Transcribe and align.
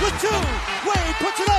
with 0.00 0.16
two. 0.20 0.28
Wade 0.88 1.16
puts 1.20 1.40
it 1.40 1.48
up 1.50 1.53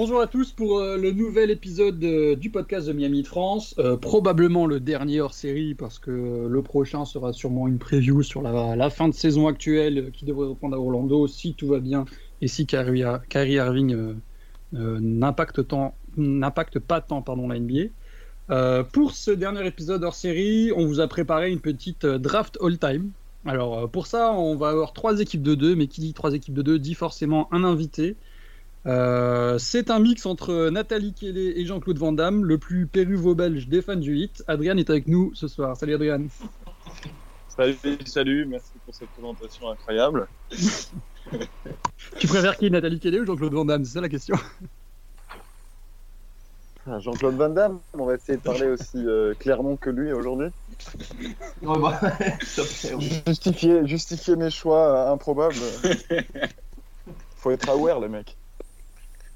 Bonjour 0.00 0.20
à 0.20 0.28
tous 0.28 0.52
pour 0.52 0.78
euh, 0.78 0.96
le 0.96 1.10
nouvel 1.10 1.50
épisode 1.50 2.04
euh, 2.04 2.36
du 2.36 2.50
podcast 2.50 2.86
de 2.86 2.92
Miami 2.92 3.22
de 3.22 3.26
France. 3.26 3.74
Euh, 3.80 3.96
probablement 3.96 4.64
le 4.64 4.78
dernier 4.78 5.20
hors 5.20 5.34
série 5.34 5.74
parce 5.74 5.98
que 5.98 6.46
le 6.48 6.62
prochain 6.62 7.04
sera 7.04 7.32
sûrement 7.32 7.66
une 7.66 7.78
preview 7.78 8.22
sur 8.22 8.40
la, 8.40 8.90
fin 8.90 9.08
de 9.08 9.12
saison 9.12 9.48
actuelle 9.48 10.12
qui 10.12 10.24
devrait 10.24 10.46
reprendre 10.46 10.76
à 10.76 10.78
Orlando 10.78 11.26
si 11.26 11.54
tout 11.54 11.66
va 11.66 11.80
bien 11.80 12.04
et 12.40 12.46
si 12.46 12.64
Kyrie, 12.64 13.02
Irving 13.34 14.14
n'impacte 14.72 15.62
n'impacte 16.16 16.78
pas 16.78 17.00
tant 17.00 17.20
pardon, 17.20 17.48
la 17.48 17.58
NBA. 17.58 18.84
Pour 18.92 19.10
ce 19.10 19.32
dernier 19.32 19.66
épisode 19.66 20.04
hors 20.04 20.14
série, 20.14 20.70
on 20.76 20.86
vous 20.86 21.00
a 21.00 21.08
préparé 21.08 21.50
une 21.50 21.60
petite 21.60 22.06
draft 22.06 22.56
all-time. 22.62 23.10
Alors 23.44 23.90
pour 23.90 24.06
ça, 24.06 24.32
on 24.32 24.54
va 24.54 24.68
avoir 24.68 24.92
trois 24.92 25.18
équipes 25.18 25.42
de 25.42 25.56
deux, 25.56 25.74
mais 25.74 25.88
qui 25.88 26.00
dit 26.00 26.12
trois 26.12 26.34
équipes 26.34 26.54
de 26.54 26.62
deux 26.62 26.78
dit 26.78 26.94
forcément 26.94 27.52
un 27.52 27.64
invité. 27.64 28.14
Euh, 28.86 29.58
c'est 29.58 29.90
un 29.90 29.98
mix 29.98 30.24
entre 30.26 30.70
Nathalie 30.70 31.12
Kelly 31.12 31.52
et 31.56 31.66
Jean-Claude 31.66 31.98
Van 31.98 32.12
Damme, 32.12 32.44
le 32.44 32.58
plus 32.58 32.86
péruvo-belge 32.86 33.68
des 33.68 33.82
fans 33.82 33.96
du 33.96 34.16
hit. 34.16 34.42
Adrien 34.46 34.76
est 34.76 34.88
avec 34.90 35.08
nous 35.08 35.32
ce 35.34 35.48
soir. 35.48 35.76
Salut 35.76 35.94
Adrien. 35.94 36.26
Salut, 37.48 37.76
salut, 38.06 38.46
merci 38.46 38.72
pour 38.84 38.94
cette 38.94 39.08
présentation 39.10 39.68
incroyable. 39.70 40.28
Tu 42.18 42.26
préfères 42.26 42.56
qui, 42.56 42.70
Nathalie 42.70 43.00
Kelly 43.00 43.20
ou 43.20 43.26
Jean-Claude 43.26 43.52
Van 43.52 43.64
Damme? 43.66 43.84
C'est 43.84 43.94
ça 43.94 44.00
la 44.00 44.08
question. 44.08 44.36
Ah, 46.86 46.98
Jean-Claude 47.00 47.34
Van 47.34 47.50
Damme, 47.50 47.80
on 47.92 48.06
va 48.06 48.14
essayer 48.14 48.38
de 48.38 48.42
parler 48.42 48.66
aussi 48.68 48.96
euh, 48.96 49.34
clairement 49.34 49.76
que 49.76 49.90
lui 49.90 50.10
aujourd'hui. 50.10 50.48
Ouais, 51.60 51.78
bah, 51.78 52.00
justifier 53.84 54.36
mes 54.36 54.50
choix 54.50 55.08
euh, 55.08 55.12
improbables. 55.12 55.54
Faut 57.36 57.50
être 57.50 57.68
aware, 57.68 58.00
les 58.00 58.08
mecs. 58.08 58.38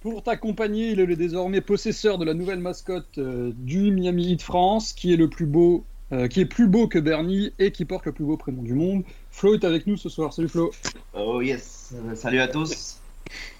Pour 0.02 0.22
t'accompagner, 0.22 0.90
il 0.90 1.00
est 1.00 1.16
désormais 1.16 1.60
possesseur 1.60 2.18
de 2.18 2.24
la 2.24 2.34
nouvelle 2.34 2.58
mascotte 2.58 3.18
euh, 3.18 3.52
du 3.54 3.92
Miami 3.92 4.32
Heat 4.32 4.42
France, 4.42 4.92
qui 4.92 5.12
est 5.12 5.16
le 5.16 5.28
plus 5.28 5.46
beau, 5.46 5.84
euh, 6.12 6.26
qui 6.26 6.40
est 6.40 6.44
plus 6.44 6.66
beau 6.66 6.88
que 6.88 6.98
Bernie 6.98 7.52
et 7.60 7.70
qui 7.70 7.84
porte 7.84 8.06
le 8.06 8.12
plus 8.12 8.24
beau 8.24 8.36
prénom 8.36 8.62
du 8.62 8.74
monde. 8.74 9.04
Flo 9.30 9.54
est 9.54 9.64
avec 9.64 9.86
nous 9.86 9.96
ce 9.96 10.08
soir. 10.08 10.32
Salut 10.32 10.48
Flo. 10.48 10.72
Oh 11.14 11.40
yes, 11.40 11.94
Euh, 11.94 12.14
salut 12.14 12.40
à 12.40 12.48
tous. 12.48 12.98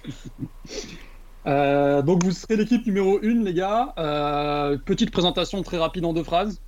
Euh, 1.45 2.03
donc 2.03 2.23
vous 2.23 2.31
serez 2.31 2.55
l'équipe 2.55 2.87
numéro 2.87 3.19
1 3.19 3.43
les 3.43 3.53
gars. 3.53 3.93
Euh, 3.99 4.79
petite 4.79 5.11
présentation 5.11 5.61
très 5.63 5.77
rapide 5.77 6.05
en 6.05 6.13
deux 6.13 6.23
phrases. 6.23 6.61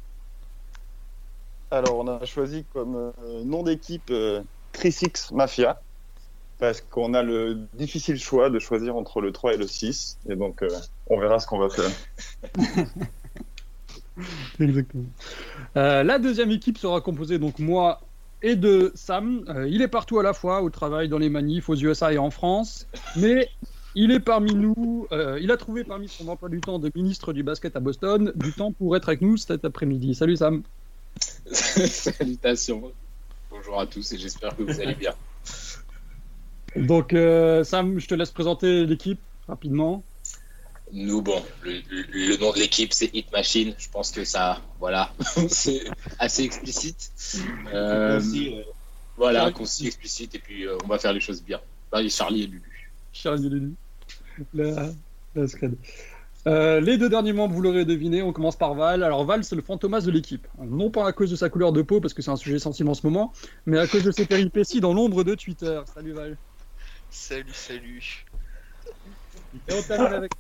Alors, 1.71 1.99
on 1.99 2.09
a 2.09 2.25
choisi 2.25 2.65
comme 2.73 2.97
euh, 2.97 3.45
nom 3.45 3.63
d'équipe 3.63 4.11
euh, 4.11 4.43
36 4.73 5.31
Mafia. 5.33 5.81
Parce 6.59 6.81
qu'on 6.81 7.15
a 7.15 7.23
le 7.23 7.67
difficile 7.75 8.19
choix 8.19 8.49
de 8.51 8.59
choisir 8.59 8.97
entre 8.97 9.21
le 9.21 9.33
3 9.33 9.55
et 9.55 9.57
le 9.57 9.67
6. 9.67 10.19
Et 10.29 10.37
donc, 10.37 10.63
euh, 10.63 10.69
on 11.09 11.19
verra 11.19 11.41
ce 11.41 11.47
qu'on 11.47 11.59
va 11.59 11.69
faire. 11.69 11.91
Exactement. 14.61 15.05
Euh, 15.77 16.05
la 16.05 16.19
deuxième 16.19 16.51
équipe 16.51 16.79
sera 16.79 17.01
composée 17.01 17.39
donc 17.39 17.59
moi 17.59 18.01
et 18.43 18.57
de 18.57 18.93
Sam. 18.95 19.45
Euh, 19.49 19.69
il 19.69 19.83
est 19.83 19.89
partout 19.89 20.19
à 20.19 20.23
la 20.23 20.33
fois, 20.33 20.63
au 20.63 20.71
travail, 20.71 21.09
dans 21.09 21.19
les 21.19 21.31
manifs, 21.31 21.69
aux 21.69 21.75
USA 21.75 22.13
et 22.13 22.19
en 22.19 22.31
France. 22.31 22.87
Mais 23.17 23.49
il 23.95 24.13
est 24.13 24.21
parmi 24.21 24.55
nous. 24.55 25.07
euh, 25.13 25.39
il 25.41 25.51
a 25.51 25.57
trouvé 25.57 25.83
parmi 25.85 26.09
son 26.09 26.29
emploi 26.29 26.49
du 26.49 26.61
temps 26.61 26.79
de 26.79 26.91
ministre 26.95 27.33
du 27.33 27.43
basket 27.43 27.75
à 27.77 27.81
Boston 27.81 28.33
du 28.37 28.53
temps 28.53 28.73
pour 28.73 28.97
être 28.97 29.09
avec 29.09 29.23
nous 29.23 29.37
cet 29.37 29.65
après-midi. 29.65 30.15
Salut 30.15 30.37
Sam. 30.37 30.63
Salutations. 31.47 32.93
Bonjour 33.51 33.81
à 33.81 33.87
tous 33.87 34.13
et 34.13 34.19
j'espère 34.19 34.57
que 34.57 34.63
vous 34.63 34.81
allez 34.81 34.95
bien. 34.95 35.15
Donc 36.77 37.13
euh, 37.13 37.65
Sam, 37.65 37.99
je 37.99 38.07
te 38.07 38.15
laisse 38.15 38.31
présenter 38.31 38.87
l'équipe 38.87 39.21
rapidement. 39.47 40.03
Nous, 40.93 41.23
bon, 41.23 41.43
le, 41.63 41.73
le- 41.91 42.05
le 42.29 42.37
nom 42.37 42.53
de 42.53 42.59
l'équipe 42.59 42.93
c'est 42.93 43.11
Hit 43.15 43.31
Machine. 43.33 43.75
Je 43.79 43.89
pense 43.89 44.11
que 44.11 44.25
ça, 44.25 44.61
voilà, 44.81 45.11
c'est 45.49 45.81
assez 46.19 46.43
explicite. 46.45 47.11
Euh, 47.73 48.19
Aussi, 48.19 48.55
voilà, 49.17 49.51
concis, 49.53 49.87
explicite 49.87 50.35
et 50.35 50.39
puis 50.39 50.67
euh, 50.67 50.77
on 50.85 50.89
va 50.89 50.99
faire 50.99 51.13
les 51.13 51.21
choses 51.21 51.43
bien. 51.43 51.61
Là, 51.93 52.07
Charlie 52.09 52.43
et 52.43 52.47
Lulu. 52.47 52.93
Charlie 53.13 53.49
Lulu. 53.49 53.73
La, 54.53 54.89
la 55.35 55.47
scred. 55.49 55.77
Euh, 56.47 56.79
les 56.81 56.99
deux 56.99 57.09
derniers 57.09 57.33
membres, 57.33 57.55
vous 57.55 57.63
l'aurez 57.63 57.87
deviné, 57.87 58.21
on 58.21 58.33
commence 58.33 58.57
par 58.57 58.75
Val. 58.75 59.03
Alors 59.03 59.25
Val, 59.25 59.45
c'est 59.45 59.57
le 59.57 59.63
fantomas 59.63 60.03
de 60.03 60.11
l'équipe. 60.11 60.47
Non 60.61 60.91
pas 60.91 61.07
à 61.07 61.13
cause 61.13 61.31
de 61.31 61.37
sa 61.37 61.49
couleur 61.49 61.73
de 61.73 61.81
peau, 61.83 62.01
parce 62.01 62.13
que 62.13 62.21
c'est 62.21 62.31
un 62.31 62.37
sujet 62.37 62.59
sensible 62.59 62.91
en 62.91 62.95
ce 62.95 63.07
moment, 63.07 63.33
mais 63.65 63.79
à 63.79 63.87
cause 63.87 64.03
de 64.03 64.11
ses 64.11 64.27
péripéties 64.27 64.81
dans 64.81 64.93
l'ombre 64.93 65.25
de 65.25 65.35
Twitter. 65.35 65.81
Salut 65.95 66.13
Val. 66.13 66.37
Salut, 67.15 67.55
salut. 67.55 68.27
Et 69.69 69.73
on 69.73 69.83
termine 69.83 70.13
avec, 70.15 70.33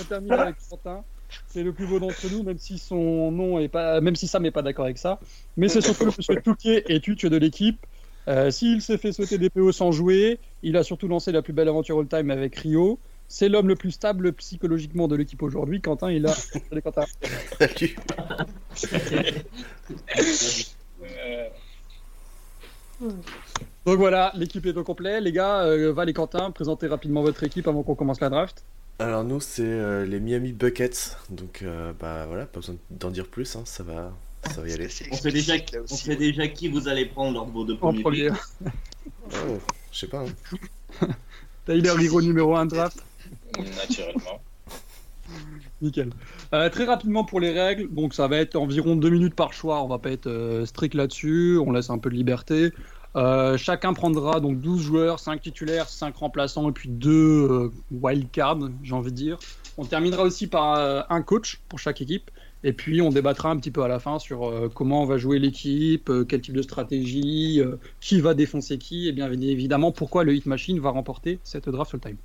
on 0.00 0.04
termine 0.04 0.32
avec 0.32 0.54
Quentin. 0.70 1.04
C'est 1.48 1.64
le 1.64 1.72
plus 1.72 1.86
beau 1.86 1.98
d'entre 1.98 2.30
nous, 2.30 2.44
même 2.44 2.58
si 2.58 2.78
son 2.78 3.32
nom 3.32 3.58
est 3.58 3.68
pas, 3.68 4.00
même 4.00 4.14
si 4.14 4.28
Sam 4.28 4.44
n'est 4.44 4.52
pas 4.52 4.62
d'accord 4.62 4.84
avec 4.84 4.98
ça. 4.98 5.18
Mais 5.56 5.68
c'est 5.68 5.80
surtout 5.80 6.04
le 6.04 6.12
monsieur 6.16 6.40
Touquier 6.40 6.84
et 6.86 7.00
Tuche 7.00 7.24
de 7.24 7.36
l'équipe. 7.36 7.84
Euh, 8.28 8.52
S'il 8.52 8.82
s'est 8.82 8.98
fait 8.98 9.10
sauter 9.10 9.36
des 9.36 9.50
PO 9.50 9.72
sans 9.72 9.90
jouer, 9.90 10.38
il 10.62 10.76
a 10.76 10.84
surtout 10.84 11.08
lancé 11.08 11.32
la 11.32 11.42
plus 11.42 11.52
belle 11.52 11.68
aventure 11.68 11.98
all-time 11.98 12.30
avec 12.30 12.54
Rio. 12.54 13.00
C'est 13.26 13.48
l'homme 13.48 13.66
le 13.66 13.74
plus 13.74 13.90
stable 13.90 14.32
psychologiquement 14.34 15.08
de 15.08 15.16
l'équipe 15.16 15.42
aujourd'hui. 15.42 15.80
Quentin, 15.80 16.12
il 16.12 16.24
a. 16.26 16.34
Salut, 16.34 16.82
Quentin. 16.82 17.04
Salut. 18.74 19.46
Euh, 21.02 21.48
Donc 23.84 23.98
voilà, 23.98 24.32
l'équipe 24.36 24.64
est 24.66 24.76
au 24.76 24.84
complet. 24.84 25.20
Les 25.20 25.32
gars, 25.32 25.62
euh, 25.62 25.92
Val 25.92 26.08
et 26.08 26.12
Quentin, 26.12 26.50
présentez 26.50 26.86
rapidement 26.86 27.22
votre 27.22 27.42
équipe 27.42 27.66
avant 27.68 27.82
qu'on 27.82 27.94
commence 27.94 28.20
la 28.20 28.28
draft. 28.28 28.64
Alors 28.98 29.24
nous 29.24 29.40
c'est 29.40 29.62
euh, 29.64 30.04
les 30.04 30.20
Miami 30.20 30.52
Buckets, 30.52 31.16
donc 31.30 31.62
euh, 31.62 31.92
bah 31.98 32.26
voilà, 32.28 32.46
pas 32.46 32.60
besoin 32.60 32.76
d'en 32.90 33.10
dire 33.10 33.26
plus, 33.26 33.56
hein, 33.56 33.62
ça 33.64 33.82
va, 33.82 34.12
ça 34.54 34.60
va 34.60 34.68
y 34.68 34.72
aller. 34.74 34.86
On 35.10 35.16
sait, 35.16 35.32
déjà, 35.32 35.54
on 35.82 35.86
sait 35.86 36.10
ouais. 36.10 36.16
déjà 36.16 36.46
qui 36.46 36.68
vous 36.68 36.86
allez 36.86 37.06
prendre 37.06 37.34
lors 37.34 37.46
de 37.46 37.52
vos 37.52 37.64
deux 37.64 37.74
En 37.74 37.78
premiers 37.78 38.02
premier. 38.02 38.28
picks. 38.30 38.72
Oh, 39.34 39.58
je 39.90 39.98
sais 39.98 40.08
pas. 40.08 40.24
Hein. 41.00 41.08
Tyler 41.66 41.94
Hero 42.04 42.20
numéro 42.20 42.54
1 42.54 42.66
draft. 42.66 43.02
naturellement. 43.56 44.40
Nickel. 45.82 46.10
Euh, 46.54 46.68
très 46.68 46.84
rapidement 46.84 47.24
pour 47.24 47.40
les 47.40 47.50
règles, 47.50 47.92
donc 47.92 48.14
ça 48.14 48.28
va 48.28 48.38
être 48.38 48.56
environ 48.56 48.96
deux 48.96 49.10
minutes 49.10 49.34
par 49.34 49.52
choix. 49.52 49.82
On 49.82 49.88
va 49.88 49.98
pas 49.98 50.10
être 50.10 50.26
euh, 50.26 50.64
strict 50.64 50.94
là-dessus. 50.94 51.58
On 51.58 51.72
laisse 51.72 51.90
un 51.90 51.98
peu 51.98 52.10
de 52.10 52.14
liberté. 52.14 52.72
Euh, 53.14 53.58
chacun 53.58 53.92
prendra 53.92 54.40
donc 54.40 54.60
12 54.60 54.82
joueurs, 54.82 55.18
5 55.18 55.42
titulaires, 55.42 55.88
5 55.88 56.16
remplaçants 56.16 56.70
et 56.70 56.72
puis 56.72 56.88
2 56.88 57.70
wildcards, 57.90 58.70
j'ai 58.82 58.94
envie 58.94 59.10
de 59.10 59.16
dire. 59.16 59.38
On 59.76 59.84
terminera 59.84 60.22
aussi 60.22 60.46
par 60.46 61.06
un 61.10 61.22
coach 61.22 61.60
pour 61.68 61.78
chaque 61.78 62.00
équipe. 62.00 62.30
Et 62.64 62.72
puis 62.72 63.02
on 63.02 63.10
débattra 63.10 63.50
un 63.50 63.56
petit 63.56 63.72
peu 63.72 63.82
à 63.82 63.88
la 63.88 63.98
fin 63.98 64.18
sur 64.20 64.70
comment 64.74 65.02
on 65.02 65.04
va 65.04 65.18
jouer 65.18 65.38
l'équipe, 65.40 66.10
quel 66.28 66.40
type 66.40 66.54
de 66.54 66.62
stratégie, 66.62 67.60
qui 68.00 68.20
va 68.20 68.34
défoncer 68.34 68.78
qui, 68.78 69.08
et 69.08 69.12
bien 69.12 69.30
évidemment 69.32 69.92
pourquoi 69.92 70.24
le 70.24 70.34
Hit 70.34 70.46
Machine 70.46 70.78
va 70.78 70.90
remporter 70.90 71.40
cette 71.42 71.68
draft 71.68 71.94
all-time. 71.94 72.16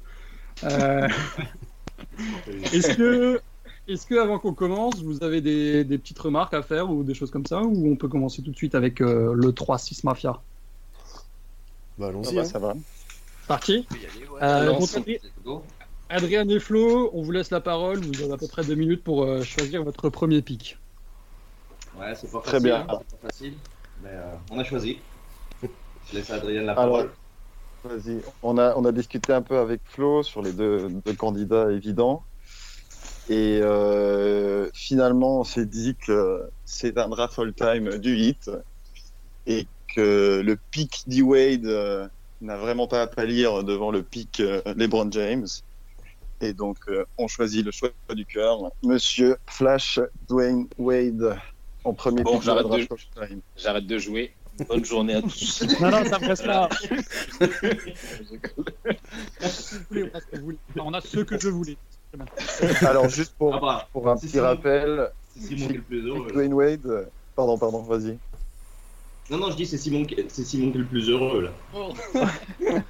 Euh, 0.64 1.08
Est-ce 2.74 2.96
que, 2.96 3.42
est-ce 3.88 4.06
que 4.06 4.16
avant 4.16 4.40
qu'on 4.40 4.54
commence, 4.54 5.02
vous 5.02 5.24
avez 5.24 5.42
des, 5.42 5.84
des 5.84 5.98
petites 5.98 6.20
remarques 6.20 6.54
à 6.54 6.62
faire 6.62 6.90
ou 6.90 7.04
des 7.04 7.14
choses 7.14 7.32
comme 7.32 7.46
ça, 7.46 7.62
ou 7.62 7.92
on 7.92 7.96
peut 7.96 8.08
commencer 8.08 8.42
tout 8.42 8.52
de 8.52 8.56
suite 8.58 8.76
avec 8.76 9.02
euh, 9.02 9.34
le 9.34 9.52
3-6 9.52 10.04
Mafia? 10.06 10.42
Bah 11.98 12.06
Ah 12.06 12.10
allons-y. 12.10 12.36
bah, 12.36 12.42
hein. 12.42 12.46
ça 12.46 12.60
va. 12.60 12.74
Parti 13.48 13.88
ouais. 13.92 14.44
Euh, 14.44 14.74
Adrien- 16.10 16.48
et 16.50 16.60
Flo, 16.60 17.10
on 17.14 17.22
vous 17.22 17.32
laisse 17.32 17.52
la 17.52 17.60
parole. 17.62 18.00
Vous 18.00 18.22
avez 18.24 18.34
à 18.34 18.38
peu 18.38 18.48
près 18.48 18.64
deux 18.64 18.76
minutes 18.76 19.04
pour 19.04 19.24
euh, 19.24 19.44
choisir 19.44 19.84
votre 19.84 20.10
premier 20.10 20.42
pick. 20.42 20.78
Ouais, 22.00 22.14
c'est 22.16 22.32
pas 22.32 22.40
Très 22.42 22.52
facile. 22.52 22.68
bien. 22.68 22.86
hein, 22.90 23.00
c'est 23.10 23.20
pas 23.20 23.28
facile. 23.28 23.54
Mais 24.04 24.10
euh, 24.12 24.34
on 24.52 24.60
a 24.60 24.64
choisi. 24.64 25.00
Je 25.64 26.18
laisse 26.18 26.30
à 26.30 26.36
Adrien 26.36 26.62
la 26.62 26.74
Alors, 26.74 26.98
parole. 26.98 27.12
Vas-y. 27.88 28.22
On 28.44 28.58
a, 28.58 28.76
on 28.76 28.86
a 28.86 28.92
discuté 28.92 29.34
un 29.34 29.42
peu 29.42 29.58
avec 29.58 29.82
Flo 29.86 30.24
sur 30.24 30.42
les 30.42 30.52
deux, 30.52 30.90
deux 30.90 31.14
candidats 31.14 31.72
évidents. 31.72 32.24
Et 33.30 33.60
euh, 33.62 34.70
finalement, 34.74 35.42
on 35.42 35.44
s'est 35.44 35.66
dit 35.66 35.96
que 35.96 36.50
c'est 36.66 36.98
un 36.98 37.10
draft 37.10 37.38
all-time 37.38 37.98
du 37.98 38.16
hit 38.16 38.50
et 39.46 39.68
que 39.94 40.42
le 40.44 40.58
pic 40.72 41.04
D-Wade 41.08 41.66
euh, 41.66 42.08
n'a 42.42 42.58
vraiment 42.58 42.88
pas 42.88 43.02
à 43.02 43.08
pâlir 43.08 43.64
devant 43.64 43.92
le 43.92 44.02
pic 44.02 44.40
euh, 44.40 44.62
LeBron 44.76 45.12
James. 45.12 45.48
Et 46.40 46.54
donc, 46.54 46.78
on 47.18 47.28
choisit 47.28 47.66
le 47.66 47.72
choix 47.72 47.90
du 48.14 48.24
cœur, 48.24 48.72
Monsieur 48.84 49.38
Flash 49.48 50.00
Dwayne 50.30 50.68
Wade 50.78 51.36
en 51.84 51.94
premier 51.94 52.22
Bon, 52.22 52.38
pick 52.38 52.48
de-. 52.48 52.88
J'arrête 53.56 53.88
de 53.88 53.98
jouer. 53.98 54.34
Bonne 54.68 54.86
journée 54.86 55.16
à 55.16 55.22
tous. 55.22 55.64
Non, 55.82 55.92
non, 55.92 56.06
ça 56.06 56.20
me 56.20 56.28
reste 56.28 56.46
là. 56.46 56.70
On 57.42 57.46
a 59.44 59.50
ce 59.50 59.76
que 60.28 60.38
vous 60.38 60.46
voulez. 60.46 60.58
Enfin, 60.70 60.82
on 60.86 60.94
a 60.94 61.02
ce 61.02 61.20
que 61.20 61.40
je 61.40 61.50
voulais. 61.50 61.78
Alors, 62.82 63.10
juste 63.10 63.34
pour, 63.38 63.54
Ah 63.56 63.60
bah, 63.60 63.90
pour 63.92 64.08
un 64.10 64.18
petit 64.18 64.40
rappel, 64.40 65.10
c'est 65.36 65.48
Simon 65.56 65.68
qui 65.68 65.74
est 65.74 65.78
le 65.78 65.82
plus 65.84 66.06
heureux. 66.08 66.26
là. 66.28 66.34
Dwayne 66.34 66.54
Wade. 66.54 67.10
Pardon, 67.36 67.58
pardon, 67.58 67.82
vas-y. 67.84 68.18
Non, 69.30 69.38
non, 69.40 69.52
je 69.52 69.58
dis 69.58 69.66
c'est 69.66 69.78
Simon, 69.78 70.06
qui- 70.06 70.16
c'est 70.30 70.46
Simon 70.46 70.72
qui 70.72 70.78
est 70.78 70.82
le 70.82 70.88
plus 70.88 71.10
heureux 71.10 71.42
là. 71.44 71.52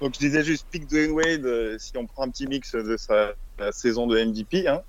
Donc 0.00 0.14
je 0.14 0.18
disais 0.18 0.42
juste 0.44 0.66
pick 0.70 0.86
Dwayne 0.86 1.10
Wade, 1.12 1.44
euh, 1.44 1.76
si 1.78 1.96
on 1.98 2.06
prend 2.06 2.22
un 2.24 2.30
petit 2.30 2.46
mix 2.46 2.74
de 2.74 2.96
sa, 2.96 3.32
la 3.58 3.70
saison 3.72 4.06
de 4.06 4.18
MVP, 4.18 4.66
hein, 4.66 4.82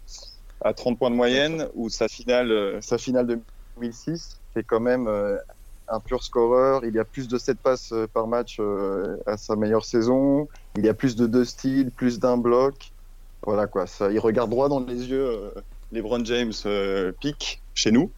à 0.64 0.74
30 0.74 0.98
points 1.00 1.10
de 1.10 1.16
moyenne, 1.16 1.68
ou 1.74 1.90
sa 1.90 2.08
finale, 2.08 2.52
euh, 2.52 2.80
sa 2.82 2.98
finale 2.98 3.28
de 3.28 3.40
2006, 3.78 4.38
c'est 4.54 4.64
quand 4.64 4.80
même 4.80 5.08
euh, 5.08 5.38
un 5.92 6.00
pur 6.00 6.24
scoreur. 6.24 6.84
Il 6.86 6.96
y 6.96 7.00
a 7.00 7.06
plus 7.06 7.28
de 7.28 7.38
7 7.38 7.60
passes 7.60 7.92
euh, 7.92 8.08
par 8.08 8.28
match 8.28 8.58
euh, 8.60 9.18
à 9.26 9.38
sa 9.38 9.56
meilleure 9.56 9.86
saison. 9.86 10.48
Il 10.78 10.86
y 10.86 10.90
a 10.90 10.94
plus 10.94 11.16
de 11.16 11.28
deux 11.28 11.46
styles, 11.46 11.92
plus 11.92 12.20
d'un 12.20 12.38
bloc. 12.38 12.92
Voilà 13.44 13.68
quoi, 13.68 13.86
il 14.12 14.20
regarde 14.20 14.52
droit 14.52 14.70
dans 14.70 14.80
les 14.80 15.10
yeux 15.10 15.26
euh, 15.26 15.52
LeBron 15.92 16.24
James 16.26 16.54
euh, 16.68 17.12
pick 17.20 17.62
chez 17.74 17.92
nous. 17.92 18.12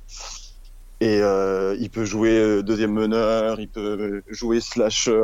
Et 0.99 1.17
il 1.17 1.89
peut 1.89 2.05
jouer 2.05 2.63
deuxième 2.63 2.93
meneur, 2.93 3.59
il 3.59 3.67
peut 3.67 4.21
jouer 4.29 4.61
slasher. 4.61 5.21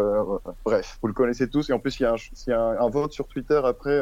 bref, 0.65 0.99
vous 1.01 1.07
le 1.07 1.13
connaissez 1.13 1.47
tous. 1.47 1.69
Et 1.69 1.73
en 1.73 1.79
plus, 1.79 2.01
il 2.01 2.03
y 2.03 2.51
a 2.51 2.81
un, 2.81 2.89
vote 2.89 3.13
sur 3.13 3.27
Twitter 3.27 3.61
après. 3.63 3.97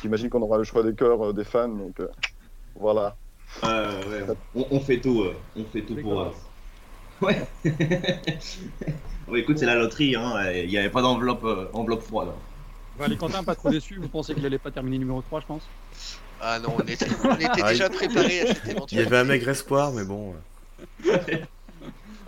J'imagine 0.00 0.30
qu'on 0.30 0.42
aura 0.42 0.58
le 0.58 0.62
choix 0.62 0.84
des 0.84 0.94
cœurs 0.94 1.34
des 1.34 1.42
fans. 1.42 1.66
Donc 1.66 1.96
voilà. 2.76 3.16
Euh, 3.64 4.26
ouais, 4.28 4.34
on, 4.54 4.66
on 4.70 4.80
fait 4.80 5.00
tout, 5.00 5.22
euh, 5.22 5.34
on 5.56 5.64
fait 5.64 5.82
tout 5.82 5.96
pour. 5.96 6.20
euh, 6.20 6.30
Ouais. 7.20 7.40
Ouais, 9.28 9.40
écoute, 9.40 9.58
c'est 9.58 9.66
la 9.66 9.76
loterie, 9.76 10.16
hein. 10.16 10.50
Il 10.52 10.68
n'y 10.68 10.76
avait 10.76 10.90
pas 10.90 11.02
d'enveloppe 11.02 11.44
euh, 11.44 11.66
enveloppe 11.72 12.02
froide. 12.02 12.30
Bah, 12.98 13.06
les 13.06 13.16
Quentin, 13.16 13.44
pas 13.44 13.54
trop 13.54 13.70
déçu. 13.70 13.96
Vous 13.96 14.08
pensez 14.08 14.34
qu'il 14.34 14.44
allait 14.44 14.58
pas 14.58 14.70
terminer 14.72 14.98
numéro 14.98 15.22
3, 15.22 15.40
je 15.40 15.46
pense? 15.46 15.68
Ah 16.40 16.58
non, 16.58 16.74
on 16.76 16.80
était, 16.80 17.06
on 17.24 17.34
était 17.36 17.46
Ah, 17.62 17.72
déjà 17.72 17.86
il- 17.86 17.94
préparé 17.94 18.40
à 18.40 18.46
cette 18.46 18.64
Il 18.64 18.68
y 18.68 18.72
éventualité. 18.72 19.14
avait 19.14 19.18
un 19.18 19.24
maigre 19.24 19.48
espoir, 19.50 19.92
mais 19.92 20.04
bon. 20.04 20.34
Alors, 21.06 21.22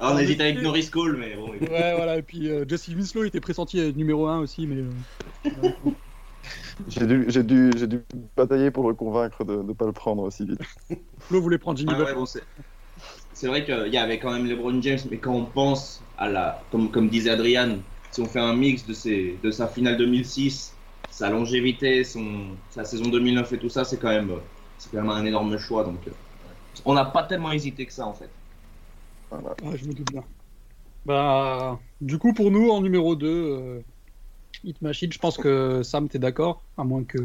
on 0.15 0.19
hésite 0.19 0.41
avec 0.41 0.63
Norris 0.63 0.91
Cole, 0.91 1.17
mais 1.17 1.35
bon. 1.35 1.49
Ouais, 1.51 1.95
voilà. 1.97 2.19
Et 2.19 2.23
puis 2.23 2.49
euh, 2.49 2.65
Jesse 2.69 2.89
Winslow 2.89 3.25
était 3.25 3.41
pressenti 3.41 3.81
à 3.81 3.87
être 3.87 3.97
numéro 3.97 4.29
1 4.29 4.39
aussi, 4.39 4.67
mais. 4.69 4.77
euh, 4.77 4.91
J'ai 6.89 7.07
dû, 7.07 7.25
j'ai 7.29 7.43
dû, 7.43 7.73
j'ai 7.77 7.87
dû 7.87 8.03
batailler 8.37 8.71
pour 8.71 8.89
le 8.89 8.95
convaincre 8.95 9.45
de 9.45 9.63
ne 9.63 9.73
pas 9.73 9.87
le 9.87 9.93
prendre 9.93 10.23
aussi 10.23 10.45
vite. 10.45 10.61
Flo 11.21 11.41
voulait 11.41 11.59
prendre 11.59 11.79
Jimmy 11.79 11.93
Ah 11.95 12.03
ouais, 12.03 12.15
bon, 12.15 12.27
c'est 12.27 12.43
c'est 13.33 13.49
vrai 13.49 13.65
qu'il 13.65 13.93
y 13.93 13.97
avait 13.97 14.19
quand 14.19 14.33
même 14.33 14.47
LeBron 14.47 14.81
James, 14.81 15.01
mais 15.11 15.19
quand 15.19 15.35
on 15.35 15.45
pense 15.45 16.03
à 16.19 16.29
la. 16.29 16.63
Comme, 16.71 16.91
comme 16.91 17.09
disait 17.09 17.31
Adrian, 17.31 17.79
si 18.11 18.21
on 18.21 18.27
fait 18.27 18.41
un 18.41 18.55
mix 18.55 18.87
de, 18.87 18.93
ses, 18.93 19.39
de 19.43 19.51
sa 19.51 19.67
finale 19.67 19.97
2006, 19.97 20.73
sa 21.11 21.31
longévité, 21.31 22.05
son, 22.05 22.57
sa 22.71 22.85
saison 22.85 23.09
2009 23.09 23.53
et 23.53 23.59
tout 23.59 23.69
ça, 23.69 23.85
c'est 23.85 23.99
quand, 23.99 24.09
même, 24.09 24.33
c'est 24.79 24.91
quand 24.91 24.99
même 25.03 25.11
un 25.11 25.25
énorme 25.25 25.59
choix. 25.59 25.83
Donc, 25.83 25.99
euh, 26.07 26.13
on 26.85 26.95
n'a 26.95 27.05
pas 27.05 27.25
tellement 27.25 27.51
hésité 27.53 27.85
que 27.87 27.93
ça 27.93 28.07
en 28.07 28.15
fait. 28.15 28.31
Ouais, 29.33 29.77
je 29.77 29.85
me 29.87 29.95
doute 29.95 30.11
bien. 30.13 30.25
Bah, 31.05 31.79
du 32.01 32.19
coup, 32.19 32.33
pour 32.33 32.51
nous, 32.51 32.71
en 32.71 32.81
numéro 32.81 33.17
2, 33.17 33.27
euh, 33.27 33.83
Hit 34.63 34.81
Machine, 34.83 35.13
je 35.13 35.19
pense 35.19 35.37
que 35.37 35.83
Sam, 35.83 36.09
t'es 36.09 36.19
d'accord 36.19 36.63
À 36.77 36.85
moins 36.85 37.05
que. 37.05 37.19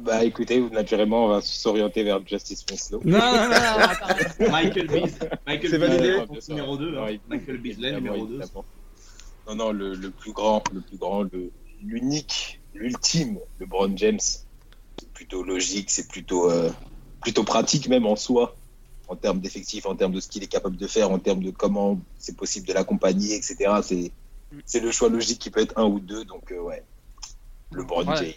Bah 0.00 0.24
écoutez, 0.24 0.60
naturellement, 0.70 1.26
on 1.26 1.28
va 1.28 1.40
s'orienter 1.40 2.02
vers 2.02 2.26
Justice 2.26 2.64
Winslow. 2.68 3.00
non, 3.04 3.18
non, 3.18 3.48
non, 3.48 3.54
attends. 3.54 4.50
Michael 4.50 4.88
Beasley, 4.88 5.30
Michael 5.46 5.70
C'est 5.70 5.78
validé. 5.78 6.16
Numéro 6.48 6.76
2. 6.76 6.98
Ouais, 7.00 7.20
Michael 7.28 7.58
Beasley, 7.58 7.92
numéro 7.92 8.26
2. 8.26 8.34
évidemment. 8.40 8.64
Non, 9.48 9.54
non, 9.54 9.72
le, 9.72 9.94
le 9.94 10.10
plus 10.10 10.32
grand, 10.32 10.62
le 10.72 10.80
plus 10.80 10.96
grand, 10.96 11.22
le- 11.22 11.52
l'unique, 11.82 12.60
l'ultime, 12.74 13.38
LeBron 13.60 13.92
James. 13.96 14.18
C'est 14.98 15.12
plutôt 15.12 15.44
logique, 15.44 15.90
c'est 15.90 16.08
plutôt, 16.08 16.50
euh, 16.50 16.70
plutôt 17.22 17.44
pratique 17.44 17.88
même 17.88 18.06
en 18.06 18.16
soi, 18.16 18.56
en 19.08 19.14
termes 19.14 19.38
d'effectifs, 19.40 19.86
en 19.86 19.94
termes 19.94 20.12
de 20.12 20.20
ce 20.20 20.26
qu'il 20.26 20.42
est 20.42 20.46
capable 20.48 20.76
de 20.76 20.86
faire, 20.88 21.12
en 21.12 21.18
termes 21.20 21.44
de 21.44 21.50
comment 21.52 22.00
c'est 22.18 22.36
possible 22.36 22.66
de 22.66 22.72
l'accompagner, 22.72 23.36
etc. 23.36 23.56
C'est, 23.82 24.10
c'est 24.64 24.80
le 24.80 24.90
choix 24.90 25.08
logique 25.08 25.38
qui 25.38 25.50
peut 25.50 25.60
être 25.60 25.78
un 25.78 25.84
ou 25.86 26.00
deux, 26.00 26.24
donc 26.24 26.52
euh, 26.52 26.60
ouais. 26.60 26.82
LeBron 27.72 28.06
Ouais. 28.06 28.16
James. 28.16 28.32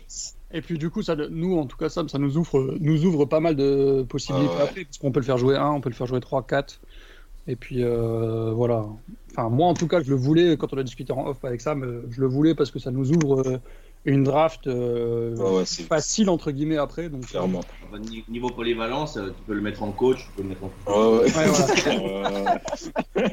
Et 0.51 0.61
puis, 0.61 0.77
du 0.79 0.89
coup, 0.89 1.03
ça, 1.03 1.15
nous, 1.15 1.57
en 1.57 1.65
tout 1.65 1.77
cas, 1.77 1.89
Sam, 1.89 2.09
ça 2.09 2.17
nous 2.17 2.37
ouvre, 2.37 2.75
nous 2.79 3.05
ouvre 3.05 3.25
pas 3.25 3.39
mal 3.39 3.55
de 3.55 4.03
possibilités 4.09 4.51
Ah 4.55 4.57
ouais. 4.63 4.69
après, 4.69 4.85
parce 4.85 4.97
qu'on 4.97 5.11
peut 5.11 5.19
le 5.19 5.25
faire 5.25 5.37
jouer 5.37 5.55
1, 5.55 5.69
on 5.69 5.81
peut 5.81 5.89
le 5.89 5.95
faire 5.95 6.07
jouer 6.07 6.19
3, 6.19 6.47
4. 6.47 6.79
Et 7.47 7.55
puis, 7.55 7.83
euh, 7.83 8.51
voilà. 8.51 8.85
Enfin, 9.31 9.49
moi, 9.49 9.67
en 9.67 9.73
tout 9.75 9.87
cas, 9.87 10.01
je 10.01 10.09
le 10.09 10.15
voulais, 10.15 10.57
quand 10.57 10.73
on 10.73 10.77
a 10.77 10.83
discuté 10.83 11.13
en 11.13 11.27
off 11.27 11.43
avec 11.45 11.61
Sam, 11.61 11.83
euh, 11.83 12.01
je 12.09 12.19
le 12.21 12.27
voulais 12.27 12.55
parce 12.55 12.71
que 12.71 12.79
ça 12.79 12.89
nous 12.91 13.11
ouvre 13.11 13.59
une 14.05 14.23
draft 14.23 14.67
euh, 14.67 15.35
ouais, 15.35 15.65
facile, 15.65 16.29
entre 16.29 16.51
guillemets, 16.51 16.77
après. 16.77 17.09
Donc, 17.09 17.25
clairement. 17.27 17.61
Niveau 18.29 18.49
polyvalence, 18.49 19.17
euh, 19.17 19.29
tu 19.29 19.43
peux 19.45 19.53
le 19.53 19.61
mettre 19.61 19.83
en 19.83 19.91
coach, 19.91 20.17
tu 20.25 20.31
peux 20.35 20.43
le 20.43 20.49
mettre 20.49 20.63
en. 20.63 20.71
Ouais, 20.87 21.19
ouais. 21.19 21.35
Ouais, 21.35 22.59
Euh, 23.17 23.25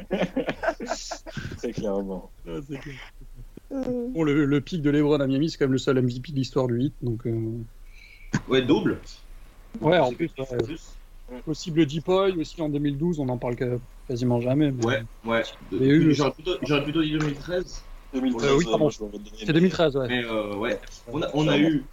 Très 1.57 1.71
clairement. 1.71 2.31
Ouais, 2.45 2.59
clair. 2.79 2.95
Bon, 3.69 4.23
le, 4.23 4.45
le 4.45 4.61
pic 4.61 4.81
de 4.81 4.89
LeBron 4.89 5.19
à 5.19 5.27
Miami, 5.27 5.49
c'est 5.49 5.57
quand 5.57 5.65
même 5.65 5.73
le 5.73 5.77
seul 5.77 6.01
MVP 6.01 6.31
de 6.31 6.37
l'histoire 6.37 6.67
du 6.67 6.79
hit. 6.79 6.93
Donc, 7.01 7.25
euh, 7.27 7.51
Ouais, 8.47 8.61
double. 8.61 8.99
ouais, 9.81 9.99
en 9.99 10.11
plus, 10.11 10.29
possible 11.45 11.85
Deepoy 11.85 12.33
aussi 12.37 12.61
en 12.61 12.69
2012, 12.69 13.19
on 13.19 13.29
en 13.29 13.37
parle 13.37 13.55
quasiment 14.07 14.39
jamais. 14.41 14.71
mais- 14.71 14.85
Ouais, 14.85 15.03
ouais. 15.25 15.43
Plutôt, 15.69 16.57
j'aurais 16.63 16.83
plutôt 16.83 17.01
dit 17.01 17.11
2013. 17.11 17.83
2013, 18.21 18.49
Euh, 18.49 18.55
oui, 18.57 18.65
pardon. 18.65 18.89
donné, 18.99 19.21
C'est 19.37 19.47
mais- 19.47 19.53
2013, 19.53 19.95
ouais. 19.97 20.07
Mais 20.07 20.25
euh, 20.25 20.55
ouais, 20.55 20.79
on 21.07 21.21
a, 21.21 21.27
on 21.33 21.47
a 21.47 21.53
Clairement. 21.53 21.69
eu. 21.69 21.83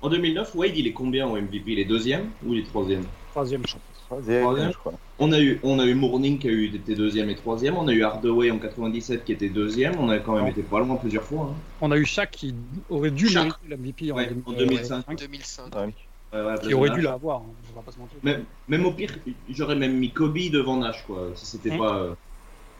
En 0.00 0.08
2009, 0.08 0.54
Wade, 0.56 0.76
il 0.76 0.86
est 0.88 0.92
combien 0.92 1.28
au 1.28 1.36
MVP 1.36 1.72
Il 1.72 1.78
est 1.78 1.84
deuxième 1.84 2.30
ou 2.44 2.54
il 2.54 2.60
est 2.60 2.66
troisième? 2.66 3.04
Troisième, 3.30 3.62
je 3.66 3.76
Troisième, 4.06 4.42
Troisième. 4.42 4.72
je 4.72 4.76
crois. 4.78 4.92
on 5.20 5.30
a, 5.32 5.40
eu, 5.40 5.60
on 5.62 5.78
a 5.78 5.86
eu 5.86 5.94
Mourning 5.94 6.38
qui 6.40 6.48
a 6.48 6.50
eu, 6.50 6.74
était 6.74 6.94
deuxième 6.96 7.30
et 7.30 7.36
troisième. 7.36 7.76
On 7.76 7.86
a 7.86 7.92
eu 7.92 8.02
Hardaway 8.02 8.50
en 8.50 8.58
97 8.58 9.24
qui 9.24 9.32
était 9.32 9.48
deuxième. 9.48 9.94
On 10.00 10.08
a 10.10 10.18
quand 10.18 10.34
même 10.34 10.48
été 10.48 10.62
pas 10.64 10.80
loin 10.80 10.96
plusieurs 10.96 11.22
fois. 11.22 11.54
hein. 11.54 11.54
On 11.80 11.90
a 11.92 11.96
eu 11.96 12.04
Shaq 12.04 12.32
qui 12.32 12.54
aurait 12.88 13.12
dû 13.12 13.26
mériter 13.32 13.68
l'MVP 13.68 14.12
en, 14.12 14.16
Ouais, 14.16 14.26
2000, 14.26 14.42
en 14.44 14.52
2005. 14.52 15.18
2005. 15.18 15.74
Ouais, 15.74 16.42
ouais, 16.42 16.54
Qui 16.62 16.74
aurait 16.74 16.90
dû 16.90 17.00
l'avoir, 17.02 17.42
hein, 17.42 17.54
on 17.70 17.76
va 17.76 17.82
pas 17.82 17.92
se 17.92 17.98
mentir. 17.98 18.18
Même, 18.22 18.44
même 18.66 18.84
au 18.86 18.92
pire, 18.92 19.16
j'aurais 19.50 19.76
même 19.76 19.96
mis 19.98 20.12
Kobe 20.12 20.36
devant 20.50 20.78
Nash, 20.78 21.04
quoi. 21.06 21.30
Si 21.36 21.46
c'était 21.46 21.70
Hmm. 21.74 21.78
pas, 21.78 21.96
euh, 21.98 22.14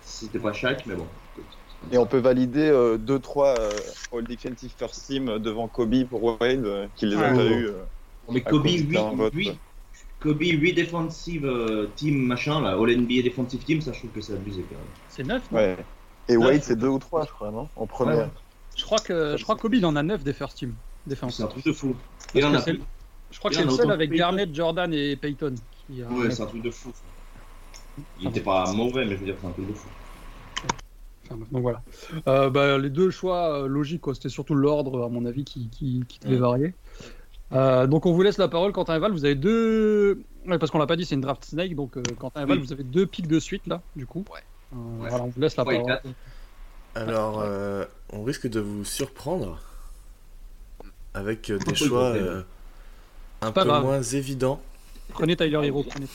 si 0.01 0.25
c'était 0.27 0.39
pas 0.41 0.53
Shaq, 0.53 0.87
mais 0.87 0.97
bon. 0.97 1.07
Et 1.91 1.99
on 1.99 2.07
peut 2.07 2.19
valider 2.19 2.71
2-3 2.99 3.71
All 4.13 4.25
Defensive 4.25 4.73
First 4.77 5.07
Team 5.07 5.39
devant 5.39 5.69
Kobe 5.69 6.05
pour 6.09 6.23
Wade, 6.23 6.65
euh, 6.65 6.89
qui 6.95 7.07
les 7.07 7.17
a 7.17 7.33
Ouais. 7.33 7.37
pas 7.37 7.45
eu. 7.47 7.67
euh, 7.67 7.85
Mais 8.31 8.43
Kobe, 8.43 8.63
cause 8.63 8.73
8, 8.73 8.93
d'un 8.93 9.11
vote. 9.13 9.35
8, 9.35 9.53
Kobe 10.21 10.43
8 10.43 10.73
defensive 10.75 11.45
euh, 11.45 11.89
team 11.97 12.27
machin, 12.27 12.61
là, 12.61 12.79
All 12.79 12.91
NBA 12.91 13.23
defensive 13.23 13.65
team, 13.65 13.81
ça 13.81 13.93
je 13.93 13.99
trouve 13.99 14.13
que 14.13 14.21
c'est 14.21 14.35
abusé 14.35 14.63
quand 14.63 14.77
même. 14.77 14.87
C'est 15.09 15.25
9 15.25 15.51
Ouais. 15.51 15.77
Et. 16.29 16.37
Wade, 16.37 16.63
c'est 16.63 16.77
2 16.77 16.89
ou 16.89 16.99
3, 16.99 17.27
je 17.27 17.33
crois, 17.33 17.51
non 17.51 17.69
En 17.75 17.87
première. 17.87 18.19
Ouais. 18.19 18.31
Je 18.77 18.85
crois 18.85 19.01
que 19.01 19.37
je 19.37 19.43
crois 19.43 19.57
Kobe 19.57 19.75
il 19.75 19.85
en 19.85 19.97
a 19.97 20.03
9 20.03 20.23
des 20.25 20.33
first 20.33 20.57
team. 20.59 20.75
C'est 21.09 21.43
un 21.43 21.47
truc 21.49 21.65
de 21.65 21.73
fou. 21.73 21.97
Il 22.35 22.45
en 22.45 22.55
a 22.55 22.63
plus. 22.63 22.81
Je 23.31 23.39
crois 23.39 23.51
que 23.51 23.57
c'est 23.57 23.65
le 23.65 23.69
a 23.73 23.77
seul 23.77 23.91
avec. 23.91 24.13
Garnett, 24.13 24.55
Jordan 24.55 24.93
et 24.95 25.17
Peyton. 25.17 25.55
Qui 25.71 26.03
a 26.03 26.09
Ouais, 26.09 26.31
c'est 26.31 26.43
un 26.43 26.47
truc 26.47 26.63
de 26.63 26.71
fou. 26.71 26.93
Il 28.19 28.29
était 28.29 28.41
pas 28.41 28.73
mauvais, 28.73 29.05
mais 29.05 29.13
je 29.13 29.21
veux 29.21 29.27
dire, 29.27 29.37
c'est 29.41 29.47
un 29.47 29.53
truc 29.53 29.69
de 29.69 29.75
fou. 29.75 29.89
Enfin, 31.35 31.47
donc 31.51 31.63
voilà. 31.63 31.83
Euh, 32.29 32.51
bah, 32.51 32.79
les 32.79 32.91
deux 32.91 33.11
choix 33.11 33.63
euh, 33.63 33.67
logiques, 33.67 34.01
quoi. 34.03 34.15
c'était 34.15 34.29
surtout 34.29 34.55
l'ordre, 34.55 35.05
à 35.05 35.09
mon 35.09 35.25
avis, 35.25 35.45
qui, 35.45 35.69
qui, 35.69 36.05
qui 36.09 36.19
devait 36.21 36.35
Ouais. 36.35 36.41
varier. 36.41 36.75
Euh, 37.53 37.87
donc 37.87 38.07
on 38.07 38.13
vous 38.13 38.23
laisse 38.23 38.39
la 38.39 38.49
parole, 38.49 38.73
Quentin 38.73 38.97
et 38.97 38.99
Val. 38.99 39.13
Vous 39.13 39.25
avez 39.25 39.35
deux. 39.35 40.23
Ouais, 40.47 40.59
parce 40.59 40.71
qu'on 40.71 40.79
l'a 40.79 40.87
pas 40.87 40.97
dit, 40.97 41.05
c'est 41.05 41.15
une 41.15 41.21
draft 41.21 41.45
snake. 41.45 41.75
Donc 41.75 41.97
euh, 41.97 42.03
Quentin 42.19 42.43
et 42.43 42.47
Val, 42.47 42.59
Oui. 42.59 42.65
vous 42.67 42.73
avez 42.73 42.83
deux 42.85 43.05
pics 43.07 43.27
de 43.29 43.39
suite 43.39 43.67
là, 43.67 43.83
du 43.97 44.07
coup. 44.07 44.25
Ouais. 44.33 44.41
Euh, 44.75 44.77
Ouais. 45.03 45.09
Voilà, 45.11 45.25
on 45.25 45.29
vous 45.29 45.41
laisse 45.41 45.57
la 45.57 45.65
parole. 45.67 46.01
Alors, 46.95 47.41
euh, 47.45 47.85
on 48.11 48.23
risque 48.23 48.47
de 48.49 48.59
vous 48.61 48.85
surprendre 48.87 49.59
avec 51.15 51.53
des 51.53 51.75
choix 51.75 52.05
euh, 52.15 52.43
un 53.43 53.53
Pas 53.53 53.63
peu 53.65 53.69
grave. 53.69 53.83
moins 53.85 54.03
évidents. 54.03 54.61
Prenez 55.11 55.37
Tyler 55.37 55.61
Hero. 55.67 55.85
Prenez... 55.85 56.07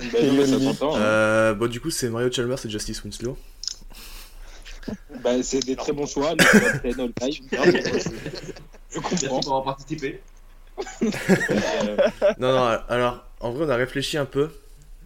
Du 1.68 1.80
coup, 1.80 1.90
c'est 1.90 2.08
Mario 2.08 2.30
Chalmers 2.32 2.64
et 2.64 2.70
Justice 2.70 3.02
Winslow. 3.04 3.36
Bah, 5.22 5.42
c'est 5.42 5.60
des 5.60 5.76
très 5.76 5.92
bons 5.92 6.06
choix. 6.06 6.34
le 6.34 6.92
top 6.94 7.12
10 7.18 7.40
all 7.58 7.72
je- 8.90 8.94
comprends. 8.96 9.10
Merci 9.10 9.26
pour 9.28 9.38
avoir 9.56 9.64
participé. 9.64 10.20
Euh, 11.02 11.96
Non, 12.38 12.52
non, 12.52 12.64
alors, 12.88 13.24
en 13.40 13.50
vrai, 13.52 13.64
on 13.66 13.68
a 13.70 13.76
réfléchi 13.76 14.16
un 14.18 14.26
peu. 14.26 14.50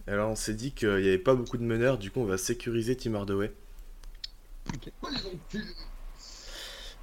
Alors, 0.07 0.29
on 0.29 0.35
s'est 0.35 0.53
dit 0.53 0.71
qu'il 0.73 0.89
n'y 0.97 1.07
avait 1.07 1.17
pas 1.17 1.33
beaucoup 1.35 1.57
de 1.57 1.63
meneurs, 1.63 1.97
du 1.97 2.11
coup, 2.11 2.19
on 2.21 2.25
va 2.25 2.37
sécuriser 2.37 2.95
Tim 2.97 3.15
Hardaway. 3.15 3.51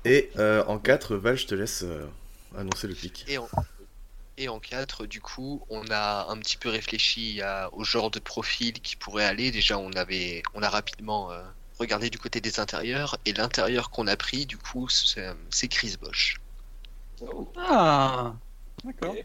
Et 0.04 0.30
euh, 0.38 0.64
en 0.66 0.78
4, 0.78 1.16
Val, 1.16 1.37
je 1.37 1.47
te 1.47 1.54
laisse 1.54 1.82
euh, 1.85 2.06
annoncer 2.56 2.87
le 2.87 2.94
pic. 2.94 3.25
Et 3.28 3.38
en, 3.38 3.49
Et 4.37 4.49
en 4.49 4.61
4, 4.61 5.06
du 5.06 5.20
coup, 5.20 5.64
on 5.68 5.85
a 5.90 6.26
un 6.30 6.37
petit 6.38 6.56
peu 6.56 6.68
réfléchi 6.68 7.40
à- 7.42 7.68
au 7.75 7.85
genre 7.85 8.11
de 8.11 8.18
profil 8.20 8.75
qui 8.75 8.97
pourrait 8.97 9.25
aller. 9.25 9.50
Déjà, 9.50 9.78
on 9.78 9.90
avait, 9.92 10.42
on 10.54 10.62
a 10.62 10.68
rapidement 10.68 11.32
euh, 11.32 11.42
regardé 11.78 12.11
du 12.11 12.18
côté 12.18 12.40
des 12.40 12.61
intérieurs. 12.61 13.18
Et 13.26 13.32
l'intérieur 13.32 13.90
qu'on 13.90 14.06
a 14.06 14.16
pris, 14.16 14.47
du 14.47 14.56
coup, 14.58 14.88
c'est 14.88 15.68
Chris 15.68 15.97
Bosch. 16.00 16.37
Ah 17.56 18.35
D'accord. 18.85 19.14
Ok. 19.14 19.25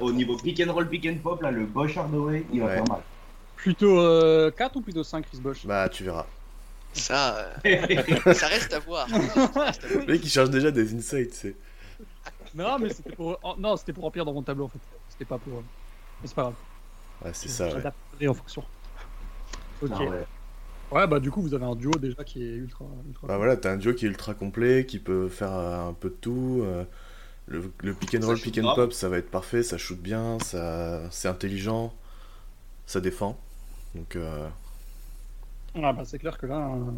Au 0.00 0.12
niveau 0.12 0.36
pick 0.36 0.60
and 0.60 0.72
roll, 0.72 0.88
pick 0.88 1.06
and 1.06 1.18
pop, 1.22 1.40
là, 1.42 1.50
le 1.50 1.64
Bosch 1.66 1.96
Hardaway, 1.96 2.44
il 2.52 2.60
va 2.60 2.68
faire 2.74 2.84
mal. 2.88 3.02
Plutôt 3.56 4.00
euh, 4.00 4.50
4 4.50 4.76
ou 4.76 4.80
plutôt 4.80 5.04
5 5.04 5.26
Chris 5.26 5.40
Bosch? 5.40 5.64
Bah, 5.64 5.88
tu 5.88 6.04
verras. 6.04 6.26
Ça, 6.92 7.36
euh, 7.64 8.32
ça 8.34 8.46
reste 8.48 8.72
à 8.72 8.78
voir. 8.80 9.06
Le 9.08 10.06
mec, 10.06 10.20
il 10.24 10.28
cherche 10.30 10.50
déjà 10.50 10.70
des 10.70 10.94
insights, 10.94 11.34
c'est. 11.34 11.56
Non, 12.54 12.78
mais 12.78 12.88
c'était 12.92 13.12
pour... 13.14 13.38
oh, 13.42 13.54
non, 13.58 13.76
c'était 13.76 13.92
pour 13.92 14.04
remplir 14.04 14.24
dans 14.24 14.32
mon 14.32 14.42
tableau 14.42 14.64
en 14.66 14.68
fait. 14.68 14.78
C'était 15.08 15.24
pas 15.24 15.38
pour. 15.38 15.58
euh, 15.58 15.62
Mais 16.22 16.28
c'est 16.28 16.34
pas 16.34 16.42
grave. 16.42 16.54
Ouais, 17.24 17.30
c'est 17.32 17.48
ça, 17.48 17.68
ouais. 17.68 18.28
En 18.28 18.34
fonction. 18.34 18.64
Ok. 19.82 19.90
Ah 19.92 20.02
ouais. 20.02 20.26
Ouais, 20.90 21.06
bah 21.06 21.20
du 21.20 21.30
coup, 21.30 21.42
vous 21.42 21.54
avez 21.54 21.64
un 21.64 21.74
duo 21.76 21.98
déjà 21.98 22.24
qui 22.24 22.42
est 22.42 22.54
ultra. 22.54 22.86
ultra 23.06 23.28
Bah 23.28 23.36
voilà, 23.38 23.56
t'as 23.56 23.72
un 23.72 23.76
duo 23.76 23.94
qui 23.94 24.04
est 24.06 24.08
ultra 24.08 24.34
complet, 24.34 24.84
qui 24.86 24.98
peut 24.98 25.28
faire 25.28 25.52
euh, 25.54 25.88
un 25.88 25.94
peu 25.94 26.10
de 26.10 26.14
tout. 26.14 26.60
euh, 26.64 26.84
le, 27.46 27.72
le 27.82 27.94
pick 27.94 28.14
and 28.16 28.26
roll, 28.26 28.40
pick 28.40 28.58
and 28.58 28.70
pop, 28.70 28.92
ça 28.92 29.08
va 29.08 29.18
être 29.18 29.30
parfait, 29.30 29.62
ça 29.62 29.78
shoot 29.78 29.98
bien, 30.00 30.40
ça, 30.40 31.02
c'est 31.10 31.28
intelligent, 31.28 31.94
ça 32.86 33.00
défend. 33.00 33.38
Donc, 33.94 34.16
euh, 34.16 34.48
Ah 35.74 35.92
bah 35.92 36.04
c'est 36.04 36.18
clair 36.18 36.38
que 36.38 36.46
là, 36.46 36.70
euh, 36.74 36.92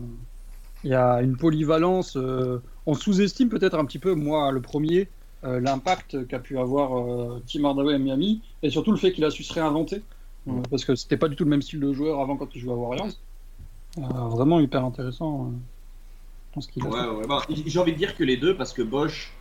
il 0.84 0.90
y 0.90 0.94
a 0.94 1.22
une 1.22 1.36
polyvalence. 1.36 2.16
euh, 2.16 2.62
on 2.86 2.94
sous-estime 2.94 3.48
peut-être 3.48 3.78
un 3.78 3.84
petit 3.86 3.98
peu, 3.98 4.14
moi, 4.14 4.52
le 4.52 4.62
premier, 4.62 5.10
euh, 5.44 5.60
l'impact 5.60 6.26
qu'a 6.28 6.40
pu 6.40 6.58
avoir 6.58 6.98
euh, 6.98 7.42
Tim 7.46 7.64
Hardaway 7.64 7.94
à 7.94 7.98
Miami, 7.98 8.42
et 8.62 8.70
surtout 8.70 8.92
le 8.92 8.98
fait 8.98 9.12
qu'il 9.12 9.24
a 9.24 9.30
su 9.30 9.44
se 9.44 9.54
réinventer, 9.54 10.04
parce 10.70 10.84
que 10.84 10.94
c'était 10.96 11.16
pas 11.18 11.28
du 11.28 11.36
tout 11.36 11.44
le 11.44 11.50
même 11.50 11.62
style 11.62 11.80
de 11.80 11.92
joueur 11.92 12.20
avant 12.20 12.36
quand 12.36 12.54
il 12.54 12.60
jouait 12.60 12.72
à 12.74 12.76
Warriors. 12.76 13.10
Euh, 13.98 14.02
vraiment 14.28 14.60
hyper 14.60 14.84
intéressant. 14.84 15.52
euh, 16.56 16.60
ce 16.60 16.80
Ouais, 16.80 17.18
ouais. 17.18 17.26
Bah, 17.26 17.42
j'ai 17.48 17.78
envie 17.78 17.92
de 17.92 17.98
dire 17.98 18.16
que 18.16 18.24
les 18.24 18.36
deux, 18.36 18.56
parce 18.56 18.72
que 18.72 18.82
Bosch, 18.82 19.32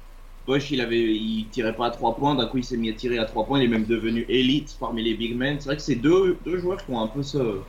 Bosch, 0.45 0.71
il 0.71 0.81
avait, 0.81 1.15
il 1.15 1.47
tirait 1.49 1.75
pas 1.75 1.87
à 1.87 1.91
3 1.91 2.15
points. 2.15 2.35
D'un 2.35 2.47
coup, 2.47 2.57
il 2.57 2.63
s'est 2.63 2.77
mis 2.77 2.89
à 2.89 2.93
tirer 2.93 3.17
à 3.17 3.25
3 3.25 3.45
points. 3.45 3.59
Il 3.59 3.65
est 3.65 3.69
même 3.69 3.85
devenu 3.85 4.25
élite 4.27 4.75
parmi 4.79 5.03
les 5.03 5.13
big 5.13 5.35
men. 5.35 5.59
C'est 5.59 5.67
vrai 5.67 5.77
que 5.77 5.81
c'est 5.81 5.95
deux, 5.95 6.37
deux 6.45 6.57
joueurs 6.57 6.83
qui 6.85 6.91
ont 6.91 7.01
un 7.01 7.07
peu 7.07 7.23
ce, 7.23 7.59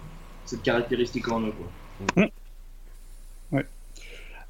cette 0.44 0.62
caractéristique 0.62 1.28
en 1.28 1.40
eux. 1.42 1.52
Quoi. 1.52 1.66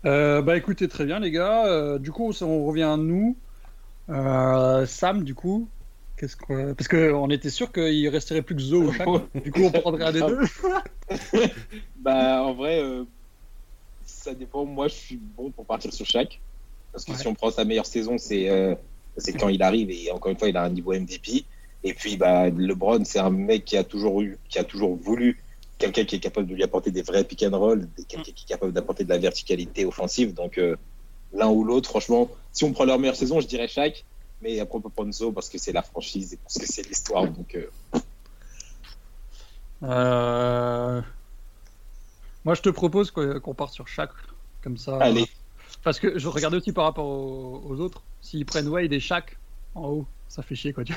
Euh, 0.04 0.40
bah 0.40 0.56
écoutez, 0.56 0.86
très 0.88 1.04
bien 1.04 1.18
les 1.18 1.32
gars. 1.32 1.66
Euh, 1.66 1.98
du 1.98 2.12
coup, 2.12 2.32
on 2.40 2.64
revient 2.64 2.84
à 2.84 2.96
nous. 2.96 3.36
Euh, 4.08 4.86
Sam, 4.86 5.24
du 5.24 5.34
coup, 5.34 5.68
qu'est-ce 6.16 6.36
que... 6.36 6.72
parce 6.72 6.88
qu'on 6.88 7.30
était 7.30 7.50
sûr 7.50 7.72
qu'il 7.72 8.08
resterait 8.08 8.42
plus 8.42 8.54
que 8.56 8.62
Zo. 8.62 8.90
Du 9.34 9.52
coup, 9.52 9.62
on 9.64 9.70
prendrait 9.70 10.04
un 10.04 10.12
des 10.12 10.20
deux. 10.20 10.40
Bah, 11.96 12.42
en 12.42 12.54
vrai, 12.54 12.80
euh, 12.82 13.04
ça 14.04 14.34
dépend. 14.34 14.64
Moi, 14.64 14.88
je 14.88 14.94
suis 14.94 15.16
bon 15.16 15.50
pour 15.50 15.64
partir 15.66 15.92
sur 15.92 16.06
chaque. 16.06 16.40
Parce 16.92 17.04
que 17.04 17.12
Ouais. 17.12 17.18
si 17.18 17.26
on 17.26 17.34
prend 17.34 17.50
sa 17.50 17.64
meilleure 17.64 17.86
saison, 17.86 18.16
c'est 18.18 18.48
euh, 18.48 18.74
c'est 19.16 19.32
quand 19.32 19.48
il 19.48 19.62
arrive. 19.62 19.90
Et 19.90 20.10
encore 20.10 20.30
une 20.32 20.38
fois, 20.38 20.48
il 20.48 20.56
a 20.56 20.62
un 20.62 20.70
niveau 20.70 20.92
MVP. 20.92 21.44
Et 21.84 21.94
puis, 21.94 22.16
bah, 22.16 22.48
LeBron, 22.50 23.04
c'est 23.04 23.18
un 23.18 23.30
mec 23.30 23.64
qui 23.64 23.76
a 23.76 23.84
toujours 23.84 24.20
eu, 24.22 24.38
qui 24.48 24.58
a 24.58 24.64
toujours 24.64 24.96
voulu 24.96 25.42
quelqu'un 25.78 26.04
qui 26.04 26.16
est 26.16 26.20
capable 26.20 26.46
de 26.46 26.54
lui 26.54 26.62
apporter 26.62 26.90
des 26.90 27.02
vrais 27.02 27.22
pick 27.24 27.42
and 27.42 27.56
roll, 27.56 27.86
quelqu'un 28.08 28.22
qui 28.32 28.44
est 28.44 28.48
capable 28.48 28.72
d'apporter 28.72 29.04
de 29.04 29.10
la 29.10 29.18
verticalité 29.18 29.84
offensive. 29.84 30.32
Donc, 30.32 30.58
euh, 30.58 30.76
l'un 31.34 31.48
ou 31.48 31.64
l'autre, 31.64 31.88
franchement, 31.90 32.30
si 32.52 32.64
on 32.64 32.72
prend 32.72 32.84
leur 32.84 32.98
meilleure 32.98 33.16
saison, 33.16 33.40
je 33.40 33.46
dirais 33.46 33.68
chaque. 33.68 34.04
Mais 34.46 34.60
après, 34.60 34.78
on 34.78 34.80
peut 34.80 34.90
prendre 34.90 35.12
Zo 35.12 35.32
parce 35.32 35.48
que 35.48 35.58
c'est 35.58 35.72
la 35.72 35.82
franchise 35.82 36.34
et 36.34 36.36
parce 36.36 36.56
que 36.58 36.66
c'est 36.66 36.86
l'histoire. 36.86 37.26
Donc, 37.26 37.54
euh, 37.56 37.66
Euh, 39.82 41.02
Moi, 42.44 42.54
je 42.54 42.62
te 42.62 42.68
propose 42.70 43.10
qu'on 43.10 43.54
parte 43.54 43.74
sur 43.74 43.88
Shaq, 43.88 44.10
comme 44.62 44.76
ça. 44.78 44.98
allez. 44.98 45.26
Parce 45.82 45.98
que 46.00 46.16
je 46.18 46.28
regardais 46.28 46.56
aussi 46.58 46.72
par 46.72 46.84
rapport 46.84 47.06
aux, 47.06 47.62
aux 47.68 47.80
autres. 47.80 48.02
S'ils 48.22 48.46
prennent 48.46 48.68
Wade 48.68 48.92
et 48.92 49.00
Shaq 49.00 49.36
en 49.74 49.88
haut, 49.88 50.06
ça 50.28 50.42
fait 50.42 50.54
chier 50.54 50.72
quoi. 50.72 50.84
tu. 50.84 50.94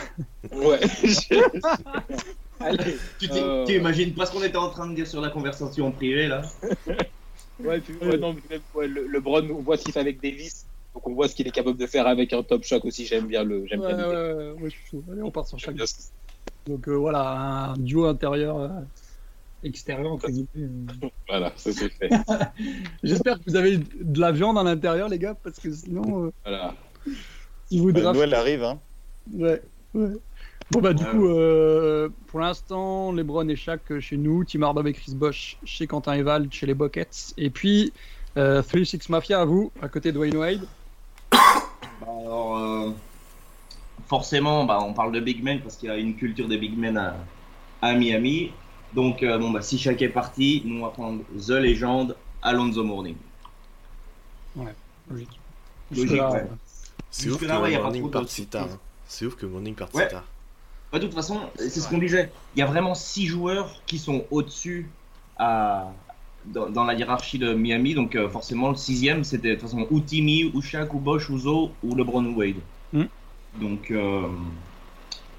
Ouais. 0.53 0.79
allez. 2.60 2.98
Tu, 3.20 3.29
Euh. 3.32 3.65
imagines 3.68 4.13
pas 4.13 4.25
ce 4.27 4.32
qu'on 4.32 4.44
était 4.44 4.58
en 4.58 4.70
train 4.70 4.88
de 4.88 4.96
dire 4.96 5.08
sur 5.08 5.22
la 5.22 5.29
conversation 5.29 5.91
privée 5.91 6.27
là? 6.27 6.41
Ouais, 7.60 7.82
puis, 7.82 7.94
ouais, 8.01 8.18
non, 8.18 8.34
mais 8.34 8.41
même, 8.50 8.62
ouais, 8.75 8.88
le, 8.88 9.06
LeBron, 9.08 9.48
on 9.50 9.62
voit 9.62 9.75
ce 9.77 9.84
qu'il 9.84 9.91
fait 9.94 10.00
avec 10.00 10.22
Davis, 10.22 10.65
donc 10.93 11.08
on 11.08 11.13
voit 11.13 11.27
ce 11.27 11.36
qu'il 11.36 11.48
est 11.48 11.51
capable 11.51 11.77
de 11.77 11.88
faire 11.88 12.08
avec 12.08 12.34
un 12.34 12.43
top 12.43 12.63
shock 12.63 12.86
aussi. 12.86 13.05
J'aime 13.05 13.27
bien 13.27 13.43
le. 13.43 13.65
J'aime 13.67 13.81
Ouais, 13.81 13.93
bien 13.93 14.08
ouais, 14.10 14.34
ouais, 14.34 14.51
ouais, 14.51 14.69
je 14.69 14.75
suis 14.75 14.86
chaud. 14.88 15.03
Allez, 15.12 15.22
on 15.22 15.31
part 15.31 15.48
sur 15.48 15.60
ce- 15.60 15.72
Donc 16.67 16.88
euh, 16.88 16.96
voilà, 16.96 17.72
un 17.72 17.77
duo 17.77 18.05
intérieur, 18.05 18.58
euh, 18.58 18.69
extérieur 19.63 20.12
entre 20.12 20.29
guillemets. 20.29 20.48
Voilà, 21.27 21.53
ça 21.55 21.72
c'est 21.72 21.89
fait. 21.89 22.10
J'espère 23.03 23.38
que 23.38 23.43
vous 23.46 23.55
avez 23.55 23.77
de 23.77 24.19
la 24.19 24.31
viande 24.31 24.58
à 24.58 24.63
l'intérieur, 24.63 25.10
les 25.10 25.19
gars, 25.19 25.36
parce 25.36 25.60
que 25.60 25.72
sinon, 25.72 26.25
euh, 26.25 26.31
Voilà. 26.43 26.75
si 27.65 27.79
vous 27.79 27.91
Bah, 27.91 28.01
draft... 28.01 28.15
Noël 28.17 28.34
arrive, 28.34 28.63
hein. 28.63 28.81
Ouais, 29.31 29.62
ouais. 29.93 30.10
Bon 30.72 30.81
bah 30.81 30.93
du 30.93 31.03
Ouais, 31.03 31.12
coup, 31.12 31.27
euh, 31.27 32.10
pour 32.27 32.39
l'instant, 32.39 33.12
LeBron 33.12 33.48
et 33.48 33.55
Shaq 33.55 33.91
euh, 33.91 34.00
chez 34.00 34.17
nous, 34.17 34.43
Tim 34.43 34.62
Hardaway, 34.63 34.93
Chris 34.93 35.13
Bosh 35.15 35.58
chez 35.63 35.88
Quentin 35.88 36.13
Eval, 36.13 36.51
chez 36.51 36.65
les 36.65 36.75
Buckets, 36.75 37.34
et 37.38 37.50
puis 37.50 37.93
euh, 38.38 38.62
3-6 38.62 39.10
Mafia 39.10 39.41
à 39.41 39.46
vous, 39.46 39.72
à 39.81 39.89
côté 39.89 40.12
de 40.12 40.17
Wayne 40.19 40.38
Wade. 40.38 40.67
Bah, 42.01 42.08
alors, 42.08 42.58
euh, 42.58 42.91
forcément, 44.08 44.63
bah, 44.65 44.79
on 44.81 44.93
parle 44.93 45.12
de 45.12 45.19
big 45.19 45.43
men 45.43 45.60
parce 45.62 45.75
qu'il 45.75 45.89
y 45.89 45.91
a 45.91 45.98
une 45.98 46.15
culture 46.15 46.48
des 46.48 46.58
big 46.58 46.77
men 46.77 46.98
à, 46.98 47.15
à 47.81 47.93
Miami. 47.93 48.51
Donc, 48.93 49.22
euh, 49.22 49.38
bon, 49.38 49.51
bah, 49.51 49.62
si 49.62 49.77
chaque 49.77 50.01
est 50.01 50.10
parti, 50.10 50.62
nous 50.65 50.79
on 50.79 50.84
va 50.86 50.89
prendre 50.91 51.22
The 51.38 51.50
Legend, 51.51 52.15
Alonzo 52.41 52.84
Mourning. 52.84 53.15
Logique. 55.10 55.29
Logique, 55.91 56.10
Jusque-là, 56.10 56.31
ouais. 56.31 56.39
euh, 56.39 56.46
c'est 57.12 57.29
ouf 57.29 57.38
ouais, 57.62 57.77
Morning 57.77 58.03
de 58.03 58.29
si 58.29 58.46
tard. 58.48 58.67
hein. 58.72 58.77
C'est 59.08 59.25
ouf 59.25 59.36
que 59.36 59.46
Morning 59.46 59.75
parte 59.75 59.93
Ouais. 59.93 60.03
si 60.08 60.12
tard. 60.12 60.25
Bah, 60.91 61.00
de 61.00 61.05
toute 61.05 61.15
façon, 61.15 61.41
c'est 61.58 61.69
ce 61.69 61.88
qu'on 61.89 61.98
disait. 61.98 62.31
Il 62.55 62.60
y 62.60 62.62
a 62.62 62.65
vraiment 62.65 62.96
six 62.96 63.25
joueurs 63.27 63.81
qui 63.86 63.98
sont 64.00 64.25
au-dessus 64.31 64.89
à- 65.38 65.91
dans, 66.53 66.70
dans 66.70 66.84
la 66.84 66.94
hiérarchie 66.94 67.39
de 67.39 67.53
Miami. 67.53 67.94
Donc, 67.94 68.15
euh, 68.15 68.29
forcément, 68.29 68.70
le 68.70 68.75
sixième, 68.75 69.24
c'était 69.24 69.50
de 69.50 69.53
toute 69.56 69.63
façon 69.63 69.88
ou 69.89 70.00
Timmy, 70.00 70.51
ou 70.53 70.62
Shaq, 70.62 70.94
ou 70.94 71.00
Bosch, 71.00 71.29
ou 71.29 71.38
Zo, 71.38 71.72
ou 71.84 71.96
LeBron 71.96 72.25
ou 72.25 72.38
Wade. 72.39 72.56
Hmm. 72.94 73.06
Donc, 73.60 73.91
euh, 73.91 74.27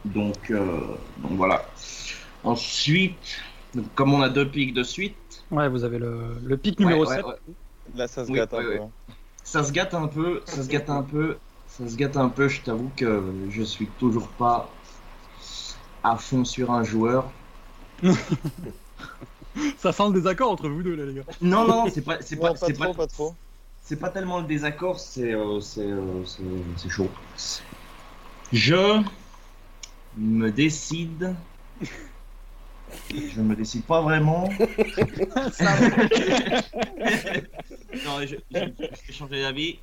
donc, 0.05 0.50
euh, 0.50 0.81
donc, 1.19 1.33
voilà. 1.33 1.64
Ensuite, 2.45 3.37
donc, 3.75 3.87
comme 3.95 4.12
on 4.14 4.23
a 4.23 4.29
deux 4.29 4.49
pics 4.49 4.75
de 4.75 4.83
suite, 4.83 5.17
Ouais, 5.50 5.69
vous 5.69 5.85
avez 5.85 5.99
le, 5.99 6.38
le 6.45 6.57
pic 6.57 6.79
numéro 6.81 7.05
ouais, 7.05 7.17
7. 7.17 7.26
ouais. 7.26 7.35
Là, 7.95 8.09
ça 8.09 8.25
se 8.25 8.31
Oui, 8.31 8.38
gâte 8.38 8.55
un 8.55 8.62
peu. 8.62 8.71
ouais. 8.71 8.81
hein. 8.83 8.90
ça 9.45 9.64
se 9.64 9.73
gâte 9.73 9.95
un 9.95 10.07
peu, 10.07 10.43
ça 10.47 10.62
se 10.62 10.69
gâte 10.69 10.90
un 10.90 11.02
peu, 11.02 11.37
ça 11.69 11.88
se 11.88 11.97
gâte 11.97 12.17
un 12.17 12.29
peu. 12.29 12.49
Je 12.49 12.61
t'avoue 12.62 12.90
que 12.97 13.23
je 13.50 13.62
suis 13.62 13.87
toujours 13.99 14.29
pas 14.29 14.71
à 16.02 16.17
fond 16.17 16.45
sur 16.45 16.71
un 16.71 16.85
joueur. 16.85 17.31
Ça 19.78 19.92
sent 19.92 20.02
le 20.09 20.12
désaccord 20.14 20.50
entre 20.50 20.69
vous 20.69 20.83
deux, 20.83 20.95
là, 20.95 21.04
les 21.07 21.14
gars. 21.14 21.23
Non, 21.40 21.66
non, 21.66 21.87
c'est 21.92 22.02
pas, 22.02 22.19
c'est 22.21 22.37
pas, 22.37 22.50
pas, 22.54 22.57
c'est 22.66 22.73
trop, 22.75 22.95
pas, 22.95 23.07
trop. 23.07 23.35
c'est 23.83 23.97
pas 23.97 24.09
tellement 24.11 24.40
le 24.40 24.47
désaccord, 24.47 25.00
c'est, 25.00 25.33
euh, 25.35 25.61
c'est, 25.61 25.80
euh, 25.87 26.25
c'est, 26.25 26.42
c'est 26.76 26.88
chaud. 26.88 27.11
Je 28.52 29.02
me 30.16 30.50
décide. 30.50 31.35
Je 33.11 33.40
me 33.40 33.54
décide 33.54 33.85
pas 33.85 34.00
vraiment. 34.02 34.49
non, 38.04 38.21
je, 38.23 38.26
je- 38.26 38.37
je 38.50 39.07
vais 39.07 39.12
changer 39.12 39.42
d'avis. 39.42 39.78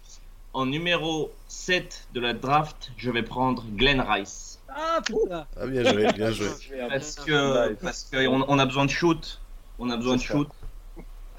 En 0.54 0.66
numéro 0.66 1.32
7 1.48 2.08
de 2.14 2.20
la 2.20 2.34
draft, 2.34 2.92
je 2.98 3.12
vais 3.12 3.22
prendre 3.24 3.64
Glenn 3.76 4.02
Rice. 4.02 4.60
Ah 4.70 5.00
putain 5.06 5.46
Ah, 5.60 5.68
bien 5.68 5.84
joué, 5.84 6.12
bien 6.14 6.32
joué. 6.32 6.48
Parce 6.90 7.16
que 7.16 7.74
parce 7.76 8.04
qu'on 8.12 8.44
on 8.48 8.60
a 8.60 8.66
besoin 8.66 8.86
de 8.86 8.90
shoot. 8.90 9.40
On 9.80 9.90
a 9.90 9.98
besoin 9.98 10.16
de 10.16 10.22
shoot. 10.22 10.48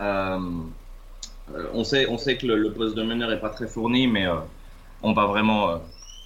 Euh, 0.00 0.38
euh, 1.50 1.71
on 1.73 1.85
sait 1.85 2.07
on 2.09 2.18
sait 2.18 2.37
que 2.37 2.47
le, 2.47 2.57
le 2.57 2.73
poste 2.73 2.95
de 2.95 3.02
meneur 3.02 3.33
est 3.33 3.40
pas 3.40 3.50
très 3.50 3.66
fourni, 3.66 4.07
mais 4.07 4.26
euh, 4.26 4.37
on 5.02 5.12
va 5.12 5.26
vraiment 5.26 5.71
euh, 5.71 5.78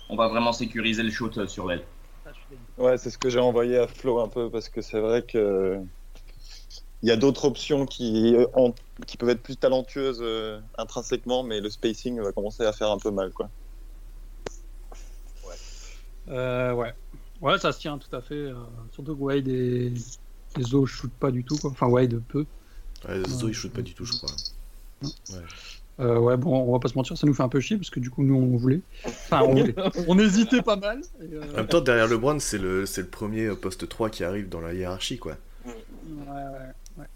on 0.09 0.17
va 0.17 0.29
vraiment 0.29 0.53
sécuriser 0.53 1.03
le 1.03 1.11
shoot 1.11 1.47
sur 1.47 1.67
l'aile. 1.69 1.85
Ouais, 2.77 2.99
c'est 2.99 3.11
ce 3.11 3.19
que 3.19 3.31
j'ai 3.31 3.39
envoyé 3.39 3.79
à 3.79 3.87
Flo 3.87 4.21
un 4.21 4.29
peu 4.29 4.51
parce 4.51 4.69
que 4.69 4.83
c'est 4.83 5.01
vrai 5.01 5.23
que 5.23 5.79
il 7.03 7.09
y 7.09 7.13
a 7.13 7.17
d'autres 7.17 7.45
options 7.47 7.85
qui, 7.85 8.37
en- 8.55 8.73
qui 9.07 9.17
peuvent 9.17 9.31
être 9.31 9.43
plus 9.43 9.57
talentueuses 9.57 10.21
euh, 10.23 10.61
intrinsèquement, 10.79 11.43
mais 11.43 11.61
le 11.61 11.69
spacing 11.69 12.21
va 12.21 12.33
commencer 12.33 12.65
à 12.65 12.73
faire 12.73 12.91
un 12.91 12.99
peu 12.99 13.11
mal, 13.11 13.33
quoi. 13.33 13.51
Euh, 16.29 16.73
ouais. 16.73 16.95
Ouais, 17.41 17.59
ça 17.59 17.73
se 17.73 17.81
tient 17.81 17.99
tout 17.99 18.15
à 18.15 18.21
fait. 18.23 18.35
euh, 18.35 18.55
surtout 18.93 19.17
que 19.17 19.21
Wade 19.21 19.49
et, 19.49 19.93
et 20.59 20.63
Zo 20.63 20.87
shootent 20.87 21.13
pas 21.13 21.31
du 21.31 21.45
tout, 21.45 21.57
quoi. 21.59 21.71
Enfin, 21.71 21.87
Wade 21.87 22.21
peu. 22.29 22.45
Ouais, 23.09 23.23
Zo, 23.29 23.49
il 23.49 23.55
shoot 23.55 23.73
pas 23.73 23.83
du 23.83 23.95
tout, 23.95 24.05
je 24.05 24.13
crois. 24.13 24.31
Euh, 26.01 26.19
ouais, 26.19 26.37
bon, 26.37 26.57
on 26.69 26.73
va 26.73 26.79
pas 26.79 26.89
se 26.89 26.95
mentir, 26.95 27.17
ça 27.19 27.27
nous 27.27 27.35
fait 27.35 27.43
un 27.43 27.49
peu 27.49 27.61
chier 27.61 27.77
parce 27.77 27.91
que 27.91 28.01
du 28.01 28.11
coup, 28.11 28.23
nous, 28.23 28.35
on 28.35 28.57
voulait. 28.57 28.81
Enfin, 29.05 29.43
on, 29.43 29.51
voulait. 29.55 29.75
on 30.09 30.19
hésitait 30.19 30.63
pas 30.63 30.77
mal. 30.77 31.03
et, 31.21 31.35
euh, 31.35 31.43
En 31.53 31.57
même 31.59 31.67
temps, 31.67 31.81
derrière 31.81 32.07
LeBron, 32.09 32.39
c'est 32.39 32.59
le, 32.59 32.87
c'est 32.87 33.03
le 33.03 33.09
premier 33.09 33.51
poste 33.55 33.89
3 33.89 34.09
qui 34.11 34.25
arrive 34.25 34.49
dans 34.49 34.61
la 34.61 34.73
hiérarchie, 34.73 35.19
quoi. 35.19 35.37
ouais, 35.67 35.73
ouais, 36.99 37.07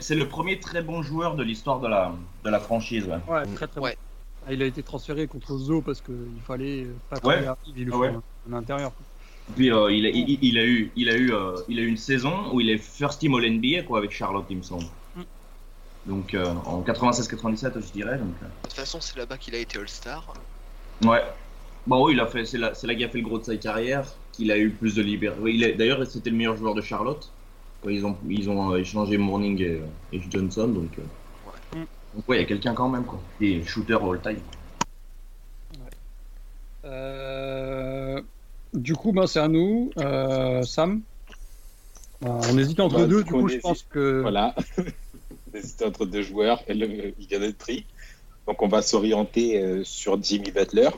C'est 0.00 0.16
le 0.16 0.28
premier 0.28 0.58
très 0.58 0.82
bon 0.82 1.02
joueur 1.02 1.36
de 1.36 1.42
l'histoire 1.44 1.80
de 1.80 1.86
la, 1.88 2.12
de 2.44 2.50
la 2.50 2.58
franchise. 2.60 3.04
ouais. 3.06 3.32
ouais, 3.32 3.46
très 3.54 3.68
très 3.68 3.80
Ouais. 3.80 3.92
bon. 3.92 4.46
Ah, 4.48 4.52
il 4.54 4.62
a 4.62 4.66
été 4.66 4.82
transféré 4.82 5.26
contre 5.26 5.56
Zo 5.58 5.82
parce 5.82 6.00
qu'il 6.00 6.14
fallait 6.46 6.86
pas 7.10 7.18
Ouais. 7.24 7.46
arrive, 7.46 7.58
il 7.76 7.84
lui 7.84 7.92
Ah 7.94 7.98
ouais. 7.98 8.08
un, 8.08 8.22
un 8.50 8.52
intérieur. 8.54 8.92
quoi. 8.94 9.04
Puis 9.56 9.72
euh, 9.72 9.90
il, 9.92 10.06
a, 10.06 10.10
il, 10.10 10.38
il 10.42 10.58
a 10.58 10.64
eu, 10.64 10.92
il 10.96 11.08
a 11.08 11.16
eu, 11.16 11.32
euh, 11.32 11.54
il 11.68 11.78
a 11.78 11.82
eu 11.82 11.86
une 11.88 11.96
saison 11.96 12.52
où 12.52 12.60
il 12.60 12.70
est 12.70 12.78
first 12.78 13.20
team 13.20 13.34
All 13.34 13.44
NBA 13.44 13.82
quoi 13.82 13.98
avec 13.98 14.10
Charlotte, 14.12 14.46
il 14.50 14.58
me 14.58 14.62
semble. 14.62 14.84
Mm. 15.16 15.22
Donc 16.06 16.34
euh, 16.34 16.46
en 16.46 16.82
96-97, 16.82 17.80
je 17.86 17.92
dirais. 17.92 18.18
Donc, 18.18 18.28
euh, 18.42 18.46
De 18.46 18.50
toute 18.64 18.72
façon, 18.74 19.00
c'est 19.00 19.16
là-bas 19.16 19.38
qu'il 19.38 19.54
a 19.54 19.58
été 19.58 19.78
All-Star. 19.78 20.32
ouais. 21.02 21.22
Bon 21.86 22.04
oui, 22.04 22.12
il 22.12 22.20
a 22.20 22.26
fait, 22.26 22.44
c'est 22.44 22.58
là, 22.58 22.74
c'est 22.74 22.86
là 22.86 22.94
qu'il 22.94 23.04
a 23.04 23.08
fait 23.08 23.18
le 23.18 23.24
gros 23.24 23.38
de 23.38 23.44
sa 23.44 23.56
carrière, 23.56 24.04
qu'il 24.32 24.50
a 24.52 24.58
eu 24.58 24.70
plus 24.70 24.94
de 24.94 25.02
liberté. 25.02 25.38
Oui, 25.40 25.54
il 25.54 25.62
est- 25.64 25.72
D'ailleurs, 25.72 26.06
c'était 26.06 26.28
le 26.30 26.36
meilleur 26.36 26.56
joueur 26.56 26.74
de 26.74 26.82
Charlotte. 26.82 27.30
Ils 27.88 28.04
ont, 28.04 28.16
ils 28.28 28.50
ont 28.50 28.72
euh, 28.74 28.76
échangé 28.76 29.16
Morning 29.16 29.58
et, 29.62 29.80
et 30.12 30.20
Johnson, 30.30 30.68
donc. 30.68 30.90
euh, 30.98 31.02
Ouais. 31.46 31.86
Donc 32.14 32.28
ouais, 32.28 32.36
il 32.36 32.40
y 32.40 32.44
a 32.44 32.46
quelqu'un 32.46 32.74
quand 32.74 32.88
même 32.90 33.04
quoi. 33.06 33.18
Et 33.40 33.64
shooter 33.64 33.94
all 33.94 34.20
time. 34.20 34.36
Euh, 36.84 38.20
Du 38.72 38.94
coup, 38.94 39.12
ben, 39.12 39.26
c'est 39.26 39.40
à 39.40 39.48
nous. 39.48 39.90
Euh, 39.98 40.62
Sam 40.62 41.02
Ben, 42.20 42.38
On 42.50 42.58
hésite 42.58 42.80
entre 42.80 42.96
Bah, 42.96 43.06
deux, 43.06 43.24
du 43.24 43.30
coup, 43.30 43.38
on 43.40 43.48
je 43.48 43.54
hésite. 43.54 43.62
pense 43.62 43.82
que. 43.82 44.20
Voilà. 44.22 44.54
C'était 45.54 45.84
entre 45.86 46.06
deux 46.06 46.22
joueurs 46.22 46.62
et 46.68 46.74
le, 46.74 47.12
il 47.18 47.30
y 47.32 47.36
en 47.36 47.42
a 47.42 47.52
tri. 47.52 47.84
Donc 48.46 48.62
on 48.62 48.68
va 48.68 48.82
s'orienter 48.82 49.60
euh, 49.60 49.82
sur 49.84 50.22
Jimmy 50.22 50.50
Butler 50.52 50.90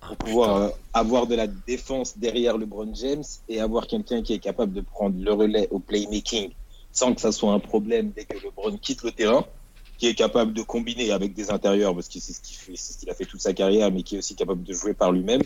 pour 0.00 0.16
pouvoir 0.16 0.56
euh, 0.56 0.68
avoir 0.94 1.26
de 1.26 1.34
la 1.34 1.46
défense 1.46 2.16
derrière 2.18 2.56
LeBron 2.56 2.92
James 2.94 3.22
et 3.48 3.60
avoir 3.60 3.86
quelqu'un 3.86 4.22
qui 4.22 4.32
est 4.32 4.38
capable 4.38 4.72
de 4.72 4.80
prendre 4.80 5.22
le 5.22 5.32
relais 5.32 5.68
au 5.70 5.78
playmaking 5.78 6.50
sans 6.92 7.14
que 7.14 7.20
ça 7.20 7.30
soit 7.30 7.52
un 7.52 7.60
problème 7.60 8.10
dès 8.16 8.24
que 8.24 8.36
LeBron 8.42 8.76
quitte 8.78 9.02
le 9.04 9.12
terrain, 9.12 9.44
qui 9.98 10.08
est 10.08 10.14
capable 10.14 10.52
de 10.54 10.62
combiner 10.62 11.12
avec 11.12 11.34
des 11.34 11.50
intérieurs 11.50 11.94
parce 11.94 12.08
que 12.08 12.18
c'est 12.18 12.32
ce 12.32 12.40
qu'il 12.40 12.56
fait, 12.56 12.72
c'est 12.74 12.94
ce 12.94 12.98
qu'il 12.98 13.10
a 13.10 13.14
fait 13.14 13.26
toute 13.26 13.40
sa 13.40 13.52
carrière, 13.52 13.92
mais 13.92 14.02
qui 14.02 14.16
est 14.16 14.18
aussi 14.18 14.34
capable 14.34 14.62
de 14.62 14.72
jouer 14.72 14.94
par 14.94 15.12
lui-même 15.12 15.42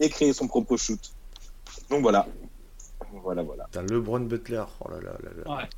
et 0.00 0.08
créer 0.08 0.32
son 0.32 0.46
propre 0.48 0.76
shoot. 0.76 1.00
Donc 1.90 2.02
voilà. 2.02 2.26
Voilà, 3.22 3.42
voilà. 3.42 3.64
Putain, 3.64 3.82
LeBron 3.82 4.20
Butler. 4.20 4.64
Oh 4.80 4.90
là 4.90 4.96
là 5.00 5.12
là 5.22 5.30
là. 5.44 5.56
Ouais. 5.56 5.68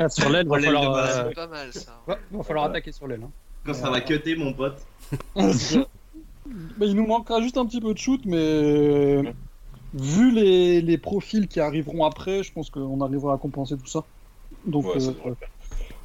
Ah, 0.00 0.08
sur 0.08 0.28
l'aile, 0.30 0.46
va 0.46 0.60
falloir, 0.60 0.94
euh, 0.94 1.24
C'est 1.28 1.34
pas 1.34 1.46
mal 1.48 1.72
ça. 1.72 2.00
va, 2.06 2.18
va 2.30 2.42
falloir 2.44 2.64
attaquer 2.66 2.92
sur 2.92 3.06
l'aile. 3.08 3.22
hein. 3.24 3.30
Quand 3.64 3.74
ça 3.74 3.90
va 3.90 4.00
cutter, 4.00 4.36
mon 4.36 4.52
pote. 4.52 4.78
Bah, 6.78 6.86
il 6.86 6.94
nous 6.94 7.06
manquera 7.06 7.40
juste 7.40 7.56
un 7.56 7.66
petit 7.66 7.80
peu 7.80 7.92
de 7.92 7.98
shoot, 7.98 8.20
mais 8.24 8.36
euh, 8.38 9.22
vu 9.94 10.30
les, 10.30 10.80
les 10.80 10.96
profils 10.96 11.48
qui 11.48 11.58
arriveront 11.58 12.04
après, 12.04 12.44
je 12.44 12.52
pense 12.52 12.70
qu'on 12.70 13.00
arrivera 13.00 13.34
à 13.34 13.36
compenser 13.38 13.76
tout 13.76 13.86
ça. 13.88 14.04
Donc, 14.64 14.86
Ouais, 14.86 15.00
ça 15.00 15.10
euh, 15.26 15.34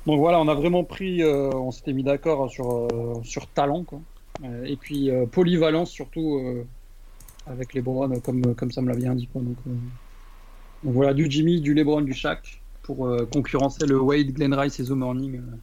donc 0.08 0.18
voilà, 0.20 0.39
on 0.39 0.48
a 0.48 0.56
vraiment 0.56 0.84
pris, 0.84 1.22
euh, 1.22 1.51
on 1.51 1.70
s'était 1.70 1.94
mis 1.94 2.01
d'accord 2.01 2.50
sur, 2.50 2.88
euh, 2.91 3.22
sur 3.24 3.46
talent, 3.48 3.84
quoi. 3.84 4.00
Euh, 4.44 4.63
et 4.65 4.77
puis 4.77 5.12
euh, 5.12 5.27
polyvalence 5.27 5.91
surtout 5.91 6.38
euh, 6.39 6.65
avec 7.48 7.74
les 7.74 7.81
Lebron, 7.81 8.19
comme, 8.19 8.55
comme 8.55 8.71
ça 8.71 8.81
me 8.81 8.89
l'a 8.89 8.95
bien 8.95 9.15
dit. 9.15 9.27
Quoi. 9.27 9.41
Donc, 9.41 9.57
euh, 9.67 9.71
donc 10.83 10.93
voilà, 10.93 11.13
du 11.13 11.29
Jimmy, 11.29 11.62
du 11.62 11.74
Lebron, 11.74 12.01
du 12.01 12.13
Shaq 12.13 12.62
pour 12.83 13.07
euh, 13.07 13.27
concurrencer 13.31 13.86
le 13.86 14.00
Wade, 14.00 14.33
Glenn 14.33 14.53
Rice 14.53 14.79
et 14.79 14.86
The 14.86 14.91
Morning, 14.91 15.38
euh, 15.38 15.55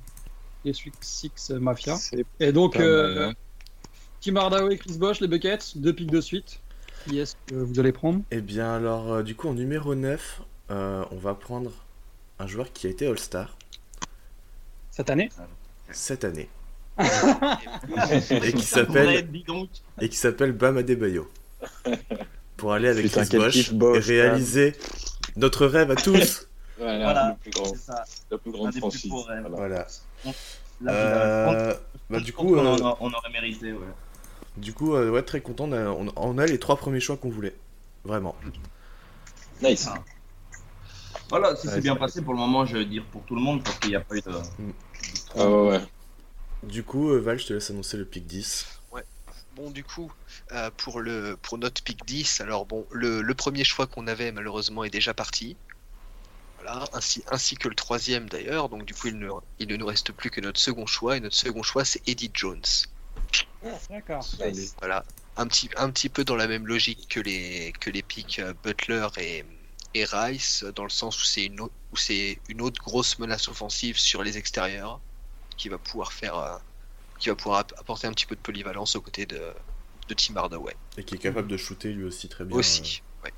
les 0.64 0.72
Six 0.72 0.92
Six 1.00 1.50
Mafia. 1.50 1.96
Et 2.40 2.52
donc, 2.52 2.78
euh, 2.78 3.30
hein. 3.30 3.34
Tim 4.20 4.36
Hardaway, 4.36 4.76
Chris 4.76 4.98
Bosh, 4.98 5.20
les 5.20 5.28
Buckets, 5.28 5.76
deux 5.76 5.92
pics 5.92 6.10
de 6.10 6.20
suite. 6.20 6.60
Qui 7.06 7.20
est-ce 7.20 7.36
que 7.46 7.54
vous 7.54 7.78
allez 7.78 7.92
prendre? 7.92 8.22
Eh 8.30 8.40
bien, 8.40 8.72
alors, 8.72 9.12
euh, 9.12 9.22
du 9.22 9.34
coup, 9.34 9.48
en 9.48 9.54
numéro 9.54 9.94
9, 9.94 10.42
euh, 10.70 11.04
on 11.10 11.16
va 11.16 11.34
prendre 11.34 11.70
un 12.38 12.46
joueur 12.46 12.72
qui 12.72 12.86
a 12.86 12.90
été 12.90 13.06
All-Star 13.06 13.56
cette 14.90 15.10
année? 15.10 15.30
Cette 15.92 16.24
année. 16.24 16.48
et 16.98 18.52
qui 18.52 18.64
s'appelle 18.64 19.28
et 20.00 20.08
qui 20.08 20.16
s'appelle 20.16 20.50
Bam 20.50 20.76
Adebayo. 20.76 21.30
Pour 22.56 22.72
aller 22.72 22.88
avec 22.88 23.10
Chris 23.10 23.70
Bosh, 23.72 24.08
et 24.08 24.20
réaliser 24.20 24.74
notre 25.36 25.66
rêve 25.66 25.90
à 25.90 25.96
tous. 25.96 26.48
Voilà, 26.78 26.98
Voilà. 27.04 27.28
le 27.30 27.36
plus 27.38 27.50
grand, 27.50 27.72
C'est 27.72 27.76
ça. 27.78 28.04
la 28.30 28.38
plus 28.38 28.50
grande 28.50 28.74
franchise. 28.74 29.10
Voilà. 29.10 29.48
Voilà. 29.48 29.86
Là, 30.80 30.92
Euh, 30.92 31.74
bah, 32.10 32.20
du 32.20 32.32
coup, 32.32 32.54
on, 32.56 32.64
euh, 32.64 32.92
on 33.00 33.12
aurait 33.12 33.30
mérité, 33.32 33.72
ouais. 33.72 33.78
du 34.56 34.72
coup, 34.72 34.94
euh, 34.94 35.10
ouais, 35.10 35.22
très 35.22 35.40
content. 35.40 35.64
On 35.68 35.72
a, 35.72 35.86
on- 35.88 36.12
on 36.16 36.38
a 36.38 36.46
les 36.46 36.58
trois 36.58 36.76
premiers 36.76 37.00
choix 37.00 37.16
qu'on 37.16 37.30
voulait. 37.30 37.54
Vraiment. 38.04 38.36
Nice. 39.60 39.88
Ah. 39.90 39.98
Voilà, 41.30 41.56
ça 41.56 41.68
Ouais, 41.68 41.74
s'est 41.74 41.80
bien 41.80 41.94
c'est- 41.94 41.98
passé 41.98 42.22
pour 42.22 42.32
le 42.32 42.38
moment, 42.38 42.64
je 42.64 42.76
veux 42.76 42.84
dire, 42.84 43.04
pour 43.10 43.22
tout 43.24 43.34
le 43.34 43.40
monde, 43.40 43.62
parce 43.64 43.76
qu'il 43.80 43.90
n'y 43.90 43.96
a 43.96 44.00
pas 44.00 44.14
eu 44.16 44.20
de. 44.20 44.30
Ah 45.36 45.48
ouais. 45.50 45.80
Du 46.62 46.84
coup, 46.84 47.10
euh, 47.10 47.18
Val, 47.18 47.38
je 47.38 47.46
te 47.46 47.52
laisse 47.54 47.70
annoncer 47.70 47.96
le 47.96 48.04
pick 48.04 48.26
10. 48.26 48.77
Bon, 49.58 49.70
du 49.70 49.82
coup, 49.82 50.12
euh, 50.52 50.70
pour, 50.76 51.00
le, 51.00 51.36
pour 51.42 51.58
notre 51.58 51.82
pick 51.82 52.04
10, 52.06 52.40
alors 52.42 52.64
bon, 52.64 52.86
le, 52.92 53.20
le 53.22 53.34
premier 53.34 53.64
choix 53.64 53.88
qu'on 53.88 54.06
avait 54.06 54.30
malheureusement 54.30 54.84
est 54.84 54.90
déjà 54.90 55.14
parti. 55.14 55.56
Voilà, 56.60 56.84
ainsi, 56.92 57.24
ainsi 57.30 57.56
que 57.56 57.68
le 57.68 57.74
troisième 57.74 58.28
d'ailleurs, 58.28 58.68
donc 58.68 58.84
du 58.84 58.94
coup 58.94 59.08
il 59.08 59.18
ne, 59.18 59.28
il 59.58 59.68
ne 59.68 59.76
nous 59.76 59.86
reste 59.86 60.12
plus 60.12 60.30
que 60.30 60.40
notre 60.40 60.60
second 60.60 60.86
choix, 60.86 61.16
et 61.16 61.20
notre 61.20 61.34
second 61.36 61.62
choix 61.64 61.84
c'est 61.84 62.06
Eddie 62.08 62.30
Jones. 62.34 62.62
D'accord. 63.90 64.24
Nice. 64.44 64.74
Voilà, 64.78 65.04
un 65.36 65.46
petit, 65.48 65.70
un 65.76 65.90
petit 65.90 66.08
peu 66.08 66.24
dans 66.24 66.36
la 66.36 66.46
même 66.46 66.66
logique 66.66 67.08
que 67.08 67.20
les, 67.20 67.72
que 67.80 67.90
les 67.90 68.02
picks 68.02 68.38
euh, 68.38 68.54
Butler 68.62 69.08
et, 69.18 69.44
et 69.94 70.04
Rice, 70.04 70.64
dans 70.76 70.84
le 70.84 70.90
sens 70.90 71.20
où 71.20 71.24
c'est 71.24 71.46
une, 71.46 71.60
au- 71.60 71.72
où 71.92 71.96
c'est 71.96 72.38
une 72.48 72.60
autre 72.60 72.80
grosse 72.82 73.18
menace 73.18 73.48
offensive 73.48 73.98
sur 73.98 74.22
les 74.22 74.36
extérieurs, 74.38 75.00
qui 75.56 75.68
va 75.68 75.78
pouvoir 75.78 76.12
faire, 76.12 76.36
euh, 76.36 76.56
qui 77.18 77.28
va 77.28 77.34
pouvoir 77.34 77.60
app- 77.60 77.74
apporter 77.78 78.06
un 78.06 78.12
petit 78.12 78.26
peu 78.26 78.34
de 78.34 78.40
polyvalence 78.40 78.96
aux 78.96 79.00
côtés 79.00 79.26
de, 79.26 79.40
de 80.08 80.14
Tim 80.14 80.36
Hardaway. 80.36 80.76
Et 80.96 81.04
qui 81.04 81.16
est 81.16 81.18
capable 81.18 81.48
de 81.48 81.56
shooter 81.56 81.92
lui 81.92 82.04
aussi 82.04 82.28
très 82.28 82.44
bien. 82.44 82.56
Aussi, 82.56 83.02
ouais. 83.24 83.32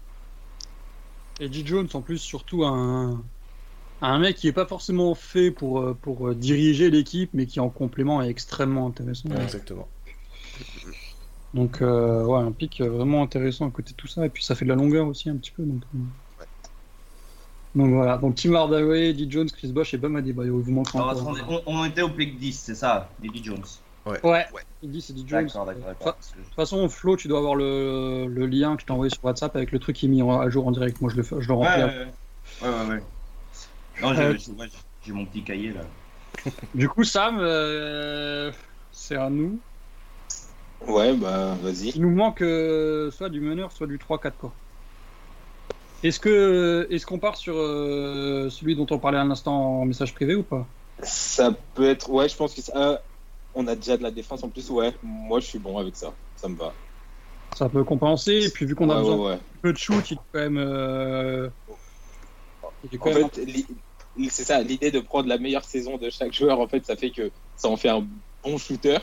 Eddie 1.41 1.67
Jones, 1.67 1.89
en 1.95 2.03
plus, 2.03 2.19
surtout 2.19 2.65
un, 2.65 3.25
un 4.03 4.19
mec 4.19 4.37
qui 4.37 4.49
est 4.49 4.53
pas 4.53 4.67
forcément 4.67 5.15
fait 5.15 5.51
pour, 5.51 5.81
euh, 5.81 5.95
pour 5.95 6.29
euh, 6.29 6.35
diriger 6.35 6.91
l'équipe, 6.91 7.31
mais 7.33 7.47
qui 7.47 7.61
en 7.61 7.71
complément 7.71 8.23
est 8.23 8.29
extrêmement 8.29 8.87
intéressant. 8.87 9.31
euh, 9.33 9.43
Exactement. 9.43 9.89
Donc, 11.55 11.83
euh, 11.83 12.25
ouais, 12.25 12.39
un 12.39 12.53
pic 12.53 12.81
euh, 12.81 12.89
vraiment 12.89 13.23
intéressant 13.23 13.67
à 13.67 13.71
côté 13.71 13.93
de 13.93 13.97
tout 13.97 14.07
ça. 14.07 14.25
Et 14.25 14.29
puis, 14.31 14.45
ça 14.45 14.55
fait 14.55 14.65
de 14.65 14.71
la 14.71 14.77
longueur 14.77 15.07
aussi 15.09 15.29
un 15.29 15.37
petit 15.37 15.51
peu. 15.51 15.65
Donc, 15.65 15.83
euh. 15.95 15.99
Donc 17.75 17.93
voilà. 17.93 18.19
Donc, 18.19 18.35
Tim 18.35 18.55
Hardaway, 18.55 19.11
Eddie 19.11 19.31
Jones, 19.31 19.49
Chris 19.51 19.69
Bosh 19.73 19.95
et 19.95 19.99
Bam 19.99 20.17
Adebayo. 20.17 20.61
Vous 20.61 20.73
manque 20.73 20.95
Alors, 20.95 21.11
encore. 21.11 21.23
attendez, 21.23 21.43
on, 21.49 21.63
on 21.67 21.85
était 21.85 22.03
au 22.03 22.09
pick 22.11 22.39
10, 22.39 22.53
c'est 22.59 22.75
ça, 22.75 23.11
Eddie 23.23 23.45
Jones. 23.45 23.65
Ouais. 24.07 24.19
Ouais. 24.25 24.47
C'est 24.83 24.87
Eddie 25.13 25.25
Jones. 25.27 25.47
D'accord, 25.47 25.67
d'accord, 25.67 26.19
De 26.37 26.43
toute 26.43 26.55
façon, 26.55 26.89
Flo, 26.89 27.17
tu 27.17 27.29
dois 27.29 27.39
avoir 27.39 27.55
le, 27.55 28.27
le 28.29 28.47
lien 28.47 28.75
que 28.77 28.83
je 28.83 28.87
t'ai 28.87 28.93
envoyé 28.93 29.11
sur 29.11 29.23
WhatsApp 29.25 29.55
avec 29.57 29.73
le 29.73 29.79
truc 29.79 29.97
qui 29.97 30.07
est 30.07 30.09
mis 30.09 30.23
à 30.23 30.49
jour 30.51 30.67
en 30.67 30.71
direct. 30.73 31.01
Moi, 31.01 31.11
je 31.11 31.17
le, 31.17 31.23
fais- 31.23 31.41
je 31.41 31.49
le 31.49 31.55
remplis. 31.55 31.83
ouais, 31.83 31.85
ouais. 31.85 32.07
ouais, 32.63 32.69
ouais, 32.69 32.89
ouais. 32.95 33.03
Non, 34.03 34.15
j'ai 34.15 34.23
Euh, 34.23 34.37
j'ai- 34.39 34.53
ouais, 34.53 34.69
j'ai 35.05 35.13
mon 35.13 35.27
petit 35.27 35.43
cahier 35.43 35.73
là. 35.73 35.83
Du 36.75 36.89
coup, 36.89 37.05
Sam, 37.05 37.39
euh, 37.41 38.51
c'est 38.93 39.17
à 39.17 39.29
nous. 39.29 39.59
Ouais, 40.89 41.15
bah 41.15 41.57
vas-y. 41.63 41.91
Il 41.91 42.01
nous 42.01 42.11
manque 42.11 42.41
euh, 42.41 43.11
soit 43.11 43.29
du 43.29 43.41
meneur, 43.41 43.71
soit 43.71 43.87
du 43.87 43.99
3-4 43.99 44.39
quoi. 44.39 44.55
Est-ce 46.03 46.19
que 46.21 46.87
est-ce 46.91 47.05
qu'on 47.05 47.19
part 47.19 47.37
sur 47.37 47.55
euh, 47.57 48.49
celui 48.51 48.75
dont 48.75 48.87
on 48.91 48.99
parlait 48.99 49.19
à 49.19 49.25
l'instant 49.25 49.81
en 49.81 49.85
message 49.85 50.15
privé 50.15 50.35
ou 50.35 50.43
pas? 50.43 50.67
Ça 51.03 51.53
peut 51.75 51.89
être. 51.89 52.11
Ouais, 52.11 52.29
je 52.29 52.37
pense 52.37 52.55
que 52.55 52.63
ça. 52.63 53.03
On 53.55 53.67
a 53.67 53.75
déjà 53.75 53.97
de 53.97 54.03
la 54.03 54.11
défense 54.11 54.43
en 54.45 54.49
plus, 54.49 54.71
ouais. 54.71 54.95
Moi, 55.03 55.41
je 55.41 55.47
suis 55.47 55.59
bon 55.59 55.77
avec 55.77 55.97
ça. 55.97 56.13
Ça 56.37 56.49
me 56.49 56.57
va. 56.57 56.73
Ça 57.57 57.69
peut 57.69 57.83
compenser. 57.85 58.45
Et 58.47 58.49
puis 58.51 58.65
vu 58.65 58.75
qu'on 58.75 58.89
a 58.91 58.95
Ouais, 58.95 59.01
besoin 59.01 59.17
ouais, 59.17 59.25
ouais. 59.33 59.37
d'un 59.37 59.61
peu 59.63 59.73
de 59.73 59.79
shoot, 59.79 60.11
il 60.11 60.15
est 60.15 60.17
quand 60.33 60.39
même. 60.39 60.57
euh, 60.59 61.49
est 62.93 62.97
quand 62.99 63.11
En 63.11 63.15
même- 63.15 63.31
fait, 63.31 63.45
li- 63.45 63.67
c'est 64.31 64.45
ça. 64.45 64.63
L'idée 64.63 64.91
de 64.91 65.01
prendre 65.01 65.29
la 65.29 65.37
meilleure 65.39 65.65
saison 65.65 65.97
de 65.99 66.09
chaque 66.11 66.33
joueur, 66.33 66.61
en 66.61 66.69
fait, 66.69 66.87
ça 66.87 66.97
fait 66.97 67.11
que 67.11 67.31
ça 67.57 67.69
en 67.69 67.77
fait 67.77 67.89
un 67.89 68.07
bon 68.45 68.57
shooter. 68.57 68.99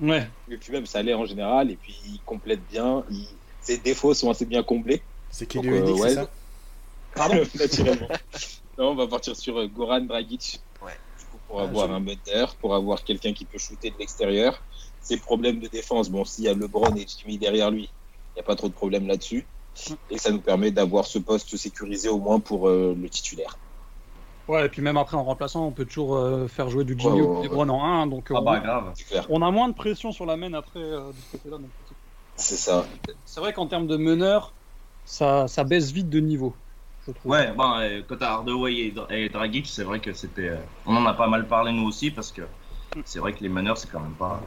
Ouais. 0.00 0.28
Et 0.48 0.56
puis 0.56 0.72
même, 0.72 0.86
ça 0.86 1.02
l'est 1.02 1.14
en 1.14 1.26
général. 1.26 1.70
Et 1.70 1.76
puis, 1.76 1.94
il 2.06 2.20
complète 2.24 2.60
bien. 2.70 3.04
Il... 3.10 3.26
Ses 3.60 3.78
défauts 3.78 4.14
sont 4.14 4.30
assez 4.30 4.46
bien 4.46 4.62
comblés. 4.62 5.02
C'est 5.30 5.54
Olynyk, 5.56 5.74
euh, 5.82 5.92
ouais. 5.94 6.08
c'est 6.10 6.14
ça? 6.14 6.30
Pardon 7.14 7.36
Naturellement. 7.58 8.08
non, 8.78 8.90
on 8.90 8.94
va 8.94 9.06
partir 9.08 9.36
sur 9.36 9.58
euh, 9.58 9.66
Goran 9.66 10.02
Dragic. 10.02 10.60
Ouais. 10.82 10.92
Du 11.18 11.26
coup, 11.26 11.38
pour 11.46 11.60
Ah, 11.60 11.64
avoir 11.64 11.88
je- 11.88 11.92
un 11.94 12.00
meneur, 12.00 12.56
pour 12.56 12.74
avoir 12.74 13.02
quelqu'un 13.04 13.32
qui 13.32 13.44
peut 13.44 13.58
shooter 13.58 13.90
de 13.90 13.98
l'extérieur. 13.98 14.64
Ses 15.00 15.18
problèmes 15.18 15.58
de 15.60 15.68
défense, 15.68 16.10
bon, 16.10 16.24
s'il 16.24 16.44
y 16.44 16.48
a 16.48 16.54
LeBron 16.54 16.94
et 16.96 17.06
Jimmy 17.06 17.38
derrière 17.38 17.70
lui, 17.70 17.84
il 17.84 18.32
n'y 18.36 18.40
a 18.40 18.44
pas 18.44 18.56
trop 18.56 18.68
de 18.68 18.74
problème 18.74 19.06
là-dessus. 19.06 19.48
Et 20.10 20.18
ça 20.18 20.30
nous 20.30 20.40
permet 20.42 20.70
d'avoir 20.70 21.06
ce 21.06 21.18
poste 21.18 21.56
sécurisé 21.56 22.08
au 22.08 22.18
moins 22.18 22.40
pour 22.40 22.68
euh, 22.68 22.94
le 22.96 23.08
titulaire. 23.08 23.58
Ouais, 24.48 24.66
et 24.66 24.68
puis 24.68 24.80
même 24.82 24.96
après 24.96 25.16
en 25.16 25.24
remplaçant, 25.24 25.66
on 25.66 25.72
peut 25.72 25.84
toujours 25.84 26.16
euh, 26.16 26.48
faire 26.48 26.68
jouer 26.70 26.84
du 26.84 26.94
Jimmy 26.98 27.20
ou 27.20 27.42
du 27.42 27.48
LeBron 27.48 27.68
en 27.68 27.84
1. 27.84 28.06
Donc 28.06 28.28
Ah 28.30 28.40
on, 28.40 28.42
bah 28.42 28.60
grave. 28.60 28.92
C'est 28.96 29.04
clair. 29.04 29.26
on 29.30 29.42
a 29.42 29.50
moins 29.50 29.68
de 29.68 29.74
pression 29.74 30.10
sur 30.10 30.24
la 30.26 30.36
main 30.36 30.52
après 30.54 30.80
euh, 30.80 31.12
de 31.12 31.20
ce 31.20 31.30
côté-là. 31.32 31.58
donc 31.58 31.70
c'est- 31.86 31.94
C'est 32.36 32.56
ça. 32.56 32.86
C'est 33.24 33.40
vrai 33.40 33.52
qu'en 33.52 33.66
termes 33.66 33.86
de 33.86 33.96
meneur, 33.96 34.56
ça, 35.04 35.48
ça 35.48 35.64
baisse 35.64 35.90
vite 35.90 36.08
de 36.08 36.20
niveau, 36.20 36.56
je 37.08 37.12
trouve. 37.12 37.32
Ouais, 37.32 37.52
bon, 37.52 37.78
euh, 37.78 38.00
quand 38.06 38.16
t'as 38.16 38.30
Hardaway 38.30 38.74
et, 38.74 38.90
Dra- 38.90 39.06
et 39.10 39.28
Dragic, 39.28 39.66
c'est 39.66 39.84
vrai 39.84 40.00
que 40.00 40.12
c'était. 40.12 40.50
euh, 40.50 40.56
on 40.86 40.96
en 40.96 41.06
a 41.06 41.14
pas 41.14 41.28
mal 41.28 41.46
parlé 41.46 41.72
nous 41.72 41.86
aussi 41.86 42.10
parce 42.10 42.32
que 42.32 42.42
c'est 43.04 43.18
vrai 43.18 43.32
que 43.32 43.42
les 43.42 43.48
meneurs, 43.48 43.78
c'est 43.78 43.90
quand 43.90 44.00
même 44.00 44.12
pas. 44.12 44.40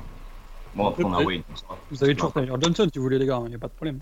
Bon, 0.76 0.88
après, 0.88 1.04
on 1.04 1.14
a 1.14 1.22
Wade. 1.22 1.42
Vous 1.90 2.04
avez 2.04 2.16
toujours 2.16 2.34
Tyler 2.34 2.54
Johnson 2.60 2.88
si 2.92 2.98
vous 2.98 3.04
voulez, 3.04 3.20
les 3.20 3.26
gars, 3.26 3.42
il 3.44 3.50
n'y 3.50 3.56
a 3.56 3.60
pas 3.60 3.68
de 3.68 3.74
problème. 3.74 4.00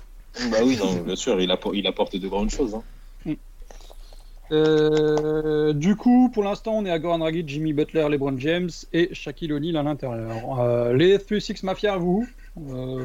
Bah 0.51 0.57
oui, 0.63 0.77
non, 0.77 0.93
bien 1.01 1.15
sûr, 1.15 1.41
il, 1.41 1.49
apporte, 1.49 1.75
il 1.75 1.87
apporte 1.87 2.15
de 2.15 2.27
grandes 2.27 2.51
choses. 2.51 2.75
Hein. 2.75 2.83
Euh, 4.51 5.73
du 5.73 5.95
coup, 5.95 6.29
pour 6.33 6.43
l'instant, 6.43 6.73
on 6.73 6.85
est 6.85 6.89
à 6.89 6.97
Goran 6.97 7.19
Dragic, 7.19 7.47
Jimmy 7.47 7.73
Butler, 7.73 8.07
LeBron 8.09 8.37
James 8.37 8.69
et 8.93 9.13
Shaquille 9.13 9.53
O'Neal 9.53 9.77
à 9.77 9.83
l'intérieur. 9.83 10.59
Euh, 10.59 10.93
les 10.93 11.17
3-6 11.17 11.63
Mafia, 11.63 11.97
vous 11.97 12.27
euh, 12.57 13.03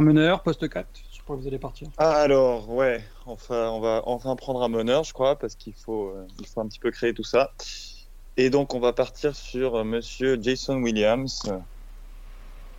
meneur, 0.00 0.42
poste 0.42 0.68
4 0.68 0.88
Vous 1.28 1.46
allez 1.46 1.58
partir. 1.58 1.90
Ah, 1.98 2.20
alors, 2.22 2.68
ouais, 2.70 3.02
enfin, 3.24 3.70
on 3.70 3.80
va 3.80 4.02
enfin 4.06 4.36
prendre 4.36 4.62
un 4.62 4.68
meneur, 4.68 5.04
je 5.04 5.12
crois, 5.14 5.38
parce 5.38 5.56
qu'il 5.56 5.74
faut, 5.74 6.10
euh, 6.10 6.26
il 6.38 6.46
faut 6.46 6.60
un 6.60 6.68
petit 6.68 6.78
peu 6.78 6.90
créer 6.90 7.14
tout 7.14 7.22
ça. 7.24 7.54
Et 8.36 8.50
donc, 8.50 8.74
on 8.74 8.80
va 8.80 8.92
partir 8.92 9.34
sur 9.34 9.76
euh, 9.76 9.84
monsieur 9.84 10.38
Jason 10.40 10.76
Williams, 10.82 11.42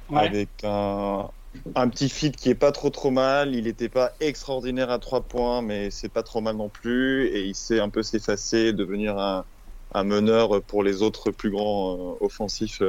Ouais. 0.09 0.31
avec 0.31 0.63
un, 0.63 1.29
un 1.75 1.89
petit 1.89 2.09
fit 2.09 2.31
qui 2.31 2.49
est 2.49 2.55
pas 2.55 2.71
trop 2.71 2.89
trop 2.89 3.11
mal. 3.11 3.55
Il 3.55 3.65
n'était 3.65 3.89
pas 3.89 4.13
extraordinaire 4.19 4.89
à 4.89 4.99
trois 4.99 5.27
points, 5.27 5.61
mais 5.61 5.91
c'est 5.91 6.09
pas 6.09 6.23
trop 6.23 6.41
mal 6.41 6.55
non 6.57 6.69
plus. 6.69 7.27
Et 7.27 7.45
il 7.45 7.55
sait 7.55 7.79
un 7.79 7.89
peu 7.89 8.03
s'effacer, 8.03 8.73
devenir 8.73 9.17
un, 9.17 9.45
un 9.91 10.03
meneur 10.03 10.63
pour 10.65 10.83
les 10.83 11.01
autres 11.01 11.31
plus 11.31 11.51
grands 11.51 12.13
euh, 12.13 12.17
offensifs 12.21 12.81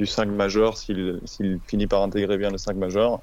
du 0.00 0.06
5 0.06 0.26
majeur, 0.30 0.78
s'il 0.78 1.20
s'il 1.26 1.60
finit 1.66 1.86
par 1.86 2.02
intégrer 2.02 2.38
bien 2.38 2.50
le 2.50 2.56
5 2.56 2.74
majeur. 2.76 3.20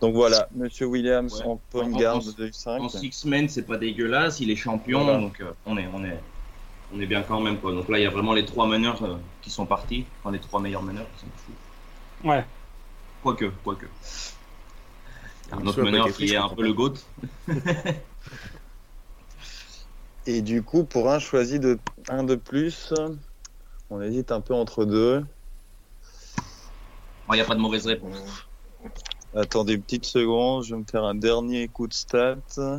Donc 0.00 0.14
voilà, 0.14 0.48
monsieur 0.54 0.86
Williams 0.86 1.40
Ouais. 1.40 1.46
en 1.46 1.56
point 1.70 1.84
En- 1.86 1.98
garde 1.98 2.22
en- 2.28 2.42
du 2.44 2.52
5. 2.52 2.80
En 2.82 2.88
six 2.88 3.24
men, 3.24 3.48
c'est 3.48 3.64
pas 3.64 3.76
dégueulasse, 3.78 4.38
il 4.38 4.48
est 4.50 4.56
champion, 4.56 5.02
Voilà. 5.02 5.18
donc 5.18 5.40
euh, 5.40 5.50
on, 5.66 5.76
est, 5.76 5.88
on, 5.92 6.04
est, 6.04 6.20
on 6.94 7.00
est 7.00 7.06
bien 7.06 7.22
quand 7.22 7.40
même. 7.40 7.58
Quoi. 7.58 7.72
Donc 7.72 7.88
là, 7.88 7.98
il 7.98 8.02
y 8.02 8.06
a 8.06 8.10
vraiment 8.10 8.32
les 8.32 8.44
trois 8.44 8.68
meneurs 8.68 9.02
euh, 9.02 9.16
qui 9.42 9.50
sont 9.50 9.66
partis, 9.66 10.04
enfin 10.22 10.30
les 10.32 10.38
trois 10.38 10.60
meilleurs 10.60 10.82
meneurs 10.84 11.06
qui 11.16 11.22
sont 11.22 11.32
fous. 11.36 12.28
Ouais. 12.28 12.44
Quoique, 13.22 13.46
quoique. 13.64 13.86
Il 15.46 15.50
y 15.50 15.52
a 15.52 15.56
un 15.56 15.66
autre 15.66 15.82
meneur 15.82 16.12
qui 16.12 16.26
est 16.32 16.36
un 16.36 16.48
peu 16.48 16.62
le 16.62 16.72
GOAT. 16.72 16.94
Et 20.26 20.42
du 20.42 20.62
coup, 20.62 20.84
pour 20.84 21.10
un 21.10 21.18
choisi 21.18 21.58
de 21.58 21.78
un 22.08 22.22
de 22.22 22.34
plus, 22.36 22.94
on 23.90 24.00
hésite 24.00 24.30
un 24.32 24.40
peu 24.40 24.54
entre 24.54 24.84
deux. 24.84 25.24
Bon, 27.26 27.34
Il 27.34 27.36
n'y 27.36 27.42
a 27.42 27.44
pas 27.44 27.54
de 27.54 27.60
mauvaise 27.60 27.86
réponse. 27.86 28.16
Attendez 29.34 29.74
une 29.74 29.82
petite 29.82 30.04
seconde, 30.04 30.64
je 30.64 30.74
vais 30.74 30.80
me 30.80 30.86
faire 30.88 31.04
un 31.04 31.14
dernier 31.14 31.68
coup 31.68 31.86
de 31.86 31.92
stat. 31.94 32.36
Tac, 32.54 32.78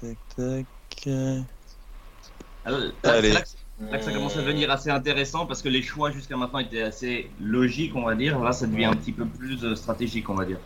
tac, 0.00 0.18
tac. 0.36 0.66
Alors, 2.64 2.80
là, 2.80 2.90
Allez. 3.04 3.28
c'est 3.28 3.34
là, 3.34 3.42
que- 3.42 3.90
là 3.92 3.98
que 3.98 4.04
ça 4.04 4.12
commence 4.12 4.36
à 4.36 4.42
devenir 4.42 4.70
assez 4.70 4.90
intéressant 4.90 5.46
parce 5.46 5.62
que 5.62 5.68
les 5.68 5.82
choix 5.82 6.10
jusqu'à 6.10 6.36
maintenant 6.36 6.58
étaient 6.60 6.82
assez 6.82 7.30
logiques, 7.40 7.94
on 7.96 8.04
va 8.04 8.14
dire. 8.14 8.38
Là, 8.40 8.52
ça 8.52 8.66
devient 8.66 8.84
un 8.86 8.94
petit 8.96 9.12
peu 9.12 9.26
plus 9.26 9.64
euh, 9.64 9.74
stratégique, 9.74 10.28
on 10.30 10.34
va 10.34 10.44
dire. 10.46 10.58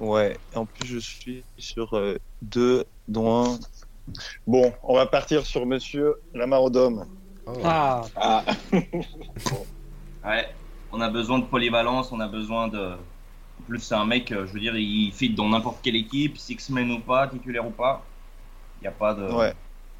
Ouais, 0.00 0.36
en 0.54 0.66
plus 0.66 0.86
je 0.86 0.98
suis 0.98 1.44
sur 1.58 1.94
euh, 1.96 2.16
deux, 2.42 2.84
dont 3.08 3.44
un. 3.54 3.58
Bon, 4.46 4.72
on 4.82 4.94
va 4.96 5.06
partir 5.06 5.46
sur 5.46 5.64
monsieur 5.66 6.14
Lamarodome. 6.34 7.06
Oh. 7.46 7.52
Ah, 7.64 8.02
Ah, 8.16 8.44
Ouais, 10.24 10.48
on 10.92 11.00
a 11.00 11.08
besoin 11.10 11.38
de 11.38 11.44
polyvalence, 11.44 12.12
on 12.12 12.20
a 12.20 12.28
besoin 12.28 12.68
de. 12.68 12.92
En 13.60 13.62
plus, 13.66 13.80
c'est 13.80 13.94
un 13.94 14.04
mec, 14.06 14.32
euh, 14.32 14.46
je 14.46 14.52
veux 14.52 14.60
dire, 14.60 14.76
il 14.76 15.12
fit 15.12 15.30
dans 15.30 15.48
n'importe 15.48 15.78
quelle 15.82 15.96
équipe, 15.96 16.36
six 16.38 16.70
men 16.70 16.90
ou 16.90 17.00
pas, 17.00 17.28
titulaire 17.28 17.66
ou 17.66 17.70
pas. 17.70 18.04
Il 18.78 18.82
n'y 18.82 18.88
a 18.88 18.92
pas 18.92 19.14
de. 19.14 19.24
Ouais. 19.32 19.54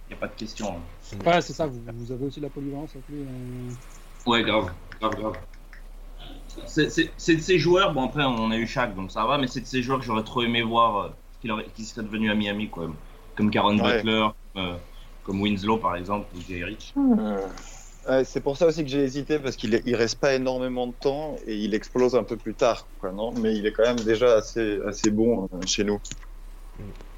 Il 0.09 0.11
y 0.11 0.15
a 0.15 0.19
pas 0.19 0.27
de 0.27 0.35
question. 0.35 0.77
hein. 0.77 1.17
ouais, 1.27 1.41
c'est 1.41 1.53
ça, 1.53 1.67
vous, 1.67 1.81
vous 1.87 2.13
avez 2.13 2.27
aussi 2.27 2.41
de 2.41 2.45
la 2.45 2.51
polyvalence 2.51 2.95
euh. 2.97 3.71
Ouais, 4.27 4.43
grave, 4.43 4.71
grave, 5.01 5.17
grave. 5.17 5.37
C'est 6.67 7.37
de 7.37 7.41
ces 7.41 7.59
joueurs, 7.59 7.93
bon 7.93 8.05
après 8.05 8.25
on 8.25 8.51
a 8.51 8.57
eu 8.57 8.67
Shaq 8.67 8.95
donc 8.95 9.11
ça 9.11 9.25
va, 9.25 9.39
mais 9.39 9.47
c'est 9.47 9.61
de 9.61 9.67
ces 9.67 9.83
joueurs 9.83 9.99
que 9.99 10.05
j'aurais 10.05 10.23
trop 10.23 10.43
aimé 10.43 10.63
voir 10.63 11.15
euh, 11.47 11.63
qui 11.75 11.85
serait 11.85 12.03
devenu 12.03 12.31
à 12.31 12.35
Miami 12.35 12.69
quoi. 12.69 12.91
Comme 13.35 13.51
Karen 13.51 13.81
Ouais. 13.81 13.97
Butler, 13.97 14.29
euh, 14.57 14.77
comme 15.25 15.41
Winslow 15.41 15.79
par 15.79 15.97
exemple, 15.97 16.29
ou 16.37 16.41
Jay 16.41 16.63
Rich. 16.63 16.95
Ouais, 18.07 18.25
c'est 18.25 18.43
pour 18.43 18.57
ça 18.59 18.67
aussi 18.67 18.83
que 18.85 18.91
j'ai 18.91 19.03
hésité 19.03 19.39
parce 19.39 19.57
qu'il 19.57 19.81
il 19.87 19.95
reste 19.97 20.21
pas 20.21 20.35
énormément 20.35 20.87
de 20.87 20.93
temps 20.95 21.37
et 21.47 21.57
il 21.57 21.75
explose 21.75 22.15
un 22.15 22.25
peu 22.25 22.37
plus 22.37 22.55
tard, 22.55 22.89
quoi, 22.99 23.13
non? 23.13 23.33
Mais 23.33 23.57
il 23.57 23.67
est 23.67 23.73
quand 23.73 23.83
même 23.85 24.05
déjà 24.05 24.37
assez, 24.37 24.79
assez 24.87 25.11
bon 25.11 25.49
euh, 25.53 25.65
chez 25.65 25.85
nous. 25.85 25.99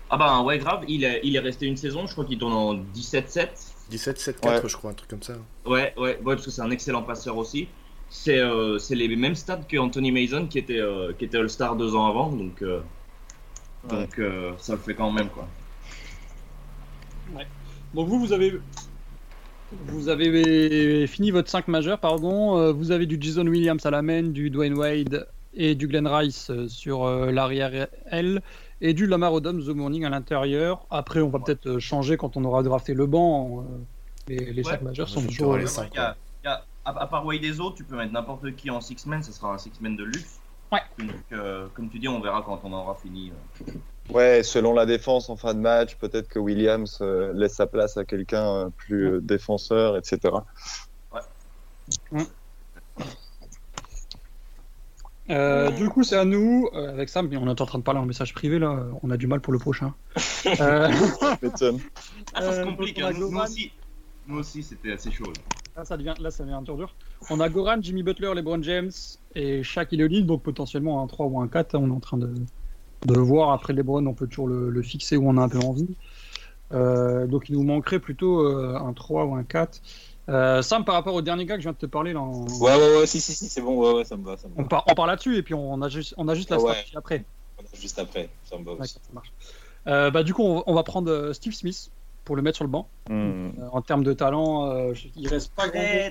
Ah 0.09 0.17
bah 0.17 0.43
ouais 0.43 0.59
grave, 0.59 0.85
il 0.89 1.03
est, 1.05 1.21
il 1.25 1.35
est 1.35 1.41
resté 1.41 1.67
une 1.67 1.77
saison, 1.77 2.07
je 2.07 2.13
crois 2.13 2.25
qu'il 2.25 2.39
tourne 2.39 2.53
en 2.53 2.75
17-7. 2.75 3.75
17, 3.89 4.19
7, 4.19 4.41
4, 4.41 4.47
Ouais. 4.65 4.69
je 4.69 4.77
crois, 4.77 4.91
un 4.91 4.95
truc 4.95 5.11
comme 5.11 5.23
ça. 5.23 5.35
Ouais, 5.67 5.93
ouais, 5.97 6.19
ouais, 6.23 6.35
parce 6.37 6.45
que 6.45 6.51
c'est 6.51 6.63
un 6.63 6.71
excellent 6.71 7.03
passeur 7.03 7.37
aussi. 7.37 7.69
C'est 8.09 8.39
euh, 8.39 8.79
c'est 8.79 8.95
les 8.95 9.15
mêmes 9.17 9.35
stats 9.35 9.63
que 9.69 9.77
Anthony 9.79 10.13
Mason 10.13 10.47
qui 10.47 10.59
était, 10.59 10.79
euh, 10.79 11.13
qui 11.13 11.25
était 11.25 11.39
All-Star 11.39 11.75
deux 11.77 11.97
ans 11.97 12.07
avant, 12.07 12.31
donc, 12.31 12.63
euh, 12.63 12.81
Ouais. 13.85 14.07
donc 14.07 14.19
euh, 14.19 14.53
ça 14.59 14.75
le 14.75 14.79
fait 14.81 14.95
quand 14.95 15.11
même 15.11 15.29
quoi. 15.31 15.49
Donc 17.95 18.09
vous, 18.09 18.19
vous 18.19 18.33
avez, 18.33 18.53
vous 19.73 20.09
avez 20.09 21.07
fini 21.07 21.31
votre 21.31 21.49
5 21.51 21.69
majeur, 21.69 21.99
pardon. 21.99 22.57
Euh, 22.59 22.73
Vous 22.73 22.91
avez 22.93 23.07
du 23.07 23.19
Jason 23.21 23.47
Williams 23.47 23.85
à 23.85 23.91
la 23.91 24.03
main, 24.03 24.23
du 24.23 24.51
Dwayne 24.51 24.75
Wade 24.75 25.27
et 25.55 25.75
du 25.75 25.87
Glenn 25.89 26.07
Rice 26.07 26.51
euh, 26.51 26.69
sur 26.69 27.05
euh, 27.05 27.31
l'arrière 27.33 27.89
L 28.11 28.43
et 28.81 28.93
du 28.95 29.07
Lamar 29.07 29.33
Odom 29.33 29.59
The 29.61 29.69
Morning 29.69 30.05
à 30.05 30.11
l'intérieur. 30.11 30.87
Après, 30.91 31.21
on 31.21 31.29
va 31.31 31.39
peut-être 31.41 31.79
changer 31.79 32.17
quand 32.17 32.37
on 32.37 32.45
aura 32.45 32.63
drafté 32.63 32.95
le 32.95 33.07
banc. 33.07 33.61
euh, 33.61 33.79
Les, 34.29 34.53
les 34.53 34.63
Ouais. 34.65 34.73
5 34.73 34.83
majeurs 34.83 35.09
sont 35.09 35.23
toujours. 35.25 35.57
les 35.57 35.67
cinq, 35.67 35.91
Il 35.95 35.97
y 35.97 36.01
a- 36.01 36.17
il 36.45 36.47
y 36.47 36.51
a- 36.51 36.63
à, 36.85 37.07
part 37.07 37.25
Wade 37.27 37.41
des 37.41 37.59
autres, 37.61 37.77
tu 37.77 37.85
peux 37.85 37.97
mettre 37.97 38.13
n'importe 38.13 38.55
qui 38.57 38.71
en 38.71 38.81
six 38.81 39.07
men, 39.07 39.23
ce 39.23 39.33
sera 39.33 39.55
un 39.55 39.59
six 39.59 39.73
men 39.81 39.97
de 39.97 40.05
luxe. 40.05 40.41
Ouais. 40.73 40.81
Donc, 40.99 41.11
euh, 41.33 41.67
comme 41.75 41.89
tu 41.89 41.99
dis, 41.99 42.09
on 42.09 42.21
verra 42.21 42.43
quand 42.43 42.61
on 42.65 42.73
aura 42.73 42.95
fini. 42.97 43.31
euh. 43.67 43.73
Ouais, 44.11 44.43
selon 44.43 44.73
la 44.73 44.87
défense 44.87 45.29
en 45.29 45.37
fin 45.37 45.53
de 45.53 45.59
match, 45.61 45.97
peut-être 45.97 46.29
que 46.29 46.39
Williams 46.39 46.99
euh, 47.01 47.33
laisse 47.35 47.55
sa 47.55 47.67
place 47.67 47.97
à 47.97 48.05
quelqu'un 48.05 48.47
euh, 48.47 48.69
plus 48.77 49.15
euh, 49.15 49.21
défenseur, 49.21 49.97
etc. 49.97 50.33
Euh, 55.29 55.71
du 55.73 55.89
coup, 55.89 56.05
c'est 56.05 56.17
à 56.17 56.25
nous. 56.25 56.69
Euh, 56.75 56.91
avec 56.93 57.09
Sam, 57.09 57.29
mais 57.29 57.37
on 57.37 57.47
est 57.49 57.61
en 57.61 57.67
train 57.67 57.79
de 57.79 57.83
parler 57.83 57.99
en 58.01 58.07
message 58.07 58.33
privé 58.33 58.59
là. 58.61 58.87
On 59.03 59.11
a 59.11 59.17
du 59.17 59.27
mal 59.27 59.41
pour 59.41 59.53
le 59.53 59.59
prochain. 59.59 59.95
Euh. 60.61 60.89
Ah, 62.35 62.41
ça 62.41 62.53
se 62.53 62.63
complique. 62.65 63.01
hein. 63.01 63.11
Nous, 63.13 63.19
nous 63.23 63.31
Goran. 63.33 63.45
aussi, 63.47 63.73
nous 64.29 64.39
aussi 64.39 64.63
c'était 64.63 64.93
assez 64.93 65.11
chaud. 65.11 65.25
là. 65.25 65.33
Là, 65.77 65.85
ça 65.85 65.97
devient, 65.97 66.15
là, 66.21 66.31
ça 66.31 66.45
devient 66.45 66.55
un 66.55 66.63
tour 66.63 66.77
dur. 66.77 66.95
On 67.31 67.41
a 67.41 67.49
Goran, 67.49 67.79
Jimmy 67.81 68.05
Butler, 68.05 68.33
LeBron 68.33 68.63
James 68.63 68.93
et 69.35 69.65
Shaq 69.65 69.93
O'Neal, 69.93 70.25
donc 70.25 70.45
potentiellement 70.45 71.03
un 71.03 71.09
3 71.09 71.27
ou 71.27 71.41
un 71.41 71.49
4. 71.49 71.75
On 71.75 71.89
est 71.89 71.93
en 71.93 71.99
train 71.99 72.17
de, 72.17 72.33
de 73.05 73.15
le 73.15 73.21
voir. 73.21 73.51
Après 73.53 73.73
LeBron, 73.73 74.05
on 74.07 74.15
peut 74.15 74.27
toujours 74.27 74.49
le, 74.49 74.71
le 74.71 74.83
fixer 74.83 75.17
où 75.17 75.29
on 75.29 75.37
a 75.37 75.43
un 75.43 75.49
peu 75.49 75.59
envie. 75.59 75.89
Euh, 76.73 77.27
donc 77.27 77.49
il 77.49 77.55
nous 77.55 77.63
manquerait 77.63 78.01
plutôt 78.01 78.41
euh, 78.41 78.77
un 78.77 78.93
3 78.93 79.25
ou 79.25 79.35
un 79.35 79.45
4. 79.45 79.81
Euh, 80.29 80.63
Sam, 80.63 80.85
par 80.85 80.97
rapport 80.97 81.15
au 81.15 81.23
dernier 81.23 81.47
gars 81.47 81.55
que 81.55 81.61
je 81.61 81.67
viens 81.67 81.73
de 81.73 81.77
te 81.79 81.87
parler, 81.87 82.13
là, 82.13 82.21
on, 82.21 82.47
ouais, 82.47 82.75
ouais, 82.75 82.99
ouais, 82.99 83.07
si, 83.07 83.21
si, 83.21 83.33
si, 83.33 83.49
c'est 83.49 83.61
bon, 83.61 83.79
ouais, 83.79 83.99
ouais, 83.99 84.05
ça 84.05 84.17
me 84.17 84.25
va, 84.25 84.37
ça 84.37 84.49
me 84.49 84.55
va. 84.55 84.63
on, 84.63 84.65
part, 84.65 84.85
on 84.89 84.95
part 84.95 85.07
là-dessus 85.07 85.37
et 85.37 85.43
puis 85.45 85.55
on 85.55 85.81
a 85.83 85.89
juste, 85.89 86.15
on 86.17 86.27
a 86.27 86.35
juste 86.35 86.51
la 86.51 86.57
ouais. 86.57 86.73
stratégie 86.73 86.97
après. 86.97 87.25
Juste 87.73 87.99
après, 88.01 88.29
ça 88.45 88.59
me 88.59 88.65
va 88.65 88.73
aussi. 88.73 88.95
ça 88.95 89.01
marche. 89.13 89.33
Euh, 89.87 90.11
bah, 90.11 90.25
du 90.25 90.35
coup, 90.35 90.43
on, 90.43 90.65
on 90.67 90.75
va 90.75 90.83
prendre 90.83 91.33
Steve 91.33 91.55
Smith 91.55 91.91
pour 92.27 92.37
le 92.37 92.43
mettre 92.43 92.57
sur 92.57 92.65
le 92.65 92.71
banc. 92.71 92.89
Hmm. 93.09 93.15
Euh, 93.15 93.51
en 93.73 93.81
termes 93.81 94.05
de 94.05 94.13
talent, 94.13 94.69
euh, 94.69 94.93
il 95.15 95.29
reste 95.29 95.55
pas 95.55 95.69
grand 95.69 96.11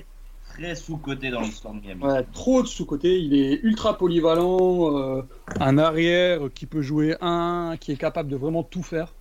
Très, 0.58 0.74
sous-côté 0.74 1.30
dans 1.30 1.40
l'histoire 1.40 1.74
de 1.74 1.80
Miami. 1.80 2.02
Ouais, 2.02 2.24
trop 2.32 2.62
de 2.62 2.66
sous-côté. 2.66 3.20
Il 3.20 3.34
est 3.34 3.60
ultra 3.62 3.98
polyvalent, 3.98 4.98
euh, 4.98 5.22
un 5.60 5.78
arrière 5.78 6.48
qui 6.54 6.66
peut 6.66 6.82
jouer 6.82 7.16
un, 7.20 7.76
qui 7.78 7.92
est 7.92 7.96
capable 7.96 8.30
de 8.30 8.36
vraiment 8.36 8.62
tout 8.62 8.82
faire, 8.82 9.14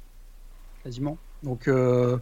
quasiment. 0.84 1.18
Donc 1.44 1.68
euh, 1.68 2.18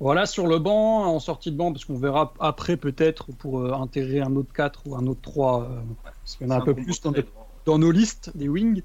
voilà, 0.00 0.26
sur 0.26 0.46
le 0.46 0.58
banc, 0.58 1.04
en 1.06 1.18
sortie 1.18 1.50
de 1.50 1.56
banc, 1.56 1.72
parce 1.72 1.84
qu'on 1.84 1.98
verra 1.98 2.32
après 2.38 2.76
peut-être 2.76 3.32
pour 3.32 3.60
euh, 3.60 3.72
intégrer 3.72 4.20
un 4.20 4.34
autre 4.36 4.52
4 4.52 4.82
ou 4.86 4.96
un 4.96 5.06
autre 5.06 5.20
3, 5.22 5.62
euh, 5.62 5.80
parce 6.04 6.36
qu'il 6.36 6.46
y 6.46 6.50
en 6.50 6.54
a 6.54 6.58
un 6.58 6.60
peu 6.60 6.74
plus 6.74 7.00
dans 7.64 7.78
nos 7.78 7.90
listes 7.90 8.36
des 8.36 8.48
wings. 8.48 8.82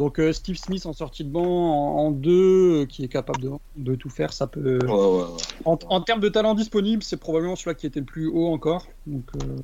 Donc 0.00 0.18
euh, 0.18 0.32
Steve 0.32 0.56
Smith 0.56 0.86
en 0.86 0.94
sortie 0.94 1.24
de 1.24 1.28
banc, 1.28 1.44
en 1.44 2.10
2, 2.10 2.86
qui 2.86 3.04
est 3.04 3.08
capable 3.08 3.38
de, 3.42 3.50
de 3.76 3.94
tout 3.94 4.08
faire, 4.08 4.32
ça 4.32 4.46
peut... 4.46 4.78
Ouais, 4.82 4.90
ouais, 4.90 5.24
ouais. 5.34 5.40
En, 5.66 5.78
en 5.90 6.00
termes 6.00 6.20
de 6.20 6.30
talent 6.30 6.54
disponible, 6.54 7.02
c'est 7.02 7.18
probablement 7.18 7.54
celui 7.54 7.76
qui 7.76 7.84
était 7.86 8.00
le 8.00 8.06
plus 8.06 8.26
haut 8.26 8.46
encore. 8.50 8.86
Donc, 9.06 9.24
euh, 9.36 9.56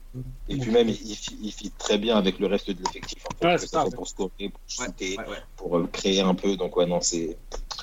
Et 0.50 0.56
Donc, 0.56 0.62
puis 0.64 0.72
même, 0.72 0.90
il, 0.90 0.96
il 1.42 1.52
fit- 1.52 1.70
très 1.78 1.96
bien 1.96 2.18
avec 2.18 2.38
le 2.38 2.48
reste 2.48 2.70
de 2.70 2.76
l'effectif. 2.84 3.24
En 3.24 3.34
fait, 3.38 3.46
Ouais, 3.46 3.54
que 3.54 3.60
c'est 3.62 3.66
ça 3.68 3.86
pour 3.90 4.06
scorer, 4.06 4.30
pour 4.50 4.60
shooter, 4.68 5.16
ouais, 5.16 5.24
ouais. 5.26 5.36
pour 5.56 5.78
euh, 5.78 5.88
créer 5.90 6.20
un 6.20 6.34
peu. 6.34 6.54
Donc, 6.58 6.76
ouais, 6.76 6.84
non, 6.84 7.00
c'est. 7.00 7.38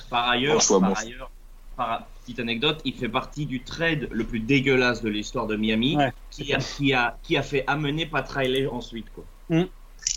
Par 0.08 0.28
ailleurs, 0.28 0.54
Bon 0.54 0.60
choix, 0.60 0.78
par 0.80 0.90
bon 0.90 0.94
ailleurs, 0.94 1.30
par 1.76 2.06
petite 2.22 2.38
anecdote, 2.38 2.80
il 2.84 2.94
fait 2.94 3.08
partie 3.08 3.46
du 3.46 3.64
trade 3.64 4.06
le 4.12 4.22
plus 4.22 4.38
dégueulasse 4.38 5.02
de 5.02 5.08
l'histoire 5.08 5.48
de 5.48 5.56
Miami, 5.56 5.96
Ouais, 5.96 6.12
qui, 6.30 6.54
a, 6.54 6.58
qui, 6.58 6.92
a, 6.92 7.18
qui 7.24 7.36
a 7.36 7.42
fait 7.42 7.64
amener 7.66 8.06
Pat 8.06 8.28
Riley 8.28 8.68
ensuite. 8.68 9.06
Quoi. 9.12 9.24
Mm. 9.48 9.64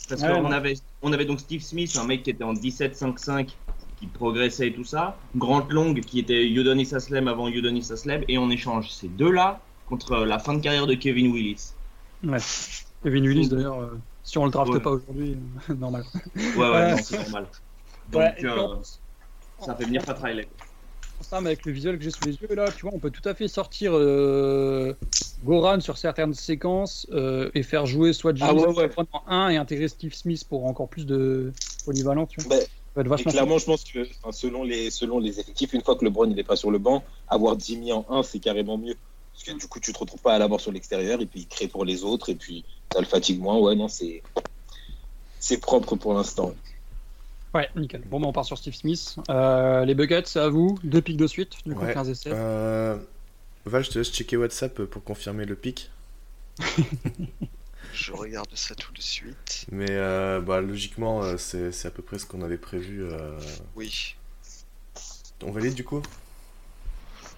Parce 0.09 0.21
Ouais, 0.21 0.29
qu'on 0.29 0.51
avait, 0.51 0.73
on 1.01 1.11
avait 1.13 1.25
donc 1.25 1.39
Steve 1.39 1.61
Smith, 1.61 1.95
un 1.97 2.05
mec 2.05 2.23
qui 2.23 2.29
était 2.29 2.43
en 2.43 2.53
17-5-5, 2.53 3.57
qui 3.99 4.07
progressait 4.07 4.67
et 4.67 4.73
tout 4.73 4.83
ça. 4.83 5.17
Grant 5.35 5.67
Long, 5.69 5.93
qui 5.93 6.19
était 6.19 6.47
Udonis 6.47 6.93
Haslem 6.93 7.27
avant 7.27 7.47
Udonis 7.49 7.91
Haslem, 7.91 8.23
et 8.27 8.37
on 8.37 8.49
échange 8.49 8.89
ces 8.91 9.09
deux-là 9.09 9.61
contre 9.85 10.17
la 10.25 10.39
fin 10.39 10.53
de 10.53 10.61
carrière 10.61 10.87
de 10.87 10.93
Kevin 10.93 11.31
Willis. 11.33 11.73
Ouais. 12.23 12.37
Kevin 13.03 13.27
Willis, 13.27 13.49
d'ailleurs, 13.49 13.79
euh, 13.81 14.01
si 14.23 14.37
on 14.37 14.45
le 14.45 14.51
drafte 14.51 14.71
Ouais. 14.73 14.79
pas 14.79 14.91
aujourd'hui, 14.91 15.37
euh, 15.69 15.73
normal. 15.75 16.03
Ouais, 16.35 16.69
ouais, 16.69 17.01
c'est 17.01 17.17
normal. 17.23 17.47
Donc, 18.07 18.43
euh, 18.43 18.75
ça 19.59 19.75
fait 19.75 19.85
venir 19.85 20.03
Pat 20.05 20.17
Riley. 20.19 20.47
Mais 21.41 21.47
avec 21.47 21.65
le 21.65 21.71
visuel 21.71 21.97
que 21.97 22.03
j'ai 22.03 22.11
sous 22.11 22.23
les 22.25 22.35
yeux, 22.35 22.53
là, 22.55 22.71
tu 22.71 22.85
vois, 22.85 22.91
on 22.93 22.99
peut 22.99 23.11
tout 23.11 23.27
à 23.27 23.33
fait 23.33 23.47
sortir 23.47 23.93
euh, 23.95 24.93
Goran 25.43 25.79
sur 25.79 25.97
certaines 25.97 26.33
séquences 26.33 27.07
euh, 27.11 27.49
et 27.53 27.63
faire 27.63 27.85
jouer 27.85 28.13
soit 28.13 28.35
Jimmy 28.35 28.49
Ah 28.49 28.53
ouais, 28.53 28.73
soit 28.73 28.83
ouais. 28.83 28.89
Goran 28.89 29.07
en 29.11 29.23
1 29.27 29.49
et 29.49 29.57
intégrer 29.57 29.87
Steve 29.87 30.13
Smith 30.13 30.43
pour 30.47 30.65
encore 30.65 30.89
plus 30.89 31.05
de 31.05 31.53
polyvalence. 31.85 32.29
Tu 32.29 32.41
vois. 32.41 32.57
Bah, 32.57 32.63
Ça 32.95 33.03
va 33.03 33.15
être 33.15 33.19
Et 33.19 33.23
clairement, 33.25 33.57
je 33.57 33.65
pense 33.65 33.83
que 33.83 34.07
enfin, 34.21 34.31
selon, 34.31 34.63
les, 34.63 34.91
selon 34.91 35.19
les 35.19 35.39
effectifs, 35.39 35.73
une 35.73 35.83
fois 35.83 35.95
que 35.95 36.05
LeBron 36.05 36.27
n'est 36.27 36.43
pas 36.43 36.55
sur 36.55 36.71
le 36.71 36.79
banc, 36.79 37.03
avoir 37.27 37.59
Jimmy 37.59 37.91
en 37.91 38.05
1, 38.09 38.23
c'est 38.23 38.39
carrément 38.39 38.77
mieux. 38.77 38.95
Parce 39.33 39.43
que 39.43 39.51
du 39.51 39.67
coup, 39.67 39.79
tu 39.79 39.93
te 39.93 39.99
retrouves 39.99 40.21
pas 40.21 40.33
à 40.33 40.39
l'avoir 40.39 40.59
sur 40.59 40.71
l'extérieur 40.71 41.21
et 41.21 41.27
puis 41.27 41.41
il 41.41 41.47
crée 41.47 41.67
pour 41.67 41.85
les 41.85 42.03
autres 42.03 42.29
et 42.29 42.35
puis 42.35 42.65
ça 42.89 42.99
le 42.99 43.05
fatigue 43.05 43.39
moins. 43.39 43.59
Ouais, 43.59 43.75
non, 43.75 43.87
c'est 43.87 44.25
c'est 45.39 45.59
propre 45.59 45.95
pour 45.95 46.13
l'instant. 46.13 46.53
Ouais, 47.57 47.69
nickel. 47.75 48.01
Bon, 48.05 48.19
bah, 48.19 48.27
on 48.27 48.31
part 48.33 48.45
sur 48.45 48.57
Steve 48.57 48.75
Smith. 48.75 49.15
Euh, 49.29 49.83
les 49.83 49.95
Buckets, 49.95 50.25
c'est 50.27 50.39
à 50.39 50.49
vous. 50.49 50.77
Deux 50.83 51.01
pics 51.01 51.17
de 51.17 51.25
suite, 51.27 51.53
du 51.65 51.73
coup, 51.73 51.83
Ouais. 51.85 51.93
15 51.93 52.09
et 52.09 52.15
7. 52.15 52.33
Euh... 52.33 52.97
Val, 53.65 53.83
je 53.83 53.89
te 53.89 53.97
laisse 53.97 54.11
checker 54.11 54.37
WhatsApp 54.37 54.83
pour 54.83 55.03
confirmer 55.03 55.45
le 55.45 55.55
pic. 55.55 55.89
Je 57.93 58.11
regarde 58.11 58.49
ça 58.53 58.75
tout 58.75 58.91
de 58.93 59.01
suite. 59.01 59.65
Mais 59.71 59.87
euh, 59.89 60.39
bah, 60.39 60.61
logiquement, 60.61 61.23
euh, 61.23 61.37
c'est 61.37 61.71
c'est 61.71 61.87
à 61.87 61.91
peu 61.91 62.03
près 62.03 62.19
ce 62.19 62.25
qu'on 62.27 62.41
avait 62.43 62.57
prévu. 62.57 63.03
euh. 63.03 63.39
Oui. 63.75 64.15
On 65.43 65.51
valide 65.51 65.73
du 65.73 65.83
coup? 65.83 66.01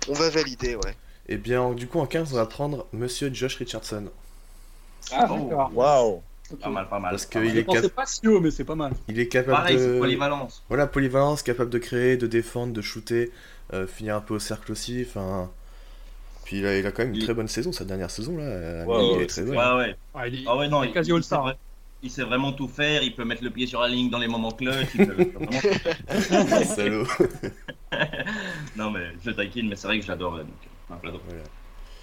On 0.09 0.13
va 0.13 0.29
valider, 0.29 0.75
ouais. 0.75 0.95
Eh 1.27 1.37
bien, 1.37 1.71
du 1.73 1.87
coup, 1.87 1.99
en 1.99 2.05
15, 2.07 2.33
on 2.33 2.35
va 2.35 2.45
prendre 2.45 2.87
Monsieur 2.91 3.33
Josh 3.33 3.55
Richardson. 3.55 4.09
Ah, 5.11 5.27
Oh. 5.29 5.37
d'accord. 5.49 5.71
Waouh 5.73 6.23
Pas 6.57 6.69
mal, 6.69 6.87
pas 6.89 6.99
mal. 6.99 7.11
Parce 7.11 7.25
mal. 7.33 7.43
Je 7.49 7.57
est, 7.59 7.65
cap- 7.65 7.87
pas 7.93 8.05
si 8.05 8.27
haut, 8.27 8.39
mais 8.39 8.51
c'est 8.51 8.63
pas 8.63 8.75
mal. 8.75 8.93
il 9.07 9.19
est 9.19 9.27
capable 9.27 9.53
Pareil, 9.57 9.77
c'est 9.79 9.93
de. 9.95 9.99
polyvalence. 9.99 10.63
Voilà, 10.69 10.87
polyvalence, 10.87 11.43
capable 11.43 11.69
de 11.69 11.77
créer, 11.77 12.17
de 12.17 12.27
défendre, 12.27 12.73
de 12.73 12.81
shooter, 12.81 13.31
euh, 13.73 13.85
finir 13.87 14.15
un 14.15 14.21
peu 14.21 14.35
au 14.35 14.39
cercle 14.39 14.71
aussi. 14.71 15.05
Enfin. 15.07 15.49
Puis 16.45 16.59
il 16.59 16.65
a, 16.65 16.77
il 16.79 16.85
a 16.87 16.91
quand 16.91 17.03
même 17.03 17.09
une 17.13 17.17
Il- 17.17 17.23
très 17.25 17.33
bonne 17.35 17.47
saison, 17.47 17.71
sa 17.71 17.85
dernière 17.85 18.09
saison 18.09 18.35
là. 18.37 18.85
Ouais, 18.85 19.05
il 19.13 19.17
ouais, 19.17 19.23
est 19.23 19.27
très 19.27 19.43
bonne. 19.43 19.55
Ouais, 19.57 19.75
ouais. 19.77 19.95
Ah, 20.15 20.27
il 20.27 20.35
est- 20.35 20.45
Ah 20.47 20.57
ouais, 20.57 20.67
non, 20.67 20.81
il 20.83 20.87
est 20.87 20.89
il, 20.89 20.93
quasi 20.93 21.09
il 21.11 21.15
All-Star. 21.15 21.45
sait 21.47 21.51
vra- 21.53 21.57
il 22.01 22.09
sait 22.09 22.23
vraiment 22.23 22.53
tout 22.53 22.67
faire, 22.67 23.03
il 23.03 23.13
peut 23.13 23.25
mettre 23.25 23.43
le 23.43 23.49
pied 23.51 23.67
sur 23.67 23.81
la 23.81 23.87
ligne 23.89 24.09
dans 24.09 24.17
les 24.17 24.27
moments 24.27 24.51
clutch. 24.51 24.87
il 24.97 25.05
peut- 25.05 25.15
il 25.19 25.27
vraiment- 26.29 26.63
Salaud. 26.75 27.05
non, 28.77 28.91
mais 28.91 29.11
je 29.23 29.31
taquine, 29.31 29.69
mais 29.69 29.75
c'est 29.75 29.87
vrai 29.87 29.99
que 29.99 30.05
j'adore. 30.05 30.37
donc, 30.37 30.47
enfin, 30.89 30.99
j'adore. 31.03 31.21
Voilà. 31.27 31.43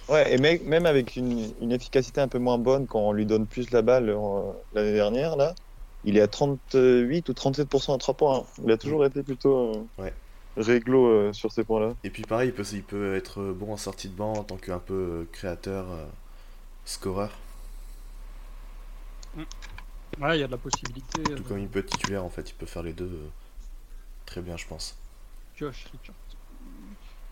Ouais, 0.09 0.33
et 0.33 0.37
mec, 0.37 0.63
même 0.63 0.85
avec 0.85 1.17
une, 1.17 1.53
une 1.59 1.71
efficacité 1.73 2.21
un 2.21 2.29
peu 2.29 2.39
moins 2.39 2.57
bonne 2.57 2.87
quand 2.87 2.99
on 3.01 3.11
lui 3.11 3.25
donne 3.25 3.45
plus 3.45 3.71
la 3.71 3.81
balle 3.81 4.09
euh, 4.09 4.53
l'année 4.71 4.93
dernière, 4.93 5.35
là, 5.35 5.53
il 6.03 6.15
est 6.17 6.21
à 6.21 6.27
38 6.29 7.27
ou 7.27 7.33
37% 7.33 7.95
à 7.95 7.97
3 7.97 8.15
points. 8.15 8.45
Il 8.63 8.71
a 8.71 8.77
toujours 8.77 9.05
été 9.05 9.21
plutôt 9.23 9.75
euh, 9.99 10.03
Ouais. 10.03 10.13
réglo 10.55 11.07
euh, 11.07 11.33
sur 11.33 11.51
ces 11.51 11.65
points-là. 11.65 11.93
Et 12.05 12.09
puis 12.09 12.23
pareil, 12.23 12.49
il 12.49 12.53
peut, 12.53 12.63
il 12.71 12.83
peut 12.83 13.15
être 13.15 13.51
bon 13.51 13.73
en 13.73 13.77
sortie 13.77 14.07
de 14.07 14.15
banc 14.15 14.31
en 14.33 14.43
tant 14.45 14.55
qu'un 14.57 14.79
peu 14.79 15.27
créateur, 15.33 15.91
euh, 15.91 16.05
scoreur. 16.85 17.31
Ouais, 20.19 20.37
il 20.37 20.41
y 20.41 20.43
a 20.43 20.47
de 20.47 20.51
la 20.51 20.57
possibilité. 20.57 21.23
Tout 21.35 21.43
comme 21.43 21.59
il 21.59 21.67
peut 21.67 21.79
être 21.79 21.89
titulaire 21.89 22.23
en 22.23 22.29
fait, 22.29 22.49
il 22.49 22.53
peut 22.53 22.65
faire 22.65 22.83
les 22.83 22.93
deux 22.93 23.05
euh, 23.05 23.29
très 24.25 24.41
bien, 24.41 24.57
je 24.57 24.65
pense. 24.67 24.95
Josh. 25.55 25.85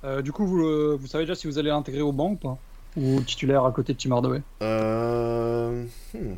Euh, 0.06 0.22
du 0.22 0.32
coup, 0.32 0.46
vous, 0.46 0.66
euh, 0.66 0.98
vous 1.00 1.08
savez 1.08 1.26
déjà 1.26 1.36
si 1.36 1.48
vous 1.48 1.58
allez 1.58 1.70
l'intégrer 1.70 2.02
au 2.02 2.12
banc 2.12 2.32
ou 2.32 2.36
pas 2.36 2.58
Ou 2.96 3.22
titulaire 3.22 3.66
à 3.66 3.72
côté 3.72 3.94
de 3.94 3.98
Tim 3.98 4.12
Hardaway 4.12 4.42
Euh... 4.62 5.86
hmm. 6.14 6.36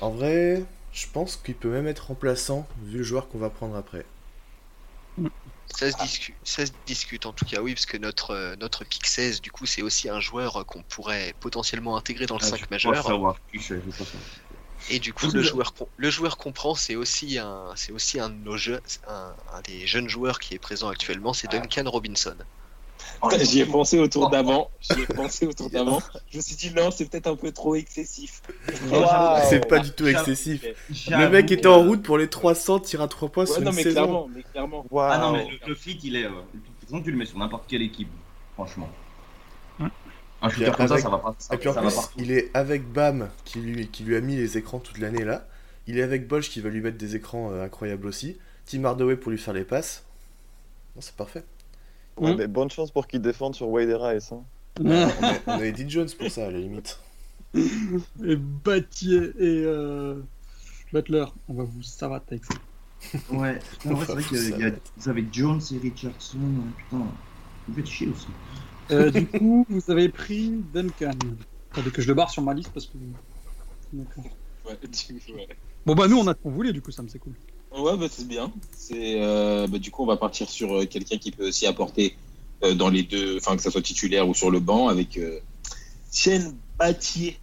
En 0.00 0.10
vrai, 0.10 0.64
je 0.92 1.06
pense 1.12 1.36
qu'il 1.36 1.54
peut 1.54 1.70
même 1.70 1.86
être 1.86 2.08
remplaçant 2.08 2.66
vu 2.82 2.98
le 2.98 3.04
joueur 3.04 3.28
qu'on 3.28 3.38
va 3.38 3.50
prendre 3.50 3.76
après. 3.76 4.04
Ça 5.74 5.90
se, 5.90 5.96
discute, 5.98 6.34
ça 6.44 6.64
se 6.64 6.72
discute 6.86 7.26
en 7.26 7.32
tout 7.32 7.44
cas, 7.44 7.60
oui, 7.60 7.74
parce 7.74 7.86
que 7.86 7.96
notre, 7.96 8.30
euh, 8.30 8.56
notre 8.56 8.84
pick 8.84 9.06
16, 9.06 9.40
du 9.40 9.50
coup, 9.50 9.66
c'est 9.66 9.82
aussi 9.82 10.08
un 10.08 10.20
joueur 10.20 10.56
euh, 10.56 10.64
qu'on 10.64 10.82
pourrait 10.82 11.34
potentiellement 11.40 11.96
intégrer 11.96 12.26
dans 12.26 12.36
le 12.36 12.44
Ah, 12.44 12.46
5 12.46 12.60
je 12.60 12.66
majeur. 12.70 13.36
Et 14.90 14.98
du 15.00 15.12
coup, 15.12 15.26
le 15.32 15.42
joueur, 15.42 15.74
qu'on- 15.74 15.88
le 15.96 16.10
joueur 16.10 16.36
qu'on 16.36 16.52
prend, 16.52 16.74
c'est 16.74 16.94
aussi 16.96 17.38
un, 17.38 17.72
c'est 17.74 17.92
aussi 17.92 18.20
un 18.20 18.28
de 18.30 18.34
nos 18.36 18.56
jeux, 18.56 18.80
un, 19.08 19.32
un 19.54 19.60
des 19.62 19.86
jeunes 19.86 20.08
joueurs 20.08 20.38
qui 20.38 20.54
est 20.54 20.58
présent 20.58 20.88
actuellement, 20.88 21.32
c'est 21.32 21.50
Duncan 21.50 21.90
Robinson. 21.90 22.36
J'y 23.42 23.60
ai 23.60 23.66
pensé 23.66 23.98
autour 23.98 24.30
d'avant. 24.30 24.70
J'y 24.80 25.00
ai 25.02 25.06
pensé 25.14 25.46
autour 25.46 25.70
d'avant. 25.70 26.02
Je 26.30 26.36
me 26.36 26.42
suis 26.42 26.54
dit 26.56 26.70
non, 26.70 26.90
c'est 26.90 27.06
peut-être 27.08 27.26
un 27.28 27.36
peu 27.36 27.50
trop 27.50 27.74
excessif. 27.74 28.42
C'est 29.48 29.66
pas 29.68 29.78
du 29.78 29.90
tout 29.92 30.06
excessif. 30.06 30.64
Le 31.08 31.28
mec 31.28 31.50
était 31.50 31.66
en 31.66 31.82
route 31.82 32.02
pour 32.02 32.18
les 32.18 32.28
300 32.28 32.80
tirs 32.80 33.02
à 33.02 33.08
3 33.08 33.28
points 33.30 33.44
Ouais, 33.44 33.50
sur 33.52 33.62
non, 33.62 33.70
une 33.70 33.76
mais 33.76 33.82
saison. 33.82 33.94
clairement, 34.02 34.28
mais 34.34 34.42
clairement. 34.42 34.86
Ah 34.98 35.18
non, 35.18 35.32
mais 35.32 35.48
le, 35.48 35.68
le 35.68 35.74
fit, 35.74 35.98
il 36.02 36.16
est. 36.16 36.24
Euh, 36.26 36.30
de 36.30 36.60
toute 36.60 36.88
façon, 36.90 37.02
tu 37.02 37.10
le 37.10 37.16
mets 37.16 37.26
sur 37.26 37.38
n'importe 37.38 37.64
quelle 37.68 37.82
équipe, 37.82 38.10
franchement. 38.54 38.88
Ouais. 40.46 40.52
Un 40.52 40.54
Puis 40.54 40.64
shooter 40.64 40.76
comme 40.76 40.88
ça, 40.88 40.94
avec- 40.94 41.04
ça 41.04 41.10
va 41.10 41.18
pas. 41.18 41.34
Ça, 41.38 41.54
Et 41.54 41.58
puis 41.58 41.68
en 41.68 41.74
plus, 41.74 41.94
il 42.18 42.30
est 42.32 42.50
avec 42.54 42.90
Bam 42.92 43.28
qui 43.44 43.60
lui, 43.60 43.88
qui 43.88 44.02
lui 44.04 44.16
a 44.16 44.20
mis 44.20 44.36
les 44.36 44.56
écrans 44.58 44.78
toute 44.78 44.98
l'année 44.98 45.24
là. 45.24 45.46
Il 45.86 45.98
est 45.98 46.02
avec 46.02 46.26
Bosch 46.26 46.50
qui 46.50 46.60
va 46.60 46.68
lui 46.68 46.80
mettre 46.80 46.98
des 46.98 47.14
écrans 47.16 47.50
euh, 47.52 47.64
incroyables 47.64 48.06
aussi. 48.06 48.38
Tim 48.66 48.84
Hardaway 48.84 49.16
pour 49.16 49.30
lui 49.30 49.38
faire 49.38 49.54
les 49.54 49.64
passes. 49.64 50.04
Non, 50.96 51.00
c'est 51.00 51.14
parfait. 51.14 51.44
Ouais, 52.16 52.32
Mm. 52.32 52.36
mais 52.38 52.46
bonne 52.48 52.70
chance 52.70 52.90
pour 52.90 53.06
qu'il 53.06 53.20
défende 53.22 53.54
sur 53.54 53.68
Wade 53.68 53.88
et 53.88 53.94
Rice. 53.94 54.32
hein. 54.32 54.42
On 54.80 54.90
a, 54.90 55.08
on 55.46 55.52
a 55.60 55.64
Eddie 55.64 55.88
Jones 55.88 56.08
pour 56.18 56.30
ça 56.30 56.46
à 56.46 56.50
la 56.50 56.58
limite. 56.58 56.98
Et 57.54 58.36
Battier 58.36 59.32
et 59.38 59.62
euh, 59.64 60.20
Butler, 60.92 61.24
on 61.48 61.54
va 61.54 61.64
vous 61.64 61.82
savater 61.82 62.34
avec 62.36 62.44
ça. 62.44 62.54
Ouais, 63.30 63.58
c'est 63.82 63.88
vrai 63.90 64.06
Ça 64.22 64.22
qu'il 64.28 64.50
y 64.58 64.64
a- 64.64 64.70
va. 64.70 64.76
vous 64.96 65.08
avez 65.08 65.24
Jones 65.32 65.60
et 65.74 65.78
Richardson. 65.78 66.38
Putain, 66.76 67.06
vous 67.68 67.74
faites 67.74 67.86
chier 67.86 68.08
aussi. 68.08 68.26
Euh, 68.90 69.10
du 69.10 69.26
coup, 69.26 69.66
vous 69.68 69.90
avez 69.90 70.08
pris 70.08 70.52
Duncan. 70.72 71.10
Attendez 71.72 71.90
que 71.90 72.00
je 72.02 72.08
le 72.08 72.14
barre 72.14 72.30
sur 72.30 72.42
ma 72.42 72.54
liste 72.54 72.70
parce 72.72 72.86
que. 72.86 72.96
D'accord. 73.92 74.24
Ouais, 74.66 74.78
du- 74.82 75.32
ouais. 75.34 75.48
Bon 75.84 75.94
bah 75.94 76.08
nous 76.08 76.18
on 76.18 76.26
a 76.26 76.32
ce 76.34 76.38
qu'on 76.42 76.50
voulait 76.50 76.72
du 76.72 76.82
coup 76.82 76.90
ça 76.90 77.02
me 77.02 77.08
c'est 77.08 77.20
cool. 77.20 77.34
Ouais, 77.72 77.96
bah, 77.96 78.06
c'est 78.10 78.26
bien. 78.26 78.50
C'est 78.76 79.20
euh, 79.22 79.66
bah, 79.66 79.78
du 79.78 79.90
coup, 79.90 80.02
on 80.02 80.06
va 80.06 80.16
partir 80.16 80.48
sur 80.48 80.74
euh, 80.80 80.86
quelqu'un 80.86 81.18
qui 81.18 81.30
peut 81.30 81.48
aussi 81.48 81.66
apporter 81.66 82.16
euh, 82.64 82.74
dans 82.74 82.88
les 82.88 83.02
deux, 83.02 83.36
enfin 83.36 83.56
que 83.56 83.62
ça 83.62 83.70
soit 83.70 83.82
titulaire 83.82 84.28
ou 84.28 84.34
sur 84.34 84.50
le 84.50 84.60
banc, 84.60 84.88
avec 84.88 85.18
euh, 85.18 85.38
Chen 86.10 86.56
Battier. 86.78 87.38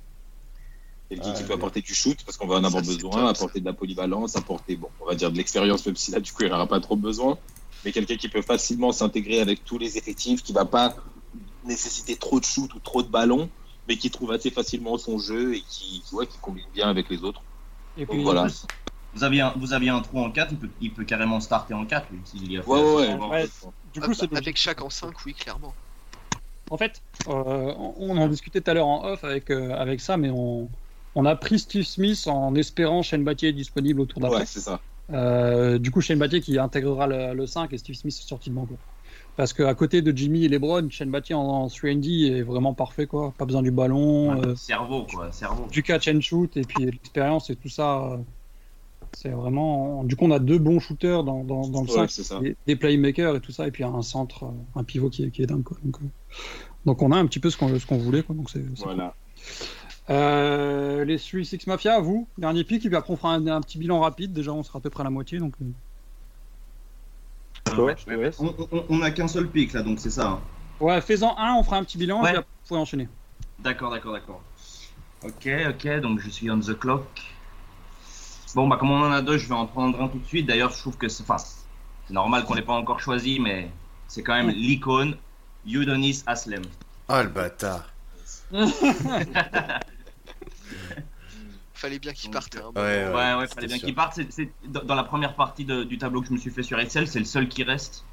Quelqu'un 1.10 1.32
Ah, 1.34 1.38
qui 1.38 1.44
peut 1.44 1.54
apporter 1.54 1.82
du 1.82 1.94
shoot 1.94 2.18
parce 2.26 2.38
qu'on 2.38 2.48
va 2.48 2.56
en 2.56 2.64
avoir 2.64 2.84
Ça, 2.84 2.90
c'est 2.90 2.96
besoin, 2.96 3.12
top, 3.12 3.22
ça. 3.22 3.30
apporter 3.30 3.60
de 3.60 3.66
la 3.66 3.74
polyvalence, 3.74 4.36
apporter, 4.36 4.76
bon, 4.76 4.88
on 5.02 5.06
va 5.06 5.14
dire 5.16 5.32
de 5.32 5.38
l'expérience, 5.38 5.86
même 5.86 5.96
si 5.96 6.10
là, 6.12 6.20
du 6.20 6.32
coup, 6.32 6.44
il 6.44 6.50
n'aura 6.50 6.68
pas 6.68 6.80
trop 6.80 6.96
besoin. 6.96 7.38
Mais 7.86 7.92
quelqu'un 7.92 8.16
qui 8.16 8.30
peut 8.30 8.42
facilement 8.42 8.92
s'intégrer 8.92 9.40
avec 9.40 9.64
tous 9.64 9.78
les 9.78 9.98
effectifs, 9.98 10.42
qui 10.42 10.54
va 10.54 10.66
pas 10.66 10.96
nécessiter 11.66 12.16
trop 12.16 12.40
de 12.40 12.46
shoot 12.46 12.74
ou 12.74 12.80
trop 12.80 13.04
de 13.04 13.08
ballons, 13.08 13.50
mais 13.88 13.98
qui 13.98 14.10
trouve 14.10 14.32
assez 14.32 14.50
facilement 14.52 14.98
son 14.98 15.20
jeu 15.20 15.56
et 15.56 15.62
qui, 15.62 16.04
ouais, 16.14 16.28
qui 16.28 16.38
combine 16.40 16.66
bien 16.74 16.90
avec 16.90 17.10
les 17.10 17.24
autres. 17.24 17.42
Et 17.98 18.06
Donc 18.06 18.16
puis 18.16 18.24
voilà. 18.24 18.48
Vous 19.16 19.24
aviez, 19.24 19.42
un, 19.42 19.54
vous 19.58 19.74
aviez 19.74 19.90
un 19.90 20.02
trou 20.02 20.20
en 20.20 20.32
4, 20.32 20.54
il 20.54 20.58
peut, 20.58 20.70
il 20.82 20.92
peut 20.92 21.04
carrément 21.04 21.40
starter 21.40 21.76
en 21.76 21.86
4, 21.86 22.08
lui, 22.12 22.20
s'il 22.26 22.52
y 22.52 22.58
a 22.58 22.68
Ouais, 22.68 22.82
ouais, 22.82 23.14
ouais. 23.14 23.50
du 23.94 24.02
coup 24.02 24.14
c'est 24.14 24.24
Avec 24.24 24.38
logique. 24.40 24.58
chaque 24.58 24.82
en 24.82 24.90
5, 24.90 25.14
oui, 25.26 25.36
clairement. 25.36 25.74
En 26.72 26.78
fait, 26.78 27.02
euh, 27.28 27.74
on 27.78 28.18
en 28.18 28.28
discutait 28.28 28.62
tout 28.62 28.72
à 28.72 28.74
l'heure 28.74 28.88
en 28.88 29.06
off 29.06 29.24
avec, 29.24 29.52
euh, 29.52 29.76
avec 29.78 30.02
ça, 30.02 30.18
mais 30.18 30.32
on, 30.32 30.68
on 31.14 31.26
a 31.26 31.36
pris 31.36 31.60
Steve 31.60 31.84
Smith 31.84 32.24
en 32.28 32.56
espérant 32.56 33.04
Shane 33.04 33.24
Battier 33.24 33.54
disponible 33.54 34.00
autour 34.02 34.22
d'après. 34.22 34.40
Ouais, 34.40 34.46
c'est 34.48 34.62
ça. 34.62 34.80
Euh, 35.12 35.78
du 35.78 35.92
coup, 35.92 36.02
Shane 36.02 36.18
Battier 36.18 36.42
qui 36.42 36.58
intégrera 36.58 37.06
le, 37.06 37.36
le 37.36 37.46
5 37.46 37.72
et 37.74 37.78
Steve 37.78 37.96
Smith 37.96 38.16
est 38.20 38.28
sorti 38.28 38.50
de 38.50 38.56
banc. 38.56 38.68
Parce 39.36 39.52
qu'à 39.54 39.74
côté 39.74 40.02
de 40.04 40.16
Jimmy 40.16 40.46
et 40.46 40.48
LeBron, 40.48 40.88
Shane 40.92 41.10
Battier 41.10 41.34
en, 41.36 41.42
en 41.42 41.68
3D 41.68 42.32
est 42.32 42.42
vraiment 42.44 42.74
parfait. 42.76 43.08
quoi. 43.08 43.34
Pas 43.38 43.46
besoin 43.46 43.64
du 43.64 43.72
ballon, 43.72 44.32
Ouais, 44.40 44.46
euh, 44.48 44.56
Cerveau, 44.56 45.06
quoi, 45.06 45.32
cerveau. 45.32 45.66
du 45.72 45.82
catch 45.82 46.08
and 46.08 46.22
shoot 46.22 46.56
et 46.56 46.62
puis 46.62 46.86
l'expérience 46.86 47.50
et 47.50 47.56
tout 47.56 47.70
ça. 47.70 48.04
euh, 48.12 48.18
c'est 49.16 49.30
vraiment. 49.30 50.04
Du 50.04 50.16
coup, 50.16 50.26
on 50.26 50.32
a 50.32 50.40
deux 50.40 50.58
bons 50.60 50.80
shooters 50.80 51.24
dans, 51.24 51.44
dans, 51.44 51.68
dans 51.68 51.82
le 51.82 51.88
Ouais, 51.88 51.94
5, 51.96 52.10
c'est 52.12 52.24
ça. 52.24 52.40
des, 52.40 52.56
des 52.68 52.76
playmakers 52.76 53.36
et 53.36 53.40
tout 53.42 53.52
ça, 53.52 53.68
et 53.68 53.72
puis 53.72 53.84
un 53.84 54.02
centre, 54.02 54.46
euh, 54.46 54.80
un 54.80 54.84
pivot 54.84 55.10
qui 55.10 55.24
est, 55.26 55.32
qui 55.32 55.42
est 55.44 55.46
dingue. 55.48 55.64
Quoi. 55.64 55.78
Donc, 55.84 55.98
euh, 56.02 56.06
donc 56.86 57.02
on 57.02 57.12
a 57.12 57.18
un 57.18 57.26
petit 57.28 57.40
peu 57.40 57.50
ce 57.50 57.58
qu'on 57.58 57.98
voulait. 57.98 58.24
Quoi. 58.24 58.36
Donc 58.36 58.50
c'est, 58.50 58.64
Voilà. 58.84 59.16
euh, 60.10 61.06
les 61.06 61.18
3-6 61.18 61.68
Mafia, 61.68 62.00
vous, 62.00 62.28
dernier 62.38 62.64
pick, 62.64 62.86
et 62.86 62.90
puis 62.90 62.96
après 62.98 63.14
on 63.14 63.18
fera 63.18 63.34
un, 63.34 63.46
un 63.48 63.62
petit 63.62 63.78
bilan 63.78 64.00
rapide. 64.00 64.34
Déjà, 64.34 64.52
on 64.54 64.64
sera 64.64 64.80
à 64.80 64.82
peu 64.82 64.90
près 64.90 65.02
à 65.02 65.06
la 65.06 65.10
moitié. 65.10 65.40
Donc, 65.40 65.54
Ouais. 67.78 67.96
On, 68.40 68.54
on- 68.72 68.86
on 68.90 69.02
a 69.02 69.12
qu'un 69.12 69.28
seul 69.28 69.48
pic 69.48 69.74
là, 69.74 69.82
donc 69.82 70.00
c'est 70.00 70.10
ça. 70.12 70.28
hein. 70.28 70.40
Ouais, 70.80 71.00
fais-en 71.02 71.36
un, 71.38 71.56
on 71.56 71.64
fera 71.64 71.78
un 71.78 71.84
petit 71.84 71.98
bilan 71.98 72.22
Ouais. 72.22 72.34
et 72.34 72.38
après, 72.38 72.42
vous 72.62 72.68
pouvez 72.68 72.80
enchaîner. 72.80 73.08
D'accord, 73.60 73.90
d'accord, 73.92 74.14
d'accord. 74.14 74.42
Ok, 75.24 75.48
ok, 75.70 76.00
donc 76.02 76.20
je 76.20 76.30
suis 76.30 76.52
on 76.52 76.60
the 76.60 76.78
clock. 76.78 77.06
Bon, 78.56 78.68
bah, 78.68 78.78
comme 78.78 78.92
on 78.92 79.02
en 79.02 79.12
a 79.12 79.22
deux, 79.22 79.38
je 79.38 79.48
vais 79.48 79.56
en 79.56 79.66
prendre 79.66 80.00
un 80.02 80.08
tout 80.08 80.20
de 80.20 80.26
suite. 80.28 80.46
D'ailleurs, 80.46 80.72
je 80.72 80.78
trouve 80.80 80.98
que 80.98 81.08
c'est 81.08 81.24
enfin, 81.24 81.38
c'est 81.38 82.14
normal 82.14 82.44
qu'on 82.46 82.54
l'ait 82.54 82.62
pas 82.62 82.74
encore 82.74 83.00
choisi, 83.00 83.40
mais 83.40 83.72
c'est 84.08 84.22
quand 84.22 84.34
même 84.36 84.50
l'icône 84.50 85.16
Udonis 85.66 86.22
Aslem. 86.28 86.62
Ah, 87.08 87.24
le 87.24 87.30
bâtard. 87.30 87.86
Fallait 91.84 92.00
bien 92.00 92.14
qu'il 92.14 92.32
parte. 92.32 92.56
hein. 92.56 92.72
Ouais, 92.78 92.82
ouais, 92.82 93.14
Ouais, 93.14 93.34
ouais, 93.40 93.48
fallait 93.48 93.68
bien 93.68 93.78
qu'il 93.78 93.94
parte. 93.94 94.14
C'est- 94.16 94.32
c'est- 94.32 94.54
dans 94.72 94.96
la 94.96 95.04
première 95.04 95.36
partie 95.36 95.66
de- 95.66 95.84
du 95.84 95.98
tableau 95.98 96.22
que 96.22 96.28
je 96.28 96.32
me 96.32 96.38
suis 96.38 96.50
fait 96.50 96.64
sur 96.64 96.80
Excel, 96.80 97.10
c'est 97.10 97.20
le 97.20 97.26
seul 97.26 97.50
qui 97.50 97.64
reste. 97.64 98.06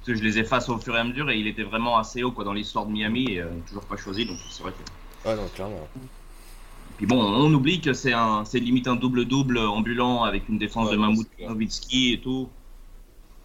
Parce 0.00 0.06
que 0.08 0.14
je 0.16 0.24
les 0.24 0.38
efface 0.40 0.68
au 0.68 0.76
fur 0.78 0.96
et 0.96 0.98
à 0.98 1.04
mesure 1.04 1.30
et 1.30 1.38
il 1.38 1.46
était 1.46 1.62
vraiment 1.62 1.98
assez 1.98 2.24
haut 2.24 2.32
quoi, 2.32 2.42
dans 2.42 2.52
l'histoire 2.52 2.84
de 2.84 2.90
Miami 2.90 3.26
et 3.34 3.40
euh, 3.40 3.48
toujours 3.68 3.84
pas 3.84 3.96
choisi. 3.96 4.26
Donc 4.26 4.38
c'est 4.50 4.62
vrai 4.64 4.72
que. 4.72 4.82
Ah 5.24 5.36
non, 5.36 5.46
clairement. 5.54 5.88
Puis 6.96 7.06
bon, 7.06 7.22
on 7.22 7.52
oublie 7.54 7.80
que 7.80 7.92
c'est 7.92 8.12
un, 8.12 8.44
c'est 8.44 8.58
limite 8.58 8.88
un 8.88 8.96
double-double 8.96 9.58
ambulant 9.58 10.24
avec 10.24 10.48
une 10.48 10.58
défense 10.58 10.88
Ouais, 10.90 10.96
de 10.96 11.00
ouais, 11.00 11.24
clair. 11.36 11.50
Nowitzki 11.50 12.12
et 12.14 12.20
tout. 12.20 12.48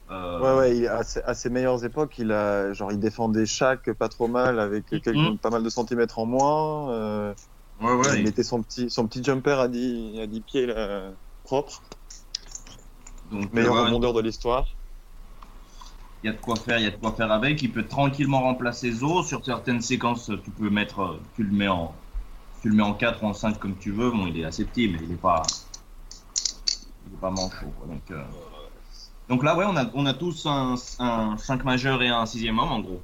Euh, 0.09 0.39
Ouais, 0.39 0.57
ouais, 0.59 0.77
il- 0.77 0.87
à, 0.87 1.03
ses, 1.03 1.21
à 1.21 1.35
ses 1.35 1.49
meilleures 1.51 1.85
époques, 1.85 2.17
il 2.17 2.31
a, 2.31 2.73
genre, 2.73 2.91
il 2.91 2.99
défendait 2.99 3.45
chaque 3.45 3.91
pas 3.93 4.09
trop 4.09 4.27
mal 4.27 4.59
avec 4.59 4.85
quelques, 4.87 5.07
Mhm. 5.15 5.37
pas 5.37 5.51
mal 5.51 5.61
de 5.63 5.69
centimètres 5.69 6.17
en 6.17 6.25
moins. 6.25 6.91
euh, 6.91 7.33
ouais, 7.81 7.93
ouais, 7.95 8.15
il 8.15 8.19
et- 8.21 8.23
mettait 8.23 8.43
son 8.43 8.61
petit, 8.63 8.89
son 8.89 9.07
petit 9.07 9.23
jumper 9.23 9.59
à 9.59 9.67
10, 9.67 10.19
à 10.19 10.27
10 10.27 10.41
pieds 10.41 10.65
là, 10.65 11.11
propre. 11.43 11.81
donc, 13.31 13.51
Meilleur 13.53 13.75
euh, 13.75 13.79
ouais, 13.79 13.85
rebondeur 13.87 14.13
de 14.13 14.21
l'histoire. 14.21 14.65
il 16.23 16.27
y 16.27 16.29
a 16.29 16.33
de 16.33 16.39
quoi 16.41 16.55
faire, 16.55 16.77
il 16.79 16.83
y 16.83 16.87
a 16.87 16.91
de 16.91 16.97
quoi 16.97 17.13
faire 17.13 17.31
avec. 17.31 17.61
Il 17.61 17.71
peut 17.71 17.85
tranquillement 17.87 18.41
remplacer 18.41 18.91
Zo. 18.91 19.23
Sur 19.23 19.43
certaines 19.43 19.81
séquences, 19.81 20.31
tu 20.43 20.51
peux 20.51 20.69
mettre, 20.69 20.99
euh, 21.01 21.19
tu 21.35 21.43
le 21.43 21.51
mets 21.51 21.67
en, 21.67 21.95
tu 22.61 22.69
le 22.69 22.75
mets 22.75 22.83
en 22.83 22.93
4 22.93 23.23
ou 23.23 23.27
en 23.27 23.33
5 23.33 23.57
comme 23.59 23.77
tu 23.77 23.91
veux. 23.91 24.11
Bon, 24.11 24.27
il 24.27 24.39
est 24.39 24.45
assez 24.45 24.65
petit, 24.65 24.87
mais 24.87 24.99
il 25.01 25.11
est 25.13 25.15
pas, 25.21 25.41
il 27.07 27.13
est 27.13 27.19
pas 27.19 27.31
manchot. 27.31 27.65
Quoi. 27.77 27.87
Donc, 27.87 28.11
euh, 28.11 28.23
donc 29.29 29.43
là, 29.43 29.55
ouais, 29.55 29.65
on 29.67 29.75
a, 29.77 29.85
on 29.95 30.05
a 30.05 30.13
tous 30.13 30.45
un, 30.45 30.75
un 30.99 31.37
5 31.37 31.63
majeur 31.63 32.03
et 32.03 32.09
un 32.09 32.25
6 32.25 32.47
homme 32.49 32.59
en 32.59 32.79
gros. 32.79 33.01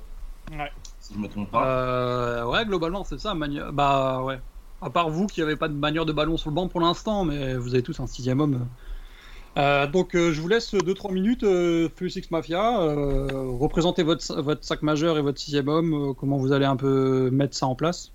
Ouais. 0.51 0.71
Si 0.99 1.13
je 1.13 1.19
me 1.19 1.27
trompe 1.27 1.49
pas. 1.51 1.65
Euh, 1.65 2.45
ouais, 2.45 2.65
globalement, 2.65 3.03
c'est 3.03 3.19
ça. 3.19 3.33
mani- 3.33 3.59
Bah 3.73 4.21
ouais. 4.23 4.39
À 4.81 4.89
part 4.89 5.09
vous 5.09 5.25
qui 5.27 5.39
n'avez 5.41 5.55
pas 5.55 5.67
de 5.67 5.73
manière 5.73 6.05
de 6.05 6.13
ballon 6.13 6.37
sur 6.37 6.49
le 6.49 6.55
banc 6.55 6.67
pour 6.67 6.81
l'instant, 6.81 7.25
mais 7.25 7.55
vous 7.57 7.73
avez 7.73 7.83
tous 7.83 7.99
un 7.99 8.07
sixième 8.07 8.39
homme. 8.39 8.67
Euh, 9.57 9.87
donc 9.87 10.15
euh, 10.15 10.31
je 10.31 10.39
vous 10.39 10.47
laisse 10.47 10.73
2-3 10.75 11.11
minutes, 11.11 11.43
euh, 11.43 11.89
Mafia. 12.29 12.79
euh, 12.79 13.27
représentez 13.59 14.03
votre, 14.03 14.39
votre 14.39 14.63
sac 14.63 14.83
majeur 14.83 15.17
et 15.17 15.21
votre 15.23 15.39
sixième 15.39 15.67
homme. 15.67 15.93
euh, 15.93 16.13
comment 16.13 16.37
vous 16.37 16.51
allez 16.51 16.65
un 16.65 16.75
peu 16.75 17.31
mettre 17.31 17.57
ça 17.57 17.65
en 17.65 17.73
place? 17.73 18.11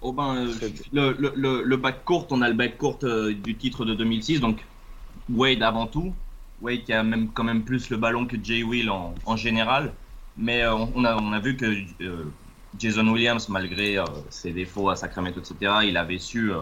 Oh 0.00 0.12
ben, 0.12 0.36
euh, 0.36 0.54
le, 0.92 1.12
le, 1.18 1.32
le, 1.36 1.62
le 1.62 1.76
bac 1.76 2.04
court, 2.04 2.26
on 2.30 2.42
a 2.42 2.48
le 2.48 2.54
bac 2.54 2.78
court 2.78 2.98
euh, 3.04 3.32
du 3.32 3.54
titre 3.56 3.84
de 3.84 3.94
2006, 3.94 4.40
donc 4.40 4.64
Wade 5.32 5.62
avant 5.62 5.86
tout. 5.86 6.12
Wade 6.60 6.82
qui 6.84 6.92
a 6.92 7.04
même 7.04 7.28
quand 7.32 7.44
même 7.44 7.62
plus 7.62 7.90
le 7.90 7.96
ballon 7.96 8.26
que 8.26 8.36
Jay 8.42 8.64
Will 8.64 8.90
en, 8.90 9.14
en 9.24 9.36
général. 9.36 9.92
Mais 10.36 10.62
euh, 10.62 10.74
on, 10.74 11.04
a, 11.04 11.16
on 11.16 11.32
a 11.32 11.38
vu 11.38 11.56
que 11.56 11.66
euh, 12.02 12.24
Jason 12.76 13.06
Williams, 13.08 13.48
malgré 13.48 13.98
euh, 13.98 14.04
ses 14.28 14.52
défauts 14.52 14.90
à 14.90 14.96
Sacramento, 14.96 15.40
etc., 15.40 15.72
il 15.84 15.96
avait 15.96 16.18
su, 16.18 16.52
euh, 16.52 16.60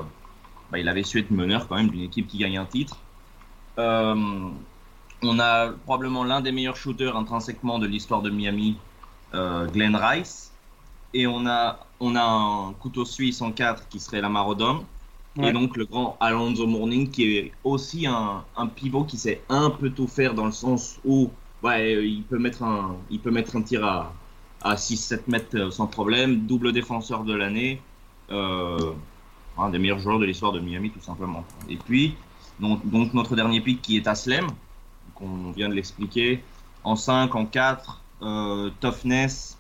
bah, 0.71 0.79
il 0.79 0.89
avait 0.89 1.03
su 1.03 1.19
être 1.19 1.31
meneur 1.31 1.67
quand 1.67 1.77
même 1.77 1.89
d'une 1.89 2.03
équipe 2.03 2.29
qui 2.29 2.39
gagne 2.39 2.59
un 2.59 2.65
titre. 2.65 2.97
Euh, 3.79 4.15
on 5.23 5.39
a 5.39 5.71
probablement 5.85 6.25
l'un 6.25 6.41
des 6.41 6.53
meilleurs 6.53 6.77
shooters 6.77 7.17
intrinsèquement 7.17 7.79
de 7.79 7.87
l'histoire 7.87 8.23
de 8.23 8.31
Miami, 8.31 8.77
Glenn 9.33 9.97
Rice. 9.97 10.53
Et 11.13 11.27
on 11.27 11.47
a, 11.47 11.79
on 12.01 12.15
a 12.17 12.23
un 12.23 12.73
couteau 12.75 13.05
suisse 13.05 13.43
en 13.43 13.53
4 13.53 13.89
qui 13.89 13.99
serait 13.99 14.21
la 14.21 14.29
Marodome. 14.29 14.85
Ouais. 15.37 15.49
Et 15.49 15.53
donc 15.53 15.77
le 15.77 15.85
grand 15.85 16.17
Alonso 16.21 16.67
Mourning 16.67 17.11
qui 17.11 17.37
est 17.37 17.53
aussi 17.65 18.07
un, 18.07 18.45
un 18.57 18.67
pivot 18.67 19.05
qui 19.05 19.19
sait 19.19 19.43
un 19.49 19.71
peu 19.71 19.91
tout 19.91 20.07
faire 20.07 20.33
dans 20.35 20.47
le 20.47 20.53
sens 20.53 20.99
où 21.05 21.31
ouais, 21.63 22.07
il, 22.07 22.23
peut 22.23 22.39
mettre 22.39 22.63
un, 22.63 22.97
il 23.11 23.21
peut 23.21 23.31
mettre 23.31 23.57
un 23.57 23.63
tir 23.63 23.85
à, 23.85 24.13
à 24.71 24.75
6-7 24.77 25.21
mètres 25.29 25.57
euh, 25.57 25.71
sans 25.71 25.87
problème. 25.87 26.47
Double 26.47 26.73
défenseur 26.73 27.25
de 27.25 27.35
l'année. 27.35 27.81
Euh, 28.31 28.93
un 29.59 29.71
des 29.71 29.79
meilleurs 29.79 29.99
joueurs 30.01 30.19
de 30.19 30.25
l'histoire 30.27 30.53
de 30.53 30.61
Miami 30.61 30.91
tout 30.91 31.01
simplement. 31.01 31.45
Et 31.69 31.77
puis, 31.77 32.15
donc, 32.61 32.87
donc 32.89 33.15
notre 33.15 33.37
dernier 33.37 33.61
pick 33.61 33.81
qui 33.83 33.97
est 33.97 34.07
Aslem, 34.07 34.47
qu'on 35.15 35.53
vient 35.53 35.69
de 35.69 35.75
l'expliquer. 35.75 36.43
En 36.85 36.97
5, 36.97 37.35
en 37.35 37.47
4, 37.47 38.03
euh, 38.23 38.71
toughness. 38.81 39.57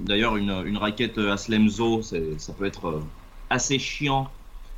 D'ailleurs, 0.00 0.36
une, 0.36 0.50
une 0.66 0.76
raquette 0.78 1.18
Aslem 1.18 1.68
Zo, 1.68 2.02
c'est- 2.02 2.38
ça 2.40 2.52
peut 2.52 2.64
être 2.64 3.02
assez 3.50 3.78
chiant 3.78 4.30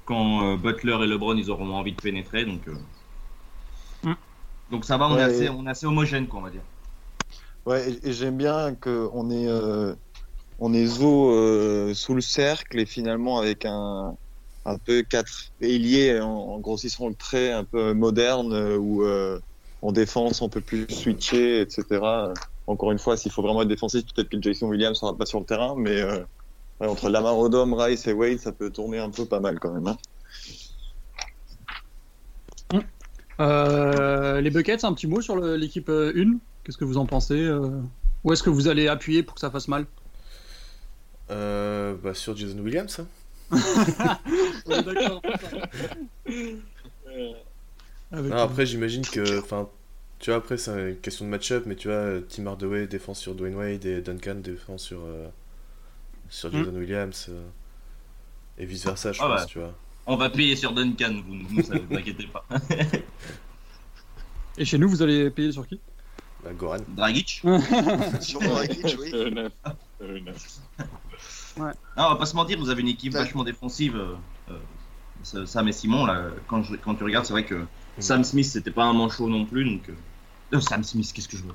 quand 0.04 0.42
euh, 0.44 0.56
Butler 0.56 0.98
et 1.02 1.06
LeBron 1.06 1.36
ils 1.36 1.50
auront 1.50 1.72
envie 1.74 1.92
de 1.92 2.00
pénétrer. 2.00 2.44
Donc, 2.44 2.60
euh, 2.68 2.74
Mm. 4.02 4.12
donc 4.70 4.84
ça 4.84 4.98
va, 4.98 5.08
on, 5.08 5.16
est 5.16 5.22
assez, 5.22 5.48
on 5.48 5.66
est 5.66 5.70
assez 5.70 5.86
homogène, 5.86 6.26
quoi, 6.26 6.40
on 6.40 6.42
va 6.42 6.50
dire. 6.50 6.60
Ouais, 7.66 7.98
et, 8.02 8.12
j'aime 8.12 8.36
bien 8.36 8.74
qu'on 8.74 9.30
est, 9.30 9.48
euh, 9.48 9.94
on 10.58 10.74
est 10.74 10.86
zo 10.86 11.30
euh, 11.30 11.94
sous 11.94 12.14
le 12.14 12.20
cercle 12.20 12.78
et 12.78 12.86
finalement 12.86 13.38
avec 13.38 13.64
un, 13.64 14.16
un 14.64 14.78
peu 14.78 15.02
quatre 15.02 15.50
ailiers 15.60 16.20
en, 16.20 16.58
grossissant 16.58 17.08
le 17.08 17.14
trait 17.14 17.52
un 17.52 17.64
peu 17.64 17.92
moderne 17.92 18.52
euh, 18.52 18.76
où 18.76 19.02
euh, 19.02 19.38
en 19.82 19.92
défense 19.92 20.40
on 20.42 20.48
peut 20.48 20.60
plus 20.60 20.86
switcher, 20.88 21.60
etc. 21.60 21.84
Encore 22.66 22.92
une 22.92 22.98
fois, 22.98 23.16
s'il 23.16 23.30
faut 23.30 23.42
vraiment 23.42 23.62
être 23.62 23.68
défensif, 23.68 24.04
peut-être 24.14 24.30
que 24.30 24.40
Jason 24.40 24.68
Williams 24.68 24.98
sera 24.98 25.16
pas 25.16 25.26
sur 25.26 25.38
le 25.38 25.44
terrain, 25.44 25.74
mais 25.76 26.00
euh, 26.00 26.24
entre 26.80 27.10
Lamar 27.10 27.38
Odom, 27.38 27.74
Rice 27.74 28.06
et 28.06 28.14
Wade, 28.14 28.38
ça 28.38 28.52
peut 28.52 28.70
tourner 28.70 28.98
un 28.98 29.10
peu 29.10 29.26
pas 29.26 29.40
mal 29.40 29.58
quand 29.58 29.72
même. 29.72 29.86
Hein. 29.86 29.96
Les 34.40 34.50
Buckets, 34.50 34.84
un 34.84 34.94
petit 34.94 35.06
mot 35.06 35.20
sur 35.20 35.36
l'équipe 35.36 35.90
1 35.90 36.38
Qu'est-ce 36.64 36.78
que 36.78 36.84
vous 36.84 36.96
en 36.98 37.06
pensez 37.06 37.34
euh 37.40 37.68
Où 38.24 38.32
est-ce 38.32 38.42
que 38.42 38.50
vous 38.50 38.68
allez 38.68 38.88
appuyer 38.88 39.22
pour 39.22 39.34
que 39.34 39.40
ça 39.40 39.50
fasse 39.50 39.68
mal? 39.68 39.86
Euh, 41.30 41.94
bah, 42.02 42.14
sur 42.14 42.36
Jason 42.36 42.58
Williams. 42.58 43.00
hein. 43.00 43.06
Ouais, 44.66 44.82
d'accord. 44.82 45.20
Avec- 48.12 48.30
Non, 48.32 48.36
après, 48.38 48.66
j'imagine 48.66 49.04
que. 49.04 49.40
Enfin, 49.40 49.68
tu 50.18 50.30
vois, 50.30 50.38
après, 50.38 50.56
c'est 50.56 50.90
une 50.90 50.96
question 50.96 51.24
de 51.24 51.30
match-up, 51.30 51.64
mais 51.66 51.76
tu 51.76 51.88
vois, 51.88 52.20
Tim 52.28 52.46
Hardaway 52.46 52.86
défend 52.86 53.14
sur 53.14 53.34
Dwayne 53.34 53.54
Wade 53.56 53.84
et 53.84 54.00
Duncan 54.00 54.36
défend 54.36 54.78
sur, 54.78 55.00
euh, 55.04 55.28
sur 56.30 56.50
Hmm. 56.50 56.58
Jason 56.64 56.74
Williams. 56.76 57.26
euh, 57.28 57.42
et 58.58 58.66
vice-versa, 58.66 59.12
je 59.12 59.20
Ah 59.22 59.26
pense, 59.28 59.40
ouais. 59.40 59.46
tu 59.48 59.58
vois. 59.58 59.74
On 60.06 60.16
va 60.16 60.30
payer 60.30 60.54
sur 60.54 60.72
Duncan, 60.72 61.14
vous, 61.26 61.38
vous, 61.48 61.62
ça, 61.62 61.74
vous 61.78 61.96
inquiétez 61.96 62.26
pas. 62.28 62.44
Et 64.56 64.64
chez 64.64 64.78
nous, 64.78 64.88
vous 64.88 65.02
allez 65.02 65.30
payer 65.30 65.50
sur 65.50 65.66
qui? 65.66 65.80
Bah, 66.44 66.52
Goran. 66.52 66.78
Dragic 66.88 67.42
Sur 68.20 68.40
Dragic, 68.40 68.96
oui. 69.00 69.10
Euh. 69.14 69.48
Euh. 70.02 70.18
Non, 71.56 71.72
on 71.96 72.08
va 72.10 72.16
pas 72.16 72.26
se 72.26 72.36
mentir, 72.36 72.58
vous 72.58 72.68
avez 72.70 72.82
une 72.82 72.88
équipe 72.88 73.14
Ouais. 73.14 73.20
vachement 73.20 73.44
défensive. 73.44 73.96
euh, 73.96 75.46
Sam 75.46 75.68
et 75.68 75.72
Simon, 75.72 76.04
là, 76.04 76.26
quand, 76.48 76.62
je- 76.62 76.76
quand 76.76 76.94
tu 76.96 77.04
regardes, 77.04 77.24
c'est 77.24 77.32
vrai 77.32 77.46
que 77.46 77.64
Sam 77.98 78.24
Smith, 78.24 78.44
c'était 78.46 78.70
pas 78.72 78.84
un 78.84 78.92
manchot 78.92 79.28
non 79.28 79.46
plus. 79.46 79.64
Donc, 79.64 79.88
euh, 79.88 79.94
euh, 80.56 80.60
Sam 80.60 80.84
Smith, 80.84 81.10
qu'est-ce 81.14 81.28
que 81.28 81.36
je 81.38 81.44
veux 81.44 81.54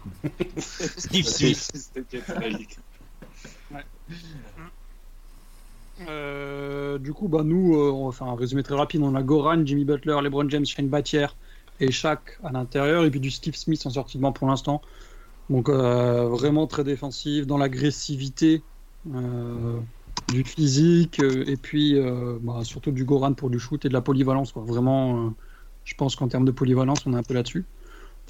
Steve 0.58 1.26
Smith. 1.26 1.92
Euh, 6.08 6.98
du 6.98 7.14
coup, 7.14 7.28
bah, 7.28 7.44
nous, 7.44 7.76
euh, 7.76 7.92
on 7.92 8.10
va 8.10 8.12
faire 8.16 8.28
un 8.28 8.36
résumé 8.36 8.64
très 8.64 8.76
rapide. 8.76 9.02
On 9.02 9.16
a 9.16 9.22
Goran, 9.24 9.66
Jimmy 9.66 9.84
Butler, 9.84 10.18
LeBron 10.24 10.50
James, 10.50 10.66
Shane 10.66 10.88
Battier 10.88 11.28
et 11.80 11.92
Shaq 11.92 12.40
à 12.44 12.52
l'intérieur. 12.52 13.06
Et 13.06 13.12
puis 13.12 13.20
du 13.20 13.32
Steve 13.32 13.56
Smith 13.56 13.82
en 13.86 13.90
sortie 13.90 14.20
pour 14.20 14.48
l'instant. 14.48 14.82
Donc 15.50 15.68
euh, 15.68 16.28
vraiment 16.28 16.68
très 16.68 16.84
défensif, 16.84 17.48
dans 17.48 17.58
l'agressivité, 17.58 18.62
euh, 19.14 19.80
du 20.28 20.44
physique, 20.44 21.20
euh, 21.22 21.44
et 21.48 21.58
puis 21.58 22.00
bah, 22.42 22.60
surtout 22.64 22.92
du 22.92 23.04
Goran 23.04 23.34
pour 23.34 23.50
du 23.50 23.60
shoot 23.60 23.84
et 23.84 23.90
de 23.90 23.94
la 23.94 24.02
polyvalence. 24.02 24.52
Quoi. 24.52 24.64
Vraiment, 24.64 25.34
je 25.86 25.96
pense 25.96 26.16
qu'en 26.16 26.28
termes 26.28 26.46
de 26.46 26.52
polyvalence, 26.52 27.00
on 27.06 27.14
est 27.14 27.18
un 27.18 27.24
peu 27.24 27.34
là-dessus. 27.34 27.66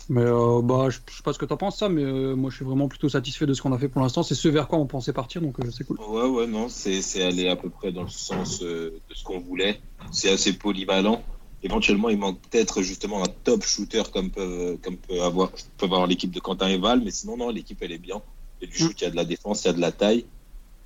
Mais 0.08 0.24
bah, 0.64 0.89
je, 0.89 1.00
je 1.10 1.18
sais 1.18 1.24
pas 1.24 1.34
ce 1.34 1.39
que 1.39 1.45
tu 1.45 1.52
en 1.52 1.58
penses, 1.58 1.78
ça, 1.78 1.89
mais 1.89 2.06
moi 2.34 2.50
je 2.50 2.56
suis 2.56 2.64
vraiment 2.64 2.88
plutôt 2.88 3.10
satisfait 3.10 3.45
de 3.45 3.54
ce 3.54 3.62
qu'on 3.62 3.74
a 3.74 3.78
fait 3.78 3.89
pour 3.89 4.02
l'instant. 4.02 4.24
C'est 4.24 4.34
ce 4.34 4.47
vers 4.47 4.70
quoi 4.70 4.80
on 4.80 4.86
pensait 4.86 5.12
partir, 5.12 5.41
donc 5.41 5.58
c'est 5.74 5.84
cool. 5.86 5.97
Ouais, 6.00 6.26
ouais, 6.26 6.47
non, 6.47 6.70
c'est 6.70 7.22
allé 7.22 7.50
à 7.50 7.58
peu 7.58 7.70
près 7.70 7.91
dans 7.91 8.04
le 8.04 8.08
sens 8.08 8.62
de 8.62 8.93
ce 9.14 9.24
qu'on 9.26 9.39
voulait. 9.39 9.82
C'est 10.14 10.32
assez 10.32 10.54
polyvalent. 10.54 11.22
Éventuellement, 11.62 12.10
il 12.10 12.18
manque 12.18 12.39
peut-être 12.49 12.82
justement 12.82 13.22
un 13.24 13.28
top 13.43 13.64
shooter 13.64 14.03
comme 14.14 14.32
peut, 14.32 14.78
comme 14.82 14.95
peut 14.97 15.22
avoir, 15.22 15.51
peut 15.78 15.86
avoir 15.86 16.07
l'équipe 16.07 16.32
de 16.32 16.39
Quentin 16.39 16.68
et 16.70 16.78
Val, 16.78 17.01
mais 17.03 17.12
sinon, 17.12 17.36
non, 17.38 17.49
l'équipe, 17.49 17.78
elle 17.82 17.91
est 17.91 17.97
bien. 17.97 18.22
Il 18.62 18.68
y 18.68 18.72
a 18.72 18.74
du 18.74 18.78
shoot, 18.78 19.01
il 19.01 19.03
y 19.03 19.07
a 19.07 19.10
de 19.12 19.16
la 19.16 19.26
défense, 19.26 19.64
il 19.64 19.68
y 19.68 19.70
a 19.70 19.74
de 19.74 19.82
la 19.82 19.91
taille. 19.91 20.26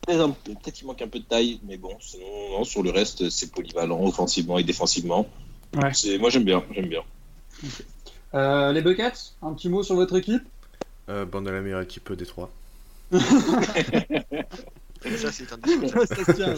Peut-être 0.05 0.71
qu'il 0.73 0.87
manque 0.87 1.01
un 1.01 1.07
peu 1.07 1.19
de 1.19 1.25
taille, 1.25 1.59
mais 1.63 1.77
bon, 1.77 1.95
sinon, 1.99 2.25
non, 2.51 2.63
sur 2.63 2.81
le 2.83 2.89
reste, 2.89 3.29
c'est 3.29 3.51
polyvalent, 3.51 4.03
offensivement 4.03 4.57
et 4.57 4.63
défensivement. 4.63 5.27
Ouais. 5.75 5.93
C'est- 5.93 6.17
Moi, 6.17 6.29
j'aime 6.29 6.43
bien, 6.43 6.63
j'aime 6.73 6.87
bien. 6.87 7.01
Euh, 8.33 8.71
les 8.73 8.81
Buckets, 8.81 9.35
un 9.43 9.53
petit 9.53 9.69
mot 9.69 9.83
sur 9.83 9.95
votre 9.95 10.15
équipe? 10.17 10.43
Euh, 11.09 11.25
bon, 11.25 11.43
on 11.43 11.45
a 11.45 11.51
la 11.51 11.61
meilleure 11.61 11.81
équipe 11.81 12.11
des 12.13 12.25
trois. 12.25 12.49
Ça, 15.17 15.31
c'est 15.31 15.51
un. 15.51 15.57
Ça. 15.97 16.55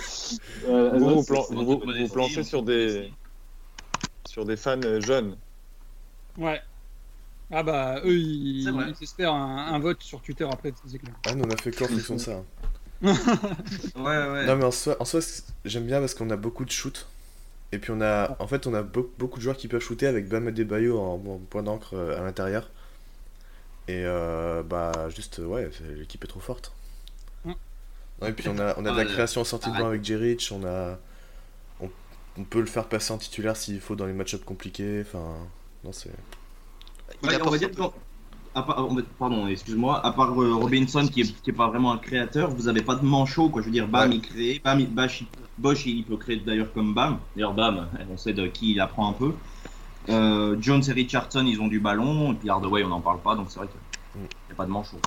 Euh, 0.68 0.92
Vous, 0.94 1.00
non, 1.00 1.16
vous, 1.16 1.24
plan- 1.24 1.46
vous- 1.50 2.08
plancez 2.10 2.40
on 2.40 2.44
sur 2.44 2.62
des, 2.64 3.00
aussi. 3.00 3.14
Sur 4.28 4.46
des 4.46 4.58
fans 4.58 4.80
euh, 4.84 5.02
jeunes. 5.02 5.36
Ouais. 6.38 6.62
Ah 7.52 7.62
bah 7.64 8.02
eux 8.04 8.18
ils, 8.18 8.64
ils 8.64 9.04
espèrent 9.04 9.34
un, 9.34 9.68
un 9.74 9.80
vote 9.80 10.02
sur 10.02 10.22
Twitter 10.22 10.48
après, 10.52 10.74
c'est 10.88 10.98
clair. 10.98 11.14
Ah, 11.28 11.36
nous, 11.36 11.44
on 11.46 11.50
a 11.52 11.58
fait 11.58 11.72
fonction 11.72 12.16
de 12.16 12.20
ça. 12.20 12.32
hein. 12.34 12.44
Ouais, 13.96 14.04
ouais. 14.04 14.46
Non, 14.48 14.56
mais 14.56 14.64
en 14.64 14.72
soi, 14.72 14.96
en 15.00 15.06
soi 15.06 15.20
j'aime 15.64 15.86
bien 15.86 16.00
parce 16.00 16.16
qu'on 16.16 16.30
a 16.32 16.38
beaucoup 16.38 16.66
de 16.66 16.72
shoot. 16.72 17.08
Et 17.72 17.78
puis 17.78 17.92
on 17.92 18.02
a, 18.02 18.36
en 18.40 18.48
fait, 18.48 18.68
on 18.68 18.74
a 18.74 18.82
be- 18.84 19.08
beaucoup 19.20 19.38
de 19.38 19.44
joueurs 19.44 19.58
qui 19.58 19.68
peuvent 19.68 19.82
shooter 19.82 20.08
avec 20.08 20.28
Bam 20.28 20.48
Adebayo 20.48 21.00
en, 21.00 21.14
en 21.16 21.38
point 21.50 21.62
d'encre 21.62 21.94
euh, 21.94 22.18
à 22.20 22.24
l'intérieur. 22.24 22.70
Et 23.88 24.04
euh, 24.06 24.64
bah, 24.64 24.92
juste, 25.16 25.40
ouais, 25.40 25.70
l'équipe 25.98 26.24
est 26.24 26.28
trop 26.28 26.40
forte. 26.40 26.72
Ouais, 28.22 28.30
et 28.30 28.32
puis 28.32 28.48
on 28.48 28.58
a, 28.60 28.74
on 28.78 28.86
a 28.86 28.92
de 28.92 28.98
la 28.98 29.04
création 29.06 29.42
en 29.42 29.44
sortie 29.44 29.70
de 29.70 29.76
ah, 29.76 29.80
banc 29.82 29.88
avec 29.88 30.04
Jerich, 30.04 30.50
on 30.54 30.64
a, 30.66 30.98
on, 32.38 32.44
peut 32.44 32.60
le 32.60 32.66
faire 32.66 32.88
passer 32.88 33.14
en 33.14 33.18
titulaire 33.18 33.56
s'il 33.58 33.80
faut 33.80 33.96
dans 33.96 34.06
les 34.06 34.14
match-ups 34.14 34.44
compliqués. 34.46 35.02
Enfin, 35.06 35.36
non, 35.84 35.92
c'est. 35.92 36.10
Il 37.22 37.30
Ouais, 37.30 37.36
on 37.36 37.38
apporte 37.38 37.52
va 37.52 37.58
dire 37.58 37.68
un 37.70 37.72
peu. 37.72 37.78
qu'en- 37.82 37.94
à 38.56 38.64
part- 38.64 38.88
on 38.90 38.96
va- 38.96 39.02
pardon, 39.20 39.48
excuse-moi, 39.48 40.06
à 40.06 40.12
part 40.12 40.32
euh, 40.42 40.54
Robinson 40.56 41.06
qui 41.08 41.22
est, 41.22 41.42
qui 41.42 41.50
est 41.50 41.54
pas 41.54 41.68
vraiment 41.68 41.92
un 41.92 41.98
créateur, 41.98 42.50
vous 42.52 42.68
avez 42.68 42.82
pas 42.82 42.96
de 42.96 43.06
manchot, 43.06 43.50
quoi. 43.50 43.62
Je 43.62 43.68
veux 43.68 43.72
dire, 43.74 43.88
Bam 43.88 44.10
Ouais. 44.10 44.16
il 44.16 44.22
crée, 44.22 44.62
Bam, 44.64 44.80
il, 44.80 44.88
Bosch, 44.94 45.22
il- 45.22 45.28
Bosch, 45.58 45.86
il 45.86 46.04
peut 46.06 46.18
créer 46.18 46.38
d'ailleurs 46.38 46.72
comme 46.74 46.94
Bam. 46.94 47.20
D'ailleurs, 47.36 47.54
Bam, 47.54 47.88
on 48.10 48.18
sait 48.18 48.34
de 48.34 48.48
qui 48.48 48.72
il 48.72 48.80
apprend 48.80 49.10
un 49.10 49.14
peu. 49.14 49.34
Euh, 50.10 50.56
Jones 50.62 50.84
et 50.88 50.92
Richardson, 50.92 51.46
ils 51.48 51.60
ont 51.60 51.68
du 51.68 51.80
ballon, 51.80 52.34
et 52.34 52.36
puis 52.36 52.50
Hardaway, 52.50 52.84
on 52.84 52.90
n'en 52.90 53.02
parle 53.02 53.20
pas, 53.22 53.36
donc 53.36 53.48
c'est 53.50 53.58
vrai 53.60 53.68
qu'il 53.68 54.22
Mm. 54.22 54.26
n'y 54.26 54.52
a 54.52 54.56
pas 54.56 54.66
de 54.66 54.72
manchot. 54.72 54.98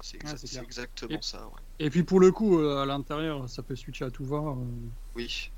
C'est 0.00 0.18
exa- 0.22 0.62
exactement 0.62 1.14
Et- 1.14 1.22
ça, 1.22 1.38
ouais. 1.46 1.60
Et 1.86 1.90
puis 1.90 2.02
pour 2.04 2.20
le 2.20 2.30
coup, 2.30 2.58
euh, 2.60 2.82
à 2.82 2.86
l'intérieur, 2.86 3.48
ça 3.48 3.62
peut 3.62 3.74
switcher 3.74 4.04
à 4.04 4.10
tout 4.10 4.24
voir. 4.24 4.52
euh, 4.52 4.54
Oui. 5.16 5.50